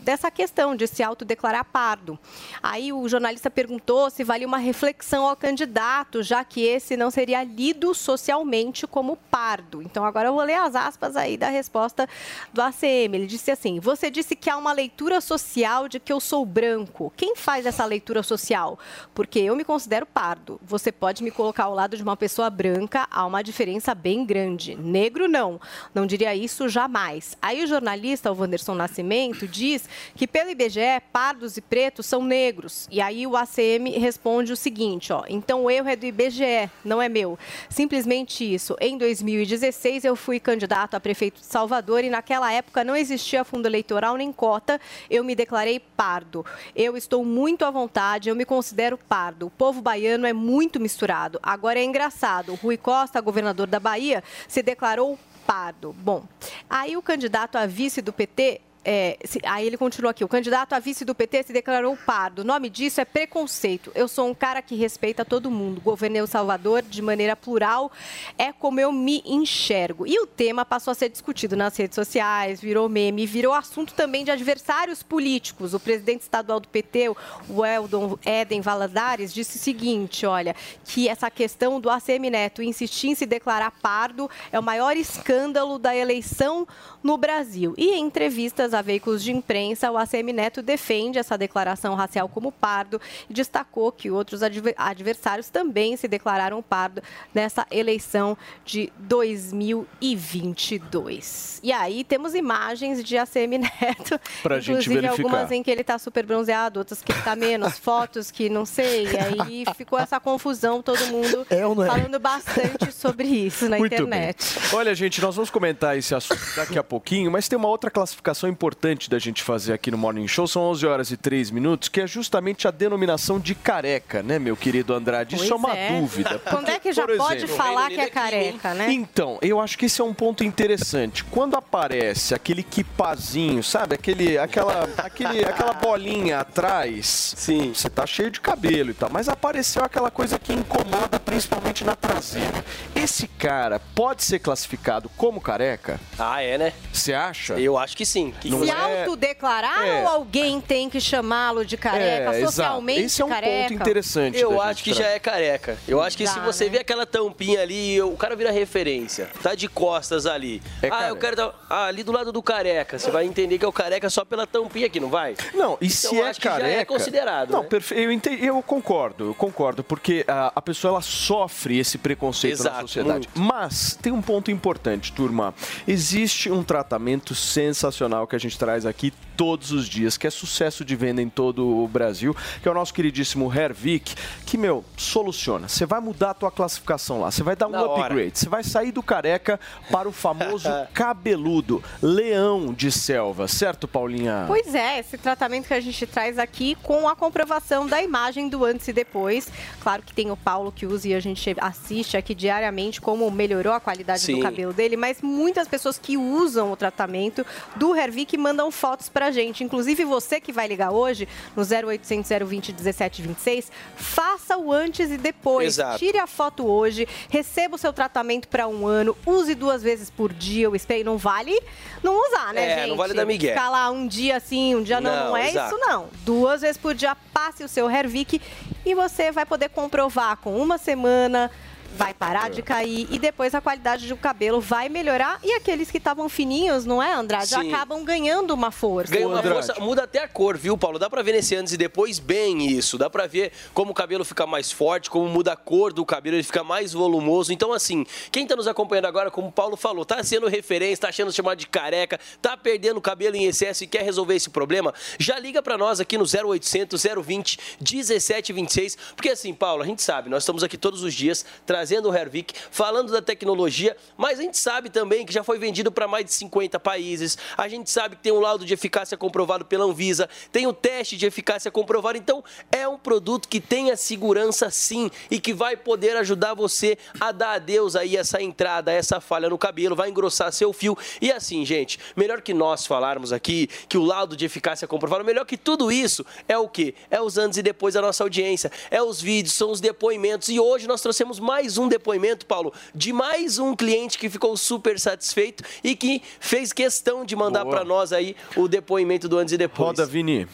dessa 0.00 0.30
questão 0.30 0.74
de 0.74 0.86
se 0.86 1.02
autodeclarar 1.02 1.64
pardo. 1.64 2.18
Aí 2.62 2.92
o 2.92 3.08
jornalista 3.08 3.50
perguntou 3.50 4.10
se 4.10 4.24
vale 4.24 4.44
uma 4.44 4.58
reflexão 4.58 5.26
ao 5.26 5.36
candidato, 5.36 6.22
já 6.22 6.44
que 6.44 6.62
esse 6.62 6.96
não 6.96 7.10
seria 7.10 7.42
lido 7.44 7.94
socialmente 7.94 8.86
como 8.86 9.16
pardo. 9.16 9.82
Então 9.82 10.04
agora 10.04 10.28
eu 10.28 10.34
vou 10.34 10.42
ler 10.42 10.54
as 10.54 10.74
aspas 10.74 11.16
aí 11.16 11.36
da 11.36 11.48
resposta 11.48 12.08
do 12.52 12.62
ACM. 12.62 13.14
Ele 13.14 13.26
disse 13.26 13.50
assim: 13.50 13.78
"Você 13.80 14.10
disse 14.10 14.34
que 14.34 14.50
há 14.50 14.56
uma 14.56 14.72
leitura 14.72 15.20
social 15.20 15.88
de 15.88 16.00
que 16.00 16.12
eu 16.12 16.20
sou 16.20 16.44
branco. 16.44 17.12
Quem 17.16 17.36
faz 17.36 17.66
essa 17.66 17.84
leitura 17.84 18.22
social? 18.22 18.78
Porque 19.14 19.38
eu 19.38 19.54
me 19.54 19.64
considero 19.64 20.06
pardo. 20.06 20.60
Você 20.62 20.90
pode 20.90 21.22
me 21.22 21.30
colocar 21.30 21.64
ao 21.64 21.74
lado 21.74 21.96
de 21.96 22.02
uma 22.02 22.16
pessoa 22.16 22.50
branca, 22.50 23.06
há 23.10 23.24
uma 23.26 23.42
diferença 23.42 23.94
bem 23.94 24.24
grande. 24.24 24.74
Negro 24.74 25.28
não. 25.28 25.60
Não 25.94 26.06
diria 26.06 26.34
isso 26.34 26.68
jamais." 26.68 27.36
Aí 27.40 27.62
o 27.62 27.66
jornalista, 27.66 28.32
o 28.32 28.38
Wanderson 28.38 28.74
Nascimento, 28.74 29.46
disse 29.46 29.75
diz 29.76 29.88
que 30.14 30.26
pelo 30.26 30.50
IBGE, 30.50 31.02
pardos 31.12 31.56
e 31.56 31.60
pretos 31.60 32.06
são 32.06 32.24
negros. 32.24 32.88
E 32.90 33.00
aí 33.00 33.26
o 33.26 33.36
ACM 33.36 33.98
responde 33.98 34.52
o 34.52 34.56
seguinte, 34.56 35.12
ó, 35.12 35.24
então 35.28 35.64
o 35.64 35.70
erro 35.70 35.88
é 35.88 35.96
do 35.96 36.06
IBGE, 36.06 36.70
não 36.84 37.00
é 37.00 37.08
meu. 37.08 37.38
Simplesmente 37.68 38.42
isso. 38.42 38.76
Em 38.80 38.96
2016 38.96 40.04
eu 40.04 40.16
fui 40.16 40.40
candidato 40.40 40.94
a 40.94 41.00
prefeito 41.00 41.40
de 41.40 41.46
Salvador 41.46 42.02
e 42.04 42.10
naquela 42.10 42.52
época 42.52 42.84
não 42.84 42.96
existia 42.96 43.44
fundo 43.44 43.66
eleitoral 43.66 44.16
nem 44.16 44.32
cota. 44.32 44.80
Eu 45.10 45.22
me 45.22 45.34
declarei 45.34 45.80
pardo. 45.80 46.44
Eu 46.74 46.96
estou 46.96 47.24
muito 47.24 47.64
à 47.64 47.70
vontade, 47.70 48.28
eu 48.28 48.36
me 48.36 48.44
considero 48.44 48.98
pardo. 48.98 49.46
O 49.46 49.50
povo 49.50 49.80
baiano 49.80 50.26
é 50.26 50.32
muito 50.32 50.80
misturado. 50.80 51.38
Agora 51.42 51.78
é 51.78 51.84
engraçado. 51.84 52.54
Rui 52.54 52.76
Costa, 52.76 53.20
governador 53.20 53.66
da 53.66 53.78
Bahia, 53.78 54.22
se 54.48 54.62
declarou 54.62 55.18
pardo. 55.46 55.92
Bom, 55.92 56.24
aí 56.68 56.96
o 56.96 57.02
candidato 57.02 57.56
a 57.56 57.66
vice 57.66 58.02
do 58.02 58.12
PT 58.12 58.60
é, 58.88 59.18
se- 59.24 59.40
aí 59.44 59.66
ele 59.66 59.76
continua 59.76 60.12
aqui. 60.12 60.22
O 60.24 60.28
candidato 60.28 60.72
a 60.72 60.78
vice 60.78 61.04
do 61.04 61.12
PT 61.14 61.42
se 61.42 61.52
declarou 61.52 61.96
pardo. 61.96 62.38
O 62.42 62.44
nome 62.44 62.70
disso 62.70 63.00
é 63.00 63.04
preconceito. 63.04 63.90
Eu 63.96 64.06
sou 64.06 64.28
um 64.28 64.34
cara 64.34 64.62
que 64.62 64.76
respeita 64.76 65.24
todo 65.24 65.50
mundo. 65.50 65.80
Governei 65.80 66.22
o 66.22 66.26
Salvador 66.26 66.82
de 66.82 67.02
maneira 67.02 67.34
plural. 67.34 67.90
É 68.38 68.52
como 68.52 68.78
eu 68.78 68.92
me 68.92 69.22
enxergo. 69.26 70.06
E 70.06 70.20
o 70.20 70.26
tema 70.26 70.64
passou 70.64 70.92
a 70.92 70.94
ser 70.94 71.08
discutido 71.08 71.56
nas 71.56 71.76
redes 71.76 71.96
sociais, 71.96 72.60
virou 72.60 72.88
meme, 72.88 73.26
virou 73.26 73.52
assunto 73.52 73.92
também 73.92 74.24
de 74.24 74.30
adversários 74.30 75.02
políticos. 75.02 75.74
O 75.74 75.80
presidente 75.80 76.22
estadual 76.22 76.60
do 76.60 76.68
PT, 76.68 77.08
o 77.48 77.64
Eldon 77.64 78.16
Eden 78.24 78.60
Valadares, 78.60 79.34
disse 79.34 79.58
o 79.58 79.60
seguinte: 79.60 80.24
olha, 80.24 80.54
que 80.84 81.08
essa 81.08 81.28
questão 81.28 81.80
do 81.80 81.90
ACM 81.90 82.30
Neto 82.30 82.62
insistir 82.62 83.08
em 83.08 83.14
se 83.16 83.26
declarar 83.26 83.72
pardo 83.82 84.30
é 84.52 84.58
o 84.60 84.62
maior 84.62 84.96
escândalo 84.96 85.78
da 85.78 85.94
eleição 85.96 86.68
no 87.02 87.16
Brasil. 87.16 87.74
E 87.76 87.90
em 87.90 88.04
entrevistas 88.06 88.75
a 88.76 88.82
veículos 88.82 89.22
de 89.22 89.32
imprensa, 89.32 89.90
o 89.90 89.96
ACM 89.98 90.32
Neto 90.32 90.62
defende 90.62 91.18
essa 91.18 91.36
declaração 91.36 91.94
racial 91.94 92.28
como 92.28 92.52
pardo 92.52 93.00
e 93.28 93.34
destacou 93.34 93.90
que 93.90 94.10
outros 94.10 94.42
adver- 94.42 94.74
adversários 94.76 95.48
também 95.48 95.96
se 95.96 96.06
declararam 96.06 96.62
pardo 96.62 97.02
nessa 97.34 97.66
eleição 97.70 98.36
de 98.64 98.92
2022. 98.98 101.60
E 101.62 101.72
aí 101.72 102.04
temos 102.04 102.34
imagens 102.34 103.02
de 103.02 103.16
ACM 103.18 103.58
Neto, 103.58 104.20
Pra 104.42 104.58
inclusive 104.58 105.06
algumas 105.06 105.50
em 105.50 105.62
que 105.62 105.70
ele 105.70 105.80
está 105.80 105.98
super 105.98 106.24
bronzeado, 106.26 106.78
outras 106.80 107.02
que 107.02 107.10
ele 107.12 107.18
está 107.18 107.34
menos, 107.34 107.78
fotos 107.78 108.30
que 108.30 108.48
não 108.48 108.64
sei. 108.66 109.06
E 109.06 109.40
aí 109.42 109.64
ficou 109.76 109.98
essa 109.98 110.20
confusão, 110.20 110.82
todo 110.82 111.04
mundo 111.06 111.46
É 111.50 111.56
é? 111.56 111.60
falando 111.62 112.18
bastante 112.18 112.92
sobre 112.92 113.26
isso 113.26 113.68
na 113.68 113.78
Muito 113.78 113.94
internet. 113.94 114.58
bem. 114.60 114.78
Olha, 114.78 114.94
gente, 114.94 115.20
nós 115.20 115.34
vamos 115.34 115.50
comentar 115.50 115.96
esse 115.96 116.14
assunto 116.14 116.40
daqui 116.54 116.78
a 116.78 116.84
pouquinho, 116.84 117.30
mas 117.30 117.48
tem 117.48 117.56
uma 117.58 117.68
outra 117.68 117.90
classificação 117.90 118.48
importante 118.48 118.65
da 119.08 119.18
gente 119.18 119.42
fazer 119.42 119.72
aqui 119.72 119.90
no 119.90 119.98
Morning 119.98 120.26
Show. 120.26 120.46
São 120.46 120.62
11 120.62 120.86
horas 120.86 121.10
e 121.10 121.16
3 121.16 121.50
minutos, 121.50 121.88
que 121.88 122.00
é 122.00 122.06
justamente 122.06 122.66
a 122.66 122.70
denominação 122.70 123.38
de 123.38 123.54
careca, 123.54 124.22
né, 124.22 124.38
meu 124.38 124.56
querido 124.56 124.92
Andrade? 124.92 125.36
Isso 125.36 125.48
Pois 125.48 125.50
é 125.50 125.54
uma 125.54 125.76
é. 125.76 126.00
dúvida. 126.00 126.40
Quando 126.50 126.68
é 126.68 126.78
que 126.78 126.92
já 126.92 127.06
por 127.06 127.16
pode 127.16 127.36
exemplo, 127.44 127.56
falar 127.56 127.88
que 127.88 128.00
é 128.00 128.10
careca, 128.10 128.74
né? 128.74 128.92
Então, 128.92 129.38
eu 129.40 129.60
acho 129.60 129.78
que 129.78 129.86
esse 129.86 130.00
é 130.00 130.04
um 130.04 130.14
ponto 130.14 130.42
interessante. 130.42 131.22
Quando 131.24 131.56
aparece 131.56 132.34
aquele 132.34 132.62
quipazinho, 132.62 133.62
sabe? 133.62 133.94
Aquele, 133.94 134.38
aquela, 134.38 134.88
aquele, 134.98 135.44
aquela 135.44 135.72
bolinha 135.72 136.40
atrás. 136.40 137.34
Sim. 137.36 137.72
Você 137.74 137.88
tá 137.88 138.06
cheio 138.06 138.30
de 138.30 138.40
cabelo 138.40 138.90
e 138.90 138.94
tal. 138.94 139.10
Mas 139.10 139.28
apareceu 139.28 139.84
aquela 139.84 140.10
coisa 140.10 140.38
que 140.38 140.52
incomoda 140.52 141.20
principalmente 141.20 141.84
na 141.84 141.94
traseira. 141.94 142.64
Esse 142.94 143.28
cara 143.28 143.80
pode 143.94 144.24
ser 144.24 144.38
classificado 144.38 145.08
como 145.16 145.40
careca? 145.40 146.00
Ah, 146.18 146.42
é, 146.42 146.58
né? 146.58 146.72
Você 146.92 147.12
acha? 147.12 147.54
Eu 147.54 147.76
acho 147.76 147.96
que 147.96 148.06
sim. 148.06 148.34
Que 148.46 148.52
Não 148.52 148.64
Se 148.64 148.70
é- 148.70 149.00
autodeclarar 149.02 149.86
É. 149.86 150.02
ou 150.02 150.08
alguém 150.08 150.60
tem 150.60 150.88
que 150.88 151.00
chamá-lo 151.00 151.64
de 151.64 151.76
careca? 151.76 152.32
É, 152.34 152.38
exato. 152.38 152.46
socialmente 152.46 153.00
Esse 153.02 153.22
é 153.22 153.24
um 153.24 153.28
ponto 153.28 153.40
careca? 153.40 153.74
interessante. 153.74 154.38
Eu 154.38 154.60
acho 154.60 154.82
que 154.84 154.92
já 154.92 155.06
é 155.06 155.18
careca. 155.18 155.76
Eu 155.86 156.00
acho 156.00 156.16
que 156.16 156.26
se 156.26 156.34
Já, 156.34 156.44
você 156.44 156.64
né? 156.64 156.70
vê 156.70 156.78
aquela 156.78 157.04
tampinha 157.06 157.60
ali, 157.60 158.00
o 158.02 158.16
cara 158.16 158.34
vira 158.36 158.50
referência. 158.50 159.28
Tá 159.42 159.54
de 159.54 159.68
costas 159.68 160.26
ali. 160.26 160.62
É 160.82 160.88
ah, 160.90 161.08
eu 161.08 161.16
quero. 161.16 161.36
dar- 161.36 161.54
Ah, 161.68 161.86
ali 161.86 162.02
do 162.02 162.12
lado 162.12 162.32
do 162.32 162.42
careca. 162.42 162.98
Você 162.98 163.10
vai 163.10 163.24
entender 163.26 163.58
que 163.58 163.64
é 163.64 163.68
o 163.68 163.72
careca 163.72 164.08
só 164.08 164.24
pela 164.24 164.46
tampinha 164.46 164.86
aqui, 164.86 165.00
não 165.00 165.08
vai? 165.08 165.34
Não, 165.54 165.76
e 165.80 165.86
Então, 165.86 165.88
se 166.10 166.16
eu 166.16 166.24
é 166.24 166.30
acho 166.30 166.40
que 166.40 166.48
careca... 166.48 166.70
já 166.70 166.76
é 166.80 166.84
considerado. 166.84 167.50
Não, 167.50 167.62
né? 167.62 167.68
perfe- 167.68 167.94
eu, 167.94 168.10
ente- 168.12 168.38
eu 168.42 168.62
concordo, 168.62 169.30
eu 169.30 169.34
concordo, 169.34 169.82
porque 169.82 170.24
a, 170.28 170.52
a 170.54 170.62
pessoa 170.62 170.92
ela 170.92 171.02
sofre 171.02 171.78
esse 171.78 171.98
preconceito 171.98 172.58
na 172.62 172.70
Exato, 172.70 172.80
sociedade. 172.82 173.28
Mas 173.34 173.98
tem 174.00 174.12
um 174.12 174.22
ponto 174.22 174.50
importante, 174.50 175.12
turma. 175.12 175.54
Existe 175.86 176.50
um 176.50 176.62
tratamento 176.62 177.34
sensacional 177.34 178.26
que 178.26 178.35
a 178.36 178.40
gente 178.40 178.58
traz 178.58 178.86
aqui 178.86 179.12
todos 179.36 179.72
os 179.72 179.88
dias, 179.88 180.16
que 180.16 180.26
é 180.26 180.30
sucesso 180.30 180.84
de 180.84 180.96
venda 180.96 181.20
em 181.20 181.28
todo 181.28 181.66
o 181.66 181.86
Brasil, 181.86 182.34
que 182.62 182.68
é 182.68 182.70
o 182.70 182.74
nosso 182.74 182.94
queridíssimo 182.94 183.52
Hervik, 183.52 184.14
que, 184.44 184.56
meu, 184.56 184.84
soluciona. 184.96 185.68
Você 185.68 185.84
vai 185.84 186.00
mudar 186.00 186.30
a 186.30 186.34
tua 186.34 186.50
classificação 186.50 187.20
lá, 187.20 187.30
você 187.30 187.42
vai 187.42 187.54
dar 187.54 187.68
um 187.68 187.70
Na 187.70 187.82
upgrade, 187.82 188.38
você 188.38 188.48
vai 188.48 188.64
sair 188.64 188.92
do 188.92 189.02
careca 189.02 189.60
para 189.90 190.08
o 190.08 190.12
famoso 190.12 190.68
cabeludo, 190.94 191.82
leão 192.00 192.72
de 192.72 192.90
selva, 192.90 193.46
certo, 193.46 193.86
Paulinha? 193.86 194.44
Pois 194.46 194.74
é, 194.74 194.98
esse 194.98 195.18
tratamento 195.18 195.68
que 195.68 195.74
a 195.74 195.80
gente 195.80 196.06
traz 196.06 196.38
aqui 196.38 196.76
com 196.82 197.08
a 197.08 197.14
comprovação 197.14 197.86
da 197.86 198.02
imagem 198.02 198.48
do 198.48 198.64
antes 198.64 198.88
e 198.88 198.92
depois. 198.92 199.48
Claro 199.80 200.02
que 200.02 200.14
tem 200.14 200.30
o 200.30 200.36
Paulo 200.36 200.72
que 200.72 200.86
usa 200.86 201.08
e 201.08 201.14
a 201.14 201.20
gente 201.20 201.54
assiste 201.60 202.16
aqui 202.16 202.34
diariamente 202.34 203.00
como 203.00 203.30
melhorou 203.30 203.72
a 203.72 203.80
qualidade 203.80 204.20
Sim. 204.20 204.36
do 204.36 204.42
cabelo 204.42 204.72
dele, 204.72 204.96
mas 204.96 205.20
muitas 205.20 205.68
pessoas 205.68 205.98
que 205.98 206.16
usam 206.16 206.72
o 206.72 206.76
tratamento 206.76 207.44
do 207.76 207.94
Hervik 207.94 208.36
mandam 208.36 208.70
fotos 208.70 209.08
pra 209.26 209.30
gente. 209.32 209.64
Inclusive 209.64 210.04
você 210.04 210.40
que 210.40 210.52
vai 210.52 210.66
ligar 210.68 210.90
hoje 210.92 211.26
no 211.56 211.62
0800 211.62 212.28
020 212.46 212.72
1726, 212.72 213.70
faça 213.96 214.56
o 214.56 214.72
antes 214.72 215.10
e 215.10 215.16
depois. 215.16 215.66
Exato. 215.74 215.98
Tire 215.98 216.18
a 216.18 216.26
foto 216.26 216.66
hoje, 216.66 217.06
receba 217.28 217.74
o 217.74 217.78
seu 217.78 217.92
tratamento 217.92 218.46
para 218.48 218.68
um 218.68 218.86
ano, 218.86 219.16
use 219.26 219.54
duas 219.54 219.82
vezes 219.82 220.10
por 220.10 220.32
dia 220.32 220.70
o 220.70 220.76
spray. 220.76 221.02
Não 221.02 221.18
vale 221.18 221.58
não 222.02 222.14
usar, 222.28 222.52
né, 222.54 222.70
É, 222.72 222.78
gente? 222.80 222.88
não 222.90 222.96
vale 222.96 223.14
dar 223.14 223.24
migué. 223.26 223.48
Ficar 223.50 223.68
lá 223.70 223.90
um 223.90 224.06
dia 224.06 224.36
assim, 224.36 224.74
um 224.76 224.82
dia 224.82 225.00
não, 225.00 225.10
não, 225.14 225.26
Não, 225.30 225.36
é 225.36 225.48
exato. 225.50 225.74
isso 225.74 225.86
não. 225.86 226.08
Duas 226.24 226.60
vezes 226.60 226.76
por 226.76 226.94
dia, 226.94 227.16
passe 227.32 227.64
o 227.64 227.68
seu 227.68 227.90
Hervik 227.90 228.40
e 228.84 228.94
você 228.94 229.32
vai 229.32 229.44
poder 229.44 229.68
comprovar 229.70 230.36
com 230.36 230.56
uma 230.56 230.78
semana, 230.78 231.50
vai 231.96 232.12
parar 232.12 232.50
de 232.50 232.62
cair 232.62 233.08
e 233.10 233.18
depois 233.18 233.54
a 233.54 233.60
qualidade 233.60 234.06
do 234.06 234.16
cabelo 234.16 234.60
vai 234.60 234.88
melhorar 234.88 235.40
e 235.42 235.52
aqueles 235.54 235.90
que 235.90 235.96
estavam 235.98 236.28
fininhos, 236.28 236.84
não 236.84 237.02
é, 237.02 237.12
Andrade? 237.14 237.48
Sim. 237.48 237.72
Acabam 237.72 238.04
ganhando 238.04 238.52
uma 238.52 238.70
força. 238.70 239.12
Ganha 239.12 239.26
uma 239.26 239.42
força, 239.42 239.74
muda 239.80 240.04
até 240.04 240.22
a 240.22 240.28
cor, 240.28 240.56
viu, 240.56 240.76
Paulo? 240.76 240.98
Dá 240.98 241.08
pra 241.08 241.22
ver 241.22 241.32
nesse 241.32 241.56
antes 241.56 241.72
e 241.72 241.76
depois 241.76 242.18
bem 242.18 242.66
isso. 242.66 242.98
Dá 242.98 243.08
pra 243.08 243.26
ver 243.26 243.50
como 243.72 243.92
o 243.92 243.94
cabelo 243.94 244.24
fica 244.24 244.46
mais 244.46 244.70
forte, 244.70 245.08
como 245.08 245.26
muda 245.26 245.52
a 245.52 245.56
cor 245.56 245.92
do 245.92 246.04
cabelo, 246.04 246.36
ele 246.36 246.42
fica 246.42 246.62
mais 246.62 246.92
volumoso. 246.92 247.52
Então, 247.52 247.72
assim, 247.72 248.04
quem 248.30 248.46
tá 248.46 248.54
nos 248.54 248.68
acompanhando 248.68 249.06
agora, 249.06 249.30
como 249.30 249.48
o 249.48 249.52
Paulo 249.52 249.76
falou, 249.76 250.04
tá 250.04 250.22
sendo 250.22 250.46
referência, 250.48 251.06
tá 251.06 251.12
sendo 251.12 251.32
chamado 251.32 251.58
de 251.58 251.66
careca, 251.66 252.20
tá 252.42 252.56
perdendo 252.56 253.00
cabelo 253.00 253.36
em 253.36 253.46
excesso 253.46 253.84
e 253.84 253.86
quer 253.86 254.02
resolver 254.02 254.34
esse 254.34 254.50
problema, 254.50 254.92
já 255.18 255.38
liga 255.38 255.62
pra 255.62 255.78
nós 255.78 255.98
aqui 255.98 256.18
no 256.18 256.24
0800 256.24 257.02
020 257.24 257.58
1726. 257.80 258.98
Porque 259.16 259.30
assim, 259.30 259.54
Paulo, 259.54 259.82
a 259.82 259.86
gente 259.86 260.02
sabe, 260.02 260.28
nós 260.28 260.42
estamos 260.42 260.62
aqui 260.62 260.76
todos 260.76 261.02
os 261.02 261.14
dias 261.14 261.44
trazendo 261.64 261.85
o 262.04 262.14
Hervik, 262.14 262.54
falando 262.70 263.12
da 263.12 263.22
tecnologia, 263.22 263.96
mas 264.16 264.38
a 264.38 264.42
gente 264.42 264.58
sabe 264.58 264.90
também 264.90 265.24
que 265.24 265.32
já 265.32 265.42
foi 265.42 265.58
vendido 265.58 265.90
para 265.90 266.06
mais 266.06 266.24
de 266.24 266.32
50 266.32 266.78
países. 266.80 267.38
A 267.56 267.68
gente 267.68 267.90
sabe 267.90 268.16
que 268.16 268.22
tem 268.22 268.32
um 268.32 268.40
laudo 268.40 268.64
de 268.64 268.74
eficácia 268.74 269.16
comprovado 269.16 269.64
pela 269.64 269.84
Anvisa, 269.84 270.28
tem 270.52 270.66
o 270.66 270.72
teste 270.72 271.16
de 271.16 271.26
eficácia 271.26 271.70
comprovado. 271.70 272.18
Então, 272.18 272.42
é 272.70 272.86
um 272.86 272.98
produto 272.98 273.48
que 273.48 273.60
tem 273.60 273.90
a 273.90 273.96
segurança 273.96 274.70
sim 274.70 275.10
e 275.30 275.40
que 275.40 275.52
vai 275.52 275.76
poder 275.76 276.16
ajudar 276.16 276.54
você 276.54 276.96
a 277.20 277.32
dar 277.32 277.54
adeus 277.54 277.96
aí 277.96 278.16
essa 278.16 278.40
entrada, 278.40 278.92
essa 278.92 279.20
falha 279.20 279.48
no 279.48 279.58
cabelo, 279.58 279.96
vai 279.96 280.10
engrossar 280.10 280.52
seu 280.52 280.72
fio. 280.72 280.96
E 281.20 281.32
assim, 281.32 281.64
gente, 281.64 281.98
melhor 282.14 282.40
que 282.40 282.54
nós 282.54 282.86
falarmos 282.86 283.32
aqui 283.32 283.68
que 283.88 283.98
o 283.98 284.04
laudo 284.04 284.36
de 284.36 284.44
eficácia 284.44 284.86
comprovado, 284.86 285.24
melhor 285.24 285.44
que 285.44 285.56
tudo 285.56 285.90
isso 285.90 286.24
é 286.48 286.56
o 286.56 286.68
quê? 286.68 286.94
É 287.10 287.20
os 287.20 287.38
antes 287.38 287.58
e 287.58 287.62
depois 287.62 287.94
da 287.94 288.02
nossa 288.02 288.22
audiência, 288.22 288.70
é 288.90 289.02
os 289.02 289.20
vídeos, 289.20 289.54
são 289.54 289.70
os 289.70 289.80
depoimentos. 289.80 290.48
E 290.48 290.60
hoje 290.60 290.86
nós 290.86 291.00
trouxemos 291.00 291.40
mais 291.40 291.65
um 291.76 291.88
depoimento, 291.88 292.46
Paulo, 292.46 292.72
de 292.94 293.12
mais 293.12 293.58
um 293.58 293.74
cliente 293.74 294.18
que 294.18 294.30
ficou 294.30 294.56
super 294.56 294.98
satisfeito 295.00 295.64
e 295.82 295.96
que 295.96 296.22
fez 296.38 296.72
questão 296.72 297.24
de 297.24 297.34
mandar 297.34 297.64
para 297.64 297.84
nós 297.84 298.12
aí 298.12 298.36
o 298.56 298.68
depoimento 298.68 299.28
do 299.28 299.38
antes 299.38 299.52
e 299.52 299.58
depois. 299.58 299.88
Roda, 299.88 300.06
Vini. 300.06 300.46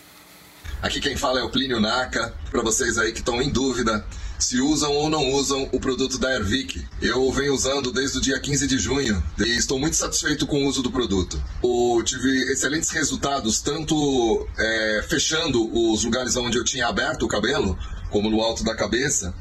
Aqui 0.80 1.00
quem 1.00 1.16
fala 1.16 1.40
é 1.40 1.42
o 1.42 1.50
Plínio 1.50 1.78
Naka, 1.78 2.34
para 2.50 2.62
vocês 2.62 2.98
aí 2.98 3.12
que 3.12 3.18
estão 3.18 3.40
em 3.40 3.50
dúvida 3.50 4.04
se 4.42 4.60
usam 4.60 4.92
ou 4.92 5.08
não 5.08 5.30
usam 5.30 5.68
o 5.72 5.78
produto 5.78 6.18
da 6.18 6.34
Ervic. 6.34 6.84
Eu 7.00 7.30
venho 7.30 7.54
usando 7.54 7.92
desde 7.92 8.18
o 8.18 8.20
dia 8.20 8.38
15 8.40 8.66
de 8.66 8.78
junho 8.78 9.22
e 9.38 9.56
estou 9.56 9.78
muito 9.78 9.94
satisfeito 9.94 10.46
com 10.46 10.64
o 10.64 10.66
uso 10.66 10.82
do 10.82 10.90
produto. 10.90 11.40
Eu 11.62 12.02
tive 12.02 12.52
excelentes 12.52 12.90
resultados, 12.90 13.60
tanto 13.60 14.46
é, 14.58 15.04
fechando 15.08 15.70
os 15.72 16.02
lugares 16.02 16.36
onde 16.36 16.58
eu 16.58 16.64
tinha 16.64 16.88
aberto 16.88 17.22
o 17.22 17.28
cabelo, 17.28 17.78
como 18.10 18.28
no 18.28 18.40
alto 18.40 18.64
da 18.64 18.74
cabeça, 18.74 19.32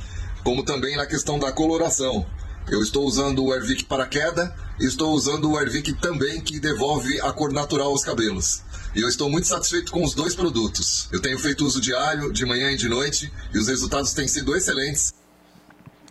como 0.44 0.64
também 0.64 0.96
na 0.96 1.06
questão 1.06 1.40
da 1.40 1.52
coloração. 1.52 2.26
Eu 2.70 2.82
estou 2.82 3.06
usando 3.06 3.44
o 3.44 3.52
Airvic 3.52 3.86
para 3.86 4.06
queda 4.06 4.56
estou 4.86 5.14
usando 5.14 5.52
o 5.52 5.58
Airvic 5.58 5.94
também 5.94 6.42
que 6.42 6.60
devolve 6.60 7.20
a 7.22 7.32
cor 7.32 7.52
natural 7.52 7.90
aos 7.90 8.04
cabelos. 8.04 8.62
E 8.96 9.02
eu 9.02 9.08
estou 9.08 9.30
muito 9.30 9.48
satisfeito 9.48 9.92
com 9.92 10.04
os 10.04 10.14
dois 10.14 10.36
produtos. 10.36 11.08
Eu 11.12 11.22
tenho 11.22 11.40
feito 11.40 11.66
uso 11.66 11.80
diário, 11.80 12.32
de 12.34 12.46
manhã 12.46 12.72
e 12.72 12.78
de 12.78 12.90
noite, 12.90 13.32
e 13.54 13.58
os 13.58 13.68
resultados 13.68 14.14
têm 14.14 14.28
sido 14.28 14.56
excelentes. 14.56 15.14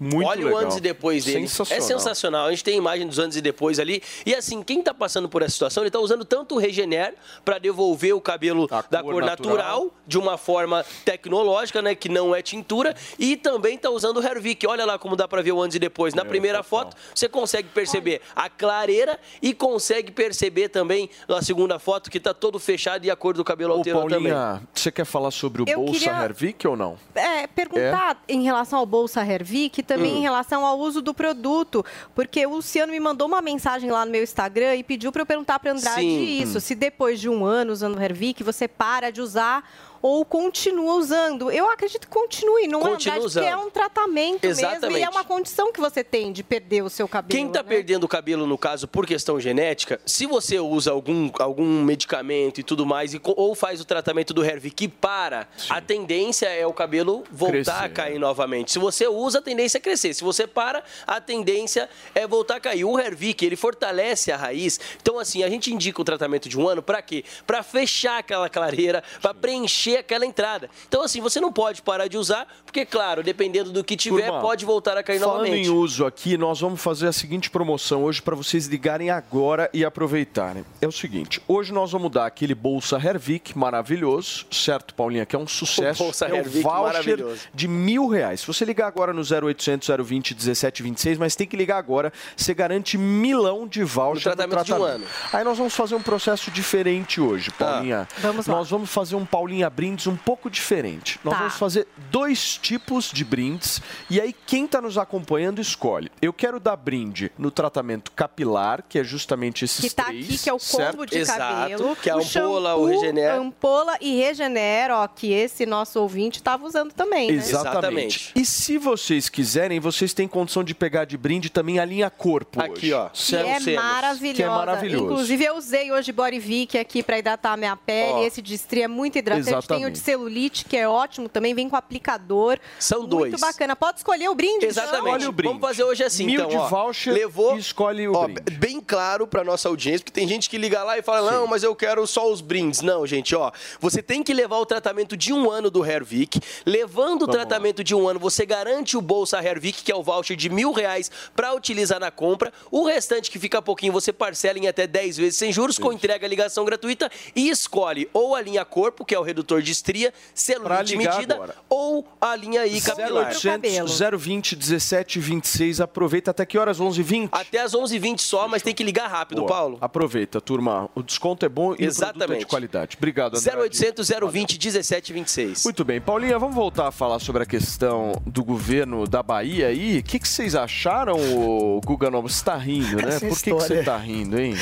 Muito 0.00 0.26
Olha 0.26 0.40
o 0.40 0.44
legal. 0.46 0.60
antes 0.62 0.78
e 0.78 0.80
depois 0.80 1.24
dele. 1.26 1.46
Sensacional. 1.46 1.78
É 1.78 1.86
sensacional. 1.86 2.46
A 2.46 2.50
gente 2.50 2.64
tem 2.64 2.76
imagem 2.78 3.06
dos 3.06 3.18
antes 3.18 3.36
e 3.36 3.40
depois 3.42 3.78
ali. 3.78 4.02
E 4.24 4.34
assim, 4.34 4.62
quem 4.62 4.82
tá 4.82 4.94
passando 4.94 5.28
por 5.28 5.42
essa 5.42 5.52
situação, 5.52 5.82
ele 5.82 5.90
tá 5.90 5.98
usando 6.00 6.24
tanto 6.24 6.54
o 6.54 6.58
Regener 6.58 7.14
para 7.44 7.58
devolver 7.58 8.14
o 8.14 8.20
cabelo 8.20 8.66
da 8.90 9.02
cor, 9.02 9.22
natural. 9.22 9.26
natural. 9.26 9.90
de 10.06 10.18
uma 10.18 10.36
forma 10.38 10.84
tecnológica, 11.04 11.82
né, 11.82 11.94
que 11.94 12.08
não 12.08 12.34
é 12.34 12.40
tintura, 12.42 12.94
e 13.18 13.36
também 13.36 13.76
tá 13.78 13.90
usando 13.90 14.16
o 14.18 14.22
Hervik. 14.26 14.66
Olha 14.66 14.84
lá 14.84 14.98
como 14.98 15.14
dá 15.14 15.28
para 15.28 15.42
ver 15.42 15.52
o 15.52 15.60
antes 15.62 15.76
e 15.76 15.78
depois. 15.78 16.14
É, 16.14 16.16
Na 16.16 16.24
primeira 16.24 16.62
foto, 16.62 16.96
você 17.14 17.28
consegue 17.28 17.68
perceber 17.68 18.20
a 18.34 18.48
clareira 18.48 19.18
e 19.42 19.52
consegue 19.52 20.10
perceber 20.10 20.68
também 20.70 21.10
na 21.28 21.42
segunda 21.42 21.78
foto 21.78 22.10
que 22.10 22.18
tá 22.18 22.32
todo 22.32 22.58
fechado 22.58 23.04
e 23.04 23.10
a 23.10 23.16
cor 23.16 23.34
do 23.34 23.44
cabelo 23.44 23.74
Ô, 23.74 23.76
alterou 23.78 24.08
também. 24.08 24.32
Paulinha, 24.32 24.62
você 24.74 24.90
quer 24.90 25.04
falar 25.04 25.30
sobre 25.30 25.62
o 25.62 25.64
Eu 25.68 25.76
Bolsa 25.84 25.92
queria- 26.00 26.24
Hervik 26.24 26.66
ou 26.66 26.76
não? 26.76 26.96
É, 27.14 27.46
perguntar 27.46 28.22
em 28.28 28.42
relação 28.42 28.78
ao 28.78 28.86
Bolsa 28.86 29.24
Hervik 29.24 29.82
também 29.94 30.14
Hum. 30.14 30.18
em 30.18 30.20
relação 30.20 30.64
ao 30.64 30.78
uso 30.78 31.02
do 31.02 31.12
produto, 31.12 31.84
porque 32.14 32.46
o 32.46 32.50
Luciano 32.50 32.92
me 32.92 33.00
mandou 33.00 33.26
uma 33.26 33.42
mensagem 33.42 33.90
lá 33.90 34.04
no 34.04 34.12
meu 34.12 34.22
Instagram 34.22 34.76
e 34.76 34.84
pediu 34.84 35.10
para 35.10 35.22
eu 35.22 35.26
perguntar 35.26 35.58
para 35.58 35.72
Andrade 35.72 36.00
Sim. 36.00 36.42
isso, 36.42 36.60
se 36.60 36.76
depois 36.76 37.18
de 37.20 37.28
um 37.28 37.44
ano 37.44 37.72
usando 37.72 37.96
o 37.96 38.00
Hervik 38.00 38.44
você 38.44 38.68
para 38.68 39.10
de 39.10 39.20
usar 39.20 39.68
ou 40.02 40.24
continua 40.24 40.94
usando. 40.94 41.50
Eu 41.50 41.70
acredito 41.70 42.02
que 42.02 42.12
continue, 42.12 42.66
não 42.66 42.80
Continua 42.80 43.14
é 43.14 43.18
Andrade, 43.18 43.34
porque 43.34 43.38
é 43.38 43.56
usando. 43.56 43.66
um 43.66 43.70
tratamento 43.70 44.46
mesmo 44.46 44.64
e 44.64 44.66
Exatamente. 44.66 45.02
é 45.02 45.08
uma 45.08 45.24
condição 45.24 45.72
que 45.72 45.80
você 45.80 46.02
tem 46.02 46.32
de 46.32 46.42
perder 46.42 46.82
o 46.82 46.90
seu 46.90 47.06
cabelo. 47.06 47.30
Quem 47.30 47.46
está 47.46 47.62
né? 47.62 47.68
perdendo 47.68 48.04
o 48.04 48.08
cabelo, 48.08 48.46
no 48.46 48.58
caso, 48.58 48.88
por 48.88 49.06
questão 49.06 49.38
genética, 49.38 50.00
se 50.04 50.26
você 50.26 50.58
usa 50.58 50.90
algum, 50.90 51.30
algum 51.38 51.82
medicamento 51.84 52.60
e 52.60 52.62
tudo 52.62 52.86
mais, 52.86 53.14
e 53.14 53.20
ou 53.24 53.54
faz 53.54 53.80
o 53.80 53.84
tratamento 53.84 54.32
do 54.32 54.44
Hervik 54.44 54.80
que 54.80 54.88
para, 54.88 55.46
a 55.68 55.80
tendência 55.80 56.46
é 56.46 56.66
o 56.66 56.72
cabelo 56.72 57.22
voltar 57.30 57.52
Crescer, 57.52 57.84
a 57.84 57.88
cair 57.90 58.18
novamente. 58.18 58.72
Se 58.72 58.78
você 58.78 59.06
usa, 59.06 59.40
a 59.40 59.42
tendência 59.42 59.76
é 59.76 59.80
crescer. 59.80 60.14
Se 60.14 60.24
você 60.24 60.46
para, 60.46 60.82
a 61.06 61.20
tendência 61.20 61.88
é 62.14 62.26
voltar 62.26 62.56
a 62.56 62.60
cair. 62.60 62.84
O 62.84 62.98
Hervik, 62.98 63.44
ele 63.44 63.56
fortalece 63.56 64.32
a 64.32 64.36
raiz. 64.36 64.80
Então, 65.02 65.18
assim, 65.18 65.42
a 65.42 65.50
gente 65.50 65.72
indica 65.72 66.00
o 66.00 66.04
tratamento 66.04 66.48
de 66.48 66.58
um 66.58 66.66
ano 66.66 66.82
para 66.82 67.02
quê? 67.02 67.24
Para 67.46 67.62
fechar 67.62 68.18
aquela 68.18 68.48
clareira, 68.48 69.02
para 69.20 69.34
preencher 69.34 69.89
aquela 69.96 70.24
entrada. 70.26 70.68
Então, 70.88 71.02
assim, 71.02 71.20
você 71.20 71.40
não 71.40 71.52
pode 71.52 71.82
parar 71.82 72.08
de 72.08 72.16
usar, 72.16 72.46
porque, 72.64 72.84
claro, 72.84 73.22
dependendo 73.22 73.70
do 73.72 73.82
que 73.84 73.96
tiver, 73.96 74.26
Turma, 74.26 74.40
pode 74.40 74.64
voltar 74.64 74.96
a 74.96 75.02
cair 75.02 75.18
Falando 75.20 75.38
novamente. 75.38 75.66
em 75.66 75.70
uso 75.70 76.04
aqui, 76.06 76.36
nós 76.36 76.60
vamos 76.60 76.80
fazer 76.80 77.06
a 77.08 77.12
seguinte 77.12 77.50
promoção 77.50 78.04
hoje 78.04 78.20
para 78.22 78.34
vocês 78.34 78.66
ligarem 78.66 79.10
agora 79.10 79.68
e 79.72 79.84
aproveitarem. 79.84 80.64
É 80.80 80.86
o 80.86 80.92
seguinte, 80.92 81.40
hoje 81.48 81.72
nós 81.72 81.92
vamos 81.92 82.10
dar 82.10 82.26
aquele 82.26 82.54
Bolsa 82.54 82.96
Hervik 82.96 83.56
maravilhoso, 83.56 84.46
certo, 84.50 84.94
Paulinha? 84.94 85.24
Que 85.26 85.36
é 85.36 85.38
um 85.38 85.46
sucesso. 85.48 86.02
Bolsa 86.02 86.26
é 86.26 86.36
Hervik 86.36 86.58
um 86.58 86.62
voucher 86.62 86.82
maravilhoso. 86.82 87.40
de 87.54 87.68
mil 87.68 88.08
reais. 88.08 88.40
Se 88.40 88.46
você 88.46 88.64
ligar 88.64 88.86
agora 88.86 89.12
no 89.12 89.22
0800 89.22 89.88
020 89.88 90.34
1726, 90.34 91.18
mas 91.18 91.34
tem 91.36 91.46
que 91.46 91.56
ligar 91.56 91.78
agora, 91.78 92.12
você 92.36 92.52
garante 92.54 92.96
milão 92.98 93.66
de 93.66 93.82
voucher 93.84 94.30
No 94.30 94.36
tratamento 94.36 94.64
de 94.64 94.72
um 94.72 94.82
ano. 94.82 95.04
Aí 95.32 95.44
nós 95.44 95.56
vamos 95.58 95.74
fazer 95.74 95.94
um 95.94 96.02
processo 96.02 96.50
diferente 96.50 97.20
hoje, 97.20 97.50
Paulinha. 97.52 98.08
Vamos 98.18 98.46
lá. 98.46 98.56
Nós 98.56 98.70
vamos 98.70 98.90
fazer 98.90 99.16
um 99.16 99.24
Paulinha 99.24 99.68
Brindes 99.80 100.06
um 100.06 100.14
pouco 100.16 100.50
diferente. 100.50 101.18
Nós 101.24 101.32
Tá. 101.32 101.38
vamos 101.38 101.54
fazer 101.54 101.88
dois 102.10 102.58
tipos 102.58 103.10
de 103.10 103.24
brindes 103.24 103.80
e 104.10 104.20
aí 104.20 104.34
quem 104.46 104.66
está 104.66 104.78
nos 104.78 104.98
acompanhando 104.98 105.58
escolhe. 105.58 106.10
Eu 106.20 106.34
quero 106.34 106.60
dar 106.60 106.76
brinde 106.76 107.32
no 107.38 107.50
tratamento 107.50 108.12
capilar, 108.12 108.84
que 108.86 108.98
é 108.98 109.04
justamente 109.04 109.64
esses 109.64 109.80
Que 109.80 109.88
tá 109.94 110.04
três, 110.04 110.26
aqui, 110.26 110.36
que 110.36 110.50
é 110.50 110.52
o 110.52 110.58
certo? 110.58 110.90
combo 110.98 111.06
de 111.06 111.24
cabelo. 111.24 111.96
que 111.96 112.10
é 112.10 112.12
a 112.12 112.16
ampola, 112.16 112.74
o 112.76 112.84
Regener. 112.84 113.32
Ampola 113.36 113.96
e 114.02 114.16
Regener, 114.18 114.90
ó, 114.90 115.08
que 115.08 115.32
esse 115.32 115.64
nosso 115.64 115.98
ouvinte 115.98 116.40
estava 116.40 116.66
usando 116.66 116.92
também, 116.92 117.28
né? 117.32 117.38
Exatamente. 117.38 118.32
E 118.36 118.44
se 118.44 118.76
vocês 118.76 119.30
quiserem, 119.30 119.80
vocês 119.80 120.12
têm 120.12 120.28
condição 120.28 120.62
de 120.62 120.74
pegar 120.74 121.06
de 121.06 121.16
brinde 121.16 121.48
também 121.48 121.78
a 121.78 121.86
linha 121.86 122.10
corpo 122.10 122.60
Aqui, 122.60 122.92
hoje. 122.92 122.92
ó. 122.92 123.08
Que 123.08 123.36
é 123.70 123.76
maravilhosa. 123.76 124.34
Que 124.36 124.42
é 124.42 124.48
maravilhoso. 124.48 125.04
Inclusive, 125.04 125.42
eu 125.44 125.56
usei 125.56 125.90
hoje 125.90 126.12
Borivic 126.12 126.76
aqui 126.76 127.02
para 127.02 127.18
hidratar 127.18 127.54
a 127.54 127.56
minha 127.56 127.76
pele. 127.76 128.12
Ó. 128.12 128.22
Esse 128.26 128.42
de 128.42 128.52
estria 128.52 128.84
é 128.84 128.88
muito 128.88 129.16
hidratante. 129.16 129.69
Tem 129.76 129.86
o 129.86 129.90
de 129.90 129.98
celulite, 129.98 130.64
que 130.64 130.76
é 130.76 130.88
ótimo 130.88 131.28
também. 131.28 131.54
Vem 131.54 131.68
com 131.68 131.76
aplicador. 131.76 132.58
São 132.78 133.00
Muito 133.00 133.10
dois. 133.10 133.40
bacana. 133.40 133.74
Pode 133.76 133.98
escolher 133.98 134.28
o 134.28 134.34
brinde. 134.34 134.66
Exatamente. 134.66 135.24
então? 135.26 135.44
Vamos 135.44 135.60
fazer 135.60 135.84
hoje 135.84 136.04
assim, 136.04 136.26
Mil 136.26 136.34
então, 136.36 136.48
de 136.48 136.56
ó. 136.56 136.68
voucher 136.68 137.12
levou, 137.12 137.56
e 137.56 137.58
escolhe 137.58 138.08
o 138.08 138.14
ó, 138.14 138.24
brinde. 138.24 138.42
Bem 138.58 138.80
claro 138.80 139.26
pra 139.26 139.42
nossa 139.44 139.68
audiência, 139.68 140.00
porque 140.00 140.12
tem 140.12 140.28
gente 140.28 140.48
que 140.48 140.58
liga 140.58 140.82
lá 140.82 140.98
e 140.98 141.02
fala, 141.02 141.30
não, 141.30 141.46
mas 141.46 141.62
eu 141.62 141.74
quero 141.74 142.06
só 142.06 142.30
os 142.30 142.40
brindes. 142.40 142.80
Não, 142.80 143.06
gente, 143.06 143.34
ó, 143.34 143.50
você 143.80 144.02
tem 144.02 144.22
que 144.22 144.32
levar 144.32 144.58
o 144.58 144.66
tratamento 144.66 145.16
de 145.16 145.32
um 145.32 145.50
ano 145.50 145.70
do 145.70 145.84
Hervik. 145.84 146.40
Levando 146.66 147.22
o 147.22 147.26
Vamos 147.26 147.36
tratamento 147.36 147.82
de 147.84 147.94
um 147.94 148.08
ano, 148.08 148.18
você 148.18 148.44
garante 148.46 148.96
o 148.96 149.00
Bolsa 149.00 149.42
Hervik, 149.42 149.82
que 149.82 149.92
é 149.92 149.94
o 149.94 150.02
voucher 150.02 150.36
de 150.36 150.48
mil 150.48 150.72
reais 150.72 151.10
pra 151.34 151.54
utilizar 151.54 152.00
na 152.00 152.10
compra. 152.10 152.52
O 152.70 152.84
restante, 152.86 153.30
que 153.30 153.38
fica 153.38 153.62
pouquinho, 153.62 153.92
você 153.92 154.12
parcela 154.12 154.58
em 154.58 154.66
até 154.68 154.86
10 154.86 155.16
vezes 155.16 155.36
sem 155.36 155.52
juros, 155.52 155.78
com 155.78 155.92
entrega 155.92 156.26
ligação 156.26 156.64
gratuita 156.64 157.10
e 157.34 157.48
escolhe 157.48 158.08
ou 158.12 158.34
a 158.34 158.40
linha 158.40 158.64
corpo, 158.64 159.04
que 159.04 159.14
é 159.14 159.18
o 159.18 159.22
redutor 159.22 159.59
de 159.62 159.72
estria, 159.72 160.12
celulite 160.34 160.96
medida, 160.96 161.34
agora. 161.34 161.54
ou 161.68 162.06
a 162.20 162.34
linha 162.36 162.66
I 162.66 162.80
capilar. 162.80 163.30
0800 163.32 163.98
020 164.18 164.56
1726. 164.56 165.80
Aproveita 165.80 166.30
até 166.30 166.44
que 166.46 166.58
horas? 166.58 166.78
11h20? 166.80 167.28
Até 167.32 167.60
às 167.60 167.72
11h20 167.72 168.18
só, 168.20 168.46
mas 168.48 168.62
tem 168.62 168.74
que 168.74 168.82
ligar 168.84 169.08
rápido, 169.08 169.38
Boa. 169.38 169.48
Paulo. 169.48 169.78
Aproveita, 169.80 170.40
turma. 170.40 170.88
O 170.94 171.02
desconto 171.02 171.44
é 171.44 171.48
bom 171.48 171.72
e 171.72 171.74
o 171.74 171.76
produto 171.76 171.82
é 171.82 171.86
de 171.86 171.90
Exatamente. 171.92 172.46
qualidade. 172.46 172.96
Obrigado, 172.96 173.36
André. 173.36 173.52
0800 173.56 174.08
020 174.30 174.52
1726. 174.58 175.64
Muito 175.64 175.84
bem. 175.84 176.00
Paulinha, 176.00 176.38
vamos 176.38 176.54
voltar 176.54 176.88
a 176.88 176.92
falar 176.92 177.18
sobre 177.18 177.42
a 177.42 177.46
questão 177.46 178.12
do 178.26 178.44
governo 178.44 179.06
da 179.06 179.22
Bahia 179.22 179.68
aí. 179.68 179.98
O 179.98 180.02
que, 180.02 180.18
que 180.18 180.28
vocês 180.28 180.54
acharam, 180.54 181.14
ô, 181.16 181.80
Guga 181.84 182.10
Nova? 182.10 182.28
Você 182.28 182.44
tá 182.44 182.56
rindo, 182.56 182.96
né? 182.96 183.08
Essa 183.08 183.26
Por 183.26 183.36
que, 183.36 183.44
que 183.44 183.52
você 183.52 183.82
tá 183.82 183.96
rindo, 183.96 184.38
hein? 184.38 184.54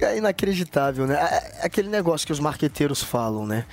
É 0.00 0.18
inacreditável, 0.18 1.06
né? 1.06 1.14
É 1.16 1.46
é 1.62 1.66
aquele 1.66 1.88
negócio 1.88 2.26
que 2.26 2.32
os 2.32 2.40
marqueteiros 2.40 3.02
falam, 3.02 3.46
né? 3.46 3.64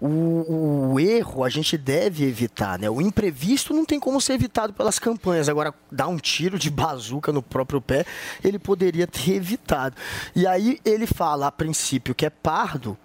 O, 0.00 0.92
o 0.92 1.00
erro 1.00 1.42
a 1.42 1.48
gente 1.48 1.78
deve 1.78 2.24
evitar, 2.24 2.78
né? 2.78 2.90
O 2.90 3.00
imprevisto 3.00 3.72
não 3.72 3.84
tem 3.84 3.98
como 3.98 4.20
ser 4.20 4.34
evitado 4.34 4.72
pelas 4.72 4.98
campanhas. 4.98 5.48
Agora, 5.48 5.74
dar 5.90 6.08
um 6.08 6.18
tiro 6.18 6.58
de 6.58 6.70
bazuca 6.70 7.32
no 7.32 7.42
próprio 7.42 7.80
pé, 7.80 8.04
ele 8.44 8.58
poderia 8.58 9.06
ter 9.06 9.32
evitado. 9.32 9.96
E 10.34 10.46
aí 10.46 10.78
ele 10.84 11.06
fala, 11.06 11.46
a 11.46 11.52
princípio, 11.52 12.14
que 12.14 12.26
é 12.26 12.30
pardo, 12.30 12.96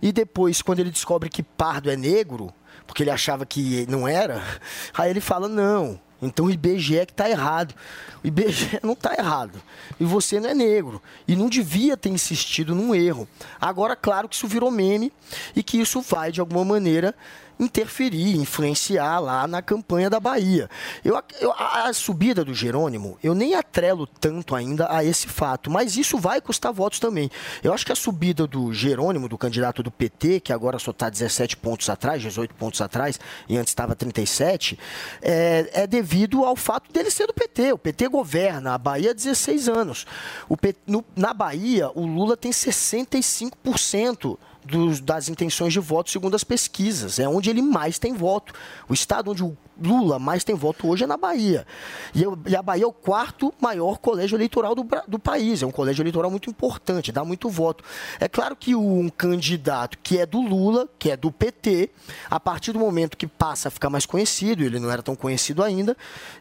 e 0.00 0.12
depois, 0.12 0.62
quando 0.62 0.80
ele 0.80 0.90
descobre 0.90 1.28
que 1.28 1.42
pardo 1.42 1.90
é 1.90 1.96
negro, 1.96 2.52
porque 2.86 3.02
ele 3.02 3.10
achava 3.10 3.44
que 3.44 3.86
não 3.88 4.08
era, 4.08 4.42
aí 4.96 5.10
ele 5.10 5.20
fala, 5.20 5.48
não, 5.48 6.00
então 6.22 6.46
o 6.46 6.50
IBGE 6.50 6.98
é 6.98 7.06
que 7.06 7.12
está 7.12 7.28
errado. 7.28 7.74
O 8.22 8.26
IBGE 8.26 8.80
não 8.82 8.92
está 8.92 9.14
errado. 9.14 9.60
E 9.98 10.04
você 10.04 10.38
não 10.38 10.50
é 10.50 10.54
negro. 10.54 11.02
E 11.26 11.34
não 11.34 11.48
devia 11.48 11.96
ter 11.96 12.10
insistido 12.10 12.74
num 12.74 12.94
erro. 12.94 13.26
Agora, 13.60 13.96
claro 13.96 14.28
que 14.28 14.34
isso 14.34 14.46
virou 14.46 14.70
meme 14.70 15.12
e 15.54 15.62
que 15.62 15.80
isso 15.80 16.00
vai, 16.00 16.30
de 16.30 16.40
alguma 16.40 16.64
maneira, 16.64 17.14
interferir, 17.60 18.36
influenciar 18.36 19.18
lá 19.20 19.46
na 19.46 19.60
campanha 19.62 20.08
da 20.10 20.18
Bahia. 20.18 20.68
Eu, 21.04 21.22
eu- 21.40 21.52
a, 21.52 21.92
subida 21.92 22.44
do 22.44 22.54
Jerônimo, 22.54 23.18
eu 23.22 23.34
nem 23.34 23.54
atrelo 23.54 24.06
tanto 24.06 24.54
ainda 24.54 24.86
a 24.90 25.04
esse 25.04 25.28
fato, 25.28 25.70
mas 25.70 25.96
isso 25.96 26.18
vai 26.18 26.40
custar 26.40 26.72
votos 26.72 26.98
também. 26.98 27.30
Eu 27.62 27.72
acho 27.74 27.84
que 27.84 27.92
a 27.92 27.96
subida 27.96 28.46
do 28.46 28.72
Jerônimo, 28.72 29.28
do 29.28 29.36
candidato 29.38 29.82
do 29.82 29.90
PT, 29.90 30.40
que 30.40 30.52
agora 30.52 30.78
só 30.78 30.90
está 30.90 31.10
17 31.10 31.56
pontos 31.58 31.88
atrás, 31.90 32.22
18 32.22 32.54
pontos 32.54 32.80
atrás, 32.80 33.20
e 33.48 33.56
antes 33.58 33.70
estava 33.70 33.94
37, 33.94 34.78
é, 35.20 35.70
é 35.82 35.86
devido 35.86 36.44
ao 36.44 36.56
fato 36.56 36.90
dele 36.92 37.10
ser 37.10 37.26
do 37.26 37.34
PT. 37.34 37.72
O 37.72 37.78
PT 37.78 38.08
governa 38.08 38.74
a 38.74 38.78
Bahia 38.78 39.10
há 39.10 39.14
16 39.14 39.68
anos. 39.68 40.06
O 40.48 40.56
P- 40.56 40.74
no- 40.86 41.04
na 41.14 41.34
Bahia, 41.34 41.90
o 41.94 42.06
Lula 42.06 42.36
tem 42.36 42.52
65% 42.52 44.38
das 45.02 45.28
intenções 45.28 45.72
de 45.72 45.80
voto 45.80 46.10
segundo 46.10 46.34
as 46.34 46.44
pesquisas. 46.44 47.18
É 47.18 47.28
onde 47.28 47.50
ele 47.50 47.62
mais 47.62 47.98
tem 47.98 48.12
voto. 48.14 48.52
O 48.88 48.94
estado 48.94 49.30
onde 49.30 49.44
o 49.44 49.56
Lula 49.80 50.18
mais 50.18 50.44
tem 50.44 50.54
voto 50.54 50.88
hoje 50.88 51.04
é 51.04 51.06
na 51.06 51.16
Bahia. 51.16 51.66
E, 52.14 52.22
eu- 52.22 52.38
e 52.46 52.54
a 52.54 52.62
Bahia 52.62 52.84
é 52.84 52.86
o 52.86 52.92
quarto 52.92 53.52
maior 53.60 53.98
colégio 53.98 54.36
eleitoral 54.36 54.74
do, 54.74 54.86
do 55.08 55.18
país. 55.18 55.62
É 55.62 55.66
um 55.66 55.70
colégio 55.70 56.02
eleitoral 56.02 56.30
muito 56.30 56.48
importante, 56.50 57.10
dá 57.12 57.24
muito 57.24 57.48
voto. 57.48 57.82
É 58.18 58.28
claro 58.28 58.54
que 58.56 58.74
um 58.74 59.08
candidato 59.08 59.98
que 60.02 60.18
é 60.18 60.26
do 60.26 60.40
Lula, 60.40 60.88
que 60.98 61.10
é 61.10 61.16
do 61.16 61.30
PT, 61.32 61.90
a 62.30 62.38
partir 62.38 62.72
do 62.72 62.78
momento 62.78 63.16
que 63.16 63.26
passa 63.26 63.68
a 63.68 63.70
ficar 63.70 63.90
mais 63.90 64.04
conhecido, 64.06 64.62
ele 64.62 64.78
não 64.78 64.90
era 64.90 65.02
tão 65.02 65.14
conhecido 65.16 65.62
ainda, 65.62 65.96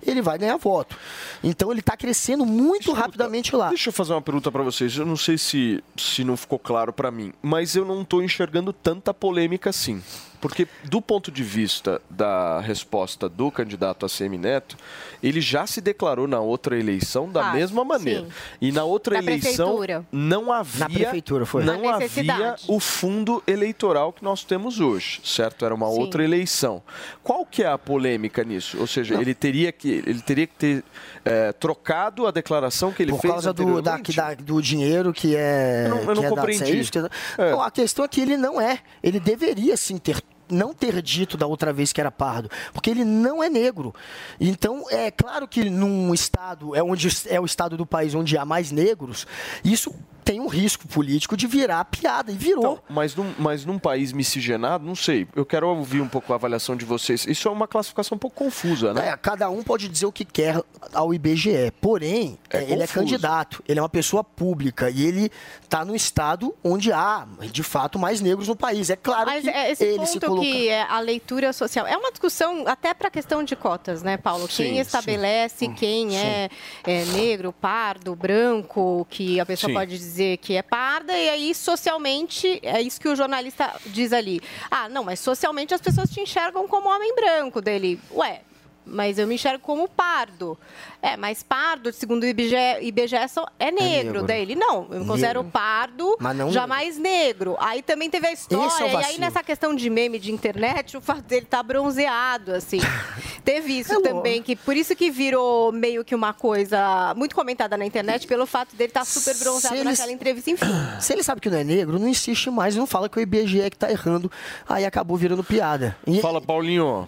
ele 0.06 0.22
vai 0.22 0.38
ganhar 0.38 0.58
voto. 0.58 0.98
Então 1.44 1.72
ele 1.72 1.80
está 1.80 1.96
crescendo 1.96 2.46
muito 2.46 2.92
rapidamente 2.92 3.56
lá. 3.56 3.70
Deixa 3.70 3.90
eu 3.90 3.94
fazer 3.94 4.14
uma 4.14 4.22
pergunta 4.22 4.52
pra 4.52 4.64
vocês. 4.64 4.96
Eu 4.98 5.06
não 5.06 5.16
sei 5.18 5.38
se, 5.38 5.84
se 5.98 6.24
não 6.24 6.36
ficou 6.36 6.60
claro 6.60 6.92
pra 6.92 7.10
mim, 7.12 7.32
mas 7.42 7.76
eu 7.76 7.86
não 7.86 8.04
tô 8.04 8.22
enxergando 8.22 8.74
tanta 8.74 9.14
polêmica 9.14 9.70
assim. 9.70 10.02
Porque, 10.42 10.68
do 10.86 11.02
ponto 11.02 11.32
de 11.32 11.44
vista 11.44 12.02
da 12.10 12.60
resposta 12.60 13.28
do 13.28 13.52
candidato 13.52 14.06
ACM 14.06 14.38
Neto, 14.38 14.78
ele 15.22 15.42
já 15.42 15.66
se 15.68 15.82
declarou 15.82 16.28
na 16.28 16.40
outra 16.40 16.78
eleição 16.80 17.30
da 17.30 17.50
Ah, 17.50 17.54
mesma 17.54 17.84
maneira. 17.84 18.22
sim. 18.26 18.32
E 18.62 18.72
na 18.72 18.84
outra 18.84 19.16
Da 19.16 19.22
eleição 19.24 19.78
prefeitura. 19.78 20.06
não 20.12 20.52
havia, 20.52 20.80
Na 20.80 20.90
prefeitura, 20.90 21.46
foi. 21.46 21.64
não 21.64 21.76
havia 21.90 21.98
necessidade. 22.00 22.64
o 22.68 22.80
fundo 22.80 23.44
eleitoral 23.48 24.14
que 24.14 24.24
nós 24.24 24.44
temos 24.44 24.80
hoje, 24.80 25.20
certo? 25.24 25.66
Era 25.66 25.74
uma 25.76 25.90
Sim. 25.90 26.00
outra 26.00 26.24
eleição. 26.24 26.82
Qual 27.24 27.46
que 27.46 27.64
é 27.64 27.68
a 27.68 27.78
polêmica 27.78 28.44
nisso? 28.44 28.78
Ou 28.80 28.88
seja, 28.88 29.16
ele 29.20 29.34
teria 29.34 29.72
que 29.72 30.04
ele 30.06 30.22
teria 30.22 30.48
que 30.48 30.56
ter 30.56 30.84
eh, 31.26 31.52
trocado 31.54 32.26
a 32.28 32.32
declaração 32.32 32.92
que 32.92 33.04
ele 33.04 33.12
Por 33.12 33.22
fez 33.22 33.34
causa 33.34 33.54
do, 33.54 33.64
da, 33.82 33.96
anteriormente? 33.96 34.12
que 34.12 34.16
dá- 34.16 34.34
do 34.34 34.62
dinheiro 34.62 35.12
que 35.14 35.36
é. 35.36 35.86
Eu 35.86 35.90
não- 35.90 36.04
eu 36.04 36.16
não 36.16 36.24
é 36.26 36.30
compreendi. 36.30 36.64
É 36.72 36.76
isso 36.76 36.92
que- 36.92 37.00
Não, 37.02 37.62
a 37.62 37.70
questão 37.72 38.06
é 38.06 38.08
que 38.08 38.22
ele 38.22 38.38
não 38.38 38.60
é. 38.60 38.80
Ele 39.04 39.20
deveria 39.20 39.76
sim 39.78 39.98
ter. 39.98 40.22
Não 40.50 40.74
ter 40.74 41.02
dito 41.02 41.38
da 41.38 41.46
outra 41.48 41.72
vez 41.72 41.94
que 41.94 42.02
era 42.02 42.12
pardo, 42.12 42.50
porque 42.74 42.90
ele 42.90 43.06
não 43.06 43.44
é 43.44 43.50
negro. 43.50 43.94
Então, 44.40 44.86
é 44.90 45.12
claro 45.12 45.48
que 45.48 45.70
num 45.70 46.14
estado, 46.14 46.76
é 46.76 46.84
onde 46.84 47.08
é 47.28 47.40
o 47.40 47.46
estado 47.46 47.78
do 47.78 47.86
país 47.86 48.16
onde 48.16 48.38
há 48.38 48.46
mais 48.46 48.72
negros, 48.72 49.28
isso 49.64 49.94
tem 50.30 50.40
um 50.40 50.46
risco 50.46 50.88
político 50.88 51.36
de 51.36 51.48
virar 51.48 51.84
piada, 51.86 52.32
e 52.32 52.36
virou. 52.36 52.74
Então, 52.74 52.80
mas, 52.88 53.16
num, 53.16 53.34
mas 53.40 53.66
num 53.66 53.80
país 53.80 54.14
miscigenado, 54.14 54.86
não 54.86 54.94
sei. 54.94 55.28
Eu 55.36 55.44
quero 55.44 55.68
ouvir 55.68 56.02
um 56.02 56.08
pouco 56.08 56.32
a 56.32 56.36
avaliação 56.36 56.76
de 56.76 56.86
vocês. 56.86 57.26
Isso 57.26 57.48
é 57.48 57.52
uma 57.52 57.68
classificação 57.68 58.16
um 58.16 58.20
pouco 58.20 58.36
confusa, 58.36 58.94
né? 58.94 59.10
É, 59.10 59.18
cada 59.18 59.50
um 59.50 59.64
pode 59.64 59.90
dizer 59.90 60.06
o 60.06 60.12
que 60.12 60.24
quer 60.24 60.62
ao 60.94 61.16
IBGE. 61.16 61.72
Porém, 61.82 62.38
É 62.48 62.60
é, 62.60 62.72
ele 62.72 62.84
é 62.84 62.86
candidato, 62.86 63.64
ele 63.68 63.80
é 63.80 63.82
uma 63.82 63.90
pessoa 63.90 64.24
pública 64.24 64.92
e 64.92 65.04
ele 65.04 65.32
está 65.64 65.84
no 65.84 65.96
estado 65.96 66.56
onde 66.64 66.92
há, 66.92 67.28
de 67.52 67.64
fato, 67.64 67.98
mais 67.98 68.22
negros 68.22 68.48
no 68.48 68.56
país. 68.56 68.92
É 68.92 68.96
claro 68.96 69.26
Mas 69.26 69.44
que 69.44 69.50
é 69.50 69.72
esse 69.72 69.84
ele 69.84 70.06
se 70.06 70.20
ponto 70.20 70.28
coloca... 70.28 70.46
que 70.46 70.70
é 70.70 70.84
a 70.84 71.00
leitura 71.00 71.52
social 71.54 71.88
é 71.88 71.98
uma 71.98 72.12
discussão 72.12 72.68
até 72.68 72.94
para 72.94 73.08
a 73.08 73.12
questão 73.12 73.44
de 73.44 73.56
cotas, 73.56 74.04
né, 74.04 74.16
Paulo? 74.16 74.48
Sim, 74.48 74.64
quem 74.64 74.74
sim. 74.76 74.80
estabelece 74.80 75.68
quem 75.70 76.12
sim. 76.12 76.18
é, 76.18 76.50
é 76.86 77.06
negro, 77.06 77.52
pardo, 77.52 78.16
branco, 78.16 79.08
que 79.10 79.40
a 79.40 79.46
pessoa 79.46 79.70
Sim. 79.70 79.74
pode 79.74 79.98
dizer 79.98 80.19
que 80.42 80.56
é 80.56 80.62
parda, 80.62 81.18
e 81.18 81.30
aí 81.30 81.56
socialmente 81.56 82.60
é 82.64 82.82
isso 82.82 83.00
que 83.00 83.08
o 83.08 83.16
jornalista 83.16 83.74
diz 83.88 84.14
ali. 84.14 84.42
Ah, 84.70 84.88
não, 84.90 85.04
mas 85.04 85.20
socialmente 85.20 85.74
as 85.74 85.82
pessoas 85.82 86.10
te 86.10 86.20
enxergam 86.22 86.68
como 86.68 86.90
homem 86.90 87.14
branco 87.16 87.62
dele. 87.62 88.00
Ué, 88.12 88.42
mas 88.86 89.20
eu 89.20 89.28
me 89.28 89.36
enxergo 89.36 89.60
como 89.64 89.88
pardo. 89.88 90.58
É, 91.02 91.16
mas 91.16 91.44
pardo, 91.44 91.94
segundo 91.94 92.24
o 92.24 92.26
IBGE, 92.26 92.56
IBGE 92.82 93.28
só- 93.30 93.48
é 93.60 93.72
negro, 93.72 94.14
negro. 94.14 94.24
dele. 94.24 94.56
Não, 94.56 94.88
eu 94.92 95.00
me 95.02 95.06
considero 95.06 95.40
Negro. 95.44 95.52
pardo, 95.52 96.18
não 96.36 96.52
jamais 96.52 96.98
negro. 96.98 97.56
Aí 97.60 97.82
também 97.82 98.10
teve 98.10 98.28
a 98.28 98.32
história, 98.34 98.66
Esse 98.68 98.84
é 98.84 98.92
e 98.94 99.06
aí 99.06 99.18
nessa 99.20 99.42
questão 99.44 99.74
de 99.76 99.90
meme 99.90 100.18
de 100.20 100.32
internet, 100.32 100.96
o 100.98 101.02
fato 101.02 101.22
dele 101.22 101.46
estar 101.46 101.62
bronzeado, 101.64 102.54
assim. 102.54 102.80
teve 103.52 103.74
É 103.74 103.80
isso 103.80 104.02
também, 104.02 104.42
que 104.44 104.56
por 104.56 104.76
isso 104.76 104.96
que 104.96 105.10
virou 105.10 105.72
meio 105.72 106.04
que 106.06 106.14
uma 106.14 106.34
coisa 106.34 107.14
muito 107.16 107.34
comentada 107.36 107.76
na 107.78 107.86
internet, 107.86 108.28
pelo 108.28 108.46
fato 108.46 108.76
dele 108.76 108.90
estar 108.90 109.06
super 109.06 109.36
bronzeado 109.38 109.76
Se 109.76 109.82
eles- 109.82 109.98
naquela 110.00 110.12
entrevista, 110.12 110.50
enfim. 110.52 110.66
Se 111.00 111.14
ele 111.14 111.24
sabe 111.24 111.42
que 111.42 111.50
não 111.50 111.58
é 111.58 111.64
negro, 111.64 111.98
não 111.98 112.08
insiste 112.08 112.50
mais, 112.50 112.76
não 112.76 112.86
fala 112.86 113.10
que 113.10 113.18
o 113.18 113.22
IBGE 113.22 113.70
que 113.70 113.78
tá 113.78 113.90
errando. 113.92 114.32
Aí 114.68 114.86
acabou 114.86 115.18
virando 115.18 115.44
piada. 115.44 115.96
E- 116.06 116.20
Fala, 116.22 116.40
Paulinho. 116.42 117.08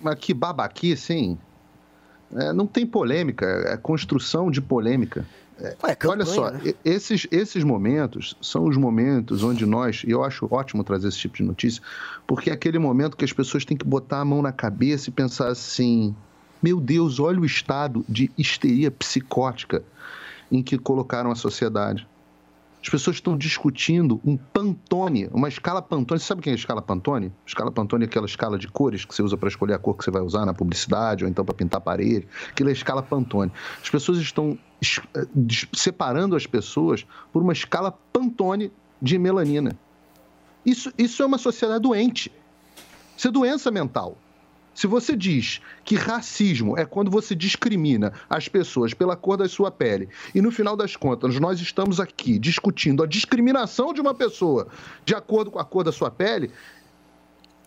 Mas 0.00 0.14
que 0.16 0.32
babaquice, 0.32 1.12
hein? 1.12 1.38
É, 2.36 2.52
não 2.52 2.66
tem 2.66 2.86
polêmica, 2.86 3.46
é 3.66 3.76
construção 3.76 4.50
de 4.50 4.60
polêmica. 4.60 5.26
É, 5.60 5.76
olha 6.06 6.24
só, 6.24 6.52
né? 6.52 6.72
esses, 6.84 7.26
esses 7.32 7.64
momentos 7.64 8.36
são 8.40 8.66
os 8.66 8.76
momentos 8.76 9.42
onde 9.42 9.66
nós, 9.66 10.04
e 10.06 10.10
eu 10.10 10.22
acho 10.22 10.46
ótimo 10.50 10.84
trazer 10.84 11.08
esse 11.08 11.18
tipo 11.18 11.36
de 11.36 11.42
notícia, 11.42 11.82
porque 12.26 12.50
é 12.50 12.52
aquele 12.52 12.78
momento 12.78 13.16
que 13.16 13.24
as 13.24 13.32
pessoas 13.32 13.64
têm 13.64 13.76
que 13.76 13.84
botar 13.84 14.20
a 14.20 14.24
mão 14.24 14.40
na 14.40 14.52
cabeça 14.52 15.08
e 15.08 15.12
pensar 15.12 15.48
assim: 15.48 16.14
meu 16.62 16.80
Deus, 16.80 17.18
olha 17.18 17.40
o 17.40 17.44
estado 17.44 18.04
de 18.08 18.30
histeria 18.38 18.90
psicótica 18.90 19.82
em 20.50 20.62
que 20.62 20.78
colocaram 20.78 21.30
a 21.30 21.34
sociedade. 21.34 22.06
As 22.80 22.88
pessoas 22.88 23.16
estão 23.16 23.36
discutindo 23.36 24.20
um 24.24 24.36
Pantone, 24.36 25.28
uma 25.32 25.48
escala 25.48 25.82
Pantone. 25.82 26.20
Você 26.20 26.26
sabe 26.26 26.42
quem 26.42 26.52
é 26.52 26.54
a 26.54 26.58
escala 26.58 26.80
Pantone? 26.80 27.32
Escala 27.44 27.72
Pantone 27.72 28.04
é 28.04 28.06
aquela 28.06 28.26
escala 28.26 28.56
de 28.56 28.68
cores 28.68 29.04
que 29.04 29.12
você 29.12 29.22
usa 29.22 29.36
para 29.36 29.48
escolher 29.48 29.74
a 29.74 29.78
cor 29.78 29.96
que 29.96 30.04
você 30.04 30.10
vai 30.10 30.22
usar 30.22 30.46
na 30.46 30.54
publicidade 30.54 31.24
ou 31.24 31.30
então 31.30 31.44
para 31.44 31.54
pintar 31.54 31.78
a 31.78 31.80
parede. 31.80 32.28
Aquilo 32.48 32.68
é 32.68 32.72
a 32.72 32.74
escala 32.74 33.02
Pantone. 33.02 33.50
As 33.82 33.90
pessoas 33.90 34.18
estão 34.18 34.56
separando 35.74 36.36
as 36.36 36.46
pessoas 36.46 37.06
por 37.32 37.42
uma 37.42 37.52
escala 37.52 37.92
Pantone 38.12 38.72
de 39.00 39.18
melanina. 39.18 39.78
Isso, 40.64 40.92
isso 40.98 41.22
é 41.22 41.26
uma 41.26 41.38
sociedade 41.38 41.82
doente. 41.82 42.32
Isso 43.16 43.28
é 43.28 43.30
doença 43.30 43.70
mental. 43.70 44.16
Se 44.78 44.86
você 44.86 45.16
diz 45.16 45.60
que 45.84 45.96
racismo 45.96 46.78
é 46.78 46.84
quando 46.84 47.10
você 47.10 47.34
discrimina 47.34 48.12
as 48.30 48.46
pessoas 48.46 48.94
pela 48.94 49.16
cor 49.16 49.36
da 49.36 49.48
sua 49.48 49.72
pele, 49.72 50.08
e 50.32 50.40
no 50.40 50.52
final 50.52 50.76
das 50.76 50.94
contas 50.94 51.40
nós 51.40 51.60
estamos 51.60 51.98
aqui 51.98 52.38
discutindo 52.38 53.02
a 53.02 53.06
discriminação 53.06 53.92
de 53.92 54.00
uma 54.00 54.14
pessoa 54.14 54.68
de 55.04 55.16
acordo 55.16 55.50
com 55.50 55.58
a 55.58 55.64
cor 55.64 55.82
da 55.82 55.90
sua 55.90 56.12
pele, 56.12 56.52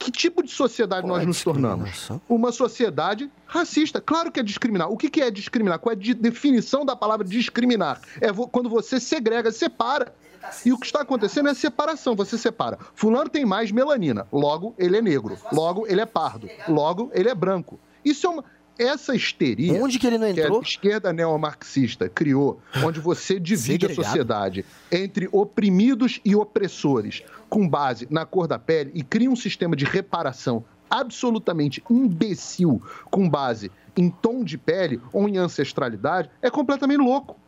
que 0.03 0.11
tipo 0.11 0.43
de 0.43 0.51
sociedade 0.51 1.07
nós 1.07 1.25
nos 1.25 1.43
tornamos? 1.43 2.09
Uma 2.27 2.51
sociedade 2.51 3.31
racista. 3.45 4.01
Claro 4.01 4.31
que 4.31 4.39
é 4.39 4.43
discriminar. 4.43 4.89
O 4.91 4.97
que 4.97 5.09
que 5.09 5.21
é 5.21 5.29
discriminar? 5.31 5.79
Qual 5.79 5.91
é 5.93 5.95
a 5.95 5.99
de- 5.99 6.13
definição 6.13 6.83
da 6.85 6.95
palavra 6.95 7.25
discriminar? 7.25 8.01
É 8.19 8.27
quando 8.51 8.69
você 8.69 8.99
segrega, 8.99 9.51
separa. 9.51 10.13
E 10.65 10.73
o 10.73 10.77
que 10.79 10.87
está 10.87 11.01
acontecendo 11.01 11.49
é 11.49 11.53
separação. 11.53 12.15
Você 12.15 12.35
separa. 12.37 12.79
Fulano 12.95 13.29
tem 13.29 13.45
mais 13.45 13.71
melanina. 13.71 14.25
Logo, 14.31 14.73
ele 14.77 14.97
é 14.97 15.01
negro. 15.01 15.37
Logo, 15.51 15.85
ele 15.87 16.01
é 16.01 16.05
pardo. 16.05 16.49
Logo, 16.67 17.11
ele 17.13 17.29
é 17.29 17.35
branco. 17.35 17.79
Isso 18.03 18.25
é 18.25 18.29
uma. 18.31 18.43
Essa 18.77 19.15
histeria. 19.15 19.81
Onde 19.81 19.99
que 19.99 20.07
ele 20.07 20.17
não 20.17 20.27
entrou? 20.27 20.59
a 20.59 20.63
esquerda 20.63 21.13
neomarxista 21.13 22.09
criou, 22.09 22.59
onde 22.83 22.99
você 22.99 23.37
divide 23.39 23.85
a 23.85 23.93
sociedade 23.93 24.65
entre 24.91 25.29
oprimidos 25.31 26.19
e 26.25 26.35
opressores, 26.35 27.23
com 27.49 27.67
base 27.67 28.07
na 28.09 28.25
cor 28.25 28.47
da 28.47 28.57
pele, 28.57 28.91
e 28.93 29.03
cria 29.03 29.29
um 29.29 29.35
sistema 29.35 29.75
de 29.75 29.85
reparação 29.85 30.63
absolutamente 30.89 31.81
imbecil, 31.89 32.81
com 33.09 33.29
base 33.29 33.71
em 33.95 34.09
tom 34.09 34.43
de 34.43 34.57
pele 34.57 34.99
ou 35.13 35.27
em 35.27 35.37
ancestralidade, 35.37 36.29
é 36.41 36.49
completamente 36.49 36.99
louco. 36.99 37.39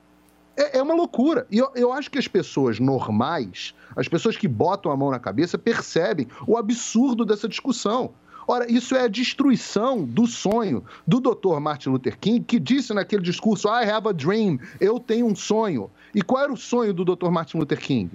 É, 0.56 0.78
é 0.78 0.82
uma 0.82 0.94
loucura. 0.94 1.48
E 1.50 1.58
eu, 1.58 1.72
eu 1.76 1.92
acho 1.92 2.10
que 2.10 2.20
as 2.20 2.28
pessoas 2.28 2.80
normais, 2.80 3.74
as 3.96 4.08
pessoas 4.08 4.38
que 4.38 4.48
botam 4.48 4.92
a 4.92 4.98
mão 4.98 5.12
na 5.12 5.20
cabeça, 5.20 5.58
percebem 5.58 6.28
o 6.48 6.58
absurdo 6.58 7.26
dessa 7.26 7.48
discussão. 7.48 8.14
Ora, 8.48 8.72
isso 8.72 8.96
é 8.96 9.02
a 9.02 9.08
destruição 9.08 10.04
do 10.04 10.28
sonho 10.28 10.84
do 11.08 11.20
Dr. 11.20 11.60
Martin 11.60 11.90
Luther 11.90 12.18
King, 12.18 12.44
que 12.44 12.60
disse 12.60 12.94
naquele 12.94 13.24
discurso: 13.24 13.68
I 13.68 13.90
have 13.90 14.08
a 14.08 14.12
dream, 14.12 14.60
eu 14.80 15.00
tenho 15.00 15.26
um 15.26 15.36
sonho. 15.36 15.90
E 16.14 16.22
qual 16.22 16.44
era 16.44 16.54
o 16.54 16.58
sonho 16.58 16.94
do 16.94 17.04
Dr. 17.04 17.30
Martin 17.30 17.58
Luther 17.58 17.80
King? 17.80 18.12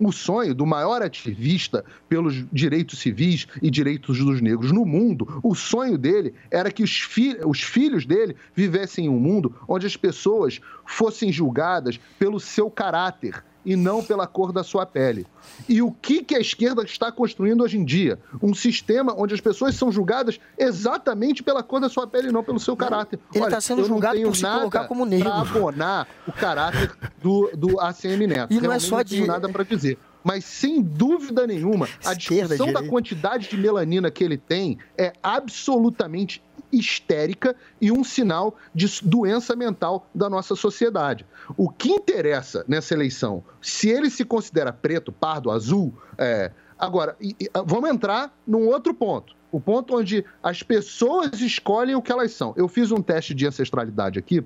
O 0.00 0.12
sonho 0.12 0.54
do 0.54 0.64
maior 0.64 1.02
ativista 1.02 1.84
pelos 2.08 2.46
direitos 2.52 3.00
civis 3.00 3.48
e 3.60 3.68
direitos 3.68 4.24
dos 4.24 4.40
negros 4.40 4.70
no 4.70 4.84
mundo, 4.84 5.40
o 5.42 5.56
sonho 5.56 5.98
dele 5.98 6.34
era 6.52 6.70
que 6.70 6.84
os, 6.84 7.00
fi 7.00 7.36
os 7.44 7.60
filhos 7.62 8.06
dele 8.06 8.36
vivessem 8.54 9.06
em 9.06 9.08
um 9.08 9.18
mundo 9.18 9.52
onde 9.66 9.86
as 9.86 9.96
pessoas 9.96 10.60
fossem 10.86 11.32
julgadas 11.32 11.98
pelo 12.16 12.38
seu 12.38 12.70
caráter 12.70 13.42
e 13.68 13.76
não 13.76 14.02
pela 14.02 14.26
cor 14.26 14.50
da 14.50 14.64
sua 14.64 14.86
pele. 14.86 15.26
E 15.68 15.82
o 15.82 15.92
que, 15.92 16.24
que 16.24 16.34
a 16.34 16.40
esquerda 16.40 16.82
está 16.82 17.12
construindo 17.12 17.62
hoje 17.62 17.76
em 17.76 17.84
dia? 17.84 18.18
Um 18.42 18.54
sistema 18.54 19.14
onde 19.14 19.34
as 19.34 19.42
pessoas 19.42 19.74
são 19.74 19.92
julgadas 19.92 20.40
exatamente 20.56 21.42
pela 21.42 21.62
cor 21.62 21.78
da 21.78 21.90
sua 21.90 22.06
pele 22.06 22.28
e 22.30 22.32
não 22.32 22.42
pelo 22.42 22.58
seu 22.58 22.74
caráter. 22.74 23.18
Ele 23.34 23.44
Olha, 23.44 23.50
tá 23.54 23.60
sendo 23.60 23.84
julgado 23.84 24.18
por 24.22 24.34
se 24.34 24.42
colocar 24.42 24.88
como 24.88 25.04
negro. 25.04 25.28
pra 25.28 25.40
abonar 25.42 26.08
o 26.26 26.32
caráter 26.32 26.96
do, 27.22 27.50
do 27.54 27.78
ACM 27.78 28.26
Neto. 28.26 28.52
E 28.52 28.54
não 28.54 28.72
é 28.72 28.78
Realmente 28.78 28.82
só 28.86 28.96
não 28.96 29.04
tenho 29.04 29.22
de- 29.22 29.28
nada 29.28 29.48
para 29.50 29.64
dizer. 29.64 29.98
Mas, 30.24 30.44
sem 30.46 30.82
dúvida 30.82 31.46
nenhuma, 31.46 31.86
a 32.04 32.12
Esquerda, 32.12 32.48
discussão 32.56 32.72
da 32.72 32.86
quantidade 32.88 33.48
de 33.48 33.56
melanina 33.56 34.10
que 34.10 34.24
ele 34.24 34.36
tem 34.38 34.78
é 34.96 35.12
absolutamente 35.22 36.42
histérica 36.72 37.54
e 37.80 37.90
um 37.90 38.04
sinal 38.04 38.56
de 38.74 38.88
doença 39.02 39.54
mental 39.56 40.06
da 40.14 40.28
nossa 40.28 40.54
sociedade. 40.54 41.26
O 41.56 41.68
que 41.68 41.90
interessa 41.90 42.64
nessa 42.68 42.94
eleição, 42.94 43.42
se 43.60 43.88
ele 43.88 44.10
se 44.10 44.24
considera 44.24 44.72
preto, 44.72 45.12
pardo, 45.12 45.50
azul, 45.50 45.94
é... 46.16 46.52
agora, 46.78 47.16
ah, 47.54 47.62
vamos 47.64 47.90
entrar 47.90 48.36
num 48.46 48.66
outro 48.66 48.94
ponto. 48.94 49.36
O 49.50 49.60
ponto 49.60 49.96
onde 49.96 50.24
as 50.42 50.62
pessoas 50.62 51.40
escolhem 51.40 51.94
o 51.94 52.02
que 52.02 52.12
elas 52.12 52.32
são. 52.32 52.52
Eu 52.56 52.68
fiz 52.68 52.92
um 52.92 53.00
teste 53.00 53.34
de 53.34 53.46
ancestralidade 53.46 54.18
aqui 54.18 54.44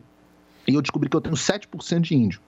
e 0.67 0.75
eu 0.75 0.83
descobri 0.83 1.09
que 1.09 1.17
eu 1.17 1.21
tenho 1.21 1.35
7% 1.35 2.01
de 2.01 2.15
índio. 2.15 2.41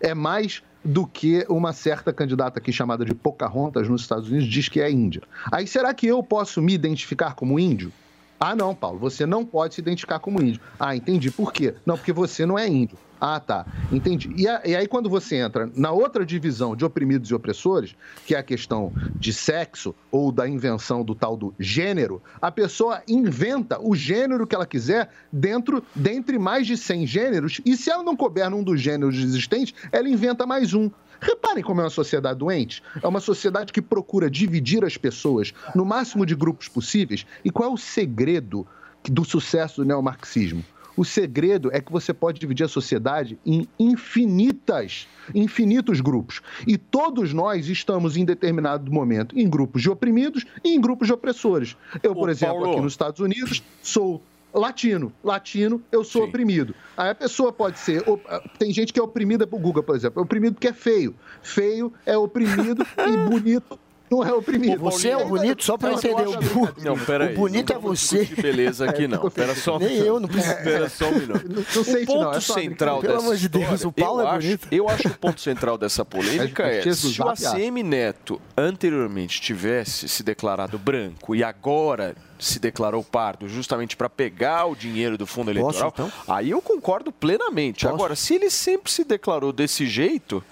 É 0.00 0.14
mais 0.14 0.62
do 0.84 1.06
que 1.06 1.44
uma 1.48 1.72
certa 1.72 2.12
candidata 2.12 2.58
aqui 2.58 2.72
chamada 2.72 3.04
de 3.04 3.14
Pocahontas 3.14 3.88
nos 3.88 4.02
Estados 4.02 4.28
Unidos 4.28 4.48
diz 4.48 4.68
que 4.68 4.80
é 4.80 4.90
índia. 4.90 5.22
Aí 5.50 5.66
será 5.66 5.92
que 5.92 6.06
eu 6.06 6.22
posso 6.22 6.62
me 6.62 6.72
identificar 6.72 7.34
como 7.34 7.58
índio? 7.58 7.92
Ah, 8.40 8.54
não, 8.54 8.74
Paulo, 8.74 8.98
você 8.98 9.26
não 9.26 9.44
pode 9.44 9.74
se 9.74 9.80
identificar 9.80 10.18
como 10.20 10.40
índio. 10.40 10.60
Ah, 10.78 10.94
entendi. 10.94 11.30
Por 11.30 11.52
quê? 11.52 11.74
Não, 11.84 11.96
porque 11.96 12.12
você 12.12 12.46
não 12.46 12.58
é 12.58 12.68
índio. 12.68 12.96
Ah, 13.20 13.40
tá. 13.40 13.66
Entendi. 13.90 14.32
E, 14.36 14.46
a- 14.46 14.62
e 14.64 14.76
aí, 14.76 14.86
quando 14.86 15.10
você 15.10 15.36
entra 15.36 15.70
na 15.74 15.90
outra 15.90 16.24
divisão 16.24 16.76
de 16.76 16.84
oprimidos 16.84 17.30
e 17.30 17.34
opressores, 17.34 17.96
que 18.26 18.34
é 18.34 18.38
a 18.38 18.42
questão 18.42 18.92
de 19.18 19.32
sexo 19.32 19.94
ou 20.10 20.30
da 20.30 20.48
invenção 20.48 21.02
do 21.04 21.14
tal 21.14 21.36
do 21.36 21.52
gênero, 21.58 22.22
a 22.40 22.50
pessoa 22.52 23.02
inventa 23.08 23.78
o 23.80 23.94
gênero 23.96 24.46
que 24.46 24.54
ela 24.54 24.66
quiser 24.66 25.10
dentro 25.32 25.82
dentre 25.94 26.38
mais 26.38 26.66
de 26.66 26.76
100 26.76 27.06
gêneros, 27.06 27.60
e 27.66 27.76
se 27.76 27.90
ela 27.90 28.02
não 28.04 28.16
couber 28.16 28.48
num 28.50 28.62
dos 28.62 28.80
gêneros 28.80 29.16
existentes, 29.18 29.74
ela 29.90 30.08
inventa 30.08 30.46
mais 30.46 30.72
um. 30.74 30.90
Reparem 31.20 31.64
como 31.64 31.80
é 31.80 31.84
uma 31.84 31.90
sociedade 31.90 32.38
doente. 32.38 32.80
É 33.02 33.08
uma 33.08 33.18
sociedade 33.18 33.72
que 33.72 33.82
procura 33.82 34.30
dividir 34.30 34.84
as 34.84 34.96
pessoas 34.96 35.52
no 35.74 35.84
máximo 35.84 36.24
de 36.24 36.36
grupos 36.36 36.68
possíveis. 36.68 37.26
E 37.44 37.50
qual 37.50 37.68
é 37.70 37.72
o 37.72 37.76
segredo 37.76 38.64
do 39.02 39.24
sucesso 39.24 39.82
do 39.82 39.84
neomarxismo? 39.88 40.64
O 40.98 41.04
segredo 41.04 41.70
é 41.72 41.80
que 41.80 41.92
você 41.92 42.12
pode 42.12 42.40
dividir 42.40 42.64
a 42.64 42.68
sociedade 42.68 43.38
em 43.46 43.68
infinitas, 43.78 45.06
infinitos 45.34 46.00
grupos. 46.00 46.40
E 46.66 46.76
todos 46.76 47.32
nós 47.32 47.68
estamos 47.68 48.16
em 48.16 48.24
determinado 48.24 48.90
momento 48.90 49.38
em 49.38 49.48
grupos 49.48 49.80
de 49.82 49.88
oprimidos 49.90 50.44
e 50.64 50.74
em 50.74 50.80
grupos 50.80 51.06
de 51.06 51.12
opressores. 51.12 51.76
Eu, 52.02 52.14
por 52.14 52.28
exemplo, 52.28 52.56
Paulo. 52.56 52.72
aqui 52.72 52.80
nos 52.80 52.92
Estados 52.94 53.20
Unidos, 53.20 53.62
sou 53.82 54.20
latino. 54.52 55.12
Latino, 55.22 55.80
eu 55.92 56.02
sou 56.02 56.24
oprimido. 56.24 56.74
Aí 56.96 57.10
a 57.10 57.14
pessoa 57.14 57.52
pode 57.52 57.78
ser. 57.78 58.02
op- 58.08 58.24
Tem 58.58 58.72
gente 58.72 58.92
que 58.92 58.98
é 58.98 59.02
oprimida 59.02 59.46
por 59.46 59.60
Google, 59.60 59.82
por 59.84 59.94
exemplo. 59.94 60.20
É 60.20 60.24
oprimido 60.24 60.54
porque 60.54 60.68
é 60.68 60.72
feio. 60.72 61.14
Feio 61.42 61.92
é 62.04 62.16
oprimido 62.18 62.84
e 62.98 63.28
bonito 63.30 63.78
não 64.10 64.24
é 64.24 64.32
oprimido. 64.32 64.78
Você 64.80 65.08
é 65.08 65.16
o 65.16 65.26
bonito, 65.26 65.64
só 65.64 65.76
eu 65.80 65.92
entender. 65.92 66.26
O, 66.28 66.40
bu- 66.40 66.68
Não, 66.82 66.98
peraí. 66.98 67.34
o 67.34 67.36
bonito 67.36 67.72
é 67.72 67.74
não 67.74 67.82
você. 67.82 68.24
Beleza 68.24 68.88
aqui 68.88 69.06
não. 69.08 69.30
Pera 69.30 69.54
só 69.54 69.78
Nem 69.78 69.96
eu, 69.98 70.18
não 70.20 70.28
preciso. 70.28 70.54
Pera 70.62 70.88
só 70.88 71.08
um 71.08 71.18
minuto. 71.18 71.44
Não 71.48 71.60
o 71.82 71.84
sente, 71.84 72.06
ponto 72.06 72.22
não, 72.22 72.32
é 72.32 72.40
só 72.40 72.54
uma 72.54 72.60
central 72.62 73.00
Pelo 73.00 73.18
amor 73.18 73.36
de 73.36 73.48
Deus, 73.48 73.84
o 73.84 73.92
Paulo 73.92 74.20
eu 74.22 74.26
é 74.26 74.30
acho, 74.30 74.40
bonito. 74.46 74.68
Eu 74.70 74.88
acho 74.88 75.02
que 75.02 75.08
o 75.08 75.18
ponto 75.18 75.40
central 75.40 75.78
dessa 75.78 76.04
polêmica 76.04 76.62
É, 76.64 76.78
é, 76.86 76.92
se 76.92 77.20
o. 77.20 77.28
ACM 77.28 77.82
Neto 77.82 78.40
anteriormente 78.56 79.40
tivesse 79.40 80.08
se 80.08 80.22
declarado 80.22 80.78
branco 80.78 81.34
e 81.34 81.42
agora 81.42 82.14
se 82.38 82.58
declarou 82.60 83.02
pardo 83.02 83.48
justamente 83.48 83.96
para 83.96 84.08
pegar 84.08 84.66
o 84.66 84.76
dinheiro 84.76 85.18
do 85.18 85.26
fundo 85.26 85.52
Posso, 85.52 85.58
eleitoral, 85.80 85.92
então? 85.92 86.12
aí 86.34 86.50
eu 86.50 86.62
concordo 86.62 87.10
plenamente. 87.10 87.86
Agora, 87.88 88.14
se 88.14 88.34
ele 88.34 88.48
sempre 88.50 88.92
se 88.92 89.02
declarou 89.04 89.52
desse 89.52 89.86
jeito, 89.86 90.42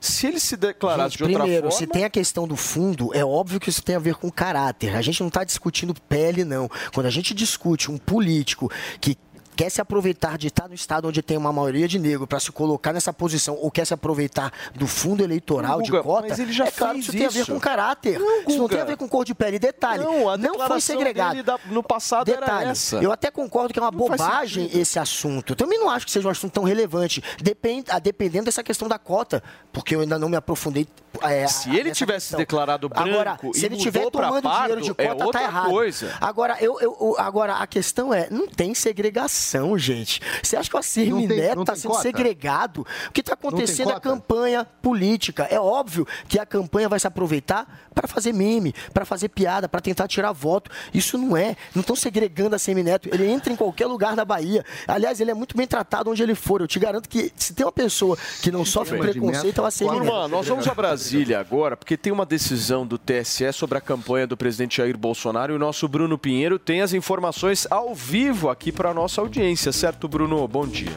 se 0.00 0.26
ele 0.26 0.40
se 0.40 0.56
declarasse 0.56 1.10
Gente, 1.10 1.18
de 1.18 1.24
outra 1.24 1.40
primeiro, 1.40 1.70
forma... 1.70 1.78
se 1.78 1.86
tem 1.86 2.04
a 2.04 2.10
questão 2.10 2.46
do 2.46 2.56
fundo, 2.56 3.10
é 3.14 3.24
óbvio 3.24 3.60
que 3.60 3.70
isso 3.70 3.82
tem 3.82 3.96
a 3.96 3.98
ver 3.98 4.14
com 4.14 4.30
caráter. 4.30 4.94
A 4.96 5.02
gente 5.02 5.20
não 5.20 5.28
está 5.28 5.44
discutindo 5.44 5.94
pele, 6.08 6.44
não. 6.44 6.68
Quando 6.94 7.06
a 7.06 7.10
gente 7.10 7.34
discute 7.34 7.90
um 7.90 7.98
político 7.98 8.70
que 9.00 9.16
quer 9.56 9.70
se 9.70 9.80
aproveitar 9.80 10.36
de 10.36 10.48
estar 10.48 10.68
no 10.68 10.74
estado 10.74 11.08
onde 11.08 11.22
tem 11.22 11.36
uma 11.36 11.52
maioria 11.52 11.88
de 11.88 11.98
negro 11.98 12.26
para 12.26 12.38
se 12.38 12.52
colocar 12.52 12.92
nessa 12.92 13.12
posição 13.12 13.56
ou 13.56 13.70
quer 13.70 13.86
se 13.86 13.94
aproveitar 13.94 14.52
do 14.74 14.86
fundo 14.86 15.24
eleitoral 15.24 15.78
Guga, 15.80 15.84
de 15.98 16.02
cota, 16.04 16.26
mas 16.28 16.38
ele 16.38 16.52
já 16.52 16.66
é 16.66 16.70
claro 16.70 16.92
fez 16.94 17.04
isso 17.06 17.12
tem 17.12 17.26
a 17.26 17.30
ver 17.30 17.40
isso. 17.40 17.52
com 17.52 17.58
caráter. 17.58 18.18
Não, 18.18 18.40
isso 18.42 18.58
não 18.58 18.68
tem 18.68 18.80
a 18.80 18.84
ver 18.84 18.96
com 18.96 19.08
cor 19.08 19.24
de 19.24 19.34
pele. 19.34 19.58
Detalhe, 19.58 20.04
Não, 20.04 20.36
não 20.36 20.66
foi 20.68 20.80
segregado. 20.80 21.42
da- 21.42 21.58
no 21.66 21.82
passado 21.82 22.26
Detalhe. 22.26 22.72
Eu 23.02 23.10
até 23.10 23.30
concordo 23.30 23.72
que 23.72 23.78
é 23.78 23.82
uma 23.82 23.90
Não 23.90 23.98
bobagem 23.98 24.70
esse 24.78 24.98
assunto. 24.98 25.52
Eu 25.52 25.56
também 25.56 25.78
não 25.78 25.88
acho 25.88 26.04
que 26.04 26.12
seja 26.12 26.28
um 26.28 26.30
assunto 26.30 26.52
tão 26.52 26.64
relevante. 26.64 27.22
Depende, 27.42 27.90
a- 27.90 27.98
dependendo 27.98 28.44
dessa 28.44 28.62
questão 28.62 28.86
da 28.86 28.98
cota, 28.98 29.42
porque 29.72 29.94
eu 29.96 30.00
ainda 30.00 30.18
não 30.18 30.28
me 30.28 30.36
aprofundei. 30.36 30.86
é, 31.22 31.46
Se 31.46 31.74
ele 31.74 31.92
tivesse 31.92 32.26
questão. 32.26 32.38
declarado 32.38 32.90
branco 32.90 33.08
Agora, 33.08 33.38
se 33.54 33.64
ele 33.64 33.70
mudou 33.76 33.78
tiver 33.78 34.10
pra 34.10 34.28
tomando 34.28 34.50
dinheiro 34.50 34.80
de 34.82 34.92
pardo, 34.94 35.00
é 35.00 35.06
cota, 35.14 35.24
outra 35.24 35.40
tá 35.40 35.46
errado. 35.46 35.70
coisa. 35.70 36.14
Agora, 36.20 36.56
eu- 36.60 36.78
eu- 36.78 37.14
agora, 37.18 37.54
a 37.54 37.66
questão 37.66 38.12
é, 38.12 38.28
não 38.30 38.46
tem 38.46 38.74
segregação, 38.74 39.45
gente. 39.78 40.20
Você 40.42 40.56
acha 40.56 40.70
que 40.70 40.76
o 41.12 41.18
tem- 41.26 41.28
Neto 41.28 41.60
está 41.60 41.76
sendo 41.76 41.90
cota? 41.92 42.02
segregado? 42.02 42.86
O 43.08 43.12
que 43.12 43.20
está 43.20 43.34
acontecendo 43.34 43.90
é 43.90 44.00
campanha 44.00 44.64
política. 44.82 45.44
É 45.50 45.58
óbvio 45.60 46.06
que 46.28 46.38
a 46.38 46.46
campanha 46.46 46.88
vai 46.88 46.98
se 46.98 47.06
aproveitar 47.06 47.86
para 47.94 48.06
fazer 48.06 48.32
meme, 48.32 48.74
para 48.92 49.04
fazer 49.04 49.28
piada, 49.28 49.68
para 49.68 49.80
tentar 49.80 50.08
tirar 50.08 50.32
voto. 50.32 50.70
Isso 50.92 51.16
não 51.18 51.36
é. 51.36 51.56
Não 51.74 51.80
estão 51.80 51.96
segregando 51.96 52.54
a 52.54 52.58
Semineto. 52.58 53.08
Ele 53.12 53.26
entra 53.26 53.52
em 53.52 53.56
qualquer 53.56 53.86
lugar 53.86 54.14
da 54.14 54.24
Bahia. 54.24 54.64
Aliás, 54.86 55.20
ele 55.20 55.30
é 55.30 55.34
muito 55.34 55.56
bem 55.56 55.66
tratado 55.66 56.10
onde 56.10 56.22
ele 56.22 56.34
for. 56.34 56.60
Eu 56.60 56.66
te 56.66 56.78
garanto 56.78 57.08
que 57.08 57.32
se 57.36 57.54
tem 57.54 57.64
uma 57.64 57.72
pessoa 57.72 58.16
que 58.42 58.50
não 58.50 58.64
sofre 58.64 58.98
preconceito, 58.98 59.60
é 59.60 59.64
o 59.64 59.66
ACM 59.66 59.90
Neto. 59.90 59.98
Turma, 60.04 60.28
nós 60.28 60.46
vamos 60.46 60.66
a 60.68 60.74
Brasília 60.74 61.38
agora, 61.40 61.76
porque 61.76 61.96
tem 61.96 62.12
uma 62.12 62.26
decisão 62.26 62.86
do 62.86 62.98
TSE 62.98 63.52
sobre 63.52 63.78
a 63.78 63.80
campanha 63.80 64.26
do 64.26 64.36
presidente 64.36 64.76
Jair 64.78 64.96
Bolsonaro 64.96 65.52
e 65.52 65.56
o 65.56 65.58
nosso 65.58 65.88
Bruno 65.88 66.18
Pinheiro 66.18 66.58
tem 66.58 66.82
as 66.82 66.92
informações 66.92 67.66
ao 67.70 67.94
vivo 67.94 68.48
aqui 68.50 68.70
para 68.72 68.90
a 68.90 68.94
nossa 68.94 69.20
audiência, 69.20 69.35
certo, 69.70 70.08
Bruno? 70.08 70.48
Bom 70.48 70.66
dia. 70.66 70.96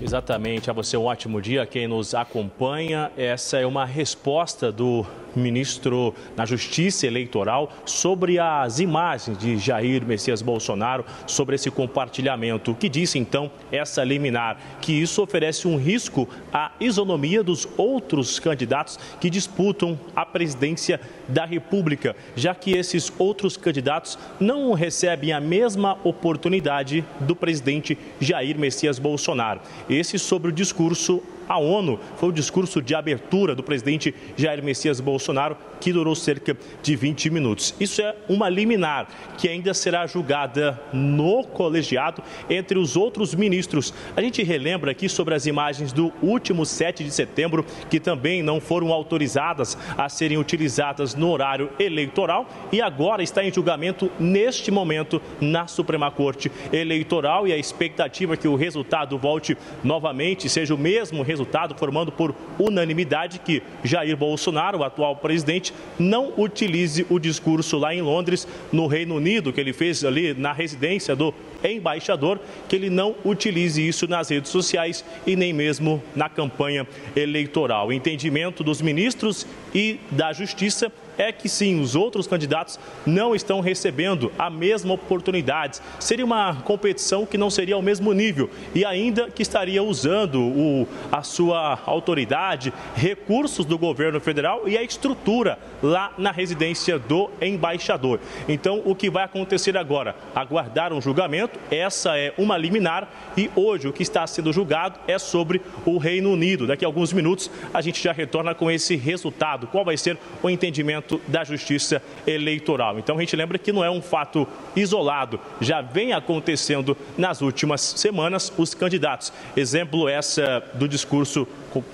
Exatamente, 0.00 0.70
a 0.70 0.72
você 0.72 0.96
um 0.96 1.06
ótimo 1.06 1.42
dia, 1.42 1.66
quem 1.66 1.88
nos 1.88 2.14
acompanha. 2.14 3.10
Essa 3.16 3.58
é 3.58 3.66
uma 3.66 3.84
resposta 3.84 4.70
do 4.70 5.04
ministro 5.36 6.14
da 6.34 6.44
Justiça 6.44 7.06
Eleitoral 7.06 7.72
sobre 7.84 8.38
as 8.38 8.80
imagens 8.80 9.38
de 9.38 9.58
Jair 9.58 10.04
Messias 10.04 10.42
Bolsonaro, 10.42 11.04
sobre 11.26 11.54
esse 11.54 11.70
compartilhamento, 11.70 12.74
que 12.74 12.88
disse 12.88 13.18
então 13.18 13.50
essa 13.70 14.02
liminar, 14.02 14.58
que 14.80 14.92
isso 14.92 15.22
oferece 15.22 15.68
um 15.68 15.76
risco 15.76 16.28
à 16.52 16.72
isonomia 16.80 17.42
dos 17.42 17.68
outros 17.76 18.38
candidatos 18.38 18.98
que 19.20 19.30
disputam 19.30 19.98
a 20.14 20.24
presidência 20.24 21.00
da 21.28 21.44
República, 21.44 22.16
já 22.34 22.54
que 22.54 22.72
esses 22.72 23.12
outros 23.18 23.56
candidatos 23.56 24.18
não 24.40 24.72
recebem 24.72 25.32
a 25.32 25.40
mesma 25.40 25.98
oportunidade 26.04 27.04
do 27.20 27.34
presidente 27.36 27.98
Jair 28.20 28.58
Messias 28.58 28.98
Bolsonaro. 28.98 29.60
Esse 29.88 30.18
sobre 30.18 30.50
o 30.50 30.52
discurso 30.52 31.22
à 31.48 31.58
ONU 31.58 31.98
foi 32.16 32.28
o 32.28 32.32
discurso 32.32 32.80
de 32.82 32.94
abertura 32.94 33.54
do 33.54 33.62
presidente 33.62 34.14
Jair 34.36 34.62
Messias 34.62 35.00
Bolsonaro, 35.00 35.56
que 35.80 35.92
durou 35.92 36.14
cerca 36.14 36.56
de 36.82 36.96
20 36.96 37.30
minutos. 37.30 37.74
Isso 37.78 38.00
é 38.00 38.14
uma 38.28 38.48
liminar 38.48 39.08
que 39.38 39.48
ainda 39.48 39.74
será 39.74 40.06
julgada 40.06 40.80
no 40.92 41.44
colegiado 41.44 42.22
entre 42.48 42.78
os 42.78 42.96
outros 42.96 43.34
ministros. 43.34 43.92
A 44.16 44.20
gente 44.20 44.42
relembra 44.42 44.90
aqui 44.90 45.08
sobre 45.08 45.34
as 45.34 45.46
imagens 45.46 45.92
do 45.92 46.12
último 46.22 46.64
7 46.64 47.04
de 47.04 47.10
setembro, 47.10 47.64
que 47.90 48.00
também 48.00 48.42
não 48.42 48.60
foram 48.60 48.92
autorizadas 48.92 49.76
a 49.96 50.08
serem 50.08 50.38
utilizadas 50.38 51.14
no 51.14 51.30
horário 51.30 51.70
eleitoral 51.78 52.48
e 52.72 52.80
agora 52.80 53.22
está 53.22 53.44
em 53.44 53.52
julgamento 53.52 54.10
neste 54.18 54.70
momento 54.70 55.20
na 55.40 55.66
Suprema 55.66 56.10
Corte 56.10 56.50
Eleitoral 56.72 57.46
e 57.46 57.52
a 57.52 57.56
expectativa 57.56 58.34
é 58.34 58.36
que 58.36 58.48
o 58.48 58.56
resultado 58.56 59.18
volte 59.18 59.56
novamente, 59.82 60.48
seja 60.48 60.74
o 60.74 60.78
mesmo 60.78 61.22
resultado, 61.22 61.35
formando 61.76 62.12
por 62.12 62.34
unanimidade 62.58 63.38
que 63.38 63.62
Jair 63.82 64.16
Bolsonaro, 64.16 64.78
o 64.78 64.84
atual 64.84 65.16
presidente, 65.16 65.72
não 65.98 66.32
utilize 66.36 67.06
o 67.10 67.18
discurso 67.18 67.78
lá 67.78 67.94
em 67.94 68.00
Londres, 68.00 68.46
no 68.72 68.86
Reino 68.86 69.16
Unido, 69.16 69.52
que 69.52 69.60
ele 69.60 69.72
fez 69.72 70.04
ali 70.04 70.34
na 70.34 70.52
residência 70.52 71.14
do 71.14 71.34
embaixador, 71.64 72.38
que 72.68 72.76
ele 72.76 72.90
não 72.90 73.14
utilize 73.24 73.86
isso 73.86 74.06
nas 74.06 74.28
redes 74.28 74.50
sociais 74.50 75.04
e 75.26 75.34
nem 75.36 75.52
mesmo 75.52 76.02
na 76.14 76.28
campanha 76.28 76.86
eleitoral. 77.14 77.92
Entendimento 77.92 78.62
dos 78.62 78.80
ministros 78.80 79.46
e 79.74 79.98
da 80.10 80.32
Justiça 80.32 80.92
é 81.18 81.32
que 81.32 81.48
sim, 81.48 81.80
os 81.80 81.94
outros 81.94 82.26
candidatos 82.26 82.78
não 83.04 83.34
estão 83.34 83.60
recebendo 83.60 84.32
a 84.38 84.50
mesma 84.50 84.94
oportunidade. 84.94 85.80
Seria 85.98 86.24
uma 86.24 86.56
competição 86.62 87.26
que 87.26 87.38
não 87.38 87.50
seria 87.50 87.74
ao 87.74 87.82
mesmo 87.82 88.12
nível 88.12 88.50
e 88.74 88.84
ainda 88.84 89.30
que 89.30 89.42
estaria 89.42 89.82
usando 89.82 90.40
o, 90.40 90.88
a 91.10 91.22
sua 91.22 91.78
autoridade, 91.86 92.72
recursos 92.94 93.64
do 93.64 93.78
governo 93.78 94.20
federal 94.20 94.68
e 94.68 94.76
a 94.76 94.82
estrutura 94.82 95.58
lá 95.82 96.12
na 96.18 96.30
residência 96.30 96.98
do 96.98 97.30
embaixador. 97.40 98.20
Então, 98.48 98.82
o 98.84 98.94
que 98.94 99.10
vai 99.10 99.24
acontecer 99.24 99.76
agora? 99.76 100.16
Aguardar 100.34 100.92
um 100.92 101.00
julgamento, 101.00 101.58
essa 101.70 102.16
é 102.18 102.32
uma 102.38 102.56
liminar 102.56 103.08
e 103.36 103.50
hoje 103.54 103.88
o 103.88 103.92
que 103.92 104.02
está 104.02 104.26
sendo 104.26 104.52
julgado 104.52 104.98
é 105.06 105.18
sobre 105.18 105.60
o 105.84 105.98
Reino 105.98 106.32
Unido. 106.32 106.66
Daqui 106.66 106.84
a 106.84 106.88
alguns 106.88 107.12
minutos 107.12 107.50
a 107.72 107.80
gente 107.80 108.02
já 108.02 108.12
retorna 108.12 108.54
com 108.54 108.70
esse 108.70 108.96
resultado. 108.96 109.66
Qual 109.66 109.84
vai 109.84 109.96
ser 109.96 110.18
o 110.42 110.50
entendimento 110.50 111.05
da 111.28 111.44
Justiça 111.44 112.02
Eleitoral? 112.26 112.98
Então 112.98 113.16
a 113.16 113.20
gente 113.20 113.34
lembra 113.36 113.58
que 113.58 113.72
não 113.72 113.84
é 113.84 113.90
um 113.90 114.02
fato 114.02 114.46
isolado, 114.74 115.40
já 115.60 115.80
vem 115.80 116.12
acontecendo 116.12 116.96
nas 117.16 117.40
últimas 117.40 117.80
semanas 117.80 118.52
os 118.56 118.74
candidatos. 118.74 119.32
Exemplo 119.56 120.08
essa 120.08 120.62
do 120.74 120.88
discurso 120.88 121.46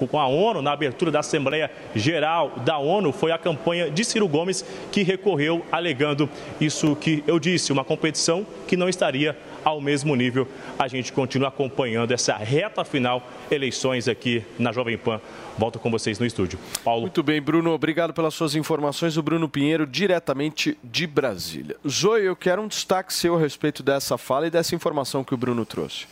com- 0.08 0.18
a 0.18 0.26
ONU, 0.26 0.62
na 0.62 0.72
abertura 0.72 1.10
da 1.10 1.20
Assembleia 1.20 1.70
Geral 1.94 2.52
da 2.64 2.78
ONU, 2.78 3.12
foi 3.12 3.32
a 3.32 3.38
campanha 3.38 3.90
de 3.90 4.04
Ciro 4.04 4.28
Gomes 4.28 4.64
que 4.90 5.02
recorreu 5.02 5.64
alegando 5.72 6.28
isso 6.60 6.94
que 6.96 7.22
eu 7.26 7.38
disse, 7.38 7.72
uma 7.72 7.84
competição 7.84 8.46
que 8.68 8.76
não 8.76 8.88
estaria 8.88 9.36
ao 9.64 9.80
mesmo 9.80 10.14
nível. 10.14 10.46
A 10.78 10.88
gente 10.88 11.12
continua 11.12 11.48
acompanhando 11.48 12.12
essa 12.12 12.36
reta 12.36 12.84
final, 12.84 13.26
eleições 13.50 14.08
aqui 14.08 14.44
na 14.58 14.72
Jovem 14.72 14.96
Pan. 14.98 15.20
Volto 15.58 15.78
com 15.78 15.90
vocês 15.90 16.18
no 16.18 16.26
estúdio. 16.26 16.58
Paulo. 16.82 17.02
Muito 17.02 17.22
bem, 17.22 17.40
Bruno, 17.40 17.70
obrigado 17.72 18.12
pelas 18.12 18.34
suas 18.34 18.54
informações. 18.54 19.16
O 19.16 19.22
Bruno 19.22 19.48
Pinheiro, 19.48 19.86
diretamente 19.86 20.78
de 20.82 21.06
Brasília. 21.06 21.76
Zoe, 21.88 22.24
eu 22.24 22.36
quero 22.36 22.62
um 22.62 22.68
destaque 22.68 23.12
seu 23.12 23.36
a 23.36 23.38
respeito 23.38 23.82
dessa 23.82 24.16
fala 24.16 24.46
e 24.46 24.50
dessa 24.50 24.74
informação 24.74 25.22
que 25.22 25.34
o 25.34 25.36
Bruno 25.36 25.64
trouxe. 25.66 26.06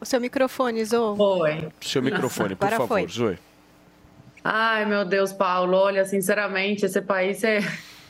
O 0.00 0.06
seu 0.06 0.20
microfone, 0.20 0.84
Zo. 0.84 1.16
Oi. 1.18 1.68
Seu 1.80 2.02
microfone, 2.02 2.54
por 2.54 2.66
Agora 2.66 2.76
favor, 2.76 2.88
foi. 2.88 3.08
Zoe. 3.08 3.38
Ai, 4.44 4.84
meu 4.84 5.06
Deus, 5.06 5.32
Paulo, 5.32 5.74
olha, 5.78 6.04
sinceramente, 6.04 6.84
esse 6.84 7.00
país 7.00 7.42
é, 7.42 7.60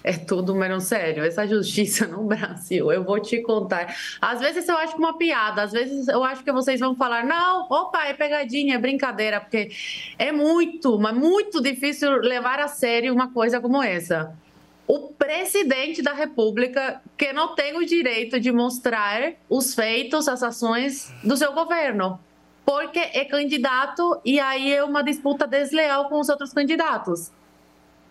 é 0.05 0.13
tudo 0.13 0.55
menos 0.55 0.85
sério. 0.85 1.25
Essa 1.25 1.47
justiça 1.49 2.07
no 2.07 2.25
Brasil, 2.29 2.93
eu 2.93 3.03
vou 3.03 3.19
te 3.19 3.41
contar. 3.41 3.97
Às 4.21 4.39
vezes 4.41 4.69
eu 4.69 4.77
acho 4.77 4.97
uma 4.99 5.17
piada, 5.17 5.63
às 5.63 5.73
vezes 5.73 6.07
eu 6.07 6.23
acho 6.23 6.45
que 6.45 6.53
vocês 6.53 6.79
vão 6.79 6.95
falar, 6.95 7.25
não, 7.25 7.67
opa, 7.71 8.05
é 8.05 8.13
pegadinha, 8.13 8.75
é 8.75 8.79
brincadeira, 8.79 9.41
porque 9.41 9.71
é 10.19 10.31
muito, 10.31 10.99
mas 10.99 11.17
muito 11.17 11.63
difícil 11.63 12.11
levar 12.19 12.61
a 12.61 12.69
sério 12.69 13.15
uma 13.15 13.33
coisa 13.33 13.59
como 13.61 13.83
essa. 13.83 14.37
O 14.87 15.09
presidente 15.15 16.03
da 16.03 16.13
República 16.13 17.01
que 17.17 17.33
não 17.33 17.55
tem 17.55 17.75
o 17.79 17.87
direito 17.87 18.39
de 18.39 18.53
mostrar 18.53 19.33
os 19.49 19.75
feitos, 19.75 20.29
as 20.29 20.43
ações 20.43 21.11
do 21.25 21.35
seu 21.35 21.55
governo 21.55 22.21
porque 22.65 22.99
é 22.99 23.25
candidato 23.27 24.19
e 24.25 24.41
aí 24.41 24.73
é 24.73 24.83
uma 24.83 25.03
disputa 25.03 25.47
desleal 25.47 26.09
com 26.09 26.19
os 26.19 26.29
outros 26.31 26.53
candidatos. 26.53 27.31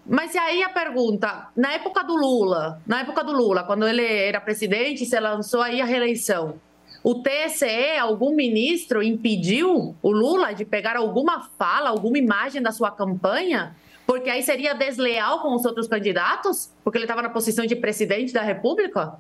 Mas 0.06 0.36
e 0.36 0.38
aí 0.38 0.62
a 0.64 0.70
pergunta, 0.70 1.48
na 1.56 1.74
época 1.74 2.04
do 2.04 2.16
Lula, 2.16 2.82
na 2.86 3.02
época 3.02 3.24
do 3.24 3.32
Lula, 3.32 3.64
quando 3.64 3.88
ele 3.88 4.06
era 4.06 4.42
presidente, 4.42 5.06
se 5.06 5.20
lançou 5.20 5.62
aí 5.62 5.82
a 5.82 5.86
reeleição. 5.86 6.60
O 7.02 7.16
TSE, 7.16 7.98
algum 8.00 8.36
ministro 8.36 9.02
impediu 9.02 9.96
o 10.02 10.12
Lula 10.12 10.54
de 10.54 10.66
pegar 10.66 10.98
alguma 10.98 11.50
fala, 11.58 11.90
alguma 11.90 12.18
imagem 12.18 12.62
da 12.62 12.72
sua 12.72 12.92
campanha? 12.92 13.76
Porque 14.06 14.30
aí 14.30 14.44
seria 14.44 14.74
desleal 14.74 15.42
com 15.42 15.56
os 15.56 15.66
outros 15.66 15.88
candidatos? 15.88 16.72
Porque 16.84 16.98
ele 16.98 17.06
estava 17.06 17.22
na 17.22 17.30
posição 17.30 17.66
de 17.66 17.76
presidente 17.76 18.34
da 18.34 18.42
República? 18.42 19.16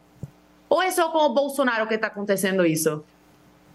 Ou 0.70 0.82
é 0.82 0.92
só 0.92 1.10
com 1.10 1.20
o 1.20 1.30
Bolsonaro 1.30 1.88
que 1.88 1.94
está 1.96 2.08
acontecendo 2.08 2.66
isso? 2.66 3.04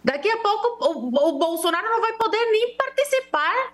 Daqui 0.05 0.29
a 0.31 0.39
pouco 0.39 0.85
o, 0.85 1.29
o 1.29 1.39
Bolsonaro 1.39 1.89
não 1.89 2.01
vai 2.01 2.13
poder 2.15 2.51
nem 2.51 2.77
participar 2.77 3.73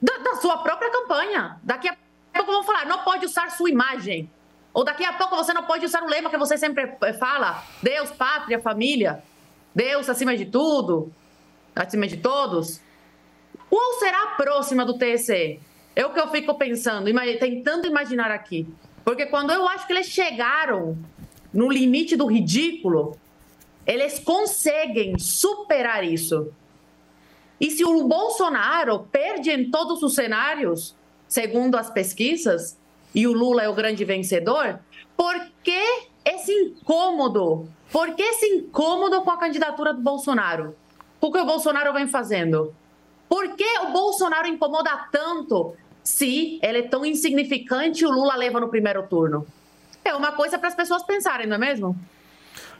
da, 0.00 0.18
da 0.18 0.34
sua 0.36 0.58
própria 0.58 0.90
campanha. 0.90 1.58
Daqui 1.62 1.88
a 1.88 1.96
pouco 2.36 2.52
vão 2.52 2.62
falar, 2.62 2.86
não 2.86 2.98
pode 2.98 3.26
usar 3.26 3.50
sua 3.50 3.70
imagem. 3.70 4.30
Ou 4.72 4.84
daqui 4.84 5.04
a 5.04 5.12
pouco 5.12 5.36
você 5.36 5.52
não 5.52 5.62
pode 5.62 5.86
usar 5.86 6.02
o 6.02 6.06
lema 6.06 6.28
que 6.28 6.36
você 6.36 6.58
sempre 6.58 6.96
eh, 7.02 7.12
fala: 7.14 7.64
Deus, 7.82 8.10
pátria, 8.10 8.60
família. 8.60 9.22
Deus 9.74 10.08
acima 10.08 10.36
de 10.36 10.46
tudo, 10.46 11.12
acima 11.74 12.06
de 12.06 12.16
todos. 12.16 12.80
Qual 13.68 13.98
será 13.98 14.22
a 14.22 14.26
próxima 14.36 14.84
do 14.84 14.98
TSE? 14.98 15.60
É 15.94 16.04
o 16.04 16.12
que 16.12 16.20
eu 16.20 16.28
fico 16.28 16.54
pensando, 16.54 17.10
tentando 17.38 17.86
imaginar 17.86 18.30
aqui. 18.30 18.66
Porque 19.04 19.26
quando 19.26 19.50
eu 19.50 19.66
acho 19.68 19.86
que 19.86 19.92
eles 19.92 20.08
chegaram 20.08 20.98
no 21.52 21.70
limite 21.70 22.16
do 22.16 22.26
ridículo, 22.26 23.18
eles 23.86 24.18
conseguem 24.18 25.18
superar 25.18 26.04
isso. 26.04 26.52
E 27.60 27.70
se 27.70 27.84
o 27.84 28.06
Bolsonaro 28.06 29.08
perde 29.10 29.50
em 29.50 29.70
todos 29.70 30.02
os 30.02 30.14
cenários, 30.14 30.94
segundo 31.28 31.76
as 31.76 31.90
pesquisas, 31.90 32.78
e 33.14 33.26
o 33.26 33.32
Lula 33.32 33.62
é 33.62 33.68
o 33.68 33.74
grande 33.74 34.04
vencedor, 34.04 34.78
por 35.16 35.34
que 35.62 36.08
esse 36.24 36.52
incômodo? 36.52 37.68
Por 37.90 38.14
que 38.14 38.22
esse 38.22 38.46
incômodo 38.46 39.22
com 39.22 39.30
a 39.30 39.38
candidatura 39.38 39.94
do 39.94 40.02
Bolsonaro? 40.02 40.76
O 41.20 41.32
que 41.32 41.38
o 41.38 41.46
Bolsonaro 41.46 41.92
vem 41.92 42.06
fazendo? 42.06 42.74
Por 43.28 43.56
que 43.56 43.78
o 43.80 43.92
Bolsonaro 43.92 44.46
incomoda 44.46 45.08
tanto 45.10 45.74
se 46.02 46.58
ele 46.62 46.78
é 46.78 46.82
tão 46.82 47.04
insignificante 47.04 48.04
e 48.04 48.06
o 48.06 48.10
Lula 48.10 48.36
leva 48.36 48.60
no 48.60 48.68
primeiro 48.68 49.02
turno? 49.04 49.46
É 50.04 50.14
uma 50.14 50.32
coisa 50.32 50.58
para 50.58 50.68
as 50.68 50.74
pessoas 50.74 51.02
pensarem, 51.02 51.46
não 51.46 51.56
é 51.56 51.58
mesmo? 51.58 51.96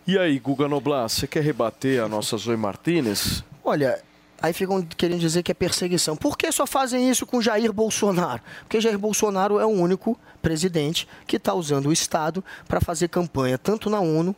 E 0.07 0.17
aí, 0.17 0.39
Guga 0.39 0.69
Noblar, 0.69 1.09
você 1.09 1.27
quer 1.27 1.43
rebater 1.43 2.01
a 2.01 2.09
nossa 2.09 2.37
Zoe 2.37 2.57
Martinez? 2.57 3.43
Olha, 3.65 4.01
aí 4.41 4.53
ficam 4.53 4.83
querendo 4.83 5.21
dizer 5.21 5.43
que 5.43 5.51
é 5.51 5.55
perseguição. 5.55 6.17
Por 6.17 6.37
que 6.37 6.51
só 6.53 6.67
fazem 6.67 7.09
isso 7.09 7.27
com 7.27 7.41
Jair 7.41 7.73
Bolsonaro? 7.73 8.43
Porque 8.61 8.81
Jair 8.81 8.99
Bolsonaro 8.99 9.59
é 9.59 9.65
o 9.65 9.71
único 9.71 10.19
presidente 10.41 11.09
que 11.27 11.37
está 11.37 11.55
usando 11.55 11.87
o 11.87 11.93
Estado 11.93 12.45
para 12.69 12.81
fazer 12.81 13.09
campanha 13.09 13.59
tanto 13.59 13.91
na 13.91 14.01
ONU 14.01 14.35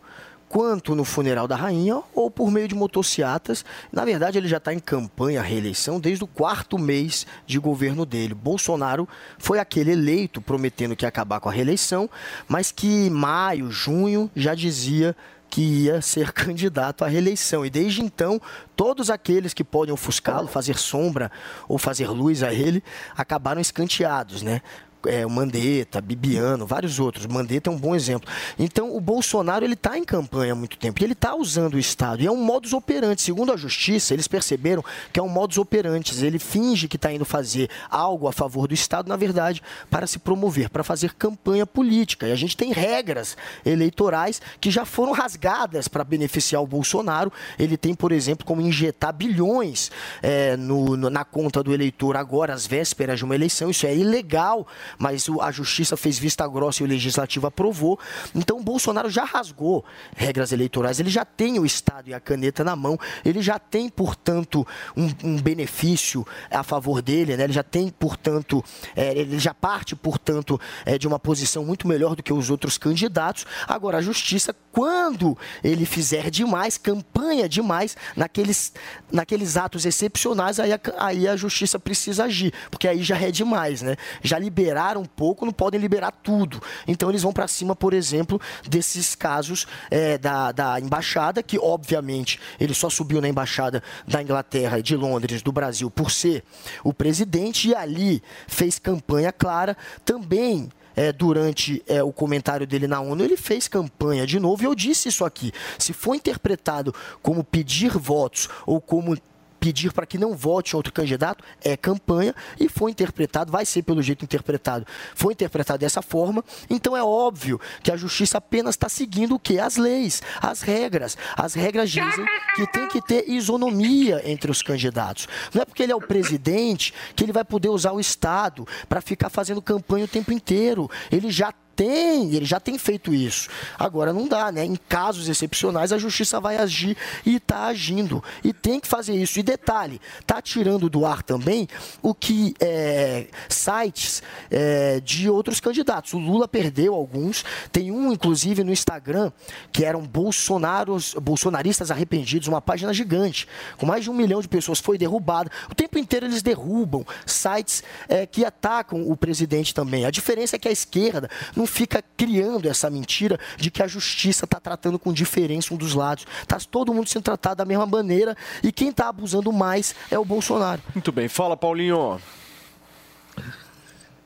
quanto 0.48 0.94
no 0.94 1.04
funeral 1.04 1.46
da 1.46 1.54
rainha 1.54 2.02
ou 2.14 2.30
por 2.30 2.50
meio 2.50 2.66
de 2.66 2.74
motocicletas. 2.74 3.64
Na 3.92 4.04
verdade, 4.04 4.38
ele 4.38 4.48
já 4.48 4.56
está 4.56 4.72
em 4.72 4.78
campanha 4.78 5.42
reeleição 5.42 6.00
desde 6.00 6.24
o 6.24 6.26
quarto 6.26 6.78
mês 6.78 7.26
de 7.46 7.58
governo 7.58 8.06
dele. 8.06 8.34
Bolsonaro 8.34 9.06
foi 9.36 9.58
aquele 9.58 9.92
eleito 9.92 10.40
prometendo 10.40 10.96
que 10.96 11.04
ia 11.04 11.08
acabar 11.08 11.40
com 11.40 11.48
a 11.48 11.52
reeleição, 11.52 12.08
mas 12.48 12.72
que 12.72 12.86
em 12.86 13.10
maio, 13.10 13.70
junho 13.70 14.30
já 14.34 14.54
dizia 14.54 15.14
que 15.50 15.60
ia 15.60 16.00
ser 16.00 16.32
candidato 16.34 17.04
à 17.04 17.08
reeleição. 17.08 17.64
E 17.64 17.70
desde 17.70 18.02
então, 18.02 18.40
todos 18.76 19.10
aqueles 19.10 19.54
que 19.54 19.64
podem 19.64 19.92
ofuscá-lo, 19.92 20.48
fazer 20.48 20.76
sombra 20.76 21.30
ou 21.66 21.78
fazer 21.78 22.08
luz 22.08 22.42
a 22.42 22.52
ele, 22.52 22.82
acabaram 23.16 23.60
escanteados, 23.60 24.42
né? 24.42 24.60
É, 25.06 25.24
o 25.24 25.30
Mandetta, 25.30 26.00
Bibiano, 26.00 26.66
vários 26.66 26.98
outros. 26.98 27.26
Mandetta 27.26 27.70
é 27.70 27.72
um 27.72 27.76
bom 27.78 27.94
exemplo. 27.94 28.28
Então, 28.58 28.94
o 28.96 29.00
Bolsonaro 29.00 29.64
ele 29.64 29.74
está 29.74 29.96
em 29.96 30.04
campanha 30.04 30.52
há 30.52 30.56
muito 30.56 30.76
tempo 30.76 31.00
e 31.00 31.04
ele 31.04 31.12
está 31.12 31.34
usando 31.34 31.74
o 31.74 31.78
Estado. 31.78 32.22
E 32.22 32.26
é 32.26 32.30
um 32.30 32.42
modus 32.42 32.72
operandi. 32.72 33.22
Segundo 33.22 33.52
a 33.52 33.56
Justiça, 33.56 34.12
eles 34.12 34.26
perceberam 34.26 34.84
que 35.12 35.20
é 35.20 35.22
um 35.22 35.28
modus 35.28 35.58
operandi. 35.58 36.24
Ele 36.24 36.38
finge 36.38 36.88
que 36.88 36.96
está 36.96 37.12
indo 37.12 37.24
fazer 37.24 37.70
algo 37.90 38.26
a 38.26 38.32
favor 38.32 38.66
do 38.66 38.74
Estado, 38.74 39.08
na 39.08 39.16
verdade, 39.16 39.62
para 39.90 40.06
se 40.06 40.18
promover, 40.18 40.68
para 40.70 40.82
fazer 40.82 41.14
campanha 41.14 41.66
política. 41.66 42.26
E 42.26 42.32
a 42.32 42.36
gente 42.36 42.56
tem 42.56 42.72
regras 42.72 43.36
eleitorais 43.64 44.40
que 44.60 44.70
já 44.70 44.84
foram 44.84 45.12
rasgadas 45.12 45.86
para 45.88 46.02
beneficiar 46.02 46.62
o 46.62 46.66
Bolsonaro. 46.66 47.32
Ele 47.58 47.76
tem, 47.76 47.94
por 47.94 48.10
exemplo, 48.12 48.44
como 48.44 48.60
injetar 48.60 49.12
bilhões 49.12 49.90
é, 50.22 50.56
no- 50.56 50.96
no- 50.96 51.10
na 51.10 51.24
conta 51.24 51.62
do 51.62 51.72
eleitor 51.72 52.16
agora, 52.16 52.52
às 52.54 52.66
vésperas 52.66 53.18
de 53.18 53.24
uma 53.24 53.34
eleição. 53.34 53.70
Isso 53.70 53.86
é 53.86 53.94
ilegal, 53.94 54.66
mas 54.98 55.26
a 55.40 55.50
justiça 55.50 55.96
fez 55.96 56.18
vista 56.18 56.46
grossa 56.46 56.82
e 56.82 56.86
o 56.86 56.88
legislativo 56.88 57.46
aprovou. 57.46 57.98
Então 58.34 58.58
o 58.58 58.62
Bolsonaro 58.62 59.10
já 59.10 59.24
rasgou 59.24 59.84
regras 60.16 60.52
eleitorais, 60.52 61.00
ele 61.00 61.10
já 61.10 61.24
tem 61.24 61.58
o 61.58 61.66
Estado 61.66 62.08
e 62.08 62.14
a 62.14 62.20
caneta 62.20 62.62
na 62.62 62.76
mão, 62.76 62.98
ele 63.24 63.42
já 63.42 63.58
tem, 63.58 63.88
portanto, 63.88 64.66
um, 64.96 65.10
um 65.24 65.36
benefício 65.40 66.26
a 66.50 66.62
favor 66.62 67.02
dele, 67.02 67.36
né? 67.36 67.44
ele 67.44 67.52
já 67.52 67.62
tem, 67.62 67.88
portanto, 67.88 68.64
é, 68.94 69.16
ele 69.16 69.38
já 69.38 69.54
parte, 69.54 69.96
portanto, 69.96 70.60
é, 70.84 70.98
de 70.98 71.06
uma 71.06 71.18
posição 71.18 71.64
muito 71.64 71.86
melhor 71.86 72.14
do 72.14 72.22
que 72.22 72.32
os 72.32 72.50
outros 72.50 72.78
candidatos. 72.78 73.46
Agora, 73.66 73.98
a 73.98 74.02
justiça, 74.02 74.54
quando 74.72 75.36
ele 75.62 75.84
fizer 75.84 76.30
demais, 76.30 76.78
campanha 76.78 77.48
demais, 77.48 77.96
naqueles, 78.16 78.72
naqueles 79.10 79.56
atos 79.56 79.84
excepcionais, 79.84 80.60
aí 80.60 80.72
a, 80.72 80.80
aí 80.98 81.28
a 81.28 81.36
justiça 81.36 81.78
precisa 81.78 82.24
agir, 82.24 82.52
porque 82.70 82.88
aí 82.88 83.02
já 83.02 83.18
é 83.18 83.30
demais, 83.30 83.82
né? 83.82 83.96
Já 84.22 84.38
liberaram 84.78 85.02
um 85.02 85.04
pouco, 85.04 85.44
não 85.44 85.52
podem 85.52 85.80
liberar 85.80 86.12
tudo. 86.12 86.62
Então 86.86 87.10
eles 87.10 87.22
vão 87.22 87.32
para 87.32 87.48
cima, 87.48 87.74
por 87.74 87.92
exemplo, 87.92 88.40
desses 88.68 89.14
casos 89.14 89.66
é, 89.90 90.16
da, 90.16 90.52
da 90.52 90.80
embaixada, 90.80 91.42
que 91.42 91.58
obviamente 91.58 92.38
ele 92.60 92.74
só 92.74 92.88
subiu 92.88 93.20
na 93.20 93.28
embaixada 93.28 93.82
da 94.06 94.22
Inglaterra, 94.22 94.80
de 94.80 94.96
Londres, 94.96 95.42
do 95.42 95.50
Brasil, 95.50 95.90
por 95.90 96.10
ser 96.10 96.44
o 96.84 96.94
presidente, 96.94 97.68
e 97.68 97.74
ali 97.74 98.22
fez 98.46 98.78
campanha 98.78 99.32
clara. 99.32 99.76
Também 100.04 100.68
é, 100.94 101.12
durante 101.12 101.82
é, 101.86 102.02
o 102.02 102.12
comentário 102.12 102.66
dele 102.66 102.86
na 102.86 103.00
ONU, 103.00 103.24
ele 103.24 103.36
fez 103.36 103.66
campanha 103.66 104.26
de 104.26 104.38
novo, 104.38 104.62
e 104.62 104.66
eu 104.66 104.74
disse 104.74 105.08
isso 105.08 105.24
aqui. 105.24 105.52
Se 105.78 105.92
for 105.92 106.14
interpretado 106.14 106.94
como 107.20 107.42
pedir 107.42 107.96
votos 107.98 108.48
ou 108.64 108.80
como 108.80 109.16
pedir 109.58 109.92
para 109.92 110.06
que 110.06 110.18
não 110.18 110.36
vote 110.36 110.76
outro 110.76 110.92
candidato 110.92 111.44
é 111.62 111.76
campanha 111.76 112.34
e 112.58 112.68
foi 112.68 112.90
interpretado, 112.90 113.50
vai 113.50 113.64
ser 113.64 113.82
pelo 113.82 114.02
jeito 114.02 114.24
interpretado, 114.24 114.86
foi 115.14 115.32
interpretado 115.32 115.78
dessa 115.78 116.02
forma, 116.02 116.44
então 116.68 116.96
é 116.96 117.02
óbvio 117.02 117.60
que 117.82 117.90
a 117.90 117.96
justiça 117.96 118.38
apenas 118.38 118.74
está 118.74 118.88
seguindo 118.88 119.34
o 119.34 119.38
que? 119.38 119.58
As 119.58 119.76
leis, 119.76 120.22
as 120.40 120.62
regras. 120.62 121.16
As 121.36 121.54
regras 121.54 121.90
dizem 121.90 122.24
que 122.54 122.66
tem 122.66 122.88
que 122.88 123.00
ter 123.00 123.28
isonomia 123.28 124.22
entre 124.24 124.50
os 124.50 124.62
candidatos. 124.62 125.28
Não 125.52 125.62
é 125.62 125.64
porque 125.64 125.82
ele 125.82 125.92
é 125.92 125.96
o 125.96 126.00
presidente 126.00 126.94
que 127.14 127.24
ele 127.24 127.32
vai 127.32 127.44
poder 127.44 127.68
usar 127.68 127.92
o 127.92 128.00
Estado 128.00 128.66
para 128.88 129.00
ficar 129.00 129.28
fazendo 129.28 129.62
campanha 129.62 130.04
o 130.04 130.08
tempo 130.08 130.32
inteiro. 130.32 130.90
Ele 131.10 131.30
já 131.30 131.52
tem, 131.78 132.34
ele 132.34 132.44
já 132.44 132.58
tem 132.58 132.76
feito 132.76 133.14
isso. 133.14 133.48
Agora 133.78 134.12
não 134.12 134.26
dá, 134.26 134.50
né? 134.50 134.64
Em 134.64 134.74
casos 134.74 135.28
excepcionais 135.28 135.92
a 135.92 135.96
justiça 135.96 136.40
vai 136.40 136.56
agir 136.56 136.96
e 137.24 137.36
está 137.36 137.66
agindo. 137.66 138.20
E 138.42 138.52
tem 138.52 138.80
que 138.80 138.88
fazer 138.88 139.14
isso. 139.14 139.38
E 139.38 139.44
detalhe, 139.44 140.00
tá 140.26 140.42
tirando 140.42 140.90
do 140.90 141.06
ar 141.06 141.22
também 141.22 141.68
o 142.02 142.12
que 142.12 142.52
é, 142.58 143.28
sites 143.48 144.24
é, 144.50 144.98
de 144.98 145.30
outros 145.30 145.60
candidatos. 145.60 146.14
O 146.14 146.18
Lula 146.18 146.48
perdeu 146.48 146.94
alguns. 146.94 147.44
Tem 147.70 147.92
um, 147.92 148.12
inclusive, 148.12 148.64
no 148.64 148.72
Instagram, 148.72 149.30
que 149.70 149.84
eram 149.84 150.02
bolsonaros, 150.02 151.14
bolsonaristas 151.14 151.92
arrependidos, 151.92 152.48
uma 152.48 152.60
página 152.60 152.92
gigante, 152.92 153.46
com 153.76 153.86
mais 153.86 154.02
de 154.02 154.10
um 154.10 154.14
milhão 154.14 154.40
de 154.40 154.48
pessoas, 154.48 154.80
foi 154.80 154.98
derrubada. 154.98 155.48
O 155.70 155.76
tempo 155.76 155.96
inteiro 155.96 156.26
eles 156.26 156.42
derrubam 156.42 157.06
sites 157.24 157.84
é, 158.08 158.26
que 158.26 158.44
atacam 158.44 159.08
o 159.08 159.16
presidente 159.16 159.72
também. 159.72 160.04
A 160.04 160.10
diferença 160.10 160.56
é 160.56 160.58
que 160.58 160.66
a 160.66 160.72
esquerda 160.72 161.30
não 161.54 161.67
fica 161.68 162.02
criando 162.16 162.68
essa 162.68 162.90
mentira 162.90 163.38
de 163.56 163.70
que 163.70 163.82
a 163.82 163.86
justiça 163.86 164.44
está 164.44 164.58
tratando 164.58 164.98
com 164.98 165.12
diferença 165.12 165.72
um 165.72 165.76
dos 165.76 165.94
lados. 165.94 166.26
Está 166.42 166.58
todo 166.70 166.92
mundo 166.92 167.08
sendo 167.08 167.22
tratado 167.22 167.56
da 167.56 167.64
mesma 167.64 167.86
maneira 167.86 168.36
e 168.62 168.72
quem 168.72 168.88
está 168.88 169.08
abusando 169.08 169.52
mais 169.52 169.94
é 170.10 170.18
o 170.18 170.24
Bolsonaro. 170.24 170.82
Muito 170.94 171.12
bem, 171.12 171.28
fala 171.28 171.56
Paulinho. 171.56 172.20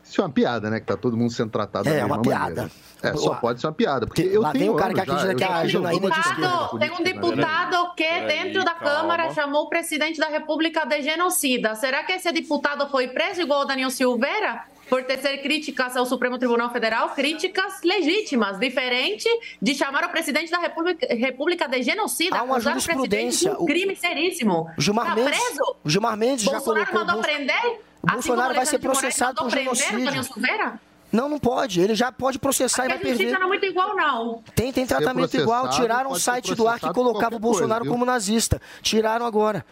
Isso 0.04 0.20
é 0.20 0.24
uma 0.24 0.30
piada, 0.30 0.68
né? 0.68 0.78
Que 0.78 0.86
tá 0.86 0.96
todo 0.96 1.16
mundo 1.16 1.32
sendo 1.32 1.50
tratado 1.50 1.88
É, 1.88 1.92
da 1.92 1.96
mesma 2.00 2.16
uma 2.16 2.22
piada. 2.22 2.44
maneira. 2.44 2.70
É, 3.02 3.16
só 3.16 3.34
pode 3.34 3.60
ser 3.60 3.66
uma 3.66 3.72
piada. 3.72 4.06
Porque 4.06 4.22
eu 4.22 4.42
lá 4.42 4.52
tenho 4.52 4.64
vem 4.66 4.70
o 4.70 4.76
cara 4.76 4.94
que 4.94 5.00
acredita 5.00 5.34
que 5.34 5.42
a 5.42 5.66
Janaína 5.66 6.06
é 6.06 6.10
de 6.10 6.20
esquerda. 6.20 6.68
Tem 6.78 6.90
um 6.90 6.98
né? 6.98 7.04
deputado 7.04 7.94
que 7.96 8.20
dentro 8.26 8.64
da 8.64 8.74
calma. 8.74 8.92
Câmara 8.92 9.34
chamou 9.34 9.62
o 9.62 9.68
presidente 9.68 10.20
da 10.20 10.28
República 10.28 10.84
de 10.84 11.02
genocida. 11.02 11.74
Será 11.74 12.04
que 12.04 12.12
esse 12.12 12.30
deputado 12.30 12.88
foi 12.90 13.08
preso 13.08 13.40
igual 13.40 13.62
o 13.62 13.64
Daniel 13.64 13.90
Silveira? 13.90 14.64
Por 14.92 15.04
tecer 15.04 15.40
críticas 15.40 15.96
ao 15.96 16.04
Supremo 16.04 16.36
Tribunal 16.36 16.70
Federal, 16.70 17.08
críticas 17.14 17.80
legítimas, 17.82 18.58
diferente 18.58 19.26
de 19.62 19.74
chamar 19.74 20.04
o 20.04 20.10
presidente 20.10 20.50
da 20.50 20.58
República, 20.58 21.06
República 21.14 21.66
de 21.66 21.82
genocida, 21.82 22.36
Há 22.36 22.42
uma 22.42 22.56
acusar 22.56 22.76
o 22.76 22.82
presidente 22.82 23.08
de 23.08 23.44
jurisprudência. 23.44 23.52
um 23.58 23.64
crime 23.64 23.96
seríssimo. 23.96 24.70
O 24.76 24.82
Gilmar 24.82 25.06
tá 25.06 25.14
Mendes, 25.14 25.30
preso? 25.40 25.76
o 25.82 25.88
Gilmar 25.88 26.14
Mendes 26.18 26.44
já 26.44 26.50
Bolsonaro 26.50 26.90
colocou... 26.90 27.06
mandou 27.06 27.14
o 27.14 27.22
Bolso- 27.22 27.34
prender? 27.36 27.64
o 27.64 27.70
Assim 27.70 28.12
Bolsonaro 28.12 28.54
vai 28.54 28.66
ser 28.66 28.78
processado 28.80 29.34
por 29.36 29.44
mandou 29.44 29.58
genocídio. 29.58 30.78
Não, 31.10 31.26
não 31.26 31.38
pode. 31.38 31.80
Ele 31.80 31.94
já 31.94 32.12
pode 32.12 32.38
processar 32.38 32.82
Porque 32.82 32.92
e 32.92 32.94
a 32.94 33.14
vai 33.14 33.16
perder. 33.16 33.32
não 33.38 33.46
é 33.46 33.48
muito 33.48 33.64
igual, 33.64 33.96
não. 33.96 34.42
Tem, 34.54 34.70
tem 34.74 34.86
tratamento 34.86 35.34
igual. 35.38 35.70
Tiraram 35.70 36.10
o 36.10 36.20
site 36.20 36.54
do 36.54 36.68
ar 36.68 36.78
que 36.78 36.92
colocava 36.92 37.34
o 37.34 37.38
Bolsonaro 37.38 37.80
coisa, 37.80 37.92
como 37.94 38.04
nazista. 38.04 38.60
Tiraram 38.82 39.24
agora. 39.24 39.64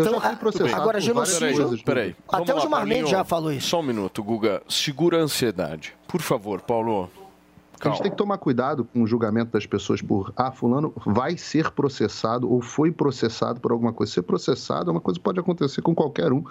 Então, 0.00 0.18
a- 0.18 0.36
processado 0.36 0.80
agora, 0.82 1.00
genocídio. 1.00 1.56
coisas. 1.56 1.82
Peraí. 1.82 2.14
Até 2.28 2.54
o 2.54 2.60
Gilmar 2.60 2.86
Mendes 2.86 3.10
já 3.10 3.24
falou 3.24 3.52
isso. 3.52 3.68
Só 3.68 3.80
um 3.80 3.82
minuto, 3.82 4.22
Guga. 4.22 4.62
Segura 4.68 5.18
a 5.18 5.20
ansiedade. 5.22 5.94
Por 6.06 6.20
favor, 6.20 6.60
Paulo. 6.60 7.10
A 7.80 7.88
gente 7.90 8.02
tem 8.02 8.10
que 8.10 8.16
tomar 8.16 8.38
cuidado 8.38 8.84
com 8.84 9.02
o 9.02 9.06
julgamento 9.06 9.52
das 9.52 9.66
pessoas 9.66 10.00
por 10.00 10.32
ah, 10.36 10.50
fulano 10.50 10.92
vai 11.04 11.36
ser 11.36 11.70
processado 11.70 12.50
ou 12.50 12.60
foi 12.62 12.90
processado 12.90 13.60
por 13.60 13.70
alguma 13.72 13.92
coisa. 13.92 14.12
Ser 14.12 14.22
processado 14.22 14.90
é 14.90 14.92
uma 14.92 15.00
coisa 15.00 15.18
que 15.20 15.24
pode 15.24 15.38
acontecer 15.38 15.82
com 15.82 15.94
qualquer 15.94 16.32
um 16.32 16.42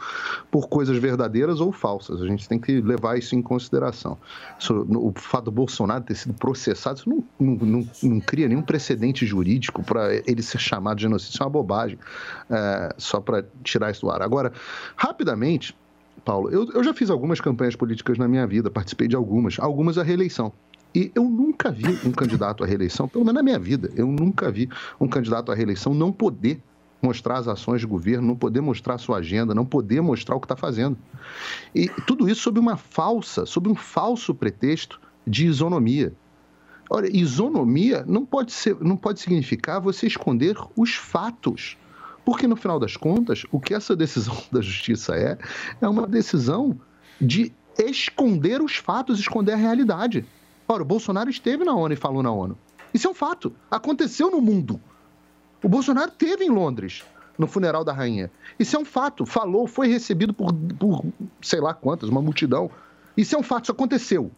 por 0.51 0.67
coisas 0.69 0.97
verdadeiras 0.97 1.59
ou 1.59 1.71
falsas. 1.71 2.21
A 2.21 2.27
gente 2.27 2.47
tem 2.47 2.59
que 2.59 2.79
levar 2.81 3.17
isso 3.17 3.35
em 3.35 3.41
consideração. 3.41 4.17
Isso- 4.59 4.85
o 4.89 5.11
fato 5.15 5.45
do 5.45 5.51
Bolsonaro 5.51 6.03
ter 6.03 6.15
sido 6.15 6.33
processado, 6.35 6.99
isso 6.99 7.09
não, 7.09 7.23
não, 7.39 7.55
não- 7.65 7.87
não 8.03 8.19
cria 8.19 8.47
nenhum 8.47 8.61
precedente 8.61 9.25
jurídico 9.25 9.83
para 9.83 10.13
ele 10.27 10.41
ser 10.41 10.59
chamado 10.59 10.97
de 10.97 11.03
genocídio. 11.03 11.33
Isso 11.33 11.41
é 11.43 11.45
uma 11.45 11.49
bobagem, 11.51 11.97
é, 12.49 12.93
só 12.97 13.19
para 13.19 13.43
tirar 13.63 13.91
isso 13.91 14.01
do 14.01 14.11
ar. 14.11 14.21
Agora, 14.21 14.53
rapidamente, 14.95 15.75
Paulo, 16.23 16.49
eu, 16.49 16.69
eu 16.71 16.83
já 16.83 16.93
fiz 16.93 17.09
algumas 17.09 17.39
campanhas 17.41 17.75
políticas 17.75 18.17
na 18.17 18.27
minha 18.27 18.45
vida, 18.47 18.69
participei 18.71 19.07
de 19.07 19.15
algumas, 19.15 19.59
algumas 19.59 19.97
a 19.97 20.03
reeleição. 20.03 20.51
E 20.95 21.11
eu 21.13 21.25
nunca 21.25 21.69
vi 21.71 21.99
um 22.05 22.11
candidato 22.11 22.63
à 22.63 22.67
reeleição, 22.67 23.07
pelo 23.07 23.25
menos 23.25 23.35
na 23.35 23.43
minha 23.43 23.59
vida, 23.59 23.91
eu 23.95 24.07
nunca 24.07 24.49
vi 24.49 24.69
um 24.99 25.07
candidato 25.07 25.51
à 25.51 25.55
reeleição 25.55 25.93
não 25.93 26.11
poder 26.11 26.61
mostrar 27.01 27.37
as 27.37 27.47
ações 27.47 27.81
de 27.81 27.87
governo, 27.87 28.25
não 28.25 28.35
poder 28.35 28.61
mostrar 28.61 28.97
sua 28.97 29.17
agenda, 29.17 29.53
não 29.53 29.65
poder 29.65 30.01
mostrar 30.01 30.35
o 30.35 30.39
que 30.39 30.45
está 30.45 30.55
fazendo. 30.55 30.97
E 31.73 31.87
tudo 32.07 32.29
isso 32.29 32.41
sob 32.41 32.59
uma 32.59 32.77
falsa, 32.77 33.45
sob 33.45 33.69
um 33.69 33.75
falso 33.75 34.33
pretexto 34.33 34.99
de 35.27 35.45
isonomia. 35.45 36.13
Olha, 36.89 37.09
isonomia 37.11 38.05
não 38.07 38.25
pode, 38.25 38.53
ser, 38.53 38.77
não 38.79 38.95
pode 38.95 39.19
significar 39.19 39.81
você 39.81 40.07
esconder 40.07 40.55
os 40.75 40.95
fatos. 40.95 41.77
Porque, 42.23 42.47
no 42.47 42.55
final 42.55 42.79
das 42.79 42.95
contas, 42.95 43.43
o 43.51 43.59
que 43.59 43.73
essa 43.73 43.95
decisão 43.95 44.35
da 44.51 44.61
justiça 44.61 45.15
é, 45.15 45.37
é 45.81 45.87
uma 45.87 46.07
decisão 46.07 46.79
de 47.19 47.53
esconder 47.77 48.61
os 48.61 48.77
fatos, 48.77 49.19
esconder 49.19 49.53
a 49.53 49.57
realidade. 49.57 50.25
Ora, 50.67 50.81
o 50.81 50.85
Bolsonaro 50.85 51.29
esteve 51.29 51.63
na 51.63 51.73
ONU 51.73 51.93
e 51.93 51.97
falou 51.97 52.23
na 52.23 52.31
ONU. 52.31 52.57
Isso 52.93 53.07
é 53.07 53.09
um 53.09 53.13
fato. 53.13 53.53
Aconteceu 53.69 54.31
no 54.31 54.41
mundo. 54.41 54.79
O 55.61 55.69
Bolsonaro 55.69 56.09
esteve 56.09 56.43
em 56.43 56.49
Londres, 56.49 57.03
no 57.37 57.47
funeral 57.47 57.83
da 57.83 57.93
rainha. 57.93 58.31
Isso 58.57 58.75
é 58.75 58.79
um 58.79 58.85
fato. 58.85 59.25
Falou, 59.25 59.67
foi 59.67 59.87
recebido 59.87 60.33
por, 60.33 60.53
por 60.79 61.03
sei 61.41 61.59
lá 61.59 61.73
quantas, 61.73 62.09
uma 62.09 62.21
multidão. 62.21 62.69
Isso 63.15 63.35
é 63.35 63.37
um 63.37 63.43
fato, 63.43 63.65
isso 63.65 63.71
aconteceu. 63.71 64.31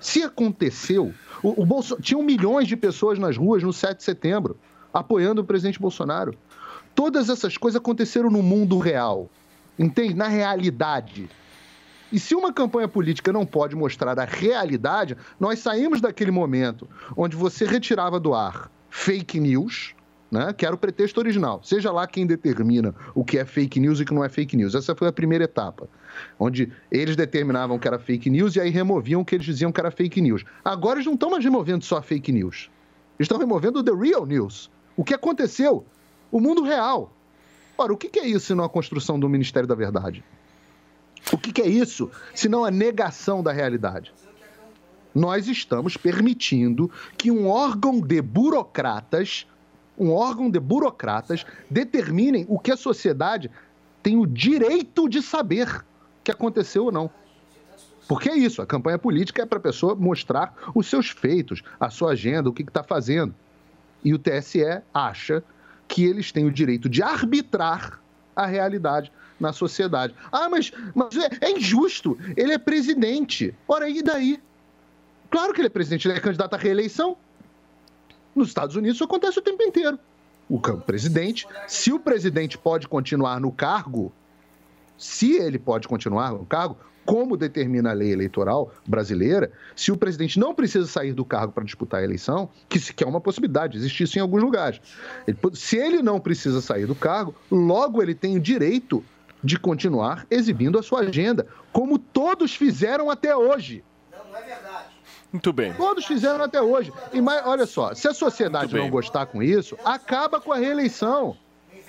Se 0.00 0.22
aconteceu, 0.22 1.14
o, 1.42 1.62
o 1.62 1.64
Bolso... 1.64 1.96
tinham 2.00 2.22
milhões 2.22 2.68
de 2.68 2.76
pessoas 2.76 3.18
nas 3.18 3.36
ruas 3.36 3.62
no 3.62 3.72
7 3.72 3.98
de 3.98 4.04
setembro, 4.04 4.58
apoiando 4.92 5.40
o 5.40 5.44
presidente 5.44 5.80
Bolsonaro. 5.80 6.34
Todas 6.94 7.28
essas 7.28 7.56
coisas 7.56 7.80
aconteceram 7.80 8.30
no 8.30 8.42
mundo 8.42 8.78
real, 8.78 9.30
entende? 9.78 10.14
Na 10.14 10.28
realidade. 10.28 11.30
E 12.12 12.20
se 12.20 12.34
uma 12.34 12.52
campanha 12.52 12.86
política 12.86 13.32
não 13.32 13.46
pode 13.46 13.74
mostrar 13.74 14.18
a 14.18 14.24
realidade, 14.24 15.16
nós 15.40 15.60
saímos 15.60 15.98
daquele 15.98 16.30
momento 16.30 16.86
onde 17.16 17.34
você 17.34 17.64
retirava 17.64 18.20
do 18.20 18.34
ar 18.34 18.70
fake 18.90 19.40
news, 19.40 19.94
né, 20.30 20.52
que 20.52 20.66
era 20.66 20.74
o 20.74 20.78
pretexto 20.78 21.18
original. 21.18 21.62
Seja 21.64 21.90
lá 21.90 22.06
quem 22.06 22.26
determina 22.26 22.94
o 23.14 23.24
que 23.24 23.38
é 23.38 23.44
fake 23.46 23.80
news 23.80 23.98
e 23.98 24.02
o 24.02 24.06
que 24.06 24.12
não 24.12 24.22
é 24.22 24.28
fake 24.28 24.54
news. 24.54 24.74
Essa 24.74 24.94
foi 24.94 25.08
a 25.08 25.12
primeira 25.12 25.44
etapa, 25.44 25.88
onde 26.38 26.70
eles 26.90 27.16
determinavam 27.16 27.78
que 27.78 27.88
era 27.88 27.98
fake 27.98 28.28
news 28.28 28.56
e 28.56 28.60
aí 28.60 28.68
removiam 28.68 29.22
o 29.22 29.24
que 29.24 29.34
eles 29.34 29.46
diziam 29.46 29.72
que 29.72 29.80
era 29.80 29.90
fake 29.90 30.20
news. 30.20 30.44
Agora 30.62 30.96
eles 30.96 31.06
não 31.06 31.14
estão 31.14 31.30
mais 31.30 31.42
removendo 31.42 31.82
só 31.82 32.02
fake 32.02 32.30
news. 32.30 32.70
Eles 33.18 33.24
estão 33.24 33.38
removendo 33.38 33.82
the 33.82 33.92
real 33.92 34.26
news. 34.26 34.70
O 34.94 35.02
que 35.02 35.14
aconteceu? 35.14 35.86
O 36.30 36.38
mundo 36.38 36.62
real. 36.62 37.10
Ora, 37.78 37.92
o 37.92 37.96
que 37.96 38.18
é 38.18 38.26
isso 38.26 38.46
senão 38.46 38.64
a 38.64 38.68
construção 38.68 39.18
do 39.18 39.28
Ministério 39.30 39.66
da 39.66 39.74
Verdade? 39.74 40.22
O 41.30 41.38
que, 41.38 41.52
que 41.52 41.62
é 41.62 41.68
isso 41.68 42.10
senão 42.34 42.64
a 42.64 42.70
negação 42.70 43.42
da 43.42 43.52
realidade? 43.52 44.12
Nós 45.14 45.46
estamos 45.46 45.96
permitindo 45.96 46.90
que 47.18 47.30
um 47.30 47.46
órgão 47.48 48.00
de 48.00 48.22
burocratas, 48.22 49.46
um 49.98 50.10
órgão 50.10 50.50
de 50.50 50.58
burocratas, 50.58 51.44
determinem 51.70 52.46
o 52.48 52.58
que 52.58 52.72
a 52.72 52.76
sociedade 52.76 53.50
tem 54.02 54.16
o 54.16 54.26
direito 54.26 55.08
de 55.08 55.20
saber 55.22 55.84
que 56.24 56.30
aconteceu 56.30 56.86
ou 56.86 56.92
não. 56.92 57.10
Porque 58.08 58.28
é 58.28 58.36
isso, 58.36 58.60
a 58.60 58.66
campanha 58.66 58.98
política 58.98 59.42
é 59.42 59.46
para 59.46 59.58
a 59.58 59.62
pessoa 59.62 59.94
mostrar 59.94 60.54
os 60.74 60.88
seus 60.88 61.10
feitos, 61.10 61.62
a 61.78 61.88
sua 61.88 62.12
agenda, 62.12 62.48
o 62.48 62.52
que 62.52 62.62
está 62.62 62.82
fazendo. 62.82 63.34
E 64.04 64.12
o 64.12 64.18
TSE 64.18 64.82
acha 64.92 65.42
que 65.86 66.04
eles 66.04 66.32
têm 66.32 66.44
o 66.44 66.50
direito 66.50 66.88
de 66.88 67.02
arbitrar 67.02 68.00
a 68.34 68.46
realidade 68.46 69.12
na 69.42 69.52
sociedade. 69.52 70.14
Ah, 70.30 70.48
mas, 70.48 70.72
mas 70.94 71.16
é, 71.16 71.46
é 71.48 71.50
injusto. 71.50 72.16
Ele 72.36 72.52
é 72.52 72.58
presidente. 72.58 73.54
Ora, 73.68 73.88
e 73.88 74.00
daí? 74.00 74.40
Claro 75.30 75.52
que 75.52 75.60
ele 75.60 75.66
é 75.66 75.70
presidente, 75.70 76.06
ele 76.06 76.16
é 76.16 76.20
candidato 76.20 76.54
à 76.54 76.56
reeleição. 76.56 77.16
Nos 78.34 78.48
Estados 78.48 78.76
Unidos 78.76 78.96
isso 78.96 79.04
acontece 79.04 79.38
o 79.38 79.42
tempo 79.42 79.62
inteiro. 79.62 79.98
O 80.48 80.58
presidente, 80.60 81.46
se 81.66 81.92
o 81.92 81.98
presidente 81.98 82.56
pode 82.56 82.86
continuar 82.86 83.40
no 83.40 83.50
cargo, 83.50 84.12
se 84.96 85.32
ele 85.32 85.58
pode 85.58 85.88
continuar 85.88 86.32
no 86.32 86.44
cargo, 86.44 86.76
como 87.04 87.36
determina 87.36 87.90
a 87.90 87.92
lei 87.92 88.12
eleitoral 88.12 88.72
brasileira, 88.86 89.50
se 89.74 89.90
o 89.90 89.96
presidente 89.96 90.38
não 90.38 90.54
precisa 90.54 90.86
sair 90.86 91.12
do 91.12 91.24
cargo 91.24 91.52
para 91.52 91.64
disputar 91.64 92.00
a 92.00 92.04
eleição, 92.04 92.48
que, 92.68 92.78
que 92.92 93.02
é 93.02 93.06
uma 93.06 93.20
possibilidade, 93.20 93.76
existe 93.76 94.04
isso 94.04 94.18
em 94.18 94.20
alguns 94.20 94.42
lugares. 94.42 94.80
Ele 95.26 95.36
se 95.54 95.76
ele 95.76 96.02
não 96.02 96.20
precisa 96.20 96.60
sair 96.60 96.86
do 96.86 96.94
cargo, 96.94 97.34
logo 97.50 98.02
ele 98.02 98.14
tem 98.14 98.36
o 98.36 98.40
direito 98.40 99.04
de 99.42 99.58
continuar 99.58 100.26
exibindo 100.30 100.78
a 100.78 100.82
sua 100.82 101.00
agenda, 101.00 101.46
como 101.72 101.98
todos 101.98 102.54
fizeram 102.54 103.10
até 103.10 103.34
hoje. 103.36 103.82
Muito 105.32 105.52
bem. 105.52 105.72
Todos 105.74 106.04
fizeram 106.04 106.44
até 106.44 106.60
hoje. 106.60 106.92
E 107.12 107.20
mais, 107.20 107.44
olha 107.46 107.66
só, 107.66 107.94
se 107.94 108.06
a 108.06 108.12
sociedade 108.14 108.74
não 108.74 108.90
gostar 108.90 109.26
com 109.26 109.42
isso, 109.42 109.76
acaba 109.84 110.40
com 110.40 110.52
a 110.52 110.56
reeleição. 110.56 111.36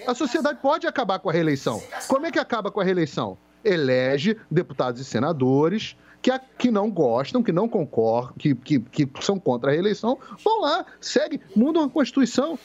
A 0.08 0.14
sociedade 0.16 0.60
pode 0.62 0.88
acabar 0.88 1.20
com 1.20 1.30
a 1.30 1.34
reeleição. 1.34 1.82
Como 2.08 2.26
é 2.26 2.32
que 2.32 2.40
acaba 2.40 2.72
com 2.72 2.80
a 2.80 2.84
reeleição? 2.84 3.38
Elege 3.64 4.38
deputados 4.50 5.00
e 5.00 5.06
senadores 5.06 5.96
que, 6.22 6.32
a- 6.32 6.40
que 6.58 6.72
não 6.72 6.90
gostam, 6.90 7.44
que 7.44 7.52
não 7.52 7.68
concordam, 7.68 8.34
que, 8.38 8.56
que, 8.56 8.80
que 8.80 9.10
são 9.22 9.38
contra 9.40 9.70
a 9.72 9.74
reeleição, 9.74 10.18
vão 10.44 10.62
lá, 10.62 10.86
segue, 11.02 11.40
mudam 11.56 11.84
a 11.84 11.90
Constituição. 11.90 12.58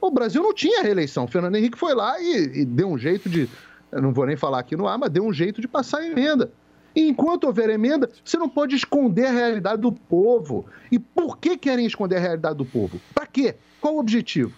O 0.00 0.10
Brasil 0.10 0.42
não 0.42 0.52
tinha 0.54 0.82
reeleição. 0.82 1.24
O 1.24 1.28
Fernando 1.28 1.54
Henrique 1.56 1.78
foi 1.78 1.94
lá 1.94 2.20
e, 2.20 2.60
e 2.60 2.64
deu 2.64 2.88
um 2.88 2.98
jeito 2.98 3.28
de. 3.28 3.48
Eu 3.92 4.02
não 4.02 4.12
vou 4.12 4.26
nem 4.26 4.36
falar 4.36 4.58
aqui 4.58 4.76
no 4.76 4.86
ar, 4.86 4.98
mas 4.98 5.10
deu 5.10 5.24
um 5.24 5.32
jeito 5.32 5.60
de 5.60 5.68
passar 5.68 5.98
a 5.98 6.06
emenda. 6.06 6.50
E 6.94 7.08
enquanto 7.08 7.44
houver 7.44 7.70
emenda, 7.70 8.08
você 8.24 8.36
não 8.38 8.48
pode 8.48 8.76
esconder 8.76 9.26
a 9.26 9.32
realidade 9.32 9.82
do 9.82 9.90
povo. 9.90 10.66
E 10.92 10.98
por 10.98 11.38
que 11.38 11.56
querem 11.56 11.86
esconder 11.86 12.16
a 12.16 12.20
realidade 12.20 12.56
do 12.56 12.64
povo? 12.64 13.00
Para 13.12 13.26
quê? 13.26 13.56
Qual 13.80 13.96
o 13.96 13.98
objetivo? 13.98 14.54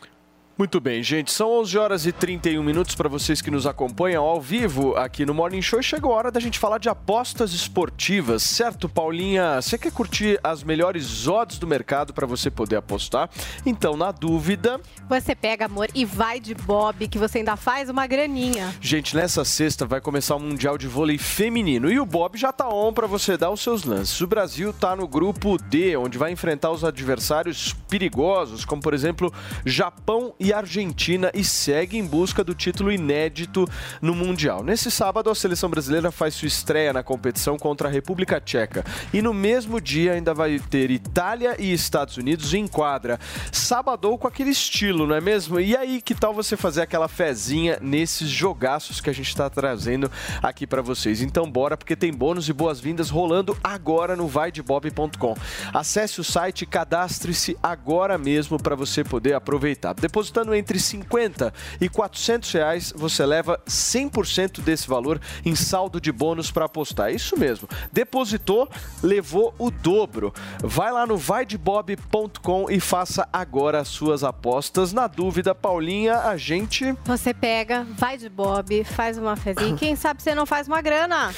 Muito 0.58 0.80
bem, 0.80 1.02
gente. 1.02 1.30
São 1.30 1.50
11 1.60 1.76
horas 1.76 2.06
e 2.06 2.12
31 2.12 2.62
minutos 2.62 2.94
para 2.94 3.10
vocês 3.10 3.42
que 3.42 3.50
nos 3.50 3.66
acompanham 3.66 4.24
ao 4.24 4.40
vivo 4.40 4.96
aqui 4.96 5.26
no 5.26 5.34
Morning 5.34 5.60
Show. 5.60 5.82
Chegou 5.82 6.14
a 6.14 6.16
hora 6.16 6.32
da 6.32 6.40
gente 6.40 6.58
falar 6.58 6.78
de 6.78 6.88
apostas 6.88 7.52
esportivas, 7.52 8.42
certo, 8.42 8.88
Paulinha? 8.88 9.60
Você 9.60 9.76
quer 9.76 9.92
curtir 9.92 10.40
as 10.42 10.62
melhores 10.62 11.28
odds 11.28 11.58
do 11.58 11.66
mercado 11.66 12.14
para 12.14 12.26
você 12.26 12.50
poder 12.50 12.76
apostar? 12.76 13.28
Então, 13.66 13.98
na 13.98 14.10
dúvida, 14.10 14.80
Você 15.10 15.34
pega, 15.34 15.66
amor, 15.66 15.88
e 15.94 16.06
vai 16.06 16.40
de 16.40 16.54
Bob, 16.54 17.06
que 17.06 17.18
você 17.18 17.38
ainda 17.38 17.54
faz 17.54 17.90
uma 17.90 18.06
graninha. 18.06 18.74
Gente, 18.80 19.14
nessa 19.14 19.44
sexta 19.44 19.84
vai 19.84 20.00
começar 20.00 20.36
o 20.36 20.40
Mundial 20.40 20.78
de 20.78 20.88
Vôlei 20.88 21.18
Feminino 21.18 21.92
e 21.92 22.00
o 22.00 22.06
Bob 22.06 22.38
já 22.38 22.50
tá 22.50 22.66
on 22.66 22.94
para 22.94 23.06
você 23.06 23.36
dar 23.36 23.50
os 23.50 23.60
seus 23.60 23.84
lances. 23.84 24.18
O 24.22 24.26
Brasil 24.26 24.72
tá 24.72 24.96
no 24.96 25.06
grupo 25.06 25.58
D, 25.58 25.98
onde 25.98 26.16
vai 26.16 26.32
enfrentar 26.32 26.70
os 26.70 26.82
adversários 26.82 27.74
perigosos, 27.90 28.64
como 28.64 28.80
por 28.80 28.94
exemplo 28.94 29.30
Japão 29.66 30.34
e 30.40 30.45
Argentina, 30.52 31.30
e 31.34 31.44
segue 31.44 31.96
em 31.96 32.04
busca 32.04 32.42
do 32.42 32.54
título 32.54 32.92
inédito 32.92 33.68
no 34.00 34.14
Mundial. 34.14 34.62
Nesse 34.62 34.90
sábado, 34.90 35.30
a 35.30 35.34
seleção 35.34 35.68
brasileira 35.70 36.10
faz 36.10 36.34
sua 36.34 36.48
estreia 36.48 36.92
na 36.92 37.02
competição 37.02 37.56
contra 37.58 37.88
a 37.88 37.90
República 37.90 38.40
Tcheca. 38.40 38.84
E 39.12 39.22
no 39.22 39.32
mesmo 39.32 39.80
dia 39.80 40.12
ainda 40.12 40.34
vai 40.34 40.58
ter 40.58 40.90
Itália 40.90 41.56
e 41.58 41.72
Estados 41.72 42.16
Unidos 42.16 42.54
em 42.54 42.66
quadra. 42.66 43.18
Sabadou 43.50 44.18
com 44.18 44.26
aquele 44.26 44.50
estilo, 44.50 45.06
não 45.06 45.14
é 45.14 45.20
mesmo? 45.20 45.60
E 45.60 45.76
aí, 45.76 46.00
que 46.00 46.14
tal 46.14 46.34
você 46.34 46.56
fazer 46.56 46.82
aquela 46.82 47.08
fezinha 47.08 47.78
nesses 47.80 48.28
jogaços 48.28 49.00
que 49.00 49.10
a 49.10 49.12
gente 49.12 49.28
está 49.28 49.48
trazendo 49.48 50.10
aqui 50.42 50.66
para 50.66 50.82
vocês? 50.82 51.22
Então 51.22 51.50
bora, 51.50 51.76
porque 51.76 51.96
tem 51.96 52.12
bônus 52.12 52.48
e 52.48 52.52
boas-vindas 52.52 53.10
rolando 53.10 53.56
agora 53.62 54.16
no 54.16 54.26
vaidebob.com. 54.26 55.34
Acesse 55.72 56.20
o 56.20 56.24
site 56.24 56.62
e 56.62 56.66
cadastre-se 56.66 57.56
agora 57.62 58.18
mesmo 58.18 58.60
para 58.60 58.74
você 58.74 59.02
poder 59.04 59.34
aproveitar. 59.34 59.94
Depositando 60.36 60.54
entre 60.54 60.78
50 60.78 61.54
e 61.80 61.88
400 61.88 62.52
reais, 62.52 62.92
você 62.94 63.24
leva 63.24 63.58
100% 63.66 64.60
desse 64.60 64.86
valor 64.86 65.18
em 65.44 65.54
saldo 65.54 65.98
de 65.98 66.12
bônus 66.12 66.50
para 66.50 66.66
apostar. 66.66 67.10
Isso 67.10 67.38
mesmo. 67.38 67.66
Depositou, 67.90 68.68
levou 69.02 69.54
o 69.58 69.70
dobro. 69.70 70.34
Vai 70.62 70.92
lá 70.92 71.06
no 71.06 71.16
vaidebob.com 71.16 72.66
e 72.70 72.78
faça 72.78 73.26
agora 73.32 73.80
as 73.80 73.88
suas 73.88 74.22
apostas. 74.22 74.92
Na 74.92 75.06
dúvida, 75.06 75.54
Paulinha, 75.54 76.18
a 76.18 76.36
gente 76.36 76.94
Você 77.06 77.32
pega, 77.32 77.86
vai 77.96 78.18
de 78.18 78.28
Bob, 78.28 78.84
faz 78.84 79.16
uma 79.16 79.36
fezinha. 79.36 79.74
Quem 79.76 79.96
sabe 79.96 80.22
você 80.22 80.34
não 80.34 80.44
faz 80.44 80.68
uma 80.68 80.82
grana? 80.82 81.32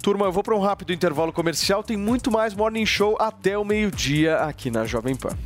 Turma, 0.00 0.26
eu 0.26 0.32
vou 0.32 0.44
para 0.44 0.54
um 0.54 0.60
rápido 0.60 0.92
intervalo 0.92 1.32
comercial. 1.32 1.82
Tem 1.82 1.96
muito 1.96 2.30
mais 2.30 2.54
Morning 2.54 2.86
Show 2.86 3.16
até 3.18 3.58
o 3.58 3.64
meio-dia 3.64 4.36
aqui 4.36 4.70
na 4.70 4.84
Jovem 4.84 5.16
Pan. 5.16 5.36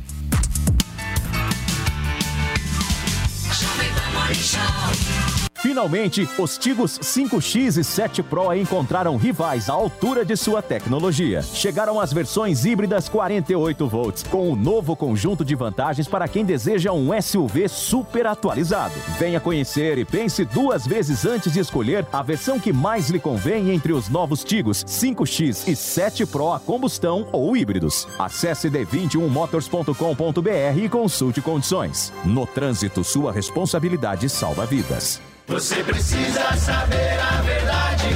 Show. 4.33 5.40
Finalmente, 5.61 6.27
os 6.39 6.57
Tigos 6.57 6.97
5X 6.97 7.77
e 7.77 7.83
7 7.83 8.23
Pro 8.23 8.51
encontraram 8.55 9.15
rivais 9.15 9.69
à 9.69 9.73
altura 9.73 10.25
de 10.25 10.35
sua 10.35 10.59
tecnologia. 10.59 11.43
Chegaram 11.43 11.99
as 11.99 12.11
versões 12.11 12.65
híbridas 12.65 13.07
48 13.07 13.87
volts, 13.87 14.23
com 14.23 14.51
o 14.51 14.55
novo 14.55 14.95
conjunto 14.95 15.45
de 15.45 15.53
vantagens 15.53 16.07
para 16.07 16.27
quem 16.27 16.43
deseja 16.43 16.91
um 16.91 17.09
SUV 17.21 17.69
super 17.69 18.25
atualizado. 18.25 18.95
Venha 19.19 19.39
conhecer 19.39 19.99
e 19.99 20.05
pense 20.05 20.43
duas 20.45 20.87
vezes 20.87 21.25
antes 21.25 21.53
de 21.53 21.59
escolher 21.59 22.07
a 22.11 22.23
versão 22.23 22.59
que 22.59 22.73
mais 22.73 23.11
lhe 23.11 23.19
convém 23.19 23.69
entre 23.69 23.93
os 23.93 24.09
novos 24.09 24.43
Tigos 24.43 24.83
5X 24.83 25.67
e 25.67 25.75
7 25.75 26.25
Pro 26.25 26.53
a 26.53 26.59
combustão 26.59 27.27
ou 27.31 27.55
híbridos. 27.55 28.07
Acesse 28.17 28.67
d21motors.com.br 28.67 30.83
e 30.83 30.89
consulte 30.89 31.39
condições. 31.39 32.11
No 32.25 32.47
trânsito, 32.47 33.03
sua 33.03 33.31
responsabilidade 33.31 34.27
salva 34.27 34.65
vidas. 34.65 35.21
Você 35.47 35.83
precisa 35.83 36.53
saber 36.55 37.19
a 37.19 37.41
verdade 37.41 38.07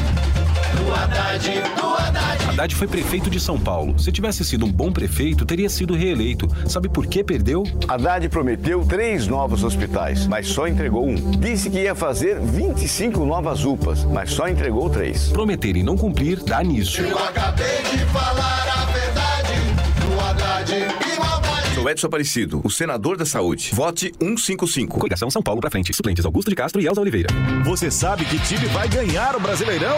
do 0.78 0.94
Haddad, 0.94 1.50
do 1.76 1.88
Haddad. 1.94 2.44
Haddad 2.50 2.76
foi 2.76 2.88
prefeito 2.88 3.30
de 3.30 3.40
São 3.40 3.60
Paulo. 3.60 3.98
Se 4.00 4.12
tivesse 4.12 4.46
sido 4.46 4.66
um 4.66 4.72
bom 4.72 4.92
prefeito, 4.92 5.46
teria 5.46 5.70
sido 5.70 5.96
reeleito. 5.96 6.48
Sabe 6.68 6.88
por 6.88 7.06
que 7.08 7.24
perdeu? 7.24 7.64
Haddad 7.88 8.30
prometeu 8.30 8.86
três 8.86 9.28
novos 9.28 9.64
hospitais, 9.64 10.28
mas 10.28 10.48
só 10.48 10.68
entregou 10.68 11.06
um. 11.08 11.16
Disse 11.32 11.70
que 11.70 11.80
ia 11.80 11.96
fazer 11.96 12.40
25 12.40 13.26
novas 13.26 13.66
UPAs, 13.66 14.06
mas 14.06 14.32
só 14.32 14.48
entregou 14.48 14.90
três. 14.90 15.30
Prometer 15.30 15.76
e 15.76 15.84
não 15.84 15.98
cumprir 15.98 16.42
dá 16.44 16.64
nisso. 16.64 17.02
Eu 17.02 17.18
acabei 17.18 17.82
de 17.92 18.06
falar 18.14 18.68
a 18.70 18.86
verdade 18.86 19.54
do 20.00 20.20
Haddad 20.22 21.15
Edson 21.90 22.08
Aparecido, 22.08 22.62
o 22.64 22.70
senador 22.70 23.18
da 23.18 23.26
saúde. 23.26 23.72
Vote 23.74 24.14
155. 24.20 24.98
Coligação 24.98 25.30
São 25.30 25.42
Paulo 25.42 25.62
pra 25.62 25.70
frente. 25.70 25.94
Suplentes 25.94 26.26
Augusto 26.26 26.50
de 26.50 26.56
Castro 26.56 26.82
e 26.82 26.88
Elza 26.88 27.02
Oliveira. 27.02 27.30
Você 27.64 27.92
sabe 27.92 28.26
que 28.26 28.40
time 28.40 28.66
vai 28.68 28.88
ganhar 28.88 29.36
o 29.36 29.40
Brasileirão? 29.40 29.98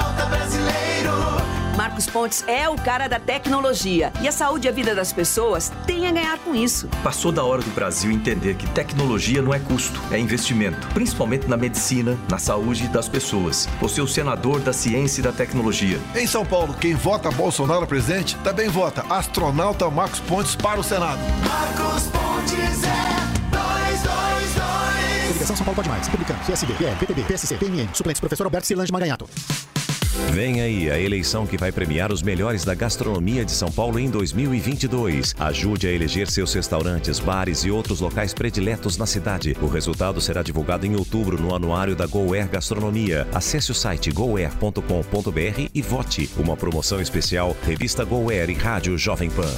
Marcos 1.91 2.07
Pontes 2.07 2.43
é 2.47 2.69
o 2.69 2.75
cara 2.77 3.09
da 3.09 3.19
tecnologia 3.19 4.13
e 4.21 4.27
a 4.27 4.31
saúde 4.31 4.65
e 4.65 4.69
a 4.69 4.71
vida 4.71 4.95
das 4.95 5.11
pessoas 5.11 5.73
têm 5.85 6.07
a 6.07 6.11
ganhar 6.11 6.39
com 6.39 6.55
isso. 6.55 6.87
Passou 7.03 7.33
da 7.33 7.43
hora 7.43 7.61
do 7.61 7.69
Brasil 7.71 8.09
entender 8.09 8.55
que 8.55 8.65
tecnologia 8.67 9.41
não 9.41 9.53
é 9.53 9.59
custo, 9.59 10.01
é 10.09 10.17
investimento, 10.17 10.87
principalmente 10.93 11.47
na 11.47 11.57
medicina, 11.57 12.17
na 12.29 12.37
saúde 12.37 12.87
das 12.87 13.09
pessoas. 13.09 13.67
Você 13.81 13.99
é 13.99 14.03
o 14.03 14.07
senador 14.07 14.61
da 14.61 14.71
ciência 14.71 15.19
e 15.19 15.23
da 15.23 15.33
tecnologia. 15.33 15.99
Em 16.15 16.25
São 16.25 16.45
Paulo, 16.45 16.73
quem 16.73 16.95
vota 16.95 17.29
Bolsonaro 17.29 17.85
presidente 17.85 18.37
também 18.37 18.69
vota 18.69 19.05
astronauta 19.13 19.89
Marcos 19.89 20.21
Pontes 20.21 20.55
para 20.55 20.79
o 20.79 20.83
Senado. 20.83 21.19
Marcos 21.45 22.03
Pontes 22.03 22.83
é 22.85 23.49
222. 23.51 25.27
Coligação 25.27 25.55
São 25.57 25.65
Paulo 25.65 25.75
Pode 25.75 25.89
Mais. 25.89 26.07
Republicano, 26.07 26.39
PSB, 26.45 26.73
PL, 26.73 26.95
PTB, 26.95 27.23
PSC, 27.23 27.57
PMN. 27.57 27.89
Suplentes, 27.93 28.21
professor 28.21 28.45
Alberto 28.45 28.65
Silange 28.65 28.93
Maganhato. 28.93 29.27
Vem 30.31 30.61
aí 30.61 30.91
a 30.91 30.99
eleição 30.99 31.47
que 31.47 31.57
vai 31.57 31.71
premiar 31.71 32.11
os 32.11 32.21
melhores 32.21 32.65
da 32.65 32.75
gastronomia 32.75 33.45
de 33.45 33.51
São 33.51 33.71
Paulo 33.71 33.97
em 33.97 34.09
2022. 34.09 35.33
Ajude 35.39 35.87
a 35.87 35.91
eleger 35.91 36.29
seus 36.29 36.53
restaurantes, 36.53 37.19
bares 37.19 37.63
e 37.63 37.71
outros 37.71 38.01
locais 38.01 38.33
prediletos 38.33 38.97
na 38.97 39.05
cidade. 39.05 39.55
O 39.61 39.67
resultado 39.67 40.19
será 40.19 40.41
divulgado 40.43 40.85
em 40.85 40.95
outubro 40.95 41.41
no 41.41 41.55
anuário 41.55 41.95
da 41.95 42.05
GoAir 42.05 42.49
Gastronomia. 42.49 43.27
Acesse 43.33 43.71
o 43.71 43.75
site 43.75 44.11
goair.com.br 44.11 45.69
e 45.73 45.81
vote. 45.81 46.29
Uma 46.37 46.57
promoção 46.57 46.99
especial, 46.99 47.55
revista 47.63 48.03
GoAir 48.03 48.49
e 48.49 48.53
Rádio 48.53 48.97
Jovem 48.97 49.29
Pan. 49.29 49.49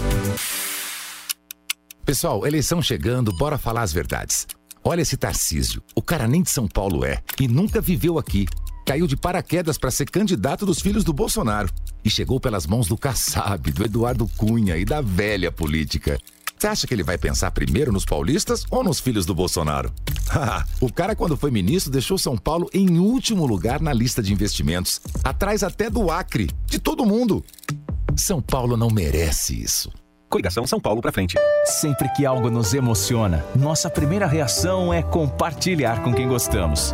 Pessoal, 2.06 2.46
eleição 2.46 2.82
chegando, 2.82 3.32
bora 3.32 3.58
falar 3.58 3.82
as 3.82 3.94
verdades. 3.94 4.46
Olha 4.84 5.02
esse 5.02 5.16
Tarcísio, 5.16 5.82
o 5.96 6.02
cara 6.02 6.28
nem 6.28 6.44
de 6.44 6.50
São 6.50 6.68
Paulo 6.68 7.06
é 7.06 7.22
e 7.40 7.48
nunca 7.48 7.80
viveu 7.80 8.20
aqui. 8.20 8.46
Caiu 8.86 9.08
de 9.08 9.16
paraquedas 9.16 9.78
para 9.78 9.92
ser 9.92 10.10
candidato 10.10 10.66
dos 10.66 10.80
filhos 10.80 11.04
do 11.04 11.14
Bolsonaro 11.14 11.70
e 12.04 12.10
chegou 12.10 12.40
pelas 12.40 12.68
mãos 12.68 12.88
do 12.88 12.98
Kassab, 12.98 13.72
do 13.72 13.84
Eduardo 13.84 14.28
Cunha 14.38 14.78
e 14.78 14.84
da 14.84 15.00
velha 15.00 15.52
política. 15.52 16.18
Você 16.58 16.68
acha 16.68 16.88
que 16.88 16.94
ele 16.94 17.04
vai 17.04 17.18
pensar 17.18 17.52
primeiro 17.52 17.92
nos 17.92 18.06
paulistas 18.06 18.66
ou 18.70 18.84
nos 18.84 19.00
filhos 19.00 19.26
do 19.26 19.34
Bolsonaro? 19.34 19.92
o 20.80 20.92
cara, 20.92 21.16
quando 21.16 21.38
foi 21.38 21.50
ministro, 21.50 21.92
deixou 21.92 22.18
São 22.18 22.38
Paulo 22.38 22.70
em 22.74 23.00
último 23.00 23.46
lugar 23.46 23.82
na 23.82 23.94
lista 23.94 24.22
de 24.22 24.34
investimentos, 24.34 25.02
atrás 25.24 25.64
até 25.64 25.90
do 25.90 26.12
Acre, 26.12 26.50
de 26.66 26.80
todo 26.80 27.06
mundo. 27.06 27.44
São 28.16 28.42
Paulo 28.42 28.78
não 28.78 28.90
merece 28.90 29.62
isso. 29.62 29.92
Coligação 30.30 30.66
São 30.66 30.80
Paulo 30.80 31.02
pra 31.02 31.12
frente. 31.12 31.36
Sempre 31.66 32.10
que 32.10 32.26
algo 32.26 32.50
nos 32.50 32.74
emociona, 32.74 33.46
nossa 33.56 33.90
primeira 33.90 34.26
reação 34.26 34.94
é 34.94 35.02
compartilhar 35.02 36.02
com 36.02 36.14
quem 36.14 36.28
gostamos. 36.28 36.94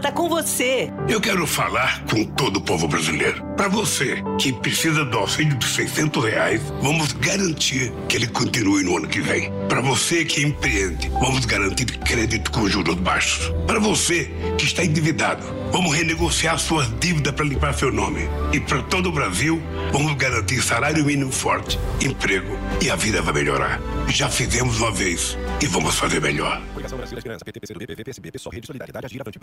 tá 0.00 0.10
com 0.10 0.28
você. 0.28 0.90
Eu 1.08 1.20
quero 1.20 1.46
falar 1.46 2.02
com 2.06 2.24
todo 2.24 2.56
o 2.56 2.60
povo 2.60 2.88
brasileiro. 2.88 3.44
Para 3.56 3.68
você 3.68 4.22
que 4.38 4.52
precisa 4.52 5.04
do 5.04 5.18
auxílio 5.18 5.56
de 5.58 5.66
600 5.66 6.24
reais, 6.24 6.62
vamos 6.80 7.12
garantir 7.12 7.92
que 8.08 8.16
ele 8.16 8.26
continue 8.26 8.82
no 8.82 8.96
ano 8.96 9.06
que 9.06 9.20
vem. 9.20 9.52
Para 9.68 9.82
você 9.82 10.24
que 10.24 10.42
empreende, 10.42 11.08
vamos 11.20 11.44
garantir 11.44 11.84
crédito 11.98 12.50
com 12.50 12.68
juros 12.68 12.96
baixos. 12.96 13.52
Para 13.66 13.78
você 13.78 14.30
que 14.56 14.64
está 14.64 14.82
endividado, 14.82 15.44
vamos 15.70 15.94
renegociar 15.94 16.58
suas 16.58 16.88
dívidas 16.98 17.34
para 17.34 17.44
limpar 17.44 17.74
seu 17.74 17.92
nome. 17.92 18.22
E 18.52 18.60
para 18.60 18.82
todo 18.82 19.10
o 19.10 19.12
Brasil, 19.12 19.62
vamos 19.92 20.14
garantir 20.14 20.62
salário 20.62 21.04
mínimo 21.04 21.30
forte, 21.30 21.78
emprego 22.00 22.56
e 22.80 22.90
a 22.90 22.96
vida 22.96 23.20
vai 23.20 23.34
melhorar. 23.34 23.80
Já 24.08 24.30
fizemos 24.30 24.80
uma 24.80 24.90
vez 24.90 25.36
e 25.60 25.66
vamos 25.66 25.94
fazer 25.94 26.20
melhor. 26.20 26.60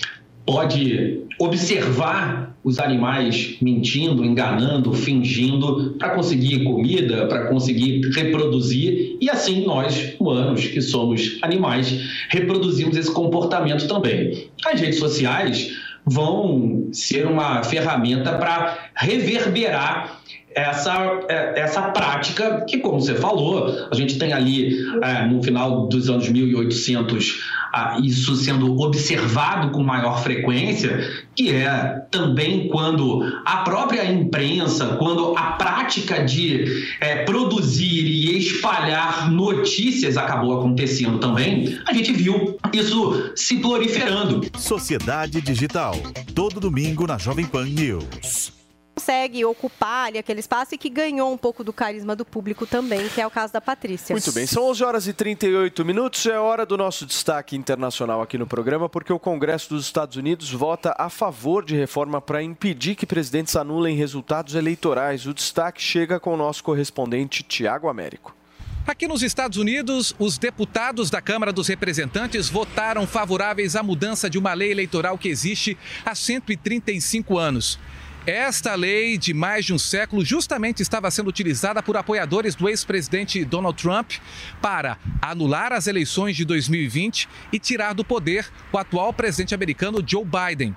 pode 0.46 1.22
observar 1.40 2.54
os 2.66 2.80
animais 2.80 3.56
mentindo, 3.62 4.26
enganando, 4.26 4.92
fingindo 4.92 5.96
para 5.98 6.10
conseguir 6.10 6.66
comida, 6.66 7.28
para 7.28 7.46
conseguir 7.48 8.02
reproduzir 8.10 9.18
e 9.22 9.30
assim 9.30 9.66
nós, 9.66 10.16
humanos, 10.20 10.66
que 10.66 10.82
somos 10.82 11.38
animais, 11.42 12.28
reproduzimos 12.30 12.98
esse 12.98 13.12
comportamento 13.12 13.88
também. 13.88 14.50
As 14.66 14.82
redes 14.82 15.00
sociais 15.00 15.85
vão 16.06 16.90
ser 16.94 17.26
uma 17.26 17.64
ferramenta 17.64 18.38
para 18.38 18.78
reverberar 18.96 20.22
essa, 20.56 21.20
essa 21.28 21.82
prática 21.90 22.62
que, 22.62 22.78
como 22.78 23.02
você 23.02 23.16
falou, 23.16 23.88
a 23.92 23.96
gente 23.96 24.18
tem 24.18 24.32
ali 24.32 24.74
é, 25.04 25.26
no 25.28 25.44
final 25.44 25.88
dos 25.88 26.10
anos 26.10 26.30
1800 26.30 27.56
ah, 27.74 28.00
isso 28.02 28.34
sendo 28.38 28.80
observado 28.80 29.70
com 29.72 29.84
maior 29.84 30.24
frequência, 30.24 31.26
que 31.36 31.52
é 31.52 32.06
também 32.10 32.70
quando 32.70 33.22
a 33.44 33.58
própria 33.58 34.10
imprensa, 34.10 34.96
quando 34.96 35.38
a 35.38 35.52
prática 35.58 36.24
de 36.24 36.88
é, 37.02 37.26
produzir 37.26 38.06
e 38.06 38.38
espalhar 38.38 39.30
notícias 39.30 40.16
acabou 40.16 40.58
acontecendo 40.58 41.20
também, 41.20 41.78
a 41.86 41.92
gente 41.92 42.14
viu 42.14 42.58
isso 42.72 43.34
se 43.36 43.58
proliferando. 43.58 44.46
Sociedade 44.58 45.42
Digital, 45.42 45.96
todo 46.34 46.62
domingo 46.62 47.06
na 47.06 47.18
Jovem 47.18 47.46
Pan 47.46 47.66
News 47.66 48.55
consegue 48.96 49.44
ocupar 49.44 50.08
ali 50.08 50.18
aquele 50.18 50.40
espaço 50.40 50.74
e 50.74 50.78
que 50.78 50.90
ganhou 50.90 51.32
um 51.32 51.38
pouco 51.38 51.64
do 51.64 51.74
carisma 51.74 52.16
do 52.16 52.24
público 52.24 52.66
também, 52.66 53.10
que 53.10 53.20
é 53.20 53.28
o 53.28 53.30
caso 53.30 53.52
da 53.52 53.60
Patrícia. 53.60 54.14
Muito 54.14 54.32
bem, 54.32 54.48
são 54.48 54.64
11 54.70 54.84
horas 54.84 55.08
e 55.08 55.14
38 55.14 55.84
minutos, 55.84 56.26
é 56.26 56.40
hora 56.40 56.66
do 56.66 56.78
nosso 56.78 57.06
destaque 57.06 57.58
internacional 57.58 58.22
aqui 58.22 58.38
no 58.38 58.48
programa, 58.48 58.88
porque 58.88 59.12
o 59.12 59.20
Congresso 59.20 59.70
dos 59.70 59.86
Estados 59.86 60.16
Unidos 60.16 60.50
vota 60.50 60.96
a 60.98 61.10
favor 61.10 61.66
de 61.66 61.76
reforma 61.76 62.22
para 62.22 62.42
impedir 62.42 62.96
que 62.96 63.06
presidentes 63.06 63.56
anulem 63.56 63.98
resultados 63.98 64.56
eleitorais. 64.56 65.26
O 65.26 65.34
destaque 65.34 65.82
chega 65.82 66.20
com 66.20 66.34
o 66.34 66.38
nosso 66.38 66.64
correspondente 66.64 67.44
Tiago 67.44 67.90
Américo. 67.90 68.34
Aqui 68.88 69.08
nos 69.08 69.24
Estados 69.24 69.58
Unidos, 69.58 70.16
os 70.20 70.38
deputados 70.38 71.10
da 71.10 71.20
Câmara 71.20 71.52
dos 71.52 71.68
Representantes 71.68 72.48
votaram 72.48 73.08
favoráveis 73.08 73.76
à 73.76 73.82
mudança 73.82 74.30
de 74.30 74.38
uma 74.38 74.54
lei 74.54 74.72
eleitoral 74.72 75.18
que 75.18 75.28
existe 75.28 75.76
há 76.06 76.14
135 76.14 77.38
anos. 77.38 77.80
Esta 78.28 78.74
lei 78.74 79.20
de 79.20 79.36
mais 79.36 79.66
de 79.66 79.72
um 79.72 79.78
século 79.78 80.26
justamente 80.26 80.82
estava 80.82 81.12
sendo 81.12 81.28
utilizada 81.28 81.84
por 81.84 81.96
apoiadores 81.96 82.56
do 82.56 82.68
ex-presidente 82.68 83.46
Donald 83.46 83.80
Trump 83.80 84.14
para 84.60 84.98
anular 85.22 85.72
as 85.72 85.86
eleições 85.86 86.36
de 86.36 86.44
2020 86.44 87.30
e 87.54 87.60
tirar 87.60 87.94
do 87.94 88.04
poder 88.04 88.52
o 88.74 88.80
atual 88.80 89.14
presidente 89.14 89.54
americano 89.54 90.04
Joe 90.04 90.26
Biden. 90.26 90.76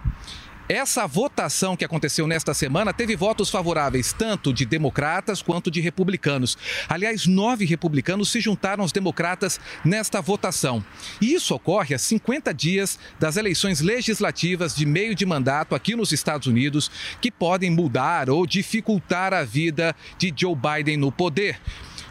Essa 0.68 1.06
votação 1.06 1.74
que 1.74 1.84
aconteceu 1.84 2.26
nesta 2.26 2.52
semana 2.52 2.92
teve 2.92 3.16
votos 3.16 3.48
favoráveis 3.48 4.12
tanto 4.12 4.52
de 4.52 4.66
democratas 4.66 5.40
quanto 5.40 5.70
de 5.70 5.80
republicanos. 5.80 6.58
Aliás, 6.86 7.26
nove 7.26 7.64
republicanos 7.64 8.30
se 8.30 8.38
juntaram 8.38 8.82
aos 8.82 8.92
democratas 8.92 9.58
nesta 9.82 10.20
votação. 10.20 10.84
E 11.22 11.32
isso 11.32 11.54
ocorre 11.54 11.94
a 11.94 11.98
50 11.98 12.52
dias 12.52 12.98
das 13.18 13.38
eleições 13.38 13.80
legislativas 13.80 14.76
de 14.76 14.84
meio 14.84 15.14
de 15.14 15.24
mandato 15.24 15.74
aqui 15.74 15.96
nos 15.96 16.12
Estados 16.12 16.46
Unidos, 16.46 16.90
que 17.18 17.30
podem 17.30 17.70
mudar 17.70 18.28
ou 18.28 18.46
dificultar 18.46 19.32
a 19.32 19.44
vida 19.44 19.96
de 20.18 20.34
Joe 20.36 20.54
Biden 20.54 20.98
no 20.98 21.10
poder. 21.10 21.58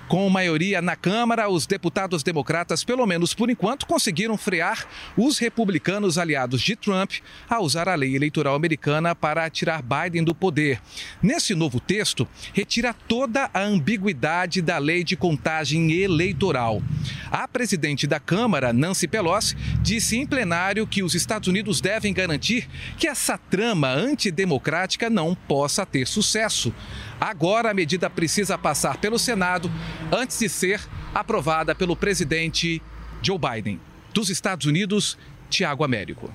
Com 0.07 0.29
maioria 0.29 0.81
na 0.81 0.95
Câmara, 0.95 1.49
os 1.49 1.65
deputados 1.65 2.23
democratas, 2.23 2.81
pelo 2.81 3.05
menos 3.05 3.33
por 3.33 3.49
enquanto, 3.49 3.85
conseguiram 3.85 4.37
frear 4.37 4.87
os 5.17 5.37
republicanos 5.37 6.17
aliados 6.17 6.61
de 6.61 6.77
Trump 6.77 7.15
a 7.49 7.59
usar 7.59 7.89
a 7.89 7.95
lei 7.95 8.15
eleitoral 8.15 8.55
americana 8.55 9.13
para 9.13 9.49
tirar 9.49 9.83
Biden 9.83 10.23
do 10.23 10.33
poder. 10.33 10.81
Nesse 11.21 11.53
novo 11.53 11.81
texto, 11.81 12.25
retira 12.53 12.93
toda 12.93 13.49
a 13.53 13.61
ambiguidade 13.61 14.61
da 14.61 14.77
lei 14.77 15.03
de 15.03 15.17
contagem 15.17 15.91
eleitoral. 15.91 16.81
A 17.29 17.45
presidente 17.45 18.07
da 18.07 18.19
Câmara, 18.19 18.71
Nancy 18.71 19.09
Pelosi, 19.09 19.57
disse 19.81 20.15
em 20.15 20.25
plenário 20.25 20.87
que 20.87 21.03
os 21.03 21.15
Estados 21.15 21.49
Unidos 21.49 21.81
devem 21.81 22.13
garantir 22.13 22.69
que 22.97 23.07
essa 23.07 23.37
trama 23.37 23.89
antidemocrática 23.89 25.09
não 25.09 25.35
possa 25.35 25.85
ter 25.85 26.07
sucesso. 26.07 26.73
Agora 27.19 27.71
a 27.71 27.73
medida 27.73 28.09
precisa 28.09 28.57
passar 28.57 28.97
pelo 28.97 29.17
Senado 29.17 29.71
antes 30.11 30.37
de 30.37 30.47
ser 30.47 30.81
aprovada 31.13 31.73
pelo 31.73 31.95
presidente 31.95 32.81
Joe 33.21 33.39
Biden. 33.39 33.79
Dos 34.13 34.29
Estados 34.29 34.65
Unidos, 34.65 35.17
Tiago 35.49 35.83
Américo. 35.83 36.31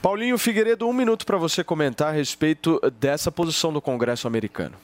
Paulinho 0.00 0.36
Figueiredo, 0.36 0.86
um 0.86 0.92
minuto 0.92 1.24
para 1.24 1.38
você 1.38 1.64
comentar 1.64 2.08
a 2.08 2.12
respeito 2.12 2.80
dessa 3.00 3.32
posição 3.32 3.72
do 3.72 3.80
Congresso 3.80 4.26
americano. 4.26 4.74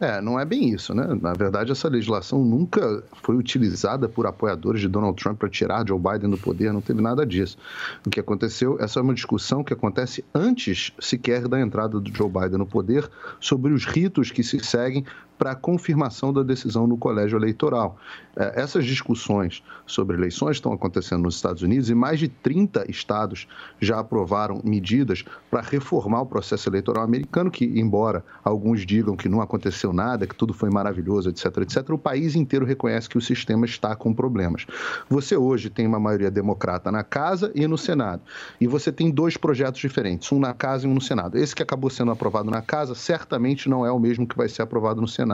É, 0.00 0.20
não 0.20 0.38
é 0.38 0.44
bem 0.44 0.70
isso, 0.70 0.94
né? 0.94 1.06
Na 1.20 1.32
verdade, 1.32 1.72
essa 1.72 1.88
legislação 1.88 2.44
nunca 2.44 3.02
foi 3.22 3.36
utilizada 3.36 4.08
por 4.08 4.26
apoiadores 4.26 4.80
de 4.80 4.86
Donald 4.86 5.20
Trump 5.20 5.38
para 5.38 5.48
tirar 5.48 5.86
Joe 5.86 5.98
Biden 5.98 6.30
do 6.30 6.38
poder, 6.38 6.72
não 6.72 6.80
teve 6.80 7.02
nada 7.02 7.26
disso. 7.26 7.58
O 8.06 8.10
que 8.10 8.20
aconteceu, 8.20 8.78
essa 8.80 9.00
é 9.00 9.02
uma 9.02 9.14
discussão 9.14 9.64
que 9.64 9.72
acontece 9.72 10.24
antes 10.32 10.92
sequer 11.00 11.48
da 11.48 11.60
entrada 11.60 11.98
do 11.98 12.16
Joe 12.16 12.30
Biden 12.30 12.58
no 12.58 12.66
poder 12.66 13.10
sobre 13.40 13.72
os 13.72 13.84
ritos 13.84 14.30
que 14.30 14.44
se 14.44 14.64
seguem 14.64 15.04
para 15.38 15.52
a 15.52 15.54
confirmação 15.54 16.32
da 16.32 16.42
decisão 16.42 16.86
no 16.86 16.96
colégio 16.96 17.38
eleitoral. 17.38 17.96
É, 18.36 18.60
essas 18.60 18.84
discussões 18.84 19.62
sobre 19.86 20.16
eleições 20.16 20.56
estão 20.56 20.72
acontecendo 20.72 21.22
nos 21.22 21.36
Estados 21.36 21.62
Unidos 21.62 21.88
e 21.90 21.94
mais 21.94 22.18
de 22.18 22.28
30 22.28 22.90
estados 22.90 23.46
já 23.80 23.98
aprovaram 24.00 24.60
medidas 24.64 25.24
para 25.50 25.60
reformar 25.60 26.22
o 26.22 26.26
processo 26.26 26.68
eleitoral 26.68 27.04
americano, 27.04 27.50
que, 27.50 27.64
embora 27.64 28.24
alguns 28.44 28.84
digam 28.84 29.16
que 29.16 29.28
não 29.28 29.40
aconteceu 29.40 29.92
nada, 29.92 30.26
que 30.26 30.34
tudo 30.34 30.52
foi 30.52 30.70
maravilhoso, 30.70 31.30
etc, 31.30 31.58
etc, 31.58 31.90
o 31.90 31.98
país 31.98 32.34
inteiro 32.34 32.66
reconhece 32.66 33.08
que 33.08 33.18
o 33.18 33.20
sistema 33.20 33.64
está 33.64 33.94
com 33.94 34.12
problemas. 34.12 34.66
Você 35.08 35.36
hoje 35.36 35.70
tem 35.70 35.86
uma 35.86 36.00
maioria 36.00 36.30
democrata 36.30 36.90
na 36.90 37.04
casa 37.04 37.52
e 37.54 37.66
no 37.66 37.78
Senado. 37.78 38.22
E 38.60 38.66
você 38.66 38.90
tem 38.90 39.10
dois 39.10 39.36
projetos 39.36 39.80
diferentes, 39.80 40.30
um 40.32 40.38
na 40.38 40.52
casa 40.52 40.86
e 40.86 40.90
um 40.90 40.94
no 40.94 41.00
Senado. 41.00 41.38
Esse 41.38 41.54
que 41.54 41.62
acabou 41.62 41.90
sendo 41.90 42.10
aprovado 42.10 42.50
na 42.50 42.62
casa 42.62 42.94
certamente 42.94 43.68
não 43.68 43.84
é 43.84 43.90
o 43.90 43.98
mesmo 43.98 44.26
que 44.26 44.36
vai 44.36 44.48
ser 44.48 44.62
aprovado 44.62 45.00
no 45.00 45.08
Senado. 45.08 45.27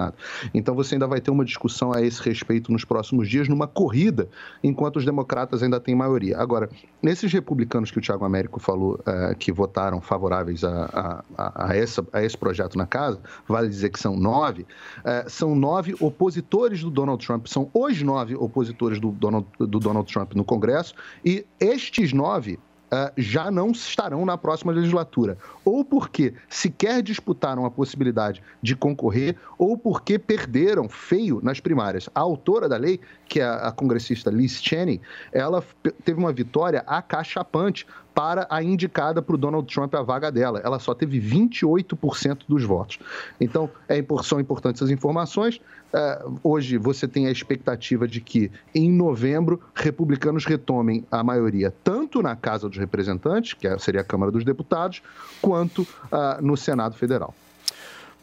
Então 0.53 0.75
você 0.75 0.95
ainda 0.95 1.07
vai 1.07 1.21
ter 1.21 1.31
uma 1.31 1.45
discussão 1.45 1.93
a 1.93 2.03
esse 2.03 2.23
respeito 2.23 2.73
nos 2.73 2.85
próximos 2.85 3.29
dias, 3.29 3.49
numa 3.49 3.67
corrida, 3.67 4.29
enquanto 4.63 4.97
os 4.97 5.05
democratas 5.05 5.63
ainda 5.63 5.81
têm 5.81 5.95
maioria. 5.95 6.39
Agora, 6.39 6.69
esses 7.03 7.33
republicanos 7.33 7.91
que 7.91 7.99
o 7.99 8.01
Tiago 8.01 8.25
Américo 8.25 8.61
falou, 8.61 8.95
uh, 9.01 9.37
que 9.39 9.53
votaram 9.53 10.01
favoráveis 10.01 10.65
a, 10.65 11.23
a, 11.37 11.69
a, 11.69 11.77
essa, 11.77 12.05
a 12.13 12.23
esse 12.23 12.37
projeto 12.37 12.77
na 12.77 12.87
casa, 12.87 13.21
vale 13.47 13.69
dizer 13.69 13.91
que 13.91 14.01
são 14.01 14.17
nove, 14.17 14.63
uh, 14.63 15.29
são 15.29 15.55
nove 15.55 15.95
opositores 16.01 16.83
do 16.83 16.91
Donald 16.91 17.25
Trump, 17.25 17.47
são 17.47 17.71
os 17.73 18.03
nove 18.03 18.35
opositores 18.35 18.99
do 19.01 19.13
Donald, 19.13 19.47
do 19.59 19.79
Donald 19.79 20.11
Trump 20.13 20.35
no 20.35 20.45
Congresso, 20.45 20.95
e 21.25 21.47
estes 21.61 22.13
nove 22.13 22.59
Uh, 22.95 23.11
já 23.17 23.51
não 23.51 23.73
estarão 23.73 24.25
na 24.25 24.39
próxima 24.39 24.71
legislatura. 24.71 25.37
Ou 25.65 25.85
porque 25.85 26.33
sequer 26.49 27.03
disputaram 27.03 27.65
a 27.65 27.71
possibilidade 27.71 28.41
de 28.63 28.77
concorrer, 28.77 29.35
ou 29.59 29.77
porque 29.77 30.17
perderam 30.17 30.89
feio 30.89 31.41
nas 31.43 31.59
primárias. 31.59 32.09
A 32.15 32.21
autora 32.21 32.69
da 32.69 32.77
lei, 32.77 33.01
que 33.27 33.41
é 33.41 33.45
a 33.45 33.73
congressista 33.73 34.31
Liz 34.31 34.63
Cheney, 34.63 35.01
ela 35.33 35.65
teve 36.05 36.21
uma 36.21 36.33
vitória 36.33 36.85
acachapante 36.87 37.85
para 38.15 38.47
a 38.49 38.63
indicada 38.63 39.21
para 39.21 39.35
o 39.35 39.39
Donald 39.39 39.73
Trump 39.73 39.95
a 39.95 40.03
vaga 40.03 40.31
dela. 40.31 40.61
Ela 40.65 40.79
só 40.79 40.95
teve 40.95 41.21
28% 41.21 42.43
dos 42.49 42.63
votos. 42.63 42.99
Então, 43.41 43.69
é, 43.89 44.03
são 44.23 44.39
importantes 44.39 44.81
as 44.83 44.91
informações. 44.91 45.61
É, 45.93 46.25
hoje 46.43 46.79
você 46.79 47.09
tem 47.09 47.27
a 47.27 47.31
expectativa 47.31 48.07
de 48.07 48.21
que, 48.21 48.51
em 48.75 48.91
novembro, 48.91 49.61
republicanos 49.75 50.45
retomem 50.45 51.05
a 51.11 51.23
maioria 51.25 51.73
tanto 51.83 52.23
na 52.23 52.37
Casa 52.37 52.69
dos 52.69 52.79
Representantes, 52.79 53.55
que 53.55 53.67
é, 53.67 53.77
seria 53.79 54.01
a 54.01 54.05
Câmara 54.05 54.31
dos 54.31 54.45
Deputados, 54.45 55.03
quanto 55.43 55.83
uh, 55.83 56.41
no 56.41 56.57
Senado 56.57 56.97
Federal. 56.97 57.35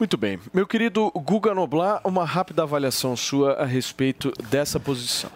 Muito 0.01 0.17
bem. 0.17 0.39
Meu 0.51 0.65
querido 0.65 1.11
Guga 1.11 1.53
Noblar, 1.53 2.01
uma 2.03 2.25
rápida 2.25 2.63
avaliação 2.63 3.15
sua 3.15 3.53
a 3.53 3.65
respeito 3.65 4.33
dessa 4.49 4.79
posição. 4.79 5.29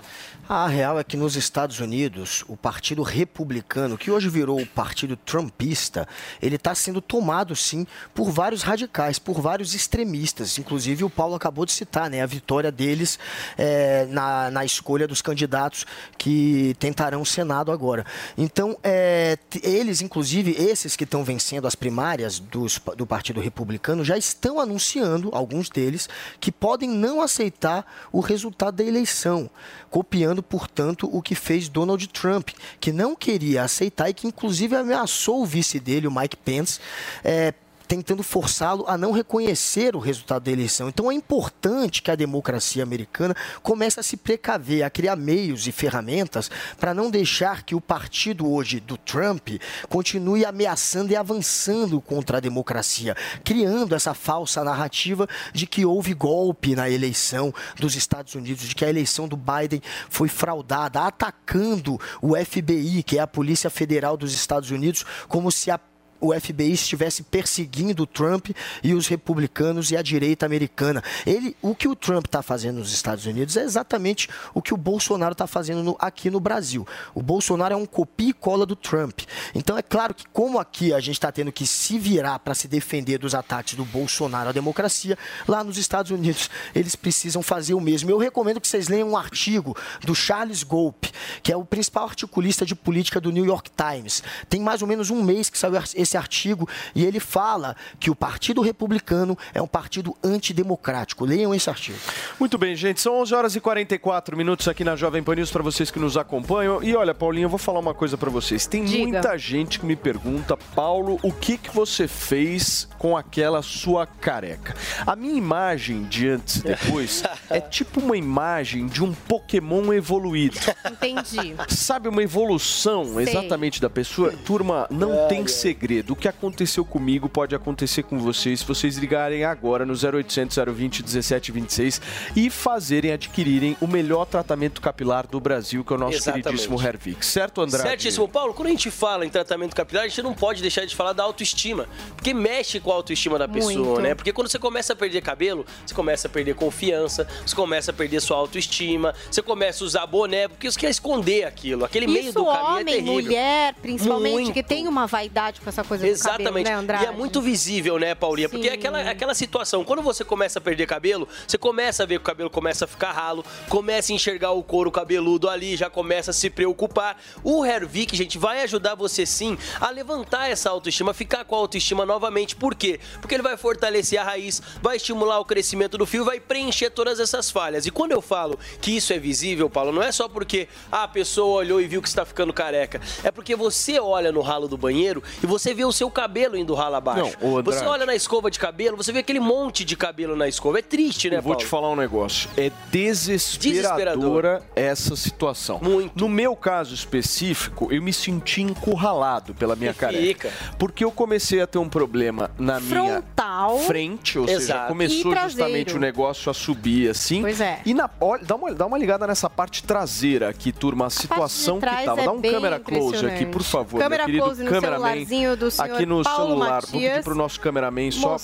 A 0.47 0.67
real 0.67 0.99
é 0.99 1.03
que 1.03 1.17
nos 1.17 1.35
Estados 1.35 1.79
Unidos, 1.79 2.45
o 2.47 2.55
Partido 2.55 3.01
Republicano, 3.01 3.97
que 3.97 4.11
hoje 4.11 4.29
virou 4.29 4.61
o 4.61 4.65
Partido 4.65 5.17
Trumpista, 5.17 6.07
ele 6.39 6.55
está 6.55 6.75
sendo 6.75 7.01
tomado, 7.01 7.55
sim, 7.55 7.87
por 8.13 8.29
vários 8.29 8.61
radicais, 8.61 9.17
por 9.17 9.41
vários 9.41 9.73
extremistas. 9.73 10.59
Inclusive, 10.59 11.03
o 11.03 11.09
Paulo 11.09 11.33
acabou 11.33 11.65
de 11.65 11.71
citar 11.71 12.11
né, 12.11 12.21
a 12.21 12.27
vitória 12.27 12.71
deles 12.71 13.17
é, 13.57 14.05
na, 14.05 14.51
na 14.51 14.63
escolha 14.63 15.07
dos 15.07 15.19
candidatos 15.19 15.83
que 16.15 16.75
tentarão 16.77 17.23
o 17.23 17.25
Senado 17.25 17.71
agora. 17.71 18.05
Então, 18.37 18.77
é, 18.83 19.39
eles, 19.63 19.99
inclusive, 19.99 20.51
esses 20.51 20.95
que 20.95 21.05
estão 21.05 21.23
vencendo 21.23 21.65
as 21.65 21.73
primárias 21.73 22.37
dos, 22.37 22.79
do 22.95 23.07
Partido 23.07 23.41
Republicano, 23.41 24.05
já 24.05 24.15
estão 24.15 24.54
anunciando, 24.59 25.29
alguns 25.33 25.69
deles, 25.69 26.07
que 26.39 26.51
podem 26.51 26.89
não 26.89 27.21
aceitar 27.21 27.85
o 28.11 28.19
resultado 28.19 28.75
da 28.75 28.83
eleição, 28.83 29.49
copiando 29.89 30.41
portanto, 30.43 31.09
o 31.11 31.21
que 31.21 31.35
fez 31.35 31.69
Donald 31.69 32.07
Trump, 32.07 32.49
que 32.79 32.91
não 32.91 33.15
queria 33.15 33.63
aceitar 33.63 34.09
e 34.09 34.13
que, 34.13 34.27
inclusive, 34.27 34.75
ameaçou 34.75 35.41
o 35.41 35.45
vice 35.45 35.79
dele, 35.79 36.07
o 36.07 36.11
Mike 36.11 36.37
Pence, 36.37 36.79
é, 37.23 37.53
tentando 37.85 38.23
forçá-lo 38.23 38.85
a 38.87 38.97
não 38.97 39.11
reconhecer 39.11 39.95
o 39.95 39.99
resultado 39.99 40.43
da 40.43 40.51
eleição. 40.51 40.89
Então 40.89 41.11
é 41.11 41.13
importante 41.13 42.01
que 42.01 42.11
a 42.11 42.15
democracia 42.15 42.83
americana 42.83 43.35
comece 43.61 43.99
a 43.99 44.03
se 44.03 44.17
precaver, 44.17 44.83
a 44.83 44.89
criar 44.89 45.15
meios 45.15 45.67
e 45.67 45.71
ferramentas 45.71 46.49
para 46.79 46.93
não 46.93 47.09
deixar 47.09 47.63
que 47.63 47.75
o 47.75 47.81
partido 47.81 48.51
hoje 48.51 48.79
do 48.79 48.97
Trump 48.97 49.49
continue 49.89 50.45
ameaçando 50.45 51.11
e 51.11 51.15
avançando 51.15 52.01
contra 52.01 52.37
a 52.37 52.41
democracia, 52.41 53.15
criando 53.43 53.95
essa 53.95 54.13
falsa 54.13 54.63
narrativa 54.63 55.27
de 55.53 55.67
que 55.67 55.85
houve 55.85 56.13
golpe 56.13 56.75
na 56.75 56.89
eleição 56.89 57.53
dos 57.79 57.95
Estados 57.95 58.35
Unidos, 58.35 58.67
de 58.67 58.75
que 58.75 58.85
a 58.85 58.89
eleição 58.89 59.27
do 59.27 59.37
Biden 59.37 59.81
foi 60.09 60.27
fraudada, 60.27 61.01
atacando 61.01 61.99
o 62.21 62.35
FBI, 62.35 63.03
que 63.03 63.17
é 63.17 63.21
a 63.21 63.27
Polícia 63.27 63.69
Federal 63.69 64.17
dos 64.17 64.33
Estados 64.33 64.71
Unidos, 64.71 65.05
como 65.27 65.51
se 65.51 65.69
a 65.69 65.79
o 66.19 66.33
FBI 66.33 66.71
estivesse 66.71 67.23
perseguindo 67.23 68.03
o 68.03 68.07
Trump 68.07 68.49
e 68.83 68.93
os 68.93 69.07
republicanos 69.07 69.91
e 69.91 69.97
a 69.97 70.01
direita 70.01 70.45
americana. 70.45 71.03
Ele, 71.25 71.55
o 71.61 71.75
que 71.75 71.87
o 71.87 71.95
Trump 71.95 72.25
está 72.25 72.41
fazendo 72.41 72.79
nos 72.79 72.93
Estados 72.93 73.25
Unidos 73.25 73.57
é 73.57 73.63
exatamente 73.63 74.29
o 74.53 74.61
que 74.61 74.73
o 74.73 74.77
Bolsonaro 74.77 75.33
está 75.33 75.47
fazendo 75.47 75.83
no, 75.83 75.97
aqui 75.99 76.29
no 76.29 76.39
Brasil. 76.39 76.87
O 77.13 77.21
Bolsonaro 77.21 77.73
é 77.73 77.77
um 77.77 77.85
copia 77.85 78.29
e 78.29 78.33
cola 78.33 78.65
do 78.65 78.75
Trump. 78.75 79.21
Então 79.53 79.77
é 79.77 79.81
claro 79.81 80.13
que 80.13 80.25
como 80.29 80.59
aqui 80.59 80.93
a 80.93 80.99
gente 80.99 81.15
está 81.15 81.31
tendo 81.31 81.51
que 81.51 81.67
se 81.67 81.99
virar 81.99 82.39
para 82.39 82.55
se 82.55 82.67
defender 82.67 83.17
dos 83.17 83.35
ataques 83.35 83.75
do 83.75 83.85
Bolsonaro 83.85 84.49
à 84.49 84.51
democracia, 84.51 85.17
lá 85.47 85.63
nos 85.63 85.77
Estados 85.77 86.11
Unidos 86.11 86.49
eles 86.73 86.95
precisam 86.95 87.41
fazer 87.41 87.73
o 87.73 87.81
mesmo. 87.81 88.09
Eu 88.09 88.17
recomendo 88.17 88.61
que 88.61 88.67
vocês 88.67 88.87
leiam 88.87 89.09
um 89.09 89.17
artigo 89.17 89.75
do 90.03 90.15
Charles 90.15 90.63
Golpe, 90.63 91.11
que 91.43 91.51
é 91.51 91.57
o 91.57 91.65
principal 91.65 92.05
articulista 92.05 92.65
de 92.65 92.75
política 92.75 93.19
do 93.19 93.31
New 93.31 93.45
York 93.45 93.69
Times. 93.71 94.23
Tem 94.49 94.61
mais 94.61 94.81
ou 94.81 94.87
menos 94.87 95.09
um 95.09 95.23
mês 95.23 95.49
que 95.49 95.57
saiu 95.57 95.75
esse 95.93 96.04
esse 96.05 96.17
artigo 96.17 96.69
e 96.95 97.03
ele 97.03 97.19
fala 97.19 97.75
que 97.99 98.09
o 98.09 98.15
Partido 98.15 98.61
Republicano 98.61 99.37
é 99.53 99.61
um 99.61 99.67
partido 99.67 100.15
antidemocrático. 100.23 101.25
Leiam 101.25 101.53
esse 101.53 101.69
artigo. 101.69 101.97
Muito 102.39 102.57
bem, 102.57 102.75
gente. 102.75 103.01
São 103.01 103.19
11 103.21 103.35
horas 103.35 103.55
e 103.55 103.59
44 103.59 104.37
minutos 104.37 104.67
aqui 104.67 104.83
na 104.83 104.95
Jovem 104.95 105.23
Pan 105.23 105.35
News 105.35 105.51
para 105.51 105.63
vocês 105.63 105.91
que 105.91 105.99
nos 105.99 106.15
acompanham. 106.15 106.81
E 106.81 106.95
olha, 106.95 107.13
Paulinho, 107.13 107.45
eu 107.45 107.49
vou 107.49 107.59
falar 107.59 107.79
uma 107.79 107.93
coisa 107.93 108.17
para 108.17 108.29
vocês. 108.29 108.65
Tem 108.65 108.85
Diga. 108.85 109.03
muita 109.03 109.37
gente 109.37 109.79
que 109.79 109.85
me 109.85 109.95
pergunta, 109.95 110.55
Paulo, 110.75 111.19
o 111.21 111.33
que, 111.33 111.57
que 111.57 111.73
você 111.73 112.07
fez 112.07 112.87
com 112.97 113.17
aquela 113.17 113.61
sua 113.61 114.05
careca? 114.05 114.75
A 115.05 115.15
minha 115.15 115.35
imagem 115.35 116.03
de 116.03 116.29
antes 116.29 116.57
e 116.57 116.63
depois 116.63 117.23
é 117.49 117.59
tipo 117.59 117.99
uma 117.99 118.15
imagem 118.15 118.87
de 118.87 119.03
um 119.03 119.13
Pokémon 119.13 119.91
evoluído. 119.91 120.57
Entendi. 120.89 121.55
Sabe, 121.69 122.07
uma 122.07 122.21
evolução 122.21 123.15
Sei. 123.15 123.23
exatamente 123.23 123.81
da 123.81 123.89
pessoa? 123.89 124.31
Turma, 124.31 124.87
não 124.91 125.27
tem 125.27 125.47
segredo 125.47 125.94
segredo. 125.95 126.13
O 126.13 126.15
que 126.15 126.27
aconteceu 126.27 126.83
comigo 126.83 127.29
pode 127.29 127.55
acontecer 127.55 128.03
com 128.03 128.17
vocês 128.19 128.59
se 128.59 128.65
vocês 128.65 128.97
ligarem 128.97 129.43
agora 129.43 129.85
no 129.85 129.93
0800 129.93 130.57
020 130.73 131.03
1726 131.03 132.01
e 132.35 132.49
fazerem, 132.49 133.11
adquirirem 133.11 133.77
o 133.79 133.87
melhor 133.87 134.25
tratamento 134.25 134.81
capilar 134.81 135.27
do 135.27 135.39
Brasil, 135.39 135.83
que 135.83 135.93
é 135.93 135.95
o 135.95 135.99
nosso 135.99 136.17
Exatamente. 136.17 136.43
queridíssimo 136.43 136.81
Hervix. 136.81 137.27
Certo, 137.27 137.61
André? 137.61 137.81
Certíssimo. 137.81 138.27
Paulo, 138.27 138.53
quando 138.53 138.67
a 138.67 138.71
gente 138.71 138.89
fala 138.91 139.25
em 139.25 139.29
tratamento 139.29 139.75
capilar, 139.75 140.03
a 140.03 140.07
gente 140.07 140.21
não 140.21 140.33
pode 140.33 140.61
deixar 140.61 140.85
de 140.85 140.95
falar 140.95 141.13
da 141.13 141.23
autoestima, 141.23 141.87
porque 142.15 142.33
mexe 142.33 142.79
com 142.79 142.91
a 142.91 142.95
autoestima 142.95 143.37
da 143.37 143.47
pessoa, 143.47 143.73
Muito. 143.73 144.01
né? 144.01 144.15
Porque 144.15 144.33
quando 144.33 144.49
você 144.49 144.59
começa 144.59 144.93
a 144.93 144.95
perder 144.95 145.21
cabelo, 145.21 145.65
você 145.85 145.93
começa 145.93 146.27
a 146.27 146.31
perder 146.31 146.55
confiança, 146.55 147.27
você 147.45 147.55
começa 147.55 147.91
a 147.91 147.93
perder 147.93 148.19
sua 148.21 148.37
autoestima, 148.37 149.13
você 149.29 149.41
começa 149.41 149.83
a 149.83 149.85
usar 149.87 150.05
boné, 150.07 150.47
porque 150.47 150.69
você 150.69 150.79
quer 150.79 150.89
esconder 150.89 151.45
aquilo. 151.45 151.85
Aquele 151.85 152.05
Isso, 152.05 152.13
meio 152.13 152.33
do 152.33 152.45
caminho 152.45 152.65
é 152.65 152.71
homem, 152.71 152.81
é 152.81 152.97
terrível. 152.97 153.13
mulher, 153.13 153.73
principalmente, 153.75 154.33
Muito. 154.35 154.53
que 154.53 154.63
tem 154.63 154.87
uma 154.87 155.05
vaidade 155.07 155.61
com 155.61 155.69
essa 155.69 155.83
coisa 155.85 156.07
Exatamente. 156.07 156.69
Cabelo, 156.69 156.87
né, 156.87 156.99
e 157.03 157.05
é 157.05 157.11
muito 157.11 157.41
visível, 157.41 157.99
né, 157.99 158.15
Paulinha? 158.15 158.47
Sim. 158.47 158.55
Porque 158.55 158.69
é 158.69 158.73
aquela, 158.73 159.01
aquela 159.01 159.33
situação, 159.33 159.83
quando 159.83 160.01
você 160.01 160.23
começa 160.23 160.59
a 160.59 160.61
perder 160.61 160.85
cabelo, 160.87 161.27
você 161.47 161.57
começa 161.57 162.03
a 162.03 162.05
ver 162.05 162.15
que 162.15 162.21
o 162.21 162.25
cabelo 162.25 162.49
começa 162.49 162.85
a 162.85 162.87
ficar 162.87 163.11
ralo, 163.11 163.45
começa 163.69 164.11
a 164.11 164.15
enxergar 164.15 164.51
o 164.51 164.63
couro 164.63 164.91
cabeludo 164.91 165.49
ali, 165.49 165.75
já 165.75 165.89
começa 165.89 166.31
a 166.31 166.33
se 166.33 166.49
preocupar. 166.49 167.21
O 167.43 167.65
Hervik, 167.65 168.15
gente, 168.15 168.37
vai 168.37 168.61
ajudar 168.63 168.95
você 168.95 169.25
sim 169.25 169.57
a 169.79 169.89
levantar 169.89 170.49
essa 170.49 170.69
autoestima, 170.69 171.13
ficar 171.13 171.45
com 171.45 171.55
a 171.55 171.59
autoestima 171.59 172.05
novamente. 172.05 172.55
Por 172.55 172.75
quê? 172.75 172.99
Porque 173.21 173.35
ele 173.35 173.43
vai 173.43 173.57
fortalecer 173.57 174.19
a 174.19 174.23
raiz, 174.23 174.61
vai 174.81 174.97
estimular 174.97 175.39
o 175.39 175.45
crescimento 175.45 175.97
do 175.97 176.05
fio, 176.05 176.25
vai 176.25 176.39
preencher 176.39 176.89
todas 176.89 177.19
essas 177.19 177.51
falhas. 177.51 177.85
E 177.85 177.91
quando 177.91 178.11
eu 178.11 178.21
falo 178.21 178.57
que 178.81 178.91
isso 178.95 179.13
é 179.13 179.19
visível, 179.19 179.69
Paulo, 179.69 179.91
não 179.91 180.01
é 180.01 180.11
só 180.11 180.27
porque 180.27 180.67
ah, 180.91 181.03
a 181.03 181.07
pessoa 181.07 181.57
olhou 181.57 181.79
e 181.79 181.87
viu 181.87 182.01
que 182.01 182.07
está 182.07 182.25
ficando 182.25 182.53
careca. 182.53 183.01
É 183.23 183.31
porque 183.31 183.55
você 183.55 183.99
olha 183.99 184.31
no 184.31 184.41
ralo 184.41 184.67
do 184.67 184.77
banheiro 184.77 185.21
e 185.43 185.45
você 185.45 185.73
vê 185.75 185.85
o 185.85 185.91
seu 185.91 186.09
cabelo 186.09 186.57
indo 186.57 186.73
ralo 186.73 186.95
abaixo. 186.95 187.37
Não, 187.41 187.61
você 187.63 187.85
olha 187.85 188.05
na 188.05 188.15
escova 188.15 188.49
de 188.49 188.57
cabelo, 188.57 188.97
você 188.97 189.11
vê 189.11 189.19
aquele 189.19 189.39
monte 189.39 189.83
de 189.85 189.95
cabelo 189.95 190.35
na 190.35 190.47
escova. 190.47 190.79
É 190.79 190.81
triste, 190.81 191.29
né, 191.29 191.37
eu 191.37 191.41
Vou 191.41 191.51
Paulo? 191.51 191.63
te 191.65 191.69
falar 191.69 191.89
um 191.91 191.95
negócio. 191.95 192.49
É 192.57 192.71
desesperadora 192.91 194.63
essa 194.75 195.15
situação. 195.15 195.79
Muito. 195.81 196.17
No 196.19 196.29
meu 196.29 196.55
caso 196.55 196.93
específico, 196.93 197.91
eu 197.91 198.01
me 198.01 198.13
senti 198.13 198.61
encurralado 198.61 199.53
pela 199.53 199.75
minha 199.75 199.93
careca. 199.93 200.51
Porque 200.79 201.03
eu 201.03 201.11
comecei 201.11 201.61
a 201.61 201.67
ter 201.67 201.77
um 201.77 201.89
problema 201.89 202.49
na 202.57 202.79
Frontal. 202.79 203.03
minha 203.05 203.21
frontal. 203.21 203.79
frente, 203.79 204.39
ou 204.39 204.47
seja, 204.47 204.59
Exato. 204.59 204.87
começou 204.87 205.33
E 205.33 205.39
justamente 205.39 205.95
o 205.95 205.99
negócio 205.99 206.49
a 206.49 206.53
subir 206.53 207.09
assim. 207.09 207.41
Pois 207.41 207.59
é. 207.61 207.79
E 207.85 207.93
na, 207.93 208.09
olha, 208.19 208.43
dá, 208.43 208.55
uma, 208.55 208.73
dá 208.73 208.85
uma 208.85 208.97
ligada 208.97 209.27
nessa 209.27 209.49
parte 209.49 209.83
traseira 209.83 210.49
aqui, 210.49 210.71
turma, 210.71 211.07
a 211.07 211.09
situação 211.09 211.75
que 211.75 211.81
trás 211.81 212.05
tava. 212.05 212.21
é 212.21 212.25
Dá 212.25 212.31
um 212.31 212.41
câmera 212.41 212.79
close 212.79 213.25
aqui, 213.25 213.45
por 213.45 213.61
favor, 213.63 213.99
Câmera 213.99 214.23
meu 214.23 214.25
querido 214.25 214.43
close 214.45 214.63
no 214.63 214.71
cameraman. 214.71 215.07
celularzinho 215.07 215.57
do 215.57 215.64
senhor 215.71 215.95
aqui 215.95 216.05
no 216.05 216.23
Paulo 216.23 216.47
celular. 216.47 216.81
Vou 216.81 216.91
pedir 216.91 217.05
Matias, 217.07 217.23
pro 217.25 217.35
nosso 217.35 217.59
cameraman 217.59 218.11
só 218.11 218.37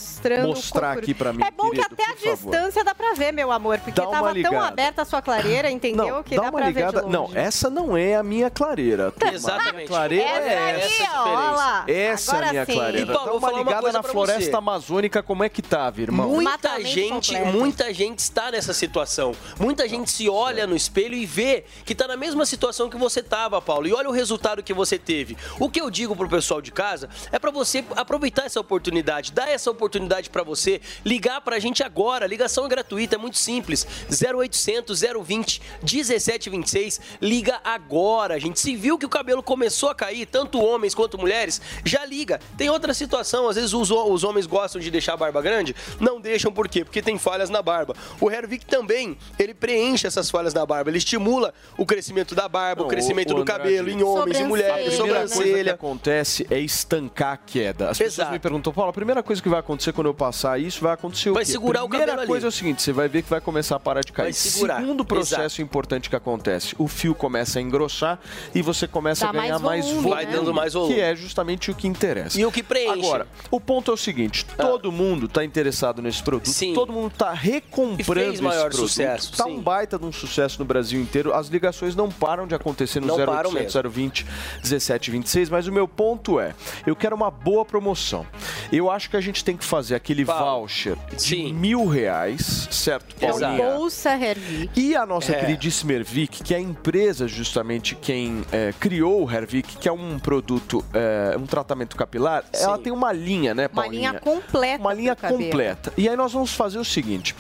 mostrar 0.44 0.92
aqui 0.98 1.14
pra 1.14 1.34
mim, 1.34 1.44
É 1.44 1.52
bom 1.52 1.70
querido, 1.70 1.88
que 1.96 2.02
até 2.02 2.12
a 2.12 2.16
distância 2.36 2.84
dá 2.84 2.94
pra 2.96 3.14
ver, 3.14 3.32
meu 3.32 3.52
amor, 3.52 3.80
porque 3.80 4.00
uma 4.00 4.12
tava 4.12 4.34
tão 4.42 4.62
aberta 4.62 5.02
a 5.02 5.06
sua 5.06 5.22
clareira, 5.22 5.70
entendeu? 5.70 6.16
Não, 6.16 6.24
que 6.24 6.36
dá 6.36 6.44
dá, 6.44 6.50
uma 6.50 6.60
pra 6.60 6.68
ligada. 6.68 7.00
ver 7.02 7.06
de 7.06 7.12
Não, 7.12 7.24
longe. 7.24 7.38
essa 7.38 7.70
não 7.70 7.98
é 7.98 8.16
a 8.16 8.24
minha 8.24 8.50
clareira. 8.50 9.12
turma. 9.12 9.32
A 9.32 9.36
Exatamente. 9.36 9.88
clareira 9.88 10.24
Essa 10.30 10.50
é 10.50 10.74
aí, 10.74 10.82
essa. 10.82 11.12
ó, 11.22 11.28
olha 11.30 11.52
lá. 11.52 11.84
Essa 11.88 12.32
é 12.32 12.36
Agora 12.36 12.48
a 12.48 12.52
minha 12.52 12.66
sim. 12.66 12.74
clareira. 12.74 13.12
E, 13.12 13.14
Paulo, 13.14 13.26
Dá 13.26 13.32
vou 13.32 13.40
uma 13.40 13.42
falar 13.48 13.54
uma 13.54 13.64
ligada 13.64 13.82
coisa 13.82 13.98
na 13.98 14.04
floresta 14.04 14.42
você. 14.52 14.56
amazônica, 14.56 15.24
como 15.24 15.44
é 15.44 15.50
que 15.50 15.62
tava, 15.62 16.02
irmão? 16.02 16.28
Muita 16.30 16.80
gente, 16.84 17.34
completo. 17.36 17.58
muita 17.58 17.94
gente 17.94 18.20
está 18.20 18.52
nessa 18.52 18.74
situação. 18.74 19.34
Muita 19.60 19.88
gente 19.88 20.10
se 20.12 20.30
olha 20.30 20.66
no 20.68 20.76
espelho 20.76 21.16
e 21.16 21.26
vê 21.26 21.64
que 21.86 21.94
está 21.94 22.08
na 22.08 22.18
mesma 22.18 22.46
situação 22.46 22.90
que 22.90 22.98
você 22.98 23.20
estava, 23.20 23.62
Paulo. 23.62 23.88
E 23.88 23.94
olha 23.94 24.10
o 24.10 24.12
resultado 24.12 24.64
que 24.64 24.74
você 24.74 24.98
teve. 24.98 25.38
O 25.60 25.70
que 25.70 25.80
eu 25.82 25.90
digo 25.90 26.16
pro 26.16 26.28
pessoal 26.30 26.62
de 26.62 26.72
casa 26.72 27.10
é 27.32 27.40
para 27.40 27.52
você 27.52 27.84
aproveitar 27.96 28.46
essa 28.46 28.60
oportunidade, 28.60 29.32
dar 29.32 29.50
essa 29.50 29.70
oportunidade 29.72 30.30
para 30.30 30.44
você, 30.44 30.82
ligar 31.06 31.42
pra 31.42 31.60
gente 31.60 31.84
agora. 31.84 32.26
A 32.26 32.28
ligação 32.28 32.66
é 32.66 32.70
gratuita, 32.70 33.16
é 33.16 33.18
muito 33.18 33.38
simples. 33.38 33.86
0800 34.10 35.02
020 35.24 35.62
1726. 35.84 37.02
Liga 37.22 37.60
agora, 37.64 38.40
gente. 38.40 38.60
Se 38.60 38.76
viu 38.76 38.98
que 38.98 39.06
o 39.06 39.10
cabelo 39.10 39.42
começou 39.44 39.90
a 39.90 39.96
cair, 39.96 40.26
tanto 40.26 40.60
homens 40.60 40.94
quanto 40.96 41.18
mulheres, 41.18 41.62
já 41.86 42.06
liga. 42.06 42.40
Tem 42.58 42.70
outra 42.70 42.94
situação, 42.94 43.48
às 43.48 43.56
vezes 43.56 43.74
os, 43.74 43.92
os 43.92 44.24
homens 44.24 44.46
gostam 44.46 44.80
de 44.82 44.90
deixar 44.92 45.14
a 45.14 45.18
barba 45.18 45.42
grande, 45.42 45.76
não 46.00 46.20
deixam 46.20 46.52
por 46.52 46.68
quê? 46.68 46.84
Porque 46.84 47.02
tem 47.02 47.18
falhas 47.18 47.50
na 47.50 47.62
barba. 47.62 47.96
O 48.20 48.30
Hervik 48.30 48.66
também, 48.66 49.18
ele 49.38 49.54
preenche 49.54 50.08
essas 50.08 50.30
falhas 50.30 50.54
na 50.54 50.66
barba, 50.66 50.90
ele 50.90 50.98
estimula 50.98 51.54
o 51.78 51.86
crescimento 51.86 52.34
da 52.36 52.48
barba, 52.48 52.82
Não, 52.82 52.88
o 52.88 52.90
crescimento 52.90 53.30
o- 53.30 53.34
o 53.34 53.36
do 53.38 53.42
Andrade, 53.42 53.60
cabelo 53.64 53.90
em 53.90 54.04
homens 54.04 54.40
e 54.40 54.44
A 54.44 54.48
mulheres, 54.48 54.72
primeira 54.96 55.20
coisa 55.20 55.28
que 55.34 55.38
sobrancelha. 55.38 55.74
acontece 55.74 56.48
é 56.50 56.60
estancar 56.60 57.01
a 57.08 57.38
queda. 57.38 57.90
As 57.90 57.98
pessoas 57.98 58.14
Exato. 58.20 58.32
me 58.32 58.40
perguntam, 58.40 58.74
Paulo, 58.74 58.90
a 58.90 58.94
primeira 58.94 59.24
coisa 59.24 59.42
que 59.42 59.50
vai 59.50 59.60
acontecer 59.60 59.94
quando 59.94 60.08
eu 60.08 60.14
passar 60.14 60.60
isso 60.60 60.82
vai 60.82 60.94
acontecer 60.94 61.30
o 61.30 61.34
Vai 61.34 61.46
quê? 61.46 61.52
segurar 61.52 61.84
o 61.84 61.90
primeira 61.90 62.12
cabelo 62.14 62.28
coisa 62.28 62.46
ali. 62.48 62.54
é 62.54 62.56
o 62.56 62.58
seguinte, 62.58 62.82
você 62.82 62.92
vai 62.92 63.08
ver 63.08 63.22
que 63.24 63.30
vai 63.30 63.42
começar 63.42 63.76
a 63.76 63.80
parar 63.80 64.02
de 64.02 64.12
cair. 64.12 64.26
Vai 64.26 64.34
segurar. 64.34 64.80
Segundo 64.82 65.06
processo 65.06 65.42
Exato. 65.42 65.62
importante 65.62 66.10
que 66.10 66.16
acontece, 66.16 66.76
o 66.78 66.88
fio 66.88 67.16
começa 67.16 67.60
a 67.60 67.62
engrossar 67.62 68.20
e 68.54 68.62
você 68.62 68.88
começa 68.88 69.26
Dá 69.26 69.30
a 69.30 69.34
ganhar 69.34 69.60
mais 69.60 69.72
mais 69.72 69.86
volume, 69.86 70.04
volume, 70.04 70.24
Vai 70.26 70.26
dando 70.34 70.54
mais 70.54 70.74
volume. 70.74 70.94
que 70.96 71.00
é 71.00 71.16
justamente 71.16 71.72
o 71.72 71.76
que 71.76 71.88
interessa. 71.88 72.40
E 72.40 72.46
o 72.46 72.52
que 72.52 72.62
preenche. 72.62 72.92
Agora, 73.00 73.28
o 73.50 73.60
ponto 73.60 73.90
é 73.90 73.94
o 73.94 73.98
seguinte, 73.98 74.46
todo 74.58 74.92
mundo 74.92 75.26
está 75.28 75.44
interessado 75.46 76.02
nesse 76.02 76.22
produto, 76.22 76.50
Ah. 76.50 76.54
Sim. 76.54 76.74
todo 76.74 76.92
mundo 76.92 77.12
está 77.14 77.32
recomprando 77.32 78.02
E 78.02 78.04
fez 78.04 78.34
esse 78.34 78.42
maior 78.44 78.70
produto. 78.70 78.88
sucesso, 78.88 79.32
Tá 79.38 79.46
sim. 79.46 79.52
um 79.52 79.62
baita 79.62 79.98
de 79.98 80.06
um 80.06 80.12
sucesso 80.12 80.60
no 80.60 80.66
Brasil 80.66 81.00
inteiro. 81.02 81.34
As 81.34 81.48
ligações 81.48 81.96
não 81.96 82.10
param 82.10 82.46
de 82.48 82.54
acontecer 82.56 83.00
no 83.00 83.08
Não 83.08 83.16
param 83.26 83.50
0800 83.52 83.76
mesmo. 83.76 83.90
020 83.92 84.26
1726, 84.64 85.50
mas 85.50 85.68
o 85.68 85.72
meu 85.72 85.88
ponto 85.88 86.40
é, 86.40 86.54
eu 86.92 86.96
quero 86.96 87.16
uma 87.16 87.32
boa 87.32 87.64
promoção. 87.66 88.26
Eu 88.72 88.92
acho 88.92 89.10
que 89.10 89.18
a 89.18 89.22
gente 89.22 89.44
tem 89.44 89.56
que 89.58 89.64
fazer 89.66 89.96
aquele 89.96 90.24
voucher 90.24 90.98
de 91.16 91.22
Sim. 91.22 91.54
mil 91.54 91.86
reais, 91.88 92.68
certo, 92.72 93.16
Paulinha? 93.16 93.72
Bolsa 93.72 94.12
Hervik. 94.16 94.80
E 94.80 94.96
a 94.96 95.06
nossa 95.06 95.32
É. 95.34 95.40
queridíssima 95.40 95.94
Hervik, 95.94 96.44
que 96.44 96.54
é 96.54 96.58
a 96.58 96.62
empresa 96.62 97.28
justamente 97.28 97.96
quem 97.96 98.44
é, 98.52 98.74
criou 98.80 99.26
o 99.26 99.32
Hervik, 99.32 99.78
que 99.78 99.88
é 99.90 99.92
um 99.92 100.20
produto, 100.20 100.84
é, 100.94 101.36
um 101.38 101.46
tratamento 101.46 101.96
capilar, 101.96 102.44
ela 102.54 102.78
tem 102.78 102.92
uma 102.92 103.12
linha, 103.12 103.54
né, 103.54 103.64
Uma 103.72 103.84
Paulinha? 103.84 104.10
linha 104.12 104.20
completa. 104.20 104.80
Uma 104.80 104.94
linha 104.94 105.16
completa. 105.16 105.94
E 105.98 106.08
aí 106.10 106.16
nós 106.16 106.32
vamos 106.34 106.54
fazer 106.54 106.78
o 106.80 106.86
seguinte. 106.86 107.36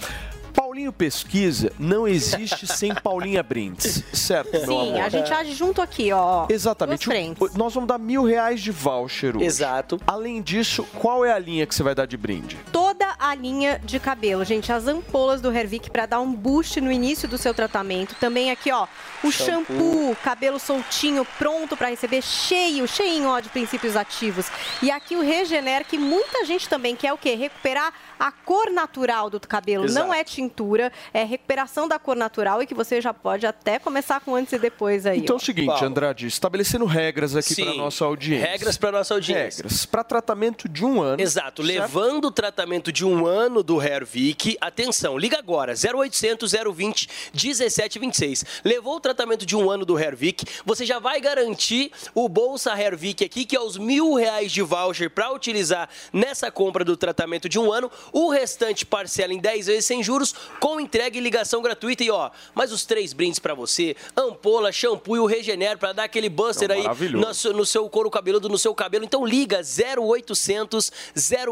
Paulinho 0.51 0.91
Pesquisa 0.93 1.71
não 1.79 2.07
existe 2.07 2.67
sem 2.67 2.93
Paulinha 2.93 3.41
Brindes, 3.43 4.03
certo, 4.13 4.51
meu 4.51 4.65
Sim, 4.65 4.89
amor? 4.91 5.01
a 5.01 5.09
gente 5.09 5.33
age 5.33 5.53
junto 5.53 5.81
aqui, 5.81 6.11
ó. 6.11 6.45
Exatamente. 6.49 7.07
O- 7.39 7.49
Nós 7.57 7.73
vamos 7.73 7.87
dar 7.87 7.97
mil 7.97 8.23
reais 8.23 8.61
de 8.61 8.71
voucher 8.71 9.35
hoje. 9.35 9.45
Exato. 9.45 9.99
Além 10.05 10.41
disso, 10.41 10.83
qual 10.99 11.23
é 11.25 11.31
a 11.31 11.39
linha 11.39 11.65
que 11.65 11.73
você 11.73 11.83
vai 11.83 11.95
dar 11.95 12.05
de 12.05 12.17
brinde? 12.17 12.57
Toda 12.71 13.15
a 13.19 13.33
linha 13.35 13.79
de 13.83 13.99
cabelo, 13.99 14.43
gente, 14.43 14.71
as 14.71 14.87
ampolas 14.87 15.41
do 15.41 15.51
Hervik 15.51 15.89
para 15.89 16.05
dar 16.05 16.19
um 16.19 16.33
boost 16.33 16.79
no 16.81 16.91
início 16.91 17.27
do 17.27 17.37
seu 17.37 17.53
tratamento. 17.53 18.15
Também 18.19 18.51
aqui, 18.51 18.71
ó, 18.71 18.87
o 19.23 19.31
Shampoo. 19.31 19.65
shampoo, 19.75 20.17
cabelo 20.23 20.59
soltinho, 20.59 21.25
pronto 21.37 21.75
para 21.77 21.89
receber, 21.89 22.21
cheio, 22.21 22.87
cheinho 22.87 23.29
ó, 23.29 23.39
de 23.39 23.49
princípios 23.49 23.95
ativos. 23.95 24.47
E 24.81 24.89
aqui 24.91 25.15
o 25.15 25.21
Regener, 25.21 25.85
que 25.85 25.97
muita 25.97 26.45
gente 26.45 26.67
também 26.67 26.95
quer 26.95 27.13
o 27.13 27.17
quê? 27.17 27.35
Recuperar 27.35 27.93
a 28.19 28.31
cor 28.31 28.69
natural 28.69 29.29
do 29.29 29.39
cabelo. 29.39 29.85
Exato. 29.85 30.05
Não 30.07 30.13
é 30.13 30.23
tintura, 30.41 30.91
é 31.13 31.23
recuperação 31.23 31.87
da 31.87 31.99
cor 31.99 32.15
natural 32.15 32.61
e 32.61 32.67
que 32.67 32.73
você 32.73 32.99
já 32.99 33.13
pode 33.13 33.45
até 33.45 33.79
começar 33.79 34.19
com 34.21 34.35
antes 34.35 34.53
e 34.53 34.59
depois 34.59 35.05
aí. 35.05 35.19
Então 35.19 35.35
é 35.35 35.37
o 35.37 35.41
seguinte, 35.41 35.67
Paulo. 35.67 35.85
Andrade, 35.85 36.27
estabelecendo 36.27 36.85
regras 36.85 37.35
aqui 37.35 37.55
para 37.55 37.73
nossa 37.75 38.05
audiência. 38.05 38.47
Regras 38.47 38.77
para 38.77 38.91
nossa 38.91 39.13
audiência. 39.13 39.63
Regras 39.63 39.85
para 39.85 40.03
tratamento 40.03 40.67
de 40.67 40.85
um 40.85 41.01
ano. 41.01 41.21
Exato, 41.21 41.63
certo? 41.63 41.81
levando 41.81 42.25
o 42.25 42.31
tratamento 42.31 42.91
de 42.91 43.05
um 43.05 43.25
ano 43.25 43.63
do 43.63 43.81
Hervik, 43.81 44.57
atenção, 44.59 45.17
liga 45.17 45.37
agora, 45.37 45.73
0800 45.73 46.51
020 46.51 47.09
1726. 47.33 48.45
Levou 48.63 48.95
o 48.95 48.99
tratamento 48.99 49.45
de 49.45 49.55
um 49.55 49.69
ano 49.69 49.85
do 49.85 49.97
Hervik, 49.97 50.45
você 50.65 50.85
já 50.85 50.99
vai 50.99 51.19
garantir 51.21 51.91
o 52.13 52.27
Bolsa 52.27 52.71
Hervik 52.79 53.23
aqui, 53.23 53.45
que 53.45 53.55
é 53.55 53.61
os 53.61 53.77
mil 53.77 54.13
reais 54.15 54.51
de 54.51 54.61
voucher 54.61 55.09
para 55.09 55.31
utilizar 55.31 55.89
nessa 56.11 56.51
compra 56.51 56.83
do 56.83 56.97
tratamento 56.97 57.47
de 57.47 57.59
um 57.59 57.71
ano. 57.71 57.91
O 58.11 58.29
restante 58.29 58.85
parcela 58.85 59.33
em 59.33 59.39
10 59.39 59.67
vezes 59.67 59.85
sem 59.85 60.03
juros, 60.03 60.30
com 60.59 60.79
entrega 60.79 61.17
e 61.17 61.21
ligação 61.21 61.61
gratuita. 61.61 62.03
E 62.03 62.11
ó, 62.11 62.29
mais 62.53 62.71
os 62.71 62.85
três 62.85 63.13
brindes 63.13 63.39
para 63.39 63.53
você: 63.53 63.95
ampola, 64.15 64.71
shampoo 64.71 65.15
e 65.15 65.19
o 65.19 65.25
Regener 65.25 65.77
para 65.77 65.93
dar 65.93 66.03
aquele 66.05 66.29
buster 66.29 66.67
Não, 66.69 66.75
aí 66.75 67.09
no 67.11 67.33
seu- 67.33 67.53
no 67.53 67.65
seu 67.65 67.89
couro 67.89 68.09
cabeludo, 68.09 68.49
no 68.49 68.57
seu 68.57 68.73
cabelo. 68.75 69.03
Então 69.05 69.25
liga 69.25 69.61
0800 69.63 70.91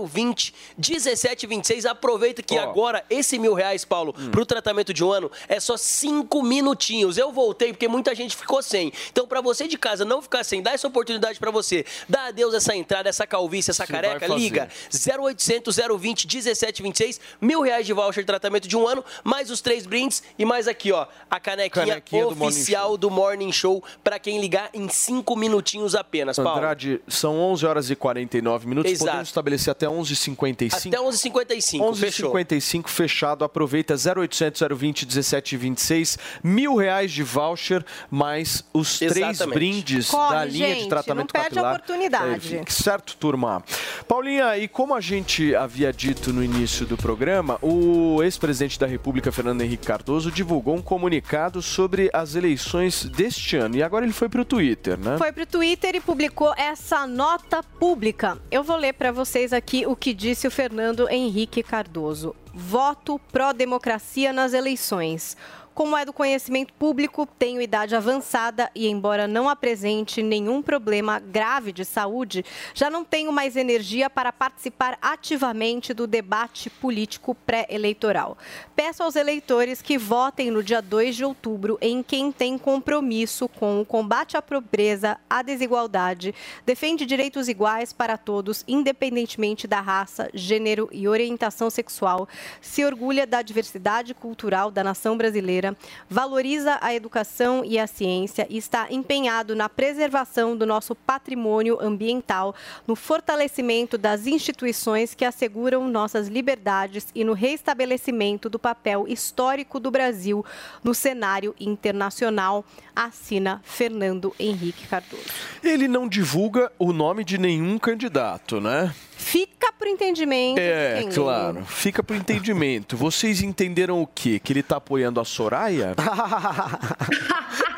020 0.08 0.54
1726. 0.78 1.86
Aproveita 1.86 2.42
que 2.42 2.58
Ó. 2.58 2.60
Hum. 2.60 2.70
agora 2.70 3.06
esse 3.10 3.38
mil 3.40 3.54
reais, 3.54 3.86
Paulo, 3.86 4.14
pro 4.32 4.46
tratamento 4.46 4.94
de 4.94 5.04
um 5.04 5.12
ano 5.12 5.32
é 5.48 5.60
só 5.60 5.78
cinco 5.78 6.42
minutinhos. 6.44 7.18
Eu 7.18 7.32
voltei 7.32 7.72
porque 7.74 7.88
muita 7.88 8.14
gente 8.16 8.36
ficou 8.36 8.62
sem. 8.62 8.92
Então, 9.12 9.28
pra 9.28 9.42
você 9.42 9.68
de 9.68 9.78
casa 9.78 10.04
não 10.06 10.22
ficar 10.22 10.44
sem, 10.44 10.62
dá 10.62 10.72
essa 10.72 10.88
oportunidade 10.88 11.40
pra 11.40 11.52
você. 11.52 11.86
Dá 12.08 12.28
adeus 12.28 12.54
essa 12.54 12.76
entrada, 12.76 13.10
essa 13.10 13.26
calvície, 13.26 13.72
essa 13.72 13.86
Você 13.86 13.92
careca. 13.92 14.28
Liga 14.28 14.70
0800 14.92 15.76
020 15.98 16.26
1726. 16.28 17.20
Mil 17.42 17.62
reais 17.62 17.86
de 17.86 17.94
voucher 17.94 18.24
de 18.24 18.28
tratamento 18.28 18.68
de 18.68 18.69
um 18.76 18.88
ano, 18.88 19.04
mais 19.24 19.50
os 19.50 19.62
três 19.62 19.86
brindes 19.86 20.24
e 20.38 20.46
mais 20.46 20.68
aqui, 20.68 20.92
ó, 20.92 21.08
a 21.30 21.40
canequinha, 21.40 21.86
Canequinha 21.86 22.24
do 22.26 22.36
Morning 22.36 22.48
oficial 22.48 22.98
do 22.98 23.10
Morning 23.10 23.52
Show 23.52 23.84
pra 24.04 24.20
quem 24.20 24.40
ligar 24.40 24.70
em 24.74 24.88
cinco 24.90 25.36
minutinhos 25.36 25.96
apenas, 25.96 26.38
Paulo. 26.38 26.58
Andrade, 26.58 27.02
são 27.08 27.40
11 27.40 27.66
horas 27.66 27.90
e 27.90 27.96
49 27.96 28.68
minutos. 28.68 28.92
Exato. 28.92 29.06
Podemos 29.08 29.30
estabelecer 29.30 29.72
até 29.72 29.88
11h55. 29.88 30.88
Até 30.88 30.98
11h55, 30.98 31.96
fechou. 31.96 32.34
11h55 32.34 32.88
fechado. 32.88 33.44
Aproveita 33.44 33.96
0800 33.96 34.62
020 34.78 35.06
1726. 35.06 36.18
Mil 36.44 36.76
reais 36.76 37.12
de 37.12 37.24
voucher, 37.24 37.86
mais 38.10 38.64
os 38.74 38.98
três 39.00 39.18
Exatamente. 39.18 39.56
brindes 39.56 40.10
Corre, 40.10 40.36
da 40.36 40.46
linha 40.46 40.68
gente, 40.70 40.84
de 40.84 40.90
tratamento 40.90 41.34
não 41.34 41.42
perde 41.42 41.60
a 41.60 41.70
oportunidade. 41.70 42.58
É, 42.58 42.64
certo, 42.70 43.16
turma? 43.18 43.64
Paulinha, 44.08 44.58
e 44.58 44.68
como 44.68 44.94
a 44.96 45.02
gente 45.02 45.56
havia 45.56 45.92
dito 45.92 46.32
no 46.34 46.44
início 46.44 46.86
do 46.86 46.98
programa, 46.98 47.58
o 47.62 48.22
ex-presidente 48.24 48.59
da 48.60 48.86
República, 48.86 49.32
Fernando 49.32 49.62
Henrique 49.62 49.88
Cardoso, 49.88 50.32
divulgou 50.32 50.76
um 50.76 50.82
comunicado 50.82 51.62
sobre 51.62 52.10
as 52.12 52.36
eleições 52.36 53.06
deste 53.06 53.56
ano. 53.56 53.78
E 53.78 53.84
agora 53.84 54.04
ele 54.06 54.14
foi 54.14 54.28
para 54.28 54.42
o 54.42 54.46
Twitter, 54.46 55.00
né? 55.00 55.18
Foi 55.18 55.32
pro 55.32 55.46
Twitter 55.46 55.96
e 55.96 56.02
publicou 56.02 56.54
essa 56.58 57.08
nota 57.08 57.64
pública. 57.64 58.38
Eu 58.52 58.62
vou 58.64 58.76
ler 58.76 58.94
para 58.94 59.12
vocês 59.12 59.54
aqui 59.54 59.86
o 59.86 59.96
que 59.96 60.14
disse 60.14 60.46
o 60.46 60.52
Fernando 60.52 61.08
Henrique 61.10 61.64
Cardoso. 61.64 62.36
Voto 62.54 63.20
pró-democracia 63.32 64.34
nas 64.34 64.54
eleições. 64.54 65.38
Como 65.80 65.96
é 65.96 66.04
do 66.04 66.12
conhecimento 66.12 66.74
público, 66.74 67.26
tenho 67.26 67.62
idade 67.62 67.96
avançada 67.96 68.70
e, 68.76 68.90
embora 68.90 69.30
não 69.30 69.48
apresente 69.48 70.22
nenhum 70.22 70.62
problema 70.62 71.20
grave 71.20 71.72
de 71.72 71.86
saúde, 71.86 72.44
já 72.74 72.90
não 72.90 73.06
tenho 73.06 73.32
mais 73.32 73.56
energia 73.56 74.10
para 74.10 74.34
participar 74.34 74.98
ativamente 75.02 75.94
do 75.94 76.06
debate 76.06 76.70
político 76.70 77.34
pré-eleitoral. 77.34 78.38
Peço 78.76 79.04
aos 79.04 79.16
eleitores 79.16 79.82
que 79.82 79.98
votem 79.98 80.52
no 80.52 80.62
dia 80.62 80.82
2 80.82 81.16
de 81.16 81.24
outubro 81.24 81.78
em 81.80 82.04
quem 82.04 82.30
tem 82.30 82.58
compromisso 82.58 83.48
com 83.48 83.80
o 83.80 83.86
combate 83.86 84.36
à 84.36 84.42
pobreza, 84.42 85.18
à 85.30 85.42
desigualdade, 85.42 86.36
defende 86.66 87.06
direitos 87.06 87.48
iguais 87.48 87.94
para 87.94 88.18
todos, 88.18 88.66
independentemente 88.68 89.66
da 89.66 89.80
raça, 89.80 90.30
gênero 90.34 90.90
e 90.92 91.08
orientação 91.08 91.70
sexual, 91.70 92.28
se 92.60 92.84
orgulha 92.84 93.26
da 93.26 93.42
diversidade 93.42 94.14
cultural 94.14 94.70
da 94.70 94.84
nação 94.84 95.16
brasileira 95.16 95.69
valoriza 96.10 96.78
a 96.82 96.94
educação 96.94 97.64
e 97.66 97.78
a 97.80 97.88
ciência 97.88 98.48
e 98.50 98.58
está 98.58 98.88
empenhado 98.90 99.56
na 99.56 99.70
preservação 99.70 100.56
do 100.56 100.66
nosso 100.66 100.96
patrimônio 100.96 101.78
ambiental, 101.82 102.56
no 102.88 102.96
fortalecimento 102.96 103.98
das 103.98 104.28
instituições 104.28 105.14
que 105.14 105.26
asseguram 105.26 105.88
nossas 105.88 106.28
liberdades 106.28 107.08
e 107.14 107.24
no 107.24 107.34
restabelecimento 107.34 108.50
do 108.50 108.60
papel 108.60 109.06
histórico 109.08 109.80
do 109.80 109.92
Brasil 109.92 110.46
no 110.84 110.94
cenário 110.94 111.56
internacional, 111.60 112.64
assina 112.96 113.62
Fernando 113.64 114.34
Henrique 114.40 114.88
Cardoso. 114.88 115.24
Ele 115.64 115.88
não 115.88 116.08
divulga 116.08 116.72
o 116.78 116.92
nome 116.92 117.24
de 117.24 117.38
nenhum 117.38 117.78
candidato, 117.78 118.60
né? 118.60 118.94
Fica 119.20 119.72
por 119.74 119.86
entendimento. 119.86 120.60
É, 120.60 121.04
claro. 121.14 121.66
Fica 121.66 122.02
pro 122.02 122.16
entendimento. 122.16 122.96
Vocês 122.96 123.42
entenderam 123.42 124.02
o 124.02 124.08
quê? 124.08 124.40
Que 124.40 124.54
ele 124.54 124.64
tá 124.64 124.78
apoiando 124.78 125.20
a 125.20 125.26
Soraya? 125.26 125.94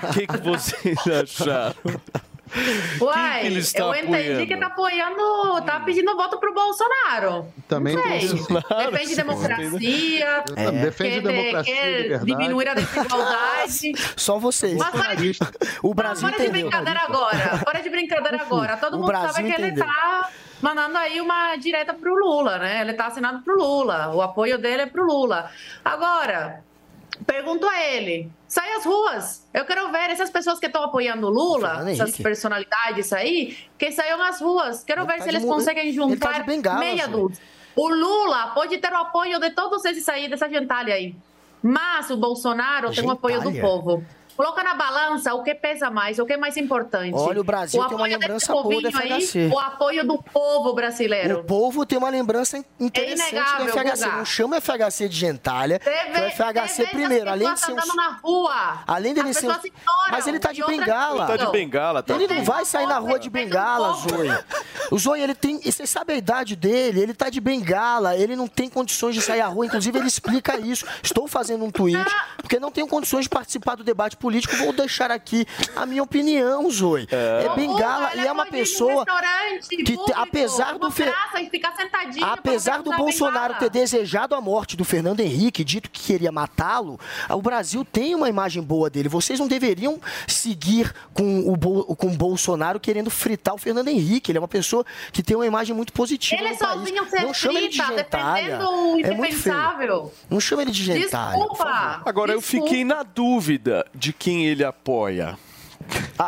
O 0.04 0.14
que, 0.14 0.26
que 0.26 0.38
vocês 0.38 0.98
acharam? 1.08 1.76
Uai, 3.02 3.42
que 3.50 3.82
eu 3.82 3.96
entendi 3.96 4.08
apoiando? 4.08 4.48
que 4.48 4.58
tá 4.58 4.66
apoiando, 4.68 5.62
tá 5.66 5.80
pedindo 5.80 6.16
voto 6.16 6.38
pro 6.40 6.54
Bolsonaro. 6.54 7.48
Também 7.68 7.96
Não 7.96 8.04
sei. 8.04 8.18
isso. 8.18 8.48
Defende 8.92 9.16
democracia, 9.16 10.44
É. 10.56 10.72
Defende 10.72 11.22
quer, 11.22 11.22
democracia, 11.22 11.74
quer 11.76 12.20
diminuir 12.26 12.68
a 12.70 12.74
desigualdade. 12.74 13.92
Só 14.18 14.38
vocês. 14.38 14.78
Mas 14.78 14.90
para 14.92 15.16
de, 15.16 15.32
O 15.82 15.94
Brasil 15.94 16.28
para 16.28 16.38
de 16.38 16.44
entendeu. 16.44 16.70
brincadeira 16.70 17.00
agora. 17.02 17.62
Para 17.64 17.80
de 17.82 17.90
brincadeira 17.90 18.42
agora. 18.42 18.78
Todo 18.78 18.94
O 18.96 18.98
mundo 18.98 19.08
Brasil 19.08 19.34
sabe 19.34 19.52
que 19.52 19.62
ele 19.62 19.68
entendeu. 19.72 19.86
tá 19.86 20.30
mandando 20.62 20.98
aí 20.98 21.20
uma 21.22 21.56
direta 21.56 21.94
pro 21.94 22.14
Lula, 22.14 22.58
né? 22.60 22.82
Ele 22.82 22.94
tá 22.94 23.08
assinando 23.08 23.42
pro 23.44 23.56
Lula. 23.58 24.14
O 24.14 24.22
apoio 24.22 24.58
dele 24.58 24.84
é 24.84 24.86
pro 24.86 25.06
Lula. 25.06 25.50
Agora, 25.84 26.64
pergunto 27.26 27.68
a 27.68 27.84
ele. 27.84 28.32
Sai 28.48 28.74
às 28.74 28.86
ruas. 28.86 29.48
Eu 29.54 29.66
quero 29.66 29.92
ver 29.92 30.10
essas 30.10 30.30
pessoas 30.30 30.60
que 30.60 30.66
estão 30.66 30.84
apoiando 30.84 31.28
o 31.28 31.30
Lula, 31.30 31.90
essas 31.90 32.18
personalidades 32.18 33.14
aí, 33.14 33.58
que 33.78 33.92
saiam 33.92 34.22
às 34.22 34.42
ruas. 34.42 34.84
Quero 34.84 35.06
ver 35.06 35.18
tá 35.18 35.24
se 35.24 35.30
eles 35.30 35.46
conseguem 35.46 35.88
ele 35.88 35.98
tá 35.98 36.04
juntar 36.04 36.40
de 36.40 36.46
bengala, 36.46 36.80
meia 36.80 37.08
dúzia. 37.08 37.44
O 37.76 37.88
Lula 37.88 38.48
pode 38.48 38.78
ter 38.78 38.92
o 38.92 38.98
apoio 38.98 39.40
de 39.40 39.52
todos 39.52 39.84
esses 39.86 40.08
aí, 40.10 40.30
dessa 40.30 40.50
gentalha 40.50 40.94
aí. 40.94 41.16
Mas 41.64 42.10
o 42.10 42.18
Bolsonaro 42.18 42.92
tem 42.92 43.06
o 43.06 43.12
apoio 43.12 43.40
do 43.42 43.52
Gentalha? 43.52 43.62
povo. 43.62 44.06
Coloca 44.42 44.64
na 44.64 44.74
balança 44.74 45.36
o 45.36 45.44
que 45.44 45.54
pesa 45.54 45.92
mais, 45.92 46.18
o 46.18 46.26
que 46.26 46.34
é 46.34 46.38
mais 46.38 46.58
importante. 46.58 47.14
Olha, 47.14 47.40
o 47.42 47.44
Brasil 47.44 47.80
tem 47.86 47.96
uma 47.96 48.08
lembrança 48.08 48.52
boa 48.52 48.64
do 48.64 48.70
povinho 48.72 48.98
aí, 48.98 49.22
FHC. 49.22 49.52
o 49.54 49.60
apoio 49.60 50.04
do 50.04 50.18
povo 50.18 50.74
brasileiro. 50.74 51.42
O 51.42 51.44
povo 51.44 51.86
tem 51.86 51.96
uma 51.96 52.10
lembrança 52.10 52.58
interessante 52.80 53.34
inegável, 53.34 53.66
do 53.68 53.72
FHC. 53.72 54.08
Não 54.08 54.26
chama 54.26 54.58
o 54.58 54.60
FHC 54.60 55.08
de 55.08 55.16
gentalha. 55.16 55.80
Foi 55.84 56.26
o 56.26 56.32
FHC 56.32 56.88
primeiro. 56.88 57.28
as 57.30 57.34
Além 57.34 57.54
de 57.54 57.60
ser 57.60 57.72
um. 57.72 57.76
andando 57.76 57.96
na 57.96 58.20
rua. 58.24 58.84
Além 58.88 59.14
dele 59.14 59.32
ser. 59.32 59.46
ignoram 59.46 59.62
Mas 60.10 60.26
ele 60.26 60.40
tá 60.40 60.52
de 60.52 60.66
bengala. 60.66 61.28
Tá 61.28 61.38
de 61.38 61.52
bengala, 61.52 62.02
tá? 62.02 62.16
Ele 62.16 62.26
não 62.34 62.44
vai 62.44 62.66
sair 62.66 62.88
na 62.88 62.98
rua 62.98 63.20
de 63.20 63.30
bengala, 63.30 63.94
Zoe. 63.94 64.44
O 64.90 64.98
Zoe, 64.98 65.22
ele 65.22 65.36
tem. 65.36 65.60
e 65.64 65.72
Você 65.72 65.86
sabe 65.86 66.14
a 66.14 66.18
idade 66.18 66.56
dele? 66.56 67.00
Ele 67.00 67.14
tá 67.14 67.30
de 67.30 67.40
bengala, 67.40 68.18
ele 68.18 68.36
não 68.36 68.48
tem 68.48 68.68
condições 68.68 69.14
de 69.14 69.22
sair 69.22 69.42
à 69.42 69.48
rua. 69.48 69.68
Inclusive, 69.68 70.00
ele 70.00 70.08
explica 70.08 70.58
isso. 70.60 70.84
Estou 71.04 71.28
fazendo 71.28 71.64
um 71.64 71.70
tweet, 71.70 72.04
porque 72.38 72.60
não 72.60 72.72
tenho 72.72 72.88
condições 72.88 73.26
de 73.26 73.30
participar 73.30 73.76
do 73.76 73.84
debate 73.84 74.18
político. 74.18 74.31
Vou 74.58 74.74
deixar 74.74 75.12
aqui 75.12 75.46
a 75.76 75.86
minha 75.86 76.04
opinião, 76.04 76.70
Zoe. 76.70 77.08
É, 77.12 77.50
bengala 77.56 78.12
e 78.16 78.20
é 78.28 78.32
uma 78.32 78.46
pessoa. 78.46 79.06
Que, 79.70 79.78
público, 79.84 80.14
apesar 80.16 80.78
do 80.78 80.90
Fe- 80.92 81.12
Apesar 82.22 82.82
do 82.82 82.92
Bolsonaro 82.92 83.56
ter 83.56 83.70
desejado 83.70 84.36
a 84.36 84.42
morte 84.42 84.76
do 84.78 84.84
Fernando 84.86 85.20
Henrique, 85.20 85.64
dito 85.64 85.90
que 85.90 86.02
queria 86.02 86.32
matá-lo, 86.32 87.00
o 87.30 87.42
Brasil 87.42 87.84
tem 87.86 88.16
uma 88.16 88.30
imagem 88.30 88.62
boa 88.62 88.90
dele. 88.90 89.10
Vocês 89.10 89.40
não 89.40 89.48
deveriam 89.48 90.00
seguir 90.28 90.94
com 91.14 91.42
o, 91.52 91.56
Bol- 91.56 91.84
com 91.96 92.08
o 92.08 92.12
Bolsonaro 92.18 92.80
querendo 92.80 93.10
fritar 93.10 93.54
o 93.54 93.58
Fernando 93.58 93.88
Henrique. 93.88 94.32
Ele 94.32 94.38
é 94.38 94.42
uma 94.42 94.48
pessoa 94.48 94.86
que 95.12 95.22
tem 95.24 95.36
uma 95.36 95.46
imagem 95.46 95.76
muito 95.76 95.94
positiva 95.94 96.42
Ele 96.42 96.52
no 96.52 96.58
país. 96.58 96.74
sozinho 96.80 97.10
se 97.10 97.22
Não 97.22 97.34
chama 97.34 97.60
ele 97.60 97.70
de 97.70 97.78
gentalha. 97.78 98.44
defendendo 98.58 98.70
o 98.70 99.00
É 99.00 99.12
muito 99.12 99.38
feio. 99.38 99.54
indefensável. 99.56 100.14
Não 100.30 100.40
chama 100.40 100.62
ele 100.64 100.72
de 100.72 100.84
gentalha. 100.84 101.38
Desculpa. 101.38 102.02
Agora, 102.06 102.32
eu 102.32 102.42
fiquei 102.42 102.84
na 102.84 103.04
dúvida 103.04 103.86
de 103.94 104.14
quem 104.22 104.46
ele 104.46 104.64
apoia. 104.64 105.36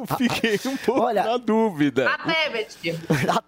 eu 0.00 0.16
fiquei 0.16 0.58
um 0.66 0.76
pouco 0.78 1.12
na 1.12 1.36
dúvida. 1.36 2.08
A 2.10 2.18
Tebet. 2.18 2.76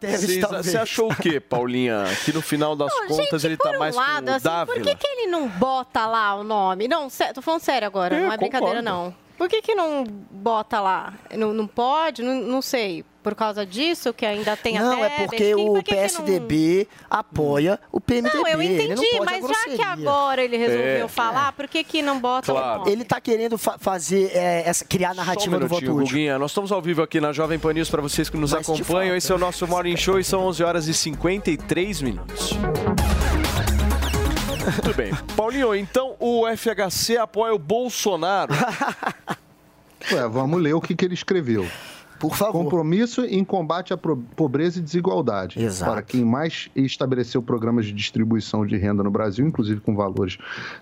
Vocês- 0.02 0.40
talvez. 0.40 0.66
Você 0.66 0.76
achou 0.76 1.10
o 1.10 1.16
quê, 1.16 1.40
Paulinha? 1.40 2.04
Que 2.24 2.32
no 2.34 2.42
final 2.42 2.76
das 2.76 2.92
contas 3.08 3.42
ele 3.44 3.56
tá 3.56 3.70
um 3.70 3.78
mais 3.78 3.96
lado, 3.96 4.26
com 4.26 4.30
o 4.32 4.34
assim, 4.34 4.66
por 4.66 4.82
que, 4.82 4.94
que 4.94 5.06
ele 5.06 5.26
não 5.28 5.48
bota 5.48 6.06
lá 6.06 6.34
o 6.34 6.44
nome? 6.44 6.86
Não, 6.86 7.08
sé- 7.08 7.32
tô 7.32 7.40
falando 7.40 7.60
sério 7.62 7.86
agora, 7.86 8.14
Eu 8.16 8.26
não 8.26 8.32
é 8.32 8.36
brincadeira, 8.36 8.76
concordo. 8.82 8.84
não. 8.84 9.14
Por 9.38 9.48
que, 9.48 9.62
que 9.62 9.74
não 9.74 10.04
bota 10.04 10.80
lá? 10.80 11.14
Não, 11.34 11.52
não 11.54 11.66
pode? 11.66 12.22
Não, 12.22 12.34
não 12.34 12.60
sei. 12.62 13.02
Por 13.26 13.34
causa 13.34 13.66
disso 13.66 14.14
que 14.14 14.24
ainda 14.24 14.56
tem 14.56 14.78
Não, 14.78 15.02
a 15.02 15.06
é 15.06 15.08
Tebet? 15.08 15.26
porque 15.26 15.54
o 15.56 15.64
por 15.66 15.82
que 15.82 15.90
que 15.90 15.94
não- 15.96 16.00
PSDB 16.02 16.88
apoia 17.10 17.80
o 17.90 18.00
PMDB. 18.00 18.36
Não, 18.38 18.46
eu 18.46 18.62
ele 18.62 18.78
não 18.94 19.02
entendi, 19.02 19.16
pode 19.18 19.40
mas 19.40 19.48
já 19.48 19.64
que 19.64 19.82
agora 19.82 20.44
ele 20.44 20.56
resolveu 20.56 21.06
É. 21.06 21.08
falar, 21.08 21.50
por 21.50 21.66
que, 21.66 21.82
que 21.82 22.02
não 22.02 22.20
bota 22.20 22.52
o 22.52 22.54
nome? 22.78 22.88
Ele 22.92 23.04
tá 23.04 23.20
querendo 23.20 23.58
fa- 23.58 23.78
fazer 23.80 24.30
é, 24.32 24.62
essa, 24.64 24.84
criar 24.84 25.10
a 25.10 25.14
Só 25.16 25.22
um 25.22 25.24
narrativa 25.24 25.58
do 25.58 25.66
voto. 25.66 25.84
Guguinha. 25.92 26.38
Nós 26.38 26.52
estamos 26.52 26.70
ao 26.70 26.80
vivo 26.80 27.02
aqui 27.02 27.20
na 27.20 27.32
Jovem 27.32 27.58
Pan 27.58 27.72
News 27.72 27.90
para 27.90 28.00
vocês 28.00 28.30
que 28.30 28.36
nos 28.36 28.52
Mas 28.52 28.62
acompanham. 28.62 29.16
Esse 29.16 29.32
é 29.32 29.34
o 29.34 29.38
nosso 29.38 29.66
Morning 29.66 29.96
Show 29.96 30.20
e 30.20 30.22
são 30.22 30.44
11 30.46 30.62
horas 30.62 30.86
e 30.86 30.94
53 30.94 32.02
minutos. 32.02 32.52
Muito 34.62 34.96
bem. 34.96 35.12
Paulinho, 35.36 35.74
então 35.74 36.14
o 36.20 36.44
FHC 36.56 37.16
apoia 37.16 37.52
o 37.52 37.58
Bolsonaro. 37.58 38.54
Ué, 40.12 40.28
vamos 40.28 40.62
ler 40.62 40.74
o 40.74 40.80
que, 40.80 40.94
que 40.94 41.04
ele 41.04 41.14
escreveu. 41.14 41.66
Por 42.18 42.34
favor. 42.34 42.64
Compromisso 42.64 43.24
em 43.24 43.44
combate 43.44 43.92
à 43.92 43.96
pobreza 43.96 44.78
e 44.78 44.82
desigualdade. 44.82 45.60
Exato. 45.62 45.92
Para 45.92 46.02
quem 46.02 46.24
mais 46.24 46.68
estabeleceu 46.74 47.42
programas 47.42 47.86
de 47.86 47.92
distribuição 47.92 48.66
de 48.66 48.76
renda 48.76 49.02
no 49.02 49.10
Brasil, 49.10 49.46
inclusive 49.46 49.80
com 49.80 49.94
valores 49.94 50.38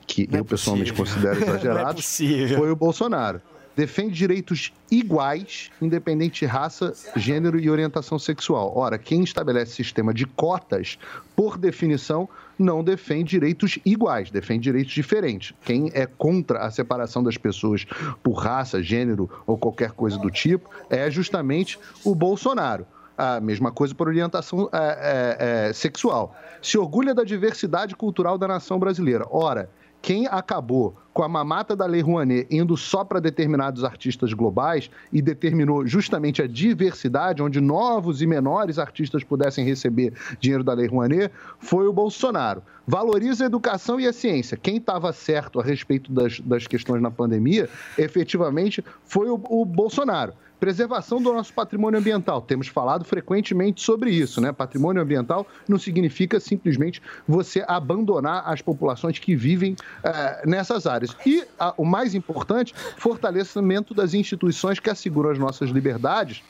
que 0.06 0.28
eu 0.32 0.44
pessoalmente 0.44 0.93
considero 0.93 1.40
Não 1.44 1.47
é 1.47 1.51
exagerados, 1.51 2.02
possível. 2.02 2.59
foi 2.59 2.70
o 2.70 2.77
Bolsonaro. 2.77 3.40
Defende 3.77 4.15
direitos 4.15 4.73
iguais, 4.89 5.70
independente 5.82 6.40
de 6.40 6.47
raça, 6.47 6.94
gênero 7.16 7.59
e 7.59 7.69
orientação 7.69 8.20
sexual. 8.20 8.73
Ora, 8.77 8.97
quem 8.97 9.24
estabelece 9.24 9.73
sistema 9.73 10.15
de 10.15 10.27
cotas, 10.27 10.97
por 11.35 11.59
definição, 11.59 12.28
não 12.59 12.83
defende 12.83 13.31
direitos 13.31 13.79
iguais, 13.85 14.31
defende 14.31 14.63
direitos 14.63 14.93
diferentes. 14.93 15.55
Quem 15.65 15.91
é 15.95 16.07
contra 16.07 16.61
a 16.61 16.71
separação 16.71 17.23
das 17.23 17.37
pessoas 17.37 17.85
por 18.23 18.35
raça, 18.35 18.83
gênero 18.83 19.31
ou 19.47 19.57
qualquer 19.59 19.93
coisa 19.93 20.19
do 20.19 20.31
tipo 20.31 20.71
é 20.89 21.11
justamente 21.11 21.79
o 22.05 22.15
Bolsonaro. 22.15 22.87
A 23.17 23.41
mesma 23.41 23.71
coisa 23.71 23.95
por 23.95 24.09
orientação 24.09 24.69
é, 24.73 24.79
é, 24.79 25.69
é, 25.69 25.73
sexual. 25.73 26.37
Se 26.61 26.77
orgulha 26.77 27.15
da 27.15 27.23
diversidade 27.23 27.95
cultural 27.95 28.37
da 28.37 28.49
nação 28.49 28.79
brasileira. 28.79 29.25
Ora, 29.31 29.71
quem 30.05 30.27
acabou 30.27 30.95
com 31.15 31.23
a 31.23 31.29
mamata 31.29 31.75
da 31.75 31.87
Lei 31.87 32.03
Rouanet 32.03 32.47
indo 32.51 32.77
só 32.77 33.03
para 33.03 33.23
determinados 33.23 33.85
artistas 33.85 34.35
globais 34.35 34.91
e 35.11 35.23
determinou 35.23 35.87
justamente 35.87 36.43
a 36.43 36.47
diversidade, 36.47 37.43
onde 37.43 37.59
novos 37.59 38.21
e 38.21 38.27
menores 38.27 38.79
artistas 38.79 39.25
pudessem 39.25 39.65
receber 39.65 40.13
dinheiro 40.39 40.63
da 40.63 40.75
Lei 40.75 40.87
Rouanet, 40.87 41.33
foi 41.59 41.87
o 41.87 41.93
Bolsonaro. 41.93 42.63
Valoriza 42.87 43.45
a 43.45 43.47
educação 43.47 43.99
e 43.99 44.07
a 44.07 44.13
ciência. 44.13 44.59
Quem 44.59 44.77
estava 44.77 45.11
certo 45.11 45.59
a 45.59 45.63
respeito 45.63 46.13
das, 46.13 46.39
das 46.41 46.67
questões 46.67 47.01
na 47.01 47.11
pandemia, 47.11 47.71
efetivamente, 47.97 48.85
foi 49.07 49.31
o, 49.31 49.41
o 49.49 49.65
Bolsonaro. 49.65 50.35
Preservação 50.61 51.21
do 51.21 51.33
nosso 51.33 51.53
patrimônio 51.53 51.99
ambiental. 51.99 52.41
Temos 52.41 52.69
falado 52.69 53.05
frequentemente 53.05 53.83
sobre 53.83 54.11
isso, 54.11 54.41
né? 54.41 54.53
Patrimônio 54.53 55.03
ambiental 55.03 55.47
não 55.69 55.79
significa 55.79 56.41
simplesmente 56.41 57.03
você 57.27 57.65
abandonar 57.67 58.45
as 58.47 58.63
populações 58.63 59.19
que 59.19 59.37
vivem 59.37 59.77
eh, 60.03 60.43
nessas 60.47 60.87
áreas. 60.87 61.15
E 61.27 61.45
o 61.77 61.85
mais 61.85 62.15
importante, 62.15 62.75
fortalecimento 62.97 63.93
das 63.93 64.15
instituições 64.15 64.79
que 64.79 64.89
asseguram 64.89 65.31
as 65.31 65.39
nossas 65.39 65.71
liberdades. 65.71 66.43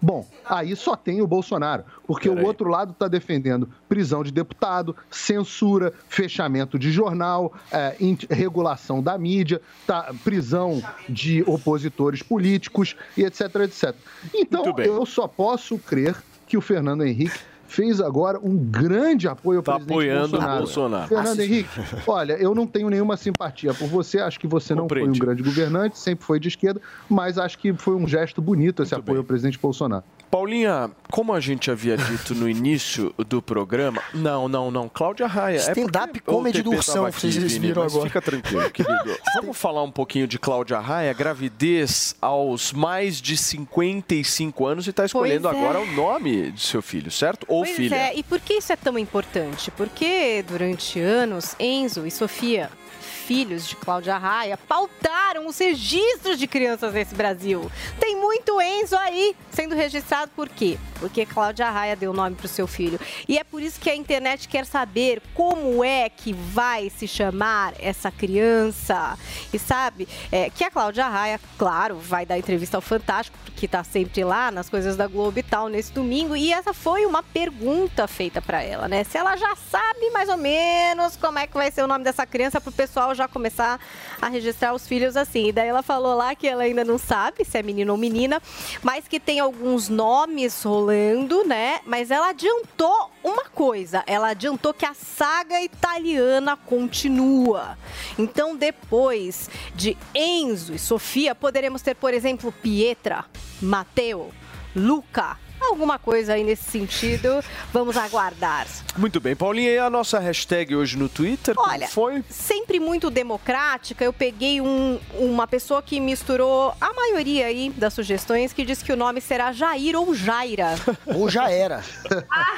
Bom, 0.00 0.26
aí 0.44 0.74
só 0.76 0.96
tem 0.96 1.22
o 1.22 1.26
Bolsonaro, 1.26 1.84
porque 2.06 2.28
o 2.28 2.44
outro 2.44 2.68
lado 2.68 2.92
está 2.92 3.08
defendendo 3.08 3.68
prisão 3.88 4.22
de 4.22 4.30
deputado, 4.32 4.94
censura, 5.10 5.92
fechamento 6.08 6.78
de 6.78 6.90
jornal, 6.92 7.52
in- 8.00 8.18
regulação 8.30 9.02
da 9.02 9.16
mídia, 9.16 9.60
tá, 9.86 10.12
prisão 10.22 10.82
de 11.08 11.42
opositores 11.46 12.22
políticos 12.22 12.96
e 13.16 13.22
etc, 13.24 13.40
etc. 13.64 13.94
Então, 14.34 14.62
eu 14.86 15.06
só 15.06 15.26
posso 15.28 15.78
crer 15.78 16.16
que 16.46 16.56
o 16.56 16.60
Fernando 16.60 17.04
Henrique 17.04 17.38
fez 17.74 18.00
agora 18.00 18.38
um 18.40 18.56
grande 18.56 19.26
apoio 19.26 19.58
ao 19.58 19.62
Tá 19.62 19.72
presidente 19.72 19.92
apoiando 19.92 20.26
o 20.26 20.30
Bolsonaro. 20.30 20.58
Bolsonaro. 20.58 21.08
Fernando 21.08 21.40
Henrique, 21.40 21.80
olha, 22.06 22.32
eu 22.34 22.54
não 22.54 22.66
tenho 22.66 22.88
nenhuma 22.88 23.16
simpatia 23.16 23.74
por 23.74 23.88
você, 23.88 24.20
acho 24.20 24.38
que 24.38 24.46
você 24.46 24.74
não 24.74 24.88
foi 24.88 25.02
um 25.02 25.12
grande 25.12 25.42
governante, 25.42 25.98
sempre 25.98 26.24
foi 26.24 26.38
de 26.38 26.48
esquerda, 26.48 26.80
mas 27.08 27.36
acho 27.36 27.58
que 27.58 27.72
foi 27.72 27.96
um 27.96 28.06
gesto 28.06 28.40
bonito 28.40 28.82
esse 28.82 28.94
apoio 28.94 29.18
ao 29.18 29.24
presidente 29.24 29.58
Bolsonaro. 29.58 30.04
Paulinha, 30.34 30.90
como 31.12 31.32
a 31.32 31.38
gente 31.38 31.70
havia 31.70 31.96
dito 31.96 32.34
no 32.34 32.48
início 32.48 33.14
do 33.18 33.40
programa, 33.40 34.02
não, 34.12 34.48
não, 34.48 34.68
não, 34.68 34.88
Cláudia 34.88 35.28
Raia. 35.28 35.58
Stand-up 35.58 36.18
é 36.18 36.20
comedy 36.20 36.60
do 36.60 36.72
Ursão, 36.72 37.06
aqui, 37.06 37.20
vocês 37.20 37.56
viram 37.56 37.82
agora. 37.84 38.06
Fica 38.06 38.20
tranquilo, 38.20 38.68
querido. 38.70 39.16
Vamos 39.40 39.56
falar 39.56 39.84
um 39.84 39.92
pouquinho 39.92 40.26
de 40.26 40.36
Cláudia 40.36 40.80
Raia, 40.80 41.12
gravidez 41.12 42.16
aos 42.20 42.72
mais 42.72 43.20
de 43.20 43.36
55 43.36 44.66
anos 44.66 44.86
e 44.88 44.90
está 44.90 45.04
escolhendo 45.04 45.46
é. 45.46 45.50
agora 45.52 45.80
o 45.80 45.86
nome 45.92 46.50
de 46.50 46.62
seu 46.62 46.82
filho, 46.82 47.12
certo? 47.12 47.46
Ou 47.48 47.63
Pois 47.64 47.76
filha. 47.76 47.94
é, 47.96 48.14
e 48.16 48.22
por 48.22 48.40
que 48.40 48.54
isso 48.54 48.72
é 48.72 48.76
tão 48.76 48.98
importante? 48.98 49.70
Porque 49.70 50.44
durante 50.46 51.00
anos, 51.00 51.54
Enzo 51.58 52.06
e 52.06 52.10
Sofia, 52.10 52.70
filhos 53.00 53.66
de 53.66 53.76
Cláudia 53.76 54.16
Raia, 54.18 54.56
pautaram 54.56 55.46
os 55.46 55.58
registros 55.58 56.38
de 56.38 56.46
crianças 56.46 56.92
nesse 56.92 57.14
Brasil. 57.14 57.70
Tem 57.98 58.16
muito 58.16 58.60
Enzo 58.60 58.96
aí 58.96 59.34
sendo 59.50 59.74
registrado 59.74 60.30
por 60.36 60.48
quê? 60.48 60.78
Porque 61.04 61.26
Cláudia 61.26 61.68
Raia 61.68 61.94
deu 61.94 62.12
o 62.12 62.14
nome 62.14 62.34
para 62.34 62.46
o 62.46 62.48
seu 62.48 62.66
filho. 62.66 62.98
E 63.28 63.36
é 63.36 63.44
por 63.44 63.60
isso 63.60 63.78
que 63.78 63.90
a 63.90 63.94
internet 63.94 64.48
quer 64.48 64.64
saber 64.64 65.20
como 65.34 65.84
é 65.84 66.08
que 66.08 66.32
vai 66.32 66.88
se 66.88 67.06
chamar 67.06 67.74
essa 67.78 68.10
criança. 68.10 69.18
E 69.52 69.58
sabe 69.58 70.08
é, 70.32 70.48
que 70.48 70.64
a 70.64 70.70
Cláudia 70.70 71.06
Raia, 71.06 71.38
claro, 71.58 71.98
vai 71.98 72.24
dar 72.24 72.38
entrevista 72.38 72.78
ao 72.78 72.80
Fantástico, 72.80 73.36
que 73.54 73.68
tá 73.68 73.84
sempre 73.84 74.24
lá 74.24 74.50
nas 74.50 74.70
coisas 74.70 74.96
da 74.96 75.06
Globo 75.06 75.38
e 75.38 75.42
tal, 75.42 75.68
nesse 75.68 75.92
domingo. 75.92 76.34
E 76.34 76.50
essa 76.50 76.72
foi 76.72 77.04
uma 77.04 77.22
pergunta 77.22 78.08
feita 78.08 78.40
para 78.40 78.62
ela, 78.62 78.88
né? 78.88 79.04
Se 79.04 79.18
ela 79.18 79.36
já 79.36 79.54
sabe 79.56 80.08
mais 80.10 80.30
ou 80.30 80.38
menos 80.38 81.16
como 81.16 81.38
é 81.38 81.46
que 81.46 81.52
vai 81.52 81.70
ser 81.70 81.82
o 81.82 81.86
nome 81.86 82.02
dessa 82.02 82.24
criança 82.24 82.62
para 82.62 82.70
o 82.70 82.72
pessoal 82.72 83.14
já 83.14 83.28
começar 83.28 83.78
a 84.24 84.28
registrar 84.28 84.74
os 84.74 84.86
filhos 84.86 85.16
assim. 85.16 85.48
E 85.48 85.52
daí 85.52 85.68
ela 85.68 85.82
falou 85.82 86.14
lá 86.16 86.34
que 86.34 86.46
ela 86.46 86.62
ainda 86.62 86.84
não 86.84 86.98
sabe 86.98 87.44
se 87.44 87.58
é 87.58 87.62
menino 87.62 87.92
ou 87.92 87.98
menina, 87.98 88.40
mas 88.82 89.06
que 89.06 89.20
tem 89.20 89.40
alguns 89.40 89.88
nomes 89.88 90.62
rolando, 90.62 91.44
né? 91.44 91.80
Mas 91.84 92.10
ela 92.10 92.30
adiantou 92.30 93.10
uma 93.22 93.44
coisa, 93.44 94.02
ela 94.06 94.28
adiantou 94.28 94.72
que 94.72 94.86
a 94.86 94.94
saga 94.94 95.60
italiana 95.62 96.56
continua. 96.56 97.78
Então, 98.18 98.56
depois 98.56 99.48
de 99.74 99.96
Enzo 100.14 100.74
e 100.74 100.78
Sofia, 100.78 101.34
poderemos 101.34 101.82
ter, 101.82 101.94
por 101.94 102.12
exemplo, 102.14 102.52
Pietra, 102.52 103.24
Matteo, 103.60 104.30
Luca, 104.74 105.38
alguma 105.70 105.98
coisa 105.98 106.34
aí 106.34 106.44
nesse 106.44 106.70
sentido. 106.70 107.42
Vamos 107.72 107.96
aguardar. 107.96 108.66
Muito 108.96 109.20
bem, 109.20 109.34
Paulinha, 109.34 109.70
e 109.70 109.78
a 109.78 109.90
nossa 109.90 110.18
hashtag 110.18 110.74
hoje 110.76 110.96
no 110.96 111.08
Twitter? 111.08 111.54
como 111.54 111.68
Olha, 111.70 111.88
foi? 111.88 112.22
sempre 112.30 112.78
muito 112.80 113.10
democrática, 113.10 114.04
eu 114.04 114.12
peguei 114.12 114.60
um- 114.60 114.98
uma 115.18 115.46
pessoa 115.46 115.82
que 115.82 115.98
misturou 116.00 116.74
a 116.80 116.92
maioria 116.92 117.46
aí 117.46 117.70
das 117.76 117.92
sugestões, 117.94 118.52
que 118.52 118.64
disse 118.64 118.84
que 118.84 118.92
o 118.92 118.96
nome 118.96 119.20
será 119.20 119.52
Jair 119.52 119.96
ou 119.96 120.14
Jaira. 120.14 120.74
Ou 121.06 121.28
já 121.28 121.50
era. 121.50 121.82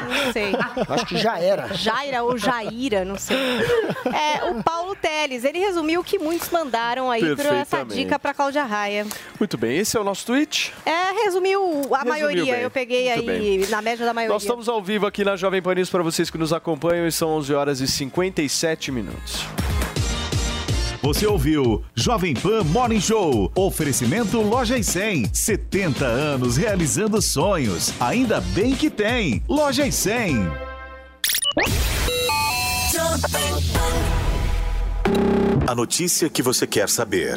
Não 0.08 0.32
sei. 0.32 0.52
Acho 0.88 1.06
que 1.06 1.16
já 1.18 1.38
era. 1.38 1.72
Jaira 1.74 2.22
ou 2.22 2.36
Jaira, 2.38 3.04
não 3.04 3.16
sei. 3.18 3.36
É, 4.06 4.44
o 4.50 4.62
Paulo 4.62 4.94
Teles, 4.96 5.44
ele 5.44 5.58
resumiu 5.58 6.00
o 6.00 6.04
que 6.04 6.18
muitos 6.18 6.48
mandaram 6.50 7.10
aí 7.10 7.34
para 7.36 7.56
essa 7.58 7.84
dica 7.84 8.18
para 8.18 8.32
Cláudia 8.34 8.64
Raia. 8.64 9.06
Muito 9.38 9.56
bem, 9.58 9.76
esse 9.76 9.96
é 9.96 10.00
o 10.00 10.04
nosso 10.04 10.24
tweet. 10.26 10.72
É, 10.84 11.12
resumiu 11.24 11.82
a 11.94 12.04
maioria, 12.04 12.54
bem. 12.54 12.62
eu 12.62 12.70
peguei 12.70 12.95
Muito 13.04 13.30
aí 13.30 13.58
bem. 13.58 13.68
na 13.68 13.82
média 13.82 14.04
da 14.04 14.12
maioria. 14.12 14.32
Nós 14.32 14.42
estamos 14.42 14.68
ao 14.68 14.82
vivo 14.82 15.06
aqui 15.06 15.24
na 15.24 15.36
Jovem 15.36 15.60
Pan 15.62 15.74
News 15.74 15.90
para 15.90 16.02
vocês 16.02 16.30
que 16.30 16.38
nos 16.38 16.52
acompanham 16.52 17.06
e 17.06 17.12
são 17.12 17.30
11 17.30 17.54
horas 17.54 17.80
e 17.80 17.86
57 17.88 18.90
minutos. 18.90 19.44
Você 21.02 21.24
ouviu 21.24 21.84
Jovem 21.94 22.34
Pan 22.34 22.64
Morning 22.64 23.00
Show. 23.00 23.52
Oferecimento 23.54 24.40
Loja 24.40 24.76
e 24.76 24.82
100. 24.82 25.32
70 25.32 26.04
anos 26.04 26.56
realizando 26.56 27.22
sonhos. 27.22 27.92
Ainda 28.00 28.40
bem 28.40 28.74
que 28.74 28.90
tem. 28.90 29.40
Loja 29.48 29.86
e 29.86 29.92
100. 29.92 30.50
A 35.68 35.74
notícia 35.74 36.28
que 36.28 36.42
você 36.42 36.66
quer 36.66 36.88
saber. 36.88 37.36